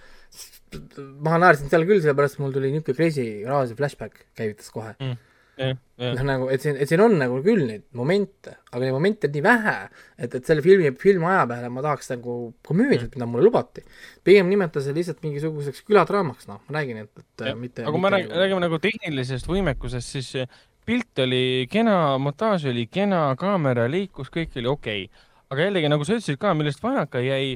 [1.20, 4.94] ma naersin seal küll, sellepärast mul tuli niisugune Kreisi raadio flashback käivitas kohe.
[5.00, 8.94] jah, jah, noh, nagu, et siin, et siin on nagu küll neid momente, aga neid
[8.94, 9.74] momente on nii vähe,
[10.16, 13.84] et, et selle filmi, filmi aja peale ma tahaks nagu komöödiat, mida mulle lubati.
[14.24, 17.58] pigem nimeta see lihtsalt mingisuguseks küladraamaks, noh, ma räägin, et, et Jah.
[17.58, 22.86] mitte aga kui me räägime, räägime nagu tehnilisest võimekusest, siis pilt oli kena, montaaž oli
[22.90, 25.26] kena, kaamera liikus, kõik oli okei okay..
[25.50, 27.54] Aga jällegi, nagu sa ütlesid ka, millest vajaka jäi,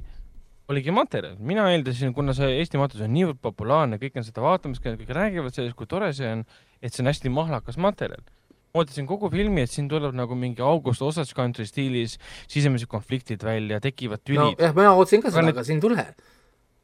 [0.72, 1.36] oligi materjal.
[1.38, 5.12] mina eeldasin, kuna see Eesti matus on niivõrd populaarne, kõik on seda vaatamas käinud, kõik
[5.14, 6.44] räägivad sellest, kui tore see on,
[6.82, 8.22] et see on hästi mahlakas materjal.
[8.74, 12.16] ma ootasin kogu filmi, et siin tuleb nagu mingi August Osage Country stiilis
[12.50, 14.58] sisemised konfliktid välja, tekivad no tülid.
[14.58, 16.06] jah, mina ootasin ka Aga seda, need- aga siin ei tule.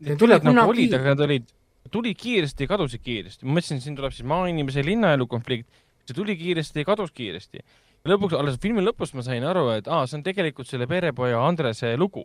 [0.01, 0.71] Need ei tule nagu kunagi.
[0.71, 1.51] olid, aga nad olid,
[1.91, 3.47] tulid kiiresti ja kadusid kiiresti.
[3.47, 5.67] ma mõtlesin, siin tuleb siis maainimese linnaelu konflikt,
[6.07, 7.65] see tuli kiiresti ja kadus kiiresti.
[8.01, 11.41] Ja lõpuks, alles filmi lõpus ma sain aru, et aa, see on tegelikult selle perepoja
[11.47, 12.25] Andrese lugu.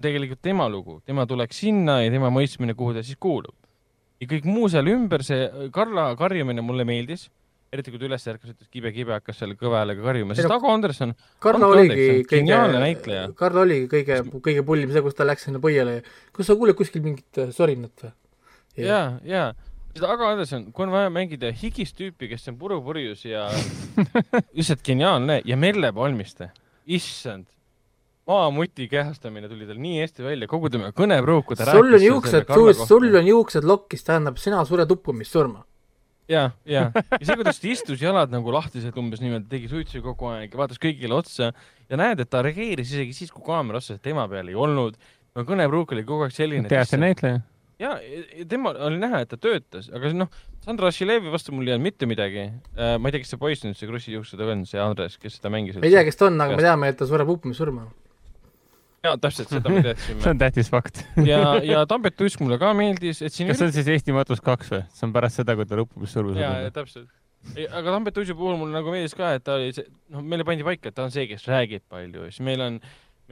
[0.00, 3.54] tegelikult tema lugu, tema tuleks sinna ja tema mõistmine, kuhu ta siis kuulub.
[4.20, 7.28] ja kõik muu seal ümber, see Karla karjumine mulle meeldis,
[7.72, 11.14] eriti kui ta üles ärkas, ütles kibe-kibe, hakkas seal kõva häälega karjuma, sest Ago Anderson,
[11.38, 12.56] Karla Andke oligi kõige
[13.38, 16.78] Karla oligi kõige, kõige pullim see, kus ta läks sinna põiele ja kas sa kuuled
[16.78, 18.14] kuskil mingit äh, sorinat või?
[18.80, 23.48] ja, ja seda Ago Anderson, kui on vaja mängida higist tüüpi, kes on purupurjus ja
[24.56, 26.52] lihtsalt geniaalne ja Merle Palmiste,
[26.86, 27.48] issand,
[28.30, 32.54] maamuti kehastamine tuli tal nii hästi välja, kogu tema kõnepruuk, kui ta sul on juuksed
[32.86, 35.64] sul on juuksed lokkis, tähendab sina sured uppumissurma.
[36.30, 36.86] ja, ja,
[37.18, 40.62] ja see, kuidas ta istus, jalad nagu lahtised umbes niimoodi, tegi suitsu kogu aeg ja
[40.62, 44.54] vaatas kõigile otsa ja näed, et ta reageeris isegi siis, kui kaamera otsas tema peal
[44.54, 45.00] ei olnud.
[45.34, 46.70] kõnepruuk oli kogu aeg selline.
[46.70, 47.42] teater näitleja.
[47.80, 47.94] ja,
[48.38, 50.30] ja tema oli näha, et ta töötas, aga noh,
[50.64, 52.50] Sandra Šilevi vastu mul ei olnud mitte midagi.
[52.76, 55.52] ma ei tea, kes see poiss nüüd, see Krussi juuksedega on, see Andres, kes seda
[55.52, 55.78] mängis.
[55.80, 57.86] me ei tea, kes ta on, aga me teame, et ta sureb uppumissurma.
[59.06, 60.26] jaa, täpselt seda me see teadsime.
[60.32, 61.02] on tähtis fakt.
[61.24, 64.44] ja, ja Tambet Tuisk mulle ka meeldis, et siin kas see on siis Eesti matus
[64.44, 64.84] kaks või?
[64.92, 66.78] see on pärast seda, kui ta lõpuks surma jaa, saab.
[66.82, 67.10] täpselt.
[67.70, 70.66] aga Tambet Uisu puhul mulle nagu meeldis ka, et ta oli see, noh, meile pandi
[70.66, 72.82] paika, et ta on see, kes räägib palju, siis meil on,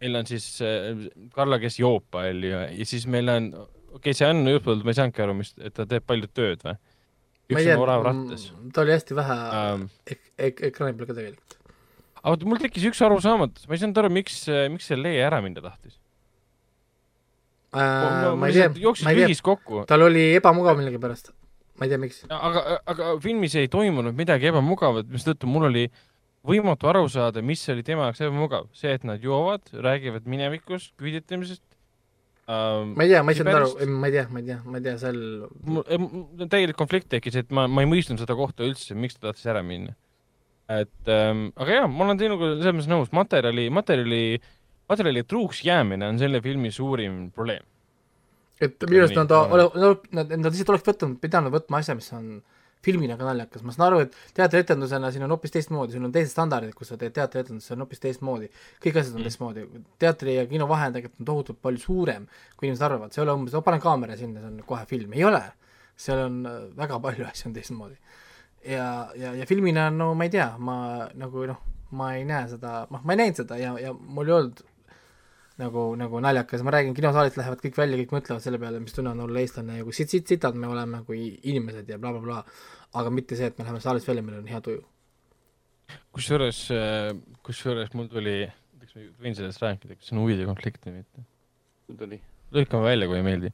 [0.00, 1.04] meil on siis äh,
[1.36, 3.52] Karla, kes joob palju ja siis meil on,
[3.98, 6.64] okei okay,, see on juhtpõld, ma ei saanudki aru, mis, et ta teeb palju tööd
[6.64, 6.78] või?
[7.48, 9.86] üks on orav rattas tea, ta oli hästi vähe ähm,.
[10.08, 11.56] ek-, ek-, ekraani peal ka tegelikult.
[12.18, 14.42] aga vot mul tekkis üks arusaamatus, ma ei saanud aru, miks,
[14.72, 15.96] miks see Leia ära minna tahtis
[17.68, 18.70] Äh, ma ei tea,
[19.04, 21.34] ma ei tea, tal oli ebamugav millegipärast.
[21.76, 22.22] ma ei tea, miks.
[22.32, 25.82] aga, aga filmis ei toimunud midagi ebamugavat, mistõttu mul oli
[26.48, 28.70] võimatu aru saada, mis oli tema jaoks ebamugav.
[28.72, 31.60] see, et nad joovad, räägivad minevikust, küüditamisest
[32.48, 32.92] ähm,.
[32.96, 34.80] ma ei tea, ma ei saanud aru Pärast-, ma ei tea, ma ei tea, ma
[34.80, 35.22] ei tea, seal
[35.68, 39.48] mul täielik konflikt tekkis, et ma, ma ei mõistnud seda kohta üldse, miks ta tahtis
[39.52, 39.96] ära minna.
[40.72, 44.22] et ähm, aga jaa, ma olen teinuga selles mõttes nõus, materjali, materjali,
[44.90, 47.64] materjali truuks jäämine on selle filmi suurim probleem.
[48.60, 52.38] et minu arust nad nad, nad lihtsalt oleks võtnud, pidanud võtma asja, mis on
[52.89, 56.32] filmina ka naljakas, ma saan aru, et teatrietendusena siin on hoopis teistmoodi, siin on teised
[56.32, 58.51] standardid, kus sa teed teatrietendust, see on hoopis teistmoodi.
[58.85, 59.28] kõik asjad on Mm.
[59.28, 59.66] teistmoodi,
[59.98, 63.36] teatri ja kino vahe on tegelikult tohutult palju suurem, kui inimesed arvavad, see ei ole
[63.39, 65.43] umbes, no panen kaamera sinna, see on kohe film, ei ole.
[65.98, 67.97] seal on äh, väga palju asju on teistmoodi.
[68.65, 71.59] ja, ja, ja filmina no ma ei tea, ma nagu noh,
[71.90, 74.62] ma ei näe seda, noh, ma ei näinud seda ja, ja mul ei olnud
[75.59, 79.10] nagu, nagu naljakas, ma räägin, kinosaalist lähevad kõik välja, kõik mõtlevad selle peale, mis tunne
[79.10, 82.43] on olla eestlane ja kui sit-, sit-, sitad me oleme kui inimesed ja blablabla bla,,
[82.44, 84.82] bla, aga mitte see, et me läheme saalist välja, meil on hea tuju.
[86.16, 86.60] kusjuures,
[87.47, 88.40] kusjuures mul tuli,
[88.81, 91.24] kas ma võin sellest rääkida, kas see on huvide konflikt või mitte?
[91.89, 92.20] mul tuli,
[92.56, 93.52] lõikame välja, kui ei meeldi.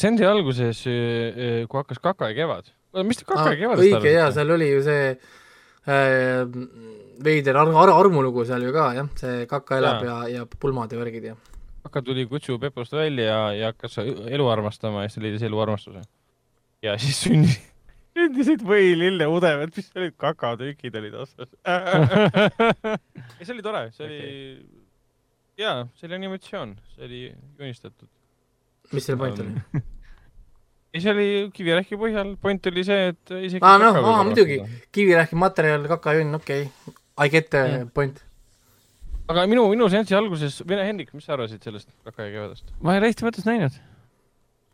[0.00, 2.68] Sendi alguses, kui hakkas Kaka ja kevad,
[3.06, 6.44] mis te Kaka ja kevadest Ah, õige jaa, seal oli ju see äh,
[7.24, 10.92] veider ar-, ar- armulugu seal ju ka jah, see kaka elab ja, ja, ja pulmad
[10.92, 11.36] ja värgid ja
[11.84, 16.00] Kaka tuli kutsu Pepost välja ja, ja hakkas elu armastama ja siis leidis elu armastuse.
[16.82, 17.58] ja siis sündis,
[18.14, 21.50] sündisid võilille udemed, mis olid kakatükid olid otsas.
[21.64, 22.98] ja
[23.40, 24.84] see oli tore, see oli okay.,
[25.60, 27.22] jaa, see oli animatsioon, see oli
[27.58, 28.10] joonistatud.
[28.92, 29.82] mis selle point oli?
[30.94, 34.28] ja see oli kivirähki põhjal, point oli see, et isegi aa noh, kaka võib aa
[34.28, 34.60] muidugi
[34.94, 37.86] kivirähki materjal, kakajunn, okei okay., I get the Jah.
[37.94, 38.18] point.
[39.30, 42.72] aga minu, minu seansi alguses, Vene Hendrik, mis sa arvasid sellest Kaka ja kevadest?
[42.82, 43.76] ma ei ole Eesti mõttes näinud.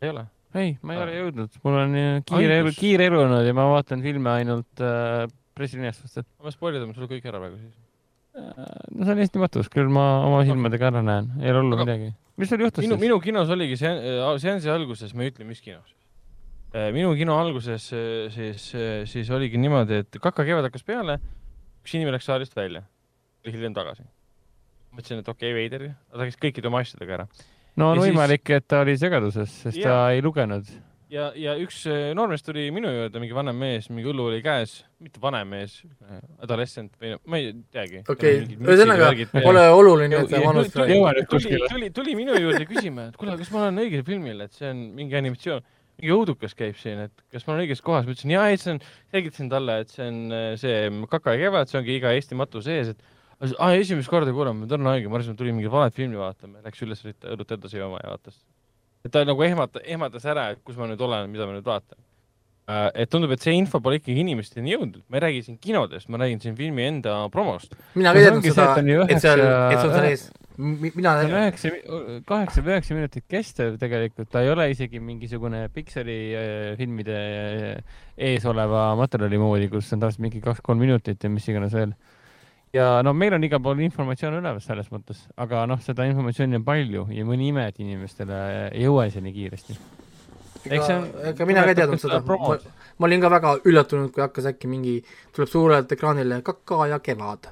[0.01, 0.25] ei ole?
[0.57, 3.67] ei, ma ei ole jõudnud, mul on äh, kiire elu, kiire elu olnud ja ma
[3.71, 5.23] vaatan filme ainult äh,
[5.57, 7.75] pressilinastust, ma spoilerdame sulle kõik ära praegu siis.
[8.35, 8.59] äh,
[8.91, 11.87] no see on Eesti matus, küll ma oma silmadega ära näen, ei ole hullu Aga-
[11.87, 12.11] midagi.
[12.41, 13.05] mis sul juhtus minu, siis?
[13.05, 13.93] minu kinos oligi see,
[14.43, 15.95] seansi alguses, ma ei ütle, mis kinos.
[16.95, 17.87] minu kino alguses
[18.35, 18.67] siis,
[19.11, 21.19] siis oligi niimoodi, et Kaka kevad hakkas peale,
[21.83, 22.83] üks inimene läks saalist välja,
[23.41, 24.03] tuli hiljem tagasi.
[24.91, 27.27] mõtlesin, et okei okay,, veider, ta läks kõikide oma asjadega ära.
[27.79, 29.89] No on ja siis- võimalik, et ta oli segaduses, sest Jaa.
[29.89, 30.67] ta ei lugenud.
[31.11, 34.77] ja, ja üks eh, noormees tuli minu juurde, mingi vanem mees, mingi õlu oli käes,
[35.03, 35.81] mitte vanem mees,
[36.39, 38.03] adolescent või ma ei teagi.
[38.09, 43.19] okei, ühesõnaga pole oluline, et ta vanust nüüd tuli, tuli, tuli minu juurde küsima, et
[43.19, 45.63] kuule, kas ma olen õigel filmil, et see on mingi animatsioon,
[45.99, 48.77] mingi õudukas käib siin, et kas ma olen õiges kohas, ma ütlesin jaa, ei see
[48.77, 48.79] on,
[49.11, 50.77] selgitasin talle, et see on äh, see
[51.11, 53.03] Kaka ja kevad, see ongi iga Eesti matu sees, et
[53.41, 56.61] aa, esimest korda kuulen, ma tunnen haige, ma arvasin, et tuli mingi valet filmi vaatama,
[56.65, 58.37] läks üles õlut edasi jooma ja vaatas.
[59.05, 61.97] et ta nagu ehmata-, ehmatas ära, et kus ma nüüd olen, mida ma nüüd vaatan.
[62.93, 66.21] et tundub, et see info pole ikkagi inimesteni jõudnud, ma ei räägi siin kinodest, ma
[66.21, 67.73] räägin siin filmi enda promost.
[67.95, 70.29] mina ka ei teadnud seda et on ju, et seal, et seal ees.
[70.61, 71.73] mina on üheksa,
[72.29, 77.99] kaheksa või üheksa minutit kestev tegelikult, ta ei ole isegi mingisugune Pixari äh, filmide äh,
[78.29, 81.97] ees oleva materjali moodi, kus on tavaliselt mingi kaks-kolm minutit ja mis iganes veel.
[82.73, 86.67] Ja no meil on igal pool informatsioon olemas selles mõttes, aga noh, seda informatsiooni on
[86.67, 88.37] palju ja mõni ime, et inimestele
[88.71, 89.77] ei jõua see nii kiiresti.
[90.97, 92.57] on- ega mina ka ei teadnud seda, ma,
[92.97, 94.99] ma olin ka väga üllatunud, kui hakkas äkki mingi,
[95.35, 97.51] tuleb suurelt ekraanile Kaka ja kevad.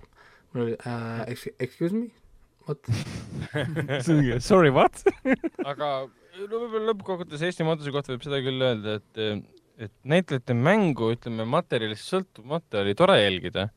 [0.53, 1.27] mul oli äh,,
[1.59, 2.07] excuse me,
[2.67, 2.80] vot,
[4.41, 5.03] Sorry, what?
[5.72, 6.07] aga
[6.39, 9.43] no võib-olla lõppkokkuvõttes Eesti matuse kohta võib seda küll öelda, et,
[9.85, 13.67] et näitlejate mängu, ütleme materjalist sõltumata oli tore jälgida.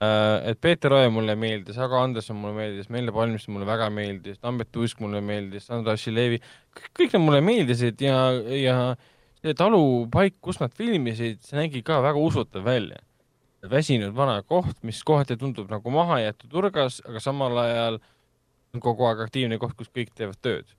[0.00, 4.76] Et Peeter Oja mulle meeldis, Ago Anderson mulle meeldis, Meele Palmiste mulle väga meeldis, Tambet
[4.80, 6.40] Uisk mulle meeldis, Sandra Šilevi,
[6.96, 8.16] kõik need mulle meeldisid ja,
[8.56, 8.76] ja
[9.42, 13.02] see talupaik, kus nad filmisid, see nägi ka väga usutav välja.
[13.60, 17.98] väsinud vana koht, mis kohati tundub nagu maha jäetud nurgas, aga samal ajal
[18.72, 20.70] on kogu aeg aktiivne koht, kus kõik teevad tööd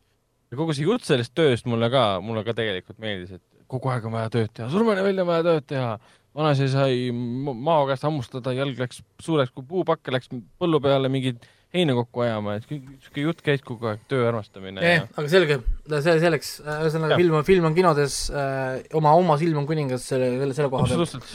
[0.51, 4.05] ja kogu see jutt sellest tööst mulle ka, mulle ka tegelikult meeldis, et kogu aeg
[4.07, 5.91] on vaja tööd teha, surmani välja on vaja tööd teha.
[6.35, 10.29] Vanaisa sai ma- mao käest hammustada, jalg läks suureks kui puupakk, läks
[10.61, 11.43] põllu peale mingit
[11.73, 15.59] heina kokku ajama, et sihuke jutt käis kogu aeg, töö armastamine jah, aga selge,
[16.03, 20.53] see selleks, ühesõnaga film, film on kinodes äh,, oma, oma silm on kuningas selle, selle,
[20.57, 20.99] selle koha peal.
[20.99, 21.29] absoluutselt.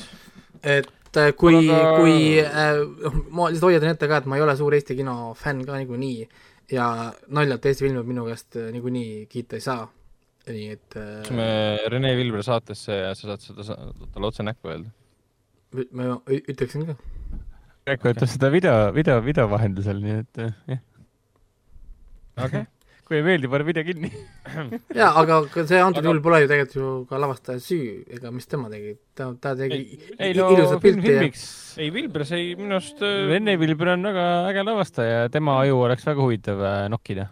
[0.62, 4.44] et äh, kui Aga- kui äh, noh, ma lihtsalt hoiatan ette ka, et ma ei
[4.44, 6.28] ole suur Eesti kino fänn ka niikuinii
[6.76, 6.90] ja
[7.32, 9.86] naljalt Eesti filme minu käest äh, niikuinii kiita ei saa.
[10.52, 13.76] Nii et kutsume äh, Rene Vilbre saatesse ja sa saad seda
[14.14, 14.92] talle otse näkku öelda.
[15.92, 16.96] ma ütleksin ka.
[17.86, 20.80] Reiko ütles seda video, video, video vahendusel, nii et eh, jah.
[22.46, 22.64] okei.
[23.06, 24.10] kui ei meeldi, pane video kinni.
[24.98, 28.50] jaa, aga see antud Aga- juhul pole ju tegelikult ju ka lavastaja süü, ega mis
[28.50, 29.78] tema tegi, ta, ta tegi
[30.18, 31.30] ei no ilusat film pilti ja
[31.84, 35.78] ei, Vilbre sai minu arust äh, Rene Vilber on väga äge lavastaja ja tema aju
[35.86, 37.28] oleks väga huvitav äh, nokkida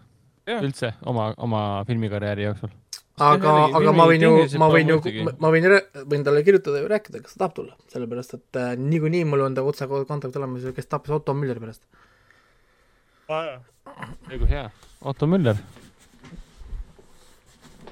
[0.60, 2.73] üldse oma, oma filmikarjääri jooksul.
[3.23, 4.97] Aga aga ma võin ju, ma võin ju
[5.39, 5.68] ma võin,
[6.10, 9.55] võin talle kirjutada ja rääkida, kas ta tahab tulla, sellepärast et äh, niikuinii mul on
[9.55, 11.84] ta otse kontakt olemas, kes tappis Otto Mülleri pärast.
[13.31, 14.67] õigus hea.
[15.01, 15.60] Otto Müller.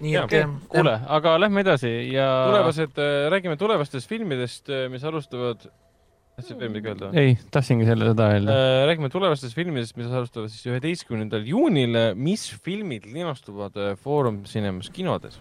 [0.02, 0.34] nii et
[0.72, 2.26] kuule, aga lähme edasi ja.
[2.50, 2.98] tulevased,
[3.30, 5.68] räägime tulevastest filmidest, mis alustavad,
[6.36, 7.12] tahtsid veel midagi öelda?
[7.18, 8.58] ei, tahtsingi selle, seda öelda.
[8.88, 11.98] räägime tulevastest filmidest, mis alustavad siis üheteistkümnendal juunil.
[12.16, 15.40] mis filmid linastuvad äh, Foorum Cinemas kinodes?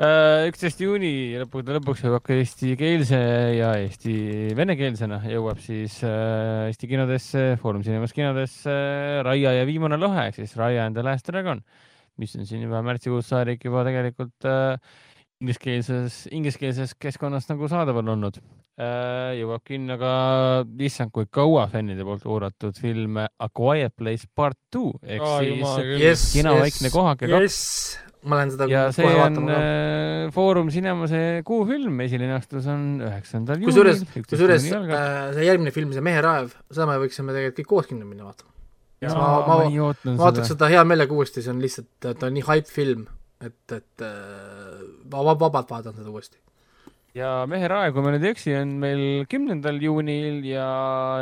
[0.00, 3.18] Äh, üksteist juuni lõppude lõpuks jõuab ka eestikeelse
[3.58, 4.14] ja eesti
[4.56, 10.38] venekeelsena jõuab siis äh, Eesti kinodesse, Foorum Cinemas kinodesse äh, Raia ja viimane lõhe ehk
[10.38, 11.60] siis Raia and the Last Dragon,
[12.16, 14.80] mis on siin juba märtsikuust saadik juba tegelikult äh,
[15.44, 18.59] ingliskeelses, ingliskeelses keskkonnas nagu saadaval olnud äh,.
[19.40, 20.10] Jõuab kinno ka,
[20.86, 26.00] issand kui kaua fännide poolt oodatud film A Quiet Place Part Two ehk Aa, siis
[26.00, 29.58] jess, kino vaikne kohake kaks jess, ma lähen seda ja see kohe on vaatama ka.
[29.60, 35.72] äh, Foorum Cinemase kuufilm, esiline astus on üheksandal kusjuures juunil., kusjuures äh, äh, see järgmine
[35.76, 38.52] film, see Mehe raev, seda me võiksime tegelikult kõik koos kinno minna vaatama.
[39.02, 40.68] ma, ma- ma, ma- vaataks seda.
[40.72, 43.06] hea meelega uuesti, see on lihtsalt, ta on nii hype film,
[43.40, 44.80] et, et äh,
[45.12, 46.36] ma vab- vabalt vaatan seda uuesti.
[47.16, 50.68] Ja Mehe raev, kui ma nüüd ei eksi, on meil kümnendal juunil ja,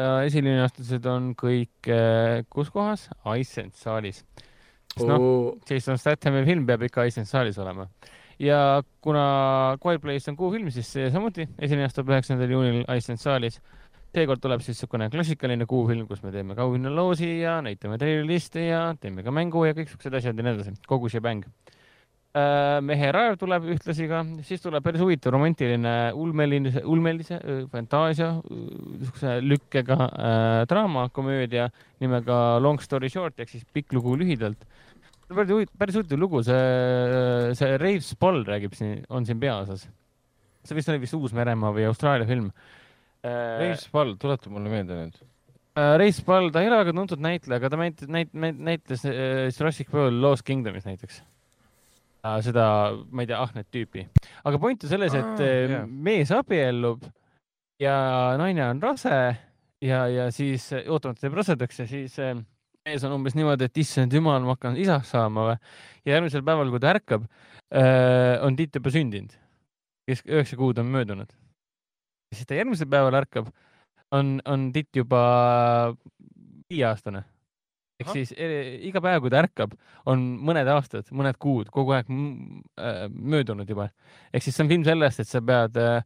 [0.02, 3.08] ja esilinastused on kõik äh, kus kohas?
[3.25, 4.23] Iceland saalis.
[4.94, 7.89] sest noh, Jason Stathami film peab ikka Iceland saalis olema.
[8.39, 13.60] ja kuna Quiet Place on kuufilm, siis see samuti esinestub üheksandal juunil Iceland saalis.
[14.12, 19.25] seekord tuleb siis niisugune klassikaline kuufilm, kus me teeme kauhinnaloosi ja näitame treilerliste ja teeme
[19.25, 21.44] ka mängu ja kõik siuksed asjad ja nii edasi, kogu see bäng.
[22.84, 29.36] Mehe raev tuleb ühtlasi ka, siis tuleb päris huvitav romantiline ulmelise, ulmelise öö, fantaasia, niisuguse
[29.44, 31.68] lükkega äh, draamakomöödia
[32.02, 34.67] nimega Long story short ehk siis pikk lugu lühidalt.
[35.28, 39.89] päris päris huvitav lugu, see, see Rave Spall räägib siin, on siin peaosas.
[40.65, 42.52] see vist oli vist Uus-Meremaa või Austraalia film.
[43.25, 45.17] Reis Pall, tuleta mulle meelde nüüd.
[45.99, 49.92] Reis Spall, ta ei ole väga tuntud näitleja, aga ta näit-, näit-, näitles äh, Jurassic
[49.94, 51.20] World Lost Kingdomis näiteks.
[52.45, 52.67] seda,
[53.11, 54.05] ma ei tea, ahnet tüüpi.
[54.45, 55.83] aga point on selles, et äh, jaa.
[55.87, 57.07] mees abiellub
[57.83, 57.97] ja
[58.41, 59.15] naine on rase
[59.85, 62.35] ja, ja siis äh, ootamata jääb rasedaks ja siis äh,
[62.89, 65.57] mees on umbes niimoodi, et issand jumal, ma hakkan isaks saama või.
[66.05, 67.29] ja järgmisel päeval, kui ta ärkab,
[68.41, 69.35] on Tiit juba sündinud.
[70.09, 71.33] kes üheksa kuud on möödunud.
[72.33, 73.51] siis ta järgmisel päeval ärkab,
[74.17, 75.21] on, on Tiit juba
[76.71, 77.25] viieaastane.
[77.99, 79.75] Ehk siis eh, iga päev, kui ta ärkab,
[80.10, 83.89] on mõned aastad, mõned kuud kogu aeg äh, möödunud juba.
[84.33, 86.02] ehk siis see on film sellest, et sa pead äh,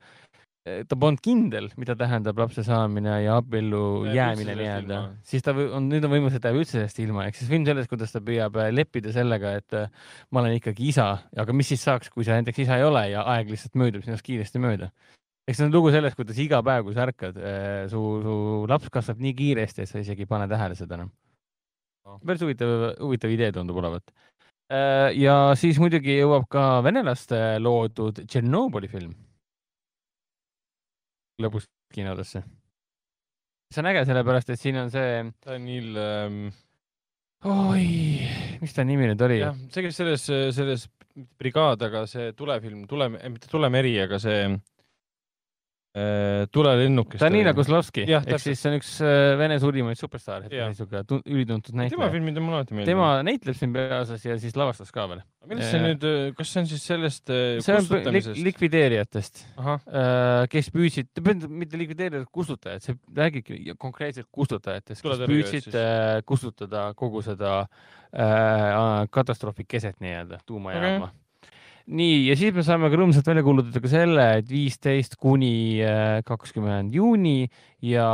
[0.89, 6.07] ta polnud kindel, mida tähendab lapse saamine ja abiellu jäämine nii-öelda siis ta on, nüüd
[6.07, 8.57] on võimalus, et ta jääb üldse sellest ilma, ehk siis film sellest, kuidas ta püüab
[8.63, 9.91] äh, leppida sellega, et äh,
[10.31, 13.27] ma olen ikkagi isa, aga mis siis saaks, kui sa näiteks isa ei ole ja
[13.35, 14.93] aeg lihtsalt möödub sinust kiiresti mööda.
[15.51, 17.43] eks see on lugu sellest, kuidas iga päev, kui sa ärkad,
[17.91, 18.39] su, su
[18.71, 21.32] laps kasvab nii kiiresti, et sa isegi ei pane tähele seda enam No..
[22.27, 24.15] Päris huvitav, huvitav idee tundub olevat.
[25.19, 29.13] ja siis muidugi jõuab ka venelaste loodud Tšernobõli film
[31.43, 32.43] lõbus kinodesse.
[33.73, 36.41] see on äge, sellepärast et siin on see, Danil ähm,,
[37.49, 37.87] oi,
[38.61, 39.41] mis ta nimi nüüd oli?
[39.69, 40.89] see, kes selles, selles
[41.41, 44.45] brigaad, aga see tulefilm, tule, mitte Tulemeri, aga see
[45.97, 47.17] äh, tulelennuk.
[47.21, 48.47] Danila Kozlovski, Jah, ehk täpselt.
[48.49, 52.11] siis see on üks äh, Vene suurimaid superstaare, niisugune tu- ülituntud tema näitleja.
[52.17, 52.93] filmid on mulle alati meeldinud.
[52.93, 55.23] tema näitleb siin peaosas ja siis lavastas ka veel.
[55.51, 56.07] millest see nüüd,
[56.39, 58.43] kas see on siis sellest äh, see on lik kustutamisest?
[58.49, 59.43] likvideerijatest,
[60.53, 67.67] kes püüdsid, mitte likvideerijad, kustutajad, see räägibki konkreetselt kustutajatest, kes püüdsid äh, kustutada kogu seda
[68.13, 71.22] äh, katastroofi keset nii-öelda, tuumajaama okay..
[71.93, 76.21] nii, ja siis me saame ka rõõmsalt välja kuulutada ka selle, et viisteist kuni äh,
[76.27, 77.45] kakskümmend juuni
[77.85, 78.07] ja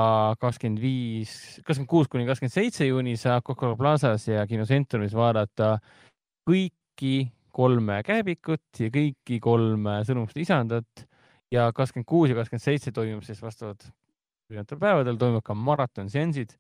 [0.42, 1.32] kakskümmend viis,
[1.62, 5.76] kakskümmend kuus kuni kakskümmend seitse juuni saab Coca-Cola Plazas ja Kinocentrumis vaadata
[6.48, 11.06] kõiki kolme käebikut ja kõiki kolme sõnumist lisandat
[11.54, 13.86] ja kakskümmend kuus ja kakskümmend seitse toimub siis vastavalt
[14.48, 16.56] erinevatel päevadel toimuvad ka maratonseansid.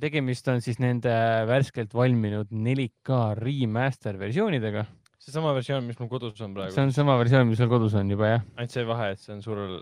[0.00, 1.12] tegemist on siis nende
[1.46, 4.86] värskelt valminud 4K remaster versioonidega.
[5.22, 6.74] Seesama versioon, mis mul kodus on praegu.
[6.74, 8.44] see on sama versioon, mis sul kodus on juba jah?
[8.56, 9.78] ainult see vahe, et see on suurel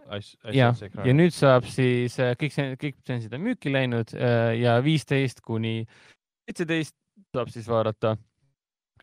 [0.57, 0.71] ja,
[1.05, 4.15] ja nüüd saab siis kõik see, kõik seansid on müüki läinud
[4.61, 5.79] ja viisteist kuni
[6.47, 6.97] seitseteist
[7.35, 8.17] saab siis vaadata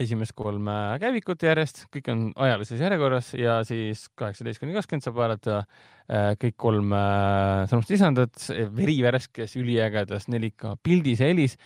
[0.01, 5.57] esimest kolme käivikut järjest, kõik on ajalises järjekorras ja siis kaheksateist kuni kakskümmend saab vaadata
[5.59, 11.57] äh, kõik kolm äh, samast lisandat, verivärskes, üliägedas 4K pildis helis,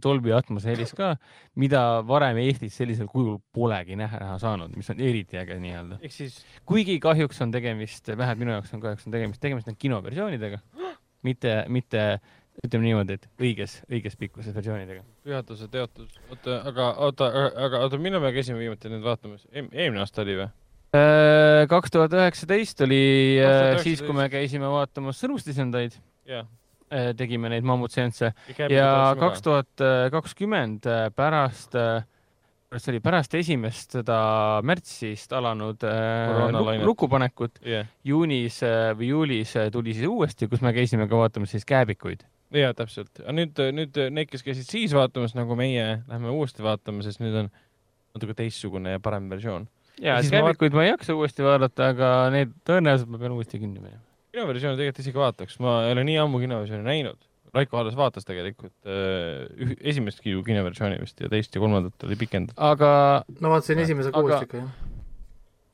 [0.00, 1.12] Dolby Atmose helis ka,
[1.60, 6.00] mida varem Eestis sellisel kujul polegi näha, näha saanud, mis on eriti äge nii-öelda.
[6.00, 6.40] ehk siis.
[6.64, 10.64] kuigi kahjuks on tegemist, vähemalt minu jaoks on kahjuks on tegemist, tegemist on kinoversioonidega,
[11.28, 12.04] mitte, mitte
[12.66, 15.04] ütleme niimoodi, et õiges, õiges pikkuses versioonidega.
[15.24, 17.30] pühaduse teotus, oota, aga oota,
[17.66, 19.64] aga oota, millal me käisime viimati nüüd vaatamas e?
[19.70, 20.50] eelmine aasta oli või?
[20.90, 23.02] Äh, kaks tuhat üheksateist oli
[23.38, 23.74] 2019.
[23.78, 25.94] Äh, siis, kui me käisime vaatamas sõnustisendaid
[26.28, 26.48] yeah..
[26.90, 28.32] Äh, tegime neid mammutseansse
[28.74, 28.88] ja
[29.20, 34.18] kaks tuhat kakskümmend pärast, see oli pärast esimest seda
[34.66, 35.86] märtsist alanud
[36.82, 37.86] lukupanekut yeah.
[38.02, 38.58] juunis
[38.98, 42.26] või juulis tuli siis uuesti, kus me käisime ka vaatamas siis kääbikuid
[42.58, 47.04] ja täpselt, aga nüüd, nüüd need, kes käisid siis vaatamas, nagu meie, lähme uuesti vaatama,
[47.06, 47.50] sest nüüd on
[48.16, 49.68] natuke teistsugune ja parem versioon.
[50.00, 53.82] ja, et käivikuid ma ei jaksa uuesti vaadata, aga need tõenäoliselt ma pean uuesti kinni
[53.82, 54.02] minema.
[54.34, 57.26] kinoversiooni tegelikult isegi vaataks, ma ei ole nii ammu kinoversiooni näinud.
[57.50, 62.58] Raiko alles vaatas tegelikult äh, esimest kinoversiooni vist ja teist ja kolmandat oli pikendatud.
[62.62, 62.90] aga.
[63.40, 64.76] no vaatasin esimese kuus ikka, jah.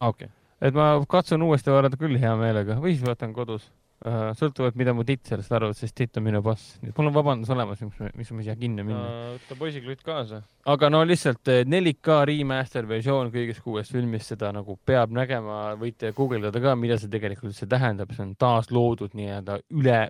[0.01, 0.33] okei okay..
[0.65, 3.69] et ma katsun uuesti vaadata küll hea meelega või siis vaatan kodus
[4.05, 6.77] sõltuvalt, mida mu titt sellest arvab, sest titt on minu boss.
[6.83, 9.07] nii et mul on vabandus olemas, miks, miks ma ei saa kinno minna.
[9.39, 10.43] võta poisiklutt kaasa.
[10.69, 16.13] aga no lihtsalt 4K eh, remaster versioon kõigest kuuest filmist, seda nagu peab nägema, võite
[16.17, 20.03] guugeldada ka, mida see tegelikult üldse tähendab, see on taasloodud nii-öelda üle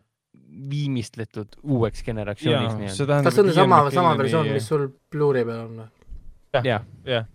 [0.71, 2.99] viimistletud uueks generatsiooniks.
[2.99, 5.89] kas see on sama, sama versioon, mis sul Blu-ray peal on või?
[6.67, 7.31] jah, jah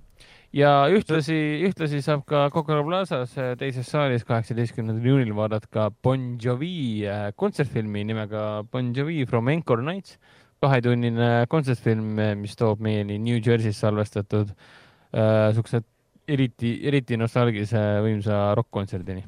[0.56, 1.36] ja ühtlasi,
[1.68, 8.04] ühtlasi saab ka Coca-Cola Plazas äh, teises saalis kaheksateistkümnendal juunil vaadata Bon Jovi äh, kontsertfilmi
[8.08, 10.18] nimega Bon Jovi From Encore Nights,
[10.62, 15.86] kahetunnine kontsertfilm, äh, mis toob meieni New Jersey's salvestatud äh, siukse
[16.28, 19.24] eriti, eriti nostalgilise võimsa rokk-kontserdini.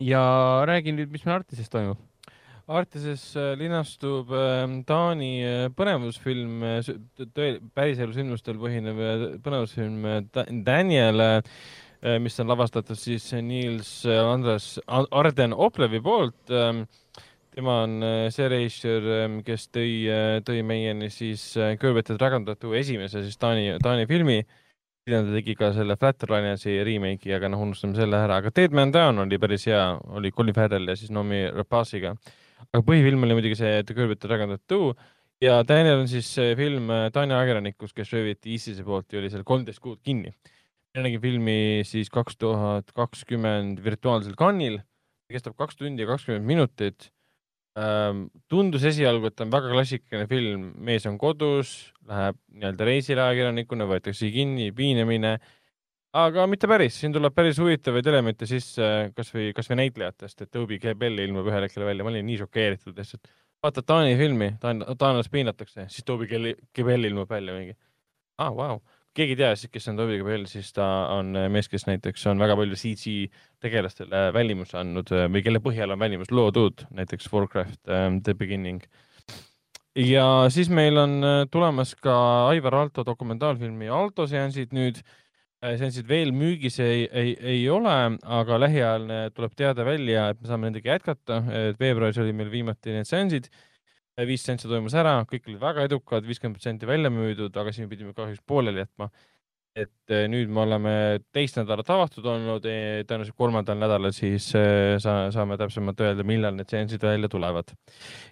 [0.00, 0.24] ja
[0.66, 2.00] räägi nüüd, mis meil Artises toimub
[2.66, 9.00] Artises äh, linastub ähm, Taani äh, põnevusfilm, äh, päriselu sündmustel põhinev
[9.44, 10.06] põnevusfilm
[10.64, 11.42] Daniel,
[12.24, 16.38] mis on lavastatud siis Niels Andres Arden Oplevi poolt.
[16.48, 16.86] Ähm,
[17.52, 17.98] tema on
[18.32, 20.08] see režissöör, ähm, kes tõi,
[20.48, 21.44] tõi meieni siis
[21.80, 24.38] Curvet the Dragon Tattoo esimese siis Taani, Taani filmi
[25.04, 28.92] hiljem ta tegi ka selle Flatlinesi remake'i, aga noh, unustame selle ära, aga Dead Man
[28.92, 29.84] Down oli päris hea,
[30.16, 32.14] oli Colin Farrell ja siis Nomi Rapace'iga
[32.74, 34.94] aga põhifilm oli muidugi see The Curved Dragon Tattoo
[35.42, 36.26] ja Daniel on siis
[36.58, 40.34] film äh, Taani ajakirjanikus, kes rööviti ISISe poolt ja oli seal kolmteist kuud kinni.
[40.94, 44.80] mina nägin filmi siis kaks tuhat kakskümmend virtuaalsel kannil,
[45.30, 47.10] kestab kaks tundi ja kakskümmend minutit
[47.78, 48.26] ähm,.
[48.50, 53.86] tundus esialgu, et ta on väga klassikaline film, mees on kodus, läheb nii-öelda reisile ajakirjanikuna,
[53.90, 55.36] võetakse kinni, piinamine
[56.14, 61.22] aga mitte päris, siin tuleb päris huvitavaid elemente sisse, kasvõi, kasvõi näitlejatest, et Toby Kebbell
[61.24, 63.32] ilmub ühel hetkel välja, ma olin nii šokeeritud lihtsalt.
[63.64, 67.74] vaatad Taani filmi, taan-, taanlast piinatakse, siis Toby Kebbell ilmub välja mingi.
[68.38, 68.78] aa ah,, vau,
[69.14, 70.86] keegi ei tea siis, kes on Toby Kebbell, siis ta
[71.16, 73.16] on mees, kes näiteks on väga palju CG
[73.62, 78.86] tegelastele välimuse andnud või kelle põhjal on välimus loodud, näiteks Warcraft um, The Beginning
[79.98, 81.18] ja siis meil on
[81.50, 82.14] tulemas ka
[82.48, 85.23] Aivar Alto dokumentaalfilmi Alto seansid nüüd Äh,
[85.80, 87.94] seansid veel müügis ei, ei, ei ole,
[88.38, 91.40] aga lähiajal tuleb teade välja, et me saame nendega jätkata.
[91.80, 93.48] veebruaris oli meil viimati need seansid,
[94.18, 97.86] äh, viis seanssi toimus ära, kõik olid väga edukad, viiskümmend protsenti välja müüdud, aga siis
[97.86, 99.10] me pidime kahjuks pooleli jätma
[99.74, 100.92] et eh, nüüd me oleme
[101.34, 106.70] teist nädalat avatud olnud, tõenäoliselt kolmandal nädalal siis eh, sa, saame täpsemalt öelda, millal need
[106.70, 107.72] seansid välja tulevad.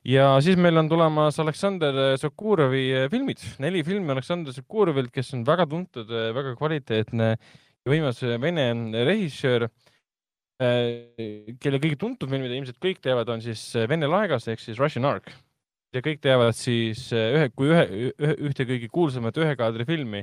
[0.07, 5.67] ja siis meil on tulemas Aleksander Sokurovi filmid, neli filmi Aleksander Sokurovilt, kes on väga
[5.71, 8.69] tuntud, väga kvaliteetne ja võimas vene
[9.03, 9.67] režissöör,
[10.62, 15.09] kelle kõige tuntum film, mida ilmselt kõik teavad, on siis Vene laegas ehk siis Russian
[15.11, 15.27] Ark.
[15.93, 17.83] ja kõik teavad siis ühe, kui ühe,
[18.15, 20.23] ühe, ühte kõige kuulsamat ühe kaadri filmi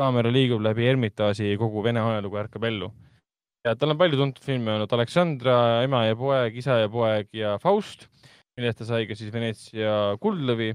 [0.00, 2.90] kaamera liigub läbi Ermitaaži, kogu Vene ajalugu ärkab ellu.
[3.66, 7.58] ja tal on palju tuntud filme olnud, Aleksandra, Ema ja poeg, Isa ja poeg ja
[7.60, 8.06] Faust,
[8.56, 10.70] millest ta sai ka siis Veneetsia kuldlõvi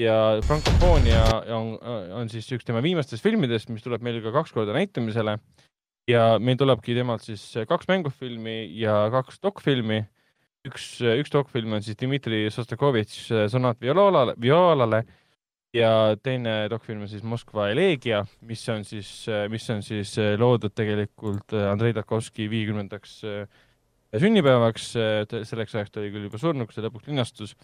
[0.00, 1.22] ja Frankofoonia
[1.54, 1.76] on,
[2.18, 5.38] on siis üks tema viimastest filmidest, mis tuleb meil ka kaks korda näitamisele.
[6.10, 10.02] ja meil tulebki temalt siis kaks mängufilmi ja kaks dokfilmi.
[10.66, 15.04] üks, üks dokfilm on siis Dmitri Sostakovitš Sonat violaalale, violale
[15.76, 15.90] ja
[16.22, 19.10] teine dokfilm on siis Moskva eleegia, mis on siis,
[19.52, 23.64] mis on siis äh, loodud tegelikult äh, Andrei Tarkovski viiekümnendaks äh,
[24.16, 24.92] sünnipäevaks.
[25.44, 27.56] selleks ajaks ta oli küll juba surnud, kui see lõpuks linastus.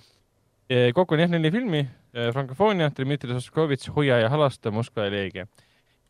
[0.94, 1.80] kokku on jah neli filmi,
[2.12, 5.46] Frankofoonia, Dmitri Sostakovitš, Hoia ja halasta, Moskva eleegia.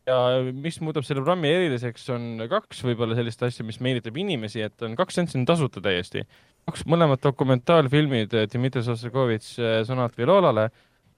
[0.07, 0.17] ja
[0.51, 4.97] mis muudab selle programmi eriliseks, on kaks võib-olla sellist asja, mis meelitab inimesi, et on
[4.99, 6.25] kaks seanssi on tasuta täiesti.
[6.65, 10.71] kaks mõlemad dokumentaalfilmid, Dmitri Sostakovitš Sonat violaalale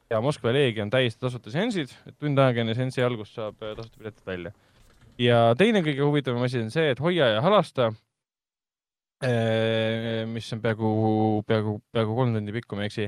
[0.09, 3.75] ja Moskva eleegia on täiesti tasuta seansid, et tund aega enne seansi algust saab äh,
[3.77, 4.51] tasuta piletid välja.
[5.21, 7.91] ja teine kõige huvitavam asi on see, et Hoia ja halasta,
[10.29, 10.89] mis on peaaegu,
[11.47, 13.07] peaaegu, peaaegu kolm tundi pikk, kui ma ei eksi.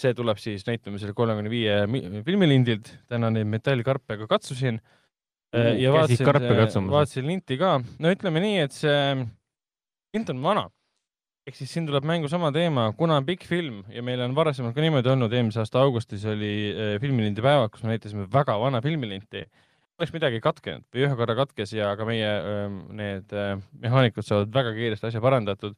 [0.00, 4.80] see tuleb siis näitamisele kolmekümne viie mi- filmilindilt, täna neid metallkarpe ka katsusin.
[5.52, 6.26] ja vaatasin
[6.94, 9.26] vaatasin linti ka, no ütleme nii, et see
[10.14, 10.70] lint on vana
[11.48, 14.76] ehk siis siin tuleb mängu sama teema, kuna on pikk film ja meil on varasemalt
[14.76, 18.82] ka niimoodi olnud, eelmise aasta augustis oli äh, filmilindi päevad, kus me näitasime väga vana
[18.84, 19.46] filmilinti.
[20.00, 24.52] oleks midagi katkenud või ühe korra katkes ja ka meie ähm, need äh, mehaanikud saavad
[24.54, 25.76] väga kiiresti asja parandatud.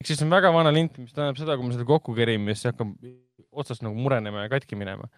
[0.00, 2.66] ehk siis on väga vana lint, mis tähendab seda, kui me seda kokku kerime, siis
[2.66, 2.92] see hakkab
[3.54, 5.08] otsast nagu murenema ja katki minema.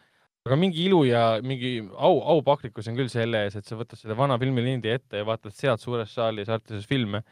[0.47, 4.17] aga mingi ilu ja mingi au, aupaklikkus on küll selle ees, et sa võtad selle
[4.17, 7.25] vana filmilindi ette ja vaatad sealt suures saalis Artises filme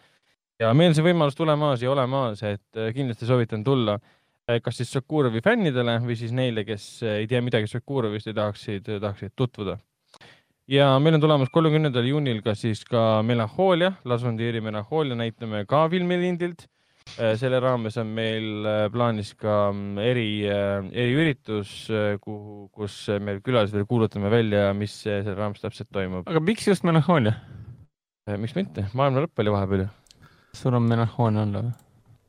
[0.63, 3.99] ja meil see võimalus tulemaas ja olemaas, et äh, kindlasti soovitan tulla.
[4.45, 8.91] kas siis Sokurovi fännidele või siis neile, kes äh, ei tea midagi Sokurovist ja tahaksid,
[9.01, 9.79] tahaksid tutvuda.
[10.69, 13.23] ja meil on tulemas kolmekümnendal juunil ka siis ka
[14.23, 16.69] von Trieri Melanhoolia näitame ka filmilindilt.
[17.37, 20.47] selle raames on meil äh, plaanis ka mm, eri,
[20.93, 26.29] eriüritus, kuhu, kus me külalised kuulutame välja, mis äh, selle raames täpselt toimub.
[26.29, 27.35] aga miks just melanhoolia?
[28.39, 29.93] miks mitte, maailma lõpp oli vahepeal ju
[30.71, 31.75] on melanhoolia olla või?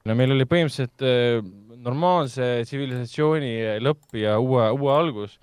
[0.06, 1.46] no meil oli põhimõtteliselt äh,
[1.86, 3.52] normaalse tsivilisatsiooni
[3.84, 5.40] lõpp ja uue, uue algus.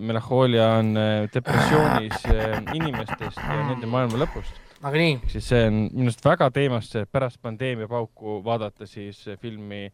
[0.00, 4.60] melanhoolia on äh, depressioonis äh, inimestest ja nende maailma lõpust.
[4.82, 9.38] aga nii, siis see on minu arust väga teemasse pärast pandeemia pauku vaadata siis äh,
[9.42, 9.88] filmi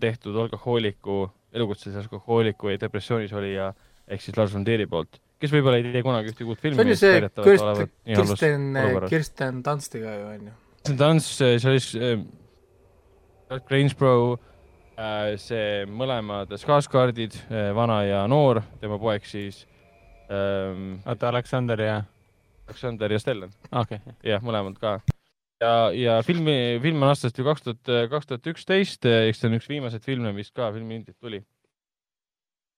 [0.00, 3.72] tehtud alkohooliku, elukutselise alkohooliku ja depressioonis olija
[4.08, 6.78] ehk siis Lars von Trieri poolt, kes võib-olla ei tee kunagi ühtegi uut filmi.
[6.78, 8.80] see on ju see Kirsten, Kirsten,
[9.12, 10.56] Kirsten Dunstiga ju onju.
[10.88, 14.38] See tants, see oli äh, Grangebrough,
[15.40, 17.36] see mõlemad Skarsgårdid,
[17.76, 19.62] vana ja noor, tema poeg siis
[20.32, 22.00] ähm, oota, Aleksander ja,
[22.66, 24.16] Aleksander ja Stellan, okei okay..
[24.26, 24.96] jah, mõlemad ka.
[25.62, 29.58] ja, ja filmi, film on aastast ju kaks tuhat, kaks tuhat üksteist, eks see on
[29.60, 31.40] üks viimaseid filme, mis ka filmilindilt tuli.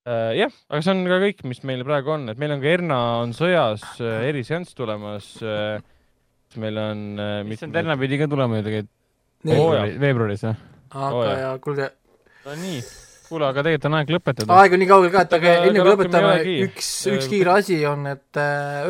[0.06, 3.00] jah, aga see on ka kõik, mis meil praegu on, et meil on ka Erna
[3.24, 5.38] on sõjas äh, eriseanss tulemas.
[6.58, 8.96] Meil on äh, mis on Terna pidi ka tulema ju tegelikult
[9.50, 10.56] veebruaris, veebruaris või?
[10.90, 11.38] aga jah.
[11.44, 11.90] ja kuulge,
[12.46, 12.80] no nii,
[13.28, 14.58] kuule, aga tegelikult on aeg lõpetada.
[14.60, 16.32] aeg on nii kaugel ka, et aga enne kui lõpetame
[16.66, 18.40] üks, Äh, üks kiire asi on, et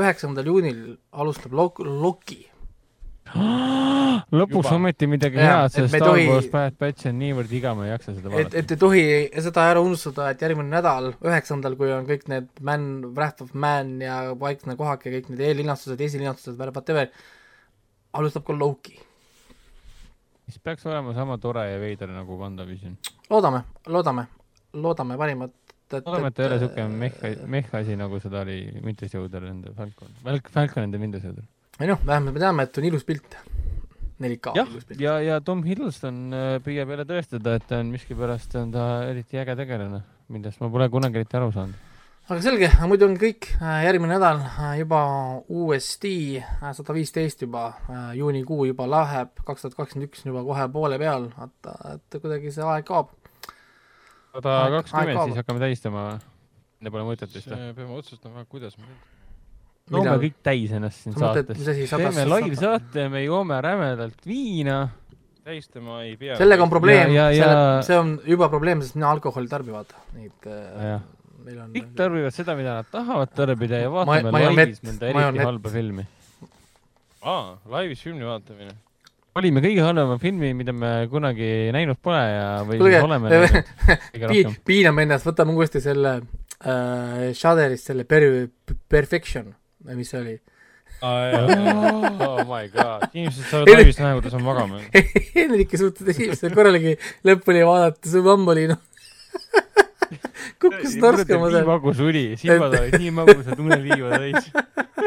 [0.00, 0.80] üheksandal juunil
[1.12, 2.40] alustab Lok-, Loki.
[4.30, 4.76] lõpuks Juba.
[4.76, 7.92] ometi midagi head, et ei Star tohi- Wars Bad Batch on niivõrd iga, ma ei
[7.92, 8.58] jaksa seda et, vaadata.
[8.62, 9.02] et ei tohi
[9.46, 13.96] seda ära unustada, et järgmine nädal, üheksandal, kui on kõik need Man, Wrath of Man
[14.02, 17.10] ja Vaikne kohak ja kõik need eellinastused, esilinastused, whatever,
[18.12, 18.98] alustab ka Loki.
[20.46, 22.96] mis peaks olema sama tore ja veider nagu WandaVision.
[23.30, 24.26] loodame, loodame,
[24.72, 25.54] loodame parimat.
[25.92, 29.74] loodame, et ta ei ole siuke mehh, mehh asi, nagu seda oli Winter Soldier nende
[29.74, 30.14] Falcon,
[30.50, 31.46] Falcon nende Winter Soldier.
[31.80, 33.36] ei noh, vähemalt me teame, et on ilus pilt.
[34.20, 34.68] 4K jah
[35.00, 39.40] ja, ja Tom Hiddleston äh, püüab jälle tõestada, et ta on miskipärast on ta eriti
[39.40, 41.89] äge tegelane, millest ma pole kunagi eriti aru saanud.
[42.30, 45.00] Aga selge, muidu on kõik, järgmine nädal äh, juba
[45.50, 46.38] uuesti,
[46.76, 47.64] sada viisteist juba,
[48.14, 52.52] juunikuu juba läheb, kaks tuhat kakskümmend üks on juba kohe poole peal, vaata, et kuidagi
[52.54, 53.10] see aeg kaob.
[54.36, 56.04] sada kakskümmend, siis hakkame tähistama.
[56.80, 57.74] Enne pole mõtet vist või?
[57.76, 58.86] peame otsustama, kuidas me
[59.90, 60.22] loome Millal?
[60.22, 64.82] kõik täis ennast siin saates teeme live-saate, me joome rämedalt viina.
[65.44, 66.38] tähistama ei pea.
[66.38, 71.02] sellega on probleem, Ja- see on juba probleem, sest mina alkoholi tarbi, vaata, äh, jah,
[71.02, 75.10] meil on kõik tarbivad seda, mida nad tahavad tarbida ja Ma- vaatame majonett- laivis mõnda
[75.10, 76.04] eriti halba filmi.
[77.22, 78.74] aa, laivis filmi vaatamine.
[79.34, 83.72] valime kõige halvema filmi, mida me kunagi näinud pole ja, või Kuulge, siis oleme näinud
[84.12, 84.54] kõige rohkem.
[84.66, 88.48] piiname ennast, võtame uuesti selle äh, Shudderist selle per-,
[88.88, 89.52] Perfection,
[89.94, 90.38] mis see oli
[91.02, 93.06] oh my god.
[93.16, 95.06] inimesed saavad laivis näha, kuidas ma magama jään.
[95.34, 96.92] Henrik ei suutnud esimesel korralgi
[97.24, 98.82] lõpuni vaadata, su mamm oli noh
[100.62, 101.66] kukkus norskama nii seal.
[101.68, 104.50] magus uni, silmad olid nii magusad, uneliiva täis.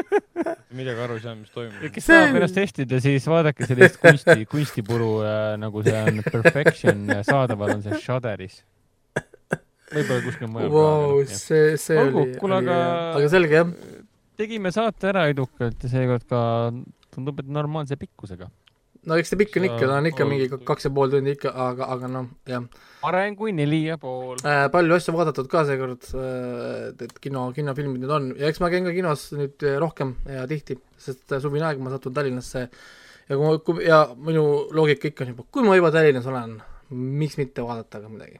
[0.77, 1.82] midagi aru ei saanud, mis toimub.
[1.93, 7.03] kes See- tahab ennast testida, siis vaadake sellist kunsti, kunstipuru äh, nagu see on Perfection
[7.27, 8.61] saadaval on see Shudderis.
[9.93, 11.38] võib-olla kuskil mujal Vau, ka.
[11.38, 12.80] see, see Olgu, oli, kuule, aga-
[13.19, 13.69] aga selge jah.
[14.42, 16.40] tegime saate ära edukalt ja seekord ka
[17.14, 18.50] tundub, et normaalse pikkusega.
[19.06, 21.53] no eks see pikk on ikka, ta on ikka mingi kaks ja pool tundi ikka,
[21.69, 22.66] aga, aga noh, jah
[23.03, 24.40] parem kui neli ja pool.
[24.48, 24.65] äh,.
[24.73, 28.88] palju asju vaadatud ka seekord äh,, et kino, kinofilmid nüüd on ja eks ma käin
[28.88, 33.38] ka kinos nüüd äh, rohkem ja tihti, sest äh, suvine aeg ma satun Tallinnasse ja
[33.38, 36.59] kui ma, kui ja minu loogika ikka on juba, kui ma juba Tallinnas olen,
[37.23, 38.40] miks mitte vaadata ka midagi.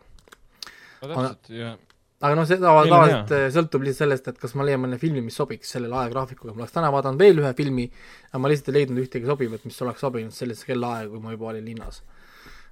[1.04, 1.76] no täpselt, ja
[2.24, 5.36] aga noh, on tavaliselt äh, sõltub lihtsalt sellest, et kas ma leian mõne filmi, mis
[5.36, 7.90] sobiks sellele ajagraafikuga, ma oleks täna vaadanud veel ühe filmi,
[8.30, 11.50] aga ma lihtsalt ei leidnud ühtegi sobivat, mis oleks sobinud sellisesse kellaaega, kui ma juba
[11.52, 12.00] olin linnas.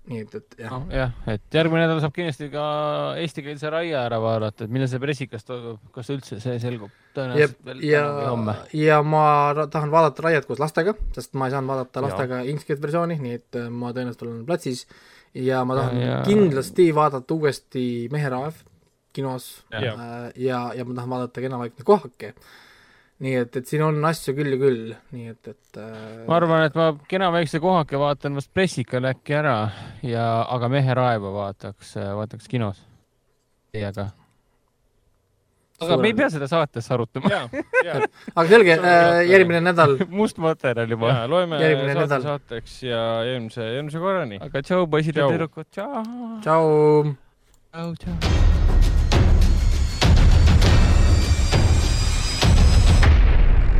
[0.10, 2.64] Nii et, et jah noh, jah, et järgmine nädal saab kindlasti ka
[3.22, 6.90] eestikeelse raia ära vaadata, et millal see pressikas toimub, kas üldse see selgub?
[6.90, 9.24] ja tõenäoliselt, veel ja täna või homme., ja ma
[9.70, 13.60] tahan vaadata Raiet koos lastega, sest ma ei saanud vaadata lastega ingliskeelset versiooni, nii et
[13.62, 14.88] äh, ma tõenäoliselt olen platsis
[15.38, 18.58] ja ma tahan Ja- ja, ja- kindlasti vaadata uuesti Meheraev
[19.14, 19.84] kinos Jah.
[19.84, 19.96] ja,
[20.36, 22.34] ja, ja ma tahan vaadata Kena vaikne kohake.
[23.22, 26.66] Nii et, et siin on asju küll ja küll, nii et, et äh, ma arvan,
[26.68, 29.58] et ma kena väikse kohake vaatan vast pressikal äkki ära
[30.06, 32.82] ja, aga Mehe raeva vaataks, vaataks kinos
[33.72, 34.08] teiega.
[35.82, 37.32] aga me ei pea seda saates arutama.
[37.34, 37.42] ja,
[37.86, 38.00] ja,
[38.36, 41.14] aga selge äh,, järgmine nädal must materjal juba.
[41.14, 42.26] ja loeme Järgmine saate nädal.
[42.30, 44.42] saateks ja eelmise, eelmise korrani.
[44.42, 46.04] aga tšau, poisid ja tüdrukud, tšau.
[46.42, 47.14] tšau.
[47.72, 48.61] tšau, tšau.